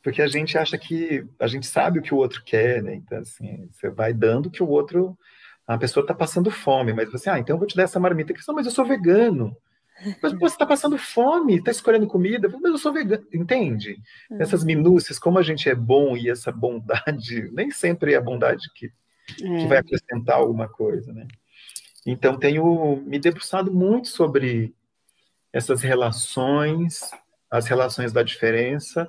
porque 0.03 0.23
a 0.23 0.27
gente 0.27 0.57
acha 0.57 0.79
que 0.79 1.27
a 1.39 1.47
gente 1.47 1.67
sabe 1.67 1.99
o 1.99 2.03
que 2.03 2.15
o 2.15 2.17
outro 2.17 2.43
quer, 2.45 2.83
né? 2.83 2.95
Então, 2.95 3.19
assim, 3.19 3.69
você 3.71 3.91
vai 3.91 4.13
dando 4.13 4.51
que 4.51 4.63
o 4.63 4.69
outro, 4.69 5.17
a 5.67 5.77
pessoa 5.77 6.03
está 6.03 6.15
passando 6.15 6.51
fome, 6.51 6.93
mas 6.93 7.11
você, 7.11 7.29
ah, 7.29 7.39
então 7.39 7.55
eu 7.55 7.59
vou 7.59 7.67
te 7.67 7.77
dar 7.77 7.85
essa 7.85 8.01
marmita 8.01 8.33
aqui, 8.33 8.41
mas 8.53 8.67
eu 8.67 8.73
sou 8.73 8.85
vegano. 8.85 9.57
Mas 10.23 10.33
você 10.33 10.55
está 10.55 10.65
passando 10.65 10.97
fome, 10.97 11.57
está 11.57 11.71
escolhendo 11.71 12.07
comida, 12.07 12.49
mas 12.49 12.73
eu 12.73 12.79
sou 12.79 12.93
vegano, 12.93 13.27
entende? 13.35 13.99
Uhum. 14.31 14.41
Essas 14.41 14.65
minúcias, 14.65 15.19
como 15.19 15.39
a 15.39 15.43
gente 15.43 15.69
é 15.69 15.75
bom 15.75 16.17
e 16.17 16.31
essa 16.31 16.51
bondade, 16.51 17.51
nem 17.53 17.71
sempre 17.71 18.15
é 18.15 18.17
a 18.17 18.21
bondade 18.23 18.71
que, 18.75 18.87
é. 18.87 19.59
que 19.59 19.67
vai 19.67 19.79
acrescentar 19.79 20.37
alguma 20.37 20.69
coisa, 20.69 21.13
né? 21.13 21.27
Então, 22.07 22.39
tenho 22.39 22.97
me 23.05 23.19
debruçado 23.19 23.71
muito 23.71 24.09
sobre 24.09 24.75
essas 25.53 25.83
relações, 25.83 27.11
as 27.51 27.67
relações 27.67 28.11
da 28.11 28.23
diferença, 28.23 29.07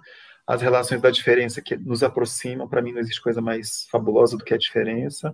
as 0.52 0.62
relações 0.62 1.02
da 1.02 1.10
diferença 1.10 1.62
que 1.62 1.78
nos 1.78 2.04
aproximam, 2.04 2.68
para 2.68 2.82
mim 2.82 2.92
não 2.92 3.00
existe 3.00 3.22
coisa 3.22 3.42
mais 3.42 3.88
fabulosa 3.90 4.38
do 4.38 4.44
que 4.44 4.54
a 4.54 4.58
diferença, 4.58 5.34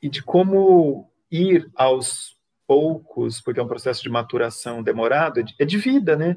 e 0.00 0.08
de 0.08 0.22
como 0.22 1.12
ir 1.30 1.70
aos 1.76 2.34
poucos, 2.66 3.42
porque 3.42 3.60
é 3.60 3.62
um 3.62 3.68
processo 3.68 4.02
de 4.02 4.08
maturação 4.08 4.82
demorado, 4.82 5.44
é 5.58 5.64
de 5.66 5.76
vida, 5.76 6.16
né? 6.16 6.34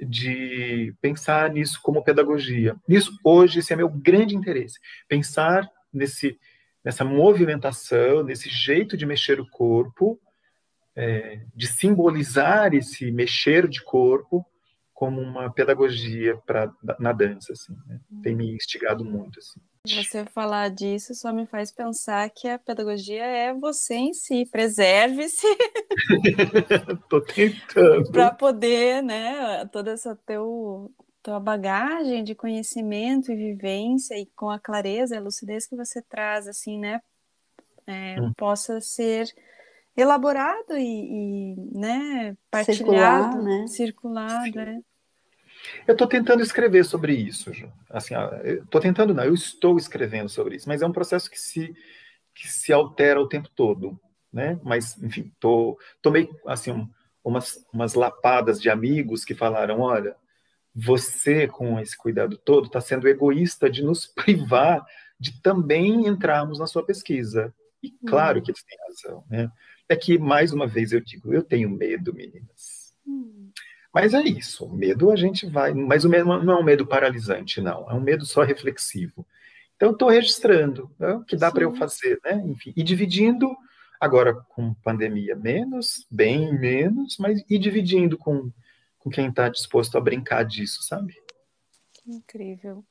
De 0.00 0.94
pensar 1.00 1.50
nisso 1.50 1.80
como 1.82 2.04
pedagogia. 2.04 2.76
Nisso, 2.86 3.18
hoje, 3.24 3.58
esse 3.58 3.72
é 3.72 3.76
meu 3.76 3.88
grande 3.88 4.36
interesse. 4.36 4.78
Pensar 5.08 5.68
nesse, 5.92 6.38
nessa 6.84 7.04
movimentação, 7.04 8.22
nesse 8.22 8.48
jeito 8.48 8.96
de 8.96 9.04
mexer 9.04 9.40
o 9.40 9.50
corpo, 9.50 10.16
é, 10.94 11.40
de 11.56 11.66
simbolizar 11.66 12.72
esse 12.72 13.10
mexer 13.10 13.66
de 13.66 13.82
corpo 13.82 14.46
como 14.98 15.20
uma 15.20 15.48
pedagogia 15.48 16.36
para 16.44 16.72
na 16.98 17.12
dança, 17.12 17.52
assim, 17.52 17.72
né? 17.86 18.00
tem 18.20 18.34
me 18.34 18.52
instigado 18.52 19.04
muito, 19.04 19.38
assim. 19.38 19.60
Você 19.86 20.24
falar 20.24 20.70
disso 20.70 21.14
só 21.14 21.32
me 21.32 21.46
faz 21.46 21.70
pensar 21.70 22.28
que 22.30 22.48
a 22.48 22.58
pedagogia 22.58 23.24
é 23.24 23.54
você 23.54 23.94
em 23.94 24.12
si, 24.12 24.44
preserve-se. 24.50 25.46
Tô 27.08 27.20
tentando. 27.20 28.10
para 28.10 28.32
poder, 28.32 29.00
né, 29.00 29.64
toda 29.66 29.92
essa 29.92 30.16
teu 30.26 30.92
tua 31.22 31.38
bagagem 31.38 32.24
de 32.24 32.34
conhecimento 32.34 33.30
e 33.30 33.36
vivência 33.36 34.18
e 34.18 34.26
com 34.34 34.50
a 34.50 34.58
clareza 34.58 35.14
e 35.14 35.18
a 35.18 35.20
lucidez 35.20 35.64
que 35.68 35.76
você 35.76 36.02
traz, 36.02 36.48
assim, 36.48 36.76
né, 36.76 37.00
é, 37.86 38.20
hum. 38.20 38.32
possa 38.36 38.80
ser 38.80 39.32
elaborado 39.96 40.76
e, 40.76 41.52
e 41.52 41.56
né, 41.72 42.36
partilhado, 42.50 42.76
circulado, 42.76 43.42
né? 43.42 43.66
circulado 43.68 44.58
é. 44.58 44.87
Eu 45.86 45.92
estou 45.92 46.06
tentando 46.06 46.42
escrever 46.42 46.84
sobre 46.84 47.14
isso, 47.14 47.50
assim, 47.90 48.14
estou 48.44 48.80
tentando 48.80 49.14
não, 49.14 49.24
eu 49.24 49.34
estou 49.34 49.76
escrevendo 49.76 50.28
sobre 50.28 50.56
isso, 50.56 50.68
mas 50.68 50.82
é 50.82 50.86
um 50.86 50.92
processo 50.92 51.30
que 51.30 51.40
se 51.40 51.74
que 52.34 52.46
se 52.46 52.72
altera 52.72 53.20
o 53.20 53.28
tempo 53.28 53.48
todo, 53.48 53.98
né? 54.32 54.60
Mas, 54.62 54.96
enfim, 55.02 55.32
tô, 55.40 55.76
tomei 56.00 56.30
assim 56.46 56.70
um, 56.70 56.88
umas, 57.24 57.66
umas 57.72 57.94
lapadas 57.94 58.60
de 58.60 58.70
amigos 58.70 59.24
que 59.24 59.34
falaram, 59.34 59.80
olha, 59.80 60.14
você 60.72 61.48
com 61.48 61.80
esse 61.80 61.96
cuidado 61.96 62.38
todo 62.38 62.66
está 62.66 62.80
sendo 62.80 63.08
egoísta 63.08 63.68
de 63.68 63.82
nos 63.82 64.06
privar 64.14 64.86
de 65.18 65.40
também 65.42 66.06
entrarmos 66.06 66.60
na 66.60 66.66
sua 66.66 66.84
pesquisa. 66.84 67.52
E 67.82 67.90
claro 68.06 68.38
hum. 68.38 68.42
que 68.42 68.52
eles 68.52 68.62
têm 68.62 68.78
razão, 68.88 69.24
né? 69.28 69.50
É 69.88 69.96
que, 69.96 70.18
mais 70.18 70.52
uma 70.52 70.66
vez, 70.66 70.92
eu 70.92 71.00
digo, 71.00 71.32
eu 71.32 71.42
tenho 71.42 71.70
medo, 71.70 72.12
meninas. 72.12 72.94
Hum. 73.06 73.50
Mas 73.92 74.14
é 74.14 74.22
isso, 74.22 74.66
o 74.66 74.72
medo 74.72 75.10
a 75.10 75.16
gente 75.16 75.46
vai. 75.46 75.72
Mas 75.72 76.04
o 76.04 76.08
medo 76.08 76.26
não 76.42 76.54
é 76.54 76.60
um 76.60 76.64
medo 76.64 76.86
paralisante, 76.86 77.60
não. 77.60 77.90
É 77.90 77.94
um 77.94 78.00
medo 78.00 78.26
só 78.26 78.42
reflexivo. 78.42 79.26
Então, 79.76 79.92
estou 79.92 80.08
registrando 80.08 80.90
né, 80.98 81.12
o 81.12 81.24
que 81.24 81.36
dá 81.36 81.50
para 81.50 81.62
eu 81.62 81.74
fazer, 81.74 82.18
né? 82.24 82.42
Enfim, 82.46 82.72
e 82.76 82.82
dividindo, 82.82 83.56
agora 84.00 84.34
com 84.48 84.74
pandemia 84.74 85.36
menos, 85.36 86.06
bem 86.10 86.52
menos, 86.58 87.16
mas 87.18 87.42
e 87.48 87.58
dividindo 87.58 88.18
com, 88.18 88.50
com 88.98 89.08
quem 89.08 89.28
está 89.28 89.48
disposto 89.48 89.96
a 89.96 90.00
brincar 90.00 90.44
disso, 90.44 90.82
sabe? 90.82 91.14
Incrível. 92.06 92.84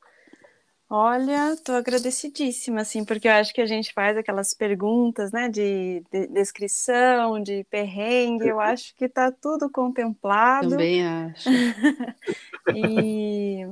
Olha, 0.89 1.51
estou 1.51 1.75
agradecidíssima, 1.75 2.79
assim, 2.79 3.03
porque 3.03 3.27
eu 3.27 3.33
acho 3.33 3.53
que 3.53 3.59
a 3.59 3.65
gente 3.65 3.91
faz 3.91 4.15
aquelas 4.15 4.53
perguntas, 4.53 5.33
né, 5.33 5.49
de, 5.49 6.01
de 6.09 6.27
descrição, 6.27 7.43
de 7.43 7.65
perrengue, 7.65 8.47
eu 8.47 8.59
acho 8.59 8.95
que 8.95 9.03
está 9.03 9.29
tudo 9.29 9.69
contemplado. 9.69 10.69
Também 10.69 11.05
acho. 11.05 11.49
e, 12.73 13.67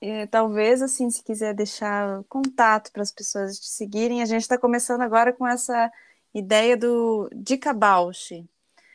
e, 0.00 0.26
talvez, 0.28 0.80
assim, 0.80 1.10
se 1.10 1.22
quiser 1.22 1.52
deixar 1.52 2.24
contato 2.24 2.90
para 2.90 3.02
as 3.02 3.12
pessoas 3.12 3.58
te 3.58 3.68
seguirem, 3.68 4.22
a 4.22 4.26
gente 4.26 4.42
está 4.42 4.56
começando 4.56 5.02
agora 5.02 5.34
com 5.34 5.46
essa 5.46 5.92
ideia 6.34 6.74
do 6.74 7.28
Dica 7.34 7.74
Bausch, 7.74 8.32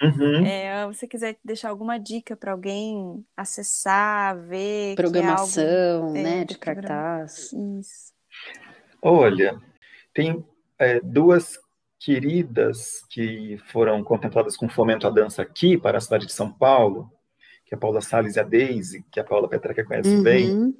Uhum. 0.01 0.45
É, 0.45 0.85
você 0.87 1.07
quiser 1.07 1.37
deixar 1.43 1.69
alguma 1.69 1.97
dica 1.97 2.35
para 2.35 2.51
alguém 2.51 3.25
acessar, 3.35 4.37
ver. 4.37 4.93
É 4.93 4.95
Programação, 4.95 5.63
é 5.63 5.95
algo, 5.95 6.13
né? 6.13 6.41
É, 6.41 6.45
de 6.45 6.57
cartaz. 6.57 7.53
Isso. 7.53 8.13
Olha, 9.01 9.59
tem 10.13 10.45
é, 10.77 10.99
duas 10.99 11.57
queridas 11.99 13.01
que 13.09 13.57
foram 13.71 14.03
contempladas 14.03 14.57
com 14.57 14.69
fomento 14.69 15.07
à 15.07 15.09
dança 15.09 15.41
aqui 15.41 15.77
para 15.77 15.97
a 15.97 16.01
cidade 16.01 16.25
de 16.25 16.33
São 16.33 16.51
Paulo, 16.51 17.11
que 17.65 17.73
é 17.73 17.77
a 17.77 17.79
Paula 17.79 18.01
Salles 18.01 18.35
e 18.35 18.39
a 18.39 18.43
Deise, 18.43 19.03
que 19.11 19.19
a 19.19 19.23
Paula 19.23 19.47
Petraca 19.47 19.83
conhece 19.83 20.09
uhum. 20.09 20.23
bem. 20.23 20.75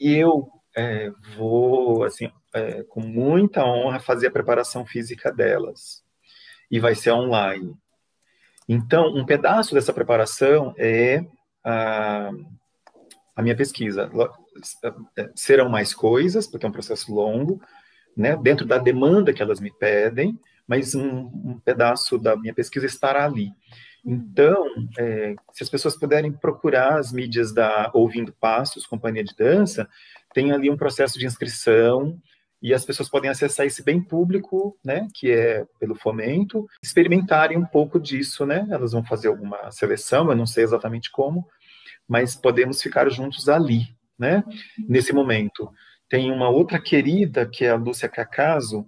E 0.00 0.14
eu 0.14 0.48
é, 0.74 1.10
vou, 1.36 2.02
assim, 2.02 2.30
é, 2.52 2.82
com 2.84 3.00
muita 3.00 3.64
honra, 3.64 4.00
fazer 4.00 4.28
a 4.28 4.32
preparação 4.32 4.84
física 4.84 5.30
delas. 5.30 6.02
E 6.70 6.80
vai 6.80 6.94
ser 6.94 7.12
online. 7.12 7.76
Então, 8.68 9.14
um 9.14 9.24
pedaço 9.24 9.74
dessa 9.74 9.92
preparação 9.92 10.74
é 10.78 11.24
a, 11.62 12.30
a 13.36 13.42
minha 13.42 13.56
pesquisa. 13.56 14.10
Serão 15.34 15.68
mais 15.68 15.94
coisas, 15.94 16.46
porque 16.46 16.64
é 16.64 16.68
um 16.68 16.72
processo 16.72 17.12
longo, 17.12 17.60
né, 18.16 18.36
dentro 18.36 18.66
da 18.66 18.78
demanda 18.78 19.32
que 19.32 19.42
elas 19.42 19.60
me 19.60 19.72
pedem, 19.72 20.38
mas 20.66 20.94
um, 20.94 21.30
um 21.44 21.60
pedaço 21.62 22.18
da 22.18 22.36
minha 22.36 22.54
pesquisa 22.54 22.86
estará 22.86 23.24
ali. 23.24 23.52
Então, 24.04 24.66
é, 24.98 25.34
se 25.52 25.62
as 25.62 25.68
pessoas 25.68 25.96
puderem 25.96 26.30
procurar 26.30 26.98
as 26.98 27.10
mídias 27.10 27.52
da 27.52 27.90
Ouvindo 27.94 28.32
Passos, 28.32 28.86
Companhia 28.86 29.24
de 29.24 29.34
Dança, 29.34 29.88
tem 30.32 30.52
ali 30.52 30.70
um 30.70 30.76
processo 30.76 31.18
de 31.18 31.26
inscrição, 31.26 32.20
e 32.64 32.72
as 32.72 32.82
pessoas 32.82 33.10
podem 33.10 33.28
acessar 33.28 33.66
esse 33.66 33.84
bem 33.84 34.00
público, 34.00 34.74
né, 34.82 35.06
que 35.12 35.30
é 35.30 35.66
pelo 35.78 35.94
fomento, 35.94 36.66
experimentarem 36.82 37.58
um 37.58 37.66
pouco 37.66 38.00
disso, 38.00 38.46
né? 38.46 38.66
Elas 38.70 38.92
vão 38.92 39.04
fazer 39.04 39.28
alguma 39.28 39.70
seleção, 39.70 40.30
eu 40.30 40.34
não 40.34 40.46
sei 40.46 40.64
exatamente 40.64 41.10
como, 41.10 41.46
mas 42.08 42.34
podemos 42.34 42.80
ficar 42.80 43.06
juntos 43.10 43.50
ali, 43.50 43.94
né? 44.18 44.42
Nesse 44.78 45.12
momento. 45.12 45.70
Tem 46.08 46.32
uma 46.32 46.48
outra 46.48 46.80
querida, 46.80 47.44
que 47.46 47.66
é 47.66 47.70
a 47.70 47.76
Lúcia 47.76 48.08
Cacaso, 48.08 48.86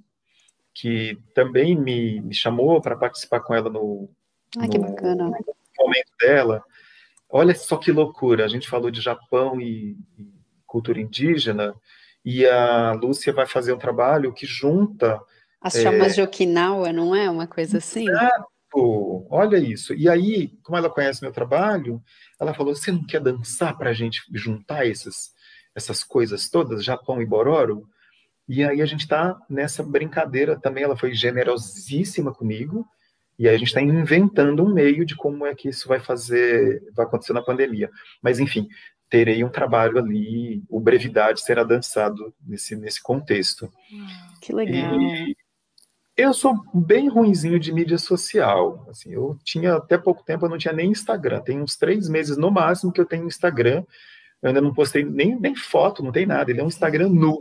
que 0.73 1.19
também 1.35 1.79
me, 1.79 2.23
me 2.23 2.35
chamou 2.35 2.81
para 2.81 2.97
participar 2.97 3.41
com 3.41 3.55
ela 3.55 3.69
no, 3.69 4.09
bacana. 4.57 5.25
no 5.25 5.45
momento 5.79 6.13
dela. 6.19 6.65
Olha 7.29 7.55
só 7.55 7.77
que 7.77 7.93
loucura, 7.93 8.47
a 8.47 8.49
gente 8.49 8.71
falou 8.71 8.91
de 8.91 9.03
Japão 9.03 9.61
e, 9.61 9.99
e 10.19 10.33
cultura 10.65 10.99
indígena, 10.99 11.75
e 12.27 12.45
a 12.45 12.91
Lúcia 12.91 13.33
vai 13.33 13.47
fazer 13.47 13.73
um 13.73 13.79
trabalho 13.79 14.33
que 14.33 14.45
junta. 14.45 15.21
As 15.61 15.75
chamas 15.75 16.11
é... 16.11 16.15
de 16.17 16.23
Okinawa, 16.23 16.93
não 16.93 17.15
é? 17.15 17.31
Uma 17.31 17.47
coisa 17.47 17.79
assim? 17.79 18.09
Exato! 18.11 19.27
Olha 19.31 19.57
isso. 19.57 19.95
E 19.95 20.09
aí, 20.09 20.49
como 20.65 20.77
ela 20.77 20.91
conhece 20.91 21.23
meu 21.23 21.31
trabalho, 21.31 22.03
ela 22.41 22.53
falou: 22.53 22.75
você 22.75 22.91
não 22.91 23.07
quer 23.07 23.21
dançar 23.21 23.79
para 23.79 23.91
a 23.91 23.93
gente 23.93 24.23
juntar 24.35 24.85
esses, 24.85 25.31
essas 25.73 26.03
coisas 26.03 26.51
todas, 26.51 26.85
Japão 26.85 27.23
e 27.23 27.27
Bororo? 27.27 27.89
E 28.49 28.65
aí 28.65 28.83
a 28.83 28.87
gente 28.87 29.03
está 29.03 29.39
nessa 29.49 29.85
brincadeira 29.85 30.59
também. 30.59 30.83
Ela 30.83 30.97
foi 30.97 31.15
generosíssima 31.15 32.35
comigo. 32.35 32.85
E 33.39 33.49
aí 33.49 33.55
a 33.55 33.59
gente 33.59 33.69
está 33.69 33.81
inventando 33.81 34.65
um 34.65 34.73
meio 34.73 35.07
de 35.07 35.15
como 35.15 35.47
é 35.47 35.55
que 35.55 35.69
isso 35.69 35.87
vai 35.87 36.01
fazer, 36.01 36.83
vai 36.93 37.07
acontecer 37.07 37.35
na 37.35 37.43
pandemia. 37.43 37.89
Mas 38.21 38.41
enfim, 38.41 38.67
terei 39.09 39.45
um 39.45 39.49
trabalho 39.49 39.99
ali, 39.99 40.63
o 40.69 40.81
Brevidade 40.81 41.41
será 41.41 41.63
dançado 41.63 42.35
nesse, 42.45 42.75
nesse 42.77 43.03
contexto. 43.03 43.71
Que 44.41 44.53
legal. 44.53 45.01
E 45.01 45.37
eu 46.17 46.33
sou 46.33 46.55
bem 46.75 47.09
ruinzinho 47.09 47.61
de 47.61 47.73
mídia 47.73 47.99
social. 47.99 48.87
Assim, 48.89 49.13
eu 49.13 49.39
tinha 49.45 49.75
até 49.75 49.99
pouco 49.99 50.25
tempo, 50.25 50.47
eu 50.47 50.51
não 50.51 50.59
tinha 50.59 50.73
nem 50.73 50.91
Instagram. 50.91 51.41
Tem 51.41 51.61
uns 51.61 51.77
três 51.77 52.09
meses 52.09 52.37
no 52.37 52.51
máximo 52.51 52.93
que 52.93 53.01
eu 53.01 53.07
tenho 53.07 53.27
Instagram. 53.27 53.85
Eu 54.43 54.49
ainda 54.49 54.61
não 54.61 54.75
postei 54.75 55.05
nem, 55.05 55.39
nem 55.39 55.55
foto, 55.55 56.03
não 56.03 56.13
tem 56.13 56.27
nada. 56.27 56.51
Ele 56.51 56.61
é 56.61 56.65
um 56.65 56.69
Instagram 56.69 57.09
nu. 57.09 57.41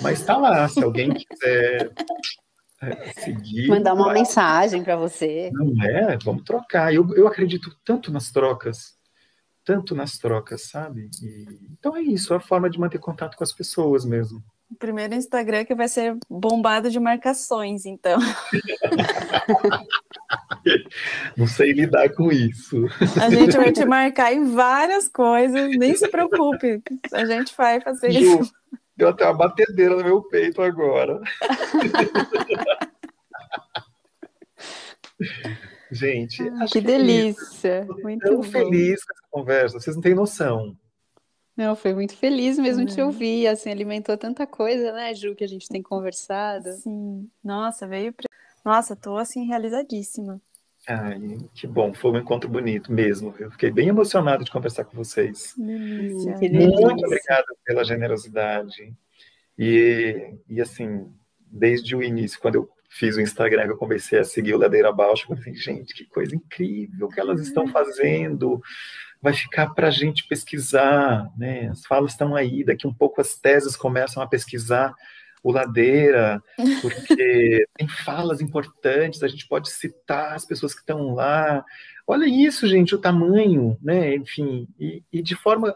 Mas 0.00 0.24
tá 0.24 0.36
lá, 0.36 0.66
se 0.68 0.82
alguém 0.82 1.12
quiser 1.12 1.92
é, 2.80 3.12
seguir. 3.20 3.68
Mandar 3.68 3.92
uma 3.92 4.06
vai. 4.06 4.14
mensagem 4.14 4.82
para 4.82 4.96
você. 4.96 5.50
Não 5.52 5.82
é? 5.82 6.16
Vamos 6.24 6.44
trocar. 6.44 6.94
Eu, 6.94 7.14
eu 7.14 7.26
acredito 7.26 7.76
tanto 7.84 8.10
nas 8.10 8.30
trocas 8.30 8.95
tanto 9.66 9.94
nas 9.96 10.16
trocas, 10.16 10.62
sabe? 10.62 11.10
E, 11.20 11.44
então 11.72 11.96
é 11.96 12.00
isso, 12.00 12.32
é 12.32 12.36
a 12.36 12.40
forma 12.40 12.70
de 12.70 12.78
manter 12.78 13.00
contato 13.00 13.36
com 13.36 13.44
as 13.44 13.52
pessoas 13.52 14.04
mesmo. 14.04 14.40
O 14.70 14.76
primeiro 14.76 15.14
Instagram 15.14 15.64
que 15.64 15.74
vai 15.74 15.88
ser 15.88 16.16
bombado 16.30 16.90
de 16.90 16.98
marcações, 16.98 17.84
então. 17.84 18.18
Não 21.36 21.46
sei 21.46 21.72
lidar 21.72 22.08
com 22.14 22.32
isso. 22.32 22.86
A 23.20 23.30
gente 23.30 23.56
vai 23.56 23.70
te 23.70 23.84
marcar 23.84 24.32
em 24.32 24.52
várias 24.52 25.08
coisas, 25.08 25.76
nem 25.76 25.94
se 25.94 26.08
preocupe. 26.08 26.82
A 27.12 27.24
gente 27.24 27.54
vai 27.56 27.80
fazer 27.80 28.10
Ju, 28.12 28.40
isso. 28.40 28.52
Deu 28.96 29.08
até 29.08 29.24
uma 29.24 29.34
batedeira 29.34 29.96
no 29.96 30.04
meu 30.04 30.22
peito 30.22 30.62
agora. 30.62 31.20
Gente, 35.96 36.42
ah, 36.42 36.66
que 36.70 36.80
delícia. 36.80 37.86
Muito 38.02 38.20
tão 38.20 38.36
bom. 38.36 38.42
feliz 38.42 39.02
com 39.04 39.12
essa 39.12 39.22
conversa, 39.30 39.80
vocês 39.80 39.96
não 39.96 40.02
têm 40.02 40.14
noção. 40.14 40.76
Não, 41.56 41.74
foi 41.74 41.94
muito 41.94 42.14
feliz 42.14 42.58
mesmo 42.58 42.82
uhum. 42.82 42.86
te 42.86 43.00
ouvir, 43.00 43.46
assim, 43.46 43.70
alimentou 43.70 44.16
tanta 44.18 44.46
coisa, 44.46 44.92
né, 44.92 45.14
Ju, 45.14 45.34
que 45.34 45.42
a 45.42 45.48
gente 45.48 45.68
tem 45.68 45.82
conversado. 45.82 46.70
Sim, 46.74 47.30
nossa, 47.42 47.86
veio... 47.86 48.14
Nossa, 48.62 48.94
tô, 48.94 49.16
assim, 49.16 49.46
realizadíssima. 49.46 50.40
Ai, 50.86 51.18
que 51.54 51.66
bom, 51.66 51.94
foi 51.94 52.12
um 52.12 52.18
encontro 52.18 52.48
bonito 52.48 52.92
mesmo. 52.92 53.34
Eu 53.38 53.50
fiquei 53.50 53.70
bem 53.70 53.88
emocionado 53.88 54.44
de 54.44 54.50
conversar 54.50 54.84
com 54.84 54.96
vocês. 54.96 55.54
Delícia. 55.56 56.36
Muito 56.36 57.06
obrigada 57.06 57.46
pela 57.64 57.84
generosidade. 57.84 58.94
E, 59.58 60.34
e 60.48 60.60
assim, 60.60 61.10
desde 61.40 61.96
o 61.96 62.02
início, 62.02 62.38
quando 62.38 62.56
eu 62.56 62.68
fiz 62.98 63.16
o 63.16 63.20
Instagram, 63.20 63.64
eu 63.66 63.76
comecei 63.76 64.18
a 64.18 64.24
seguir 64.24 64.54
o 64.54 64.58
Ladeira 64.58 64.88
Abaixo, 64.88 65.26
eu 65.28 65.36
falei, 65.36 65.54
gente, 65.54 65.94
que 65.94 66.04
coisa 66.04 66.34
incrível 66.34 67.08
que 67.08 67.20
elas 67.20 67.40
estão 67.40 67.68
fazendo 67.68 68.60
vai 69.20 69.32
ficar 69.32 69.70
para 69.74 69.88
a 69.88 69.90
gente 69.90 70.26
pesquisar, 70.26 71.30
né? 71.36 71.68
As 71.68 71.84
falas 71.84 72.12
estão 72.12 72.34
aí, 72.34 72.64
daqui 72.64 72.86
um 72.86 72.94
pouco 72.94 73.20
as 73.20 73.36
teses 73.36 73.76
começam 73.76 74.22
a 74.22 74.26
pesquisar 74.26 74.94
o 75.42 75.52
Ladeira, 75.52 76.42
porque 76.82 77.66
tem 77.76 77.88
falas 77.88 78.40
importantes, 78.40 79.22
a 79.22 79.28
gente 79.28 79.46
pode 79.46 79.70
citar 79.70 80.34
as 80.34 80.44
pessoas 80.44 80.74
que 80.74 80.80
estão 80.80 81.14
lá. 81.14 81.64
Olha 82.06 82.26
isso, 82.26 82.66
gente, 82.66 82.94
o 82.94 83.00
tamanho, 83.00 83.76
né? 83.82 84.14
Enfim, 84.14 84.68
e, 84.78 85.02
e 85.12 85.22
de 85.22 85.34
forma 85.34 85.74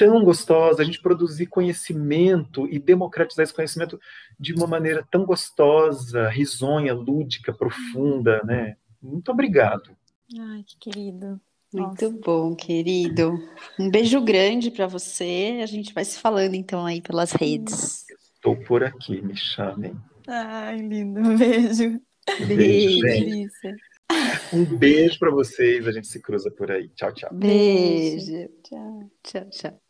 tão 0.00 0.24
gostosa, 0.24 0.80
a 0.80 0.84
gente 0.84 1.02
produzir 1.02 1.44
conhecimento 1.44 2.66
e 2.70 2.78
democratizar 2.78 3.42
esse 3.42 3.52
conhecimento 3.52 4.00
de 4.38 4.54
uma 4.54 4.66
maneira 4.66 5.06
tão 5.10 5.26
gostosa, 5.26 6.26
risonha, 6.30 6.94
lúdica, 6.94 7.52
profunda, 7.52 8.40
né? 8.42 8.78
Muito 9.02 9.30
obrigado. 9.30 9.94
Ai, 10.38 10.64
que 10.66 10.78
querido. 10.78 11.38
Muito 11.70 12.10
Nossa. 12.10 12.18
bom, 12.24 12.56
querido. 12.56 13.34
Um 13.78 13.90
beijo 13.90 14.22
grande 14.22 14.70
para 14.70 14.86
você. 14.86 15.60
A 15.62 15.66
gente 15.66 15.92
vai 15.92 16.04
se 16.06 16.18
falando 16.18 16.54
então 16.54 16.86
aí 16.86 17.02
pelas 17.02 17.32
redes. 17.32 18.06
Estou 18.34 18.56
por 18.56 18.82
aqui, 18.82 19.20
me 19.20 19.36
chamem. 19.36 19.94
Ai, 20.26 20.78
lindo. 20.78 21.20
Um 21.20 21.36
beijo. 21.36 22.00
Beijo, 22.46 23.00
delícia. 23.02 23.76
Um 24.50 24.64
beijo 24.64 25.18
para 25.18 25.30
vocês. 25.30 25.86
A 25.86 25.92
gente 25.92 26.06
se 26.06 26.20
cruza 26.20 26.50
por 26.50 26.70
aí. 26.70 26.88
Tchau, 26.88 27.12
tchau. 27.12 27.30
Beijo. 27.34 28.48
Tchau, 28.62 29.10
tchau, 29.22 29.50
tchau. 29.50 29.89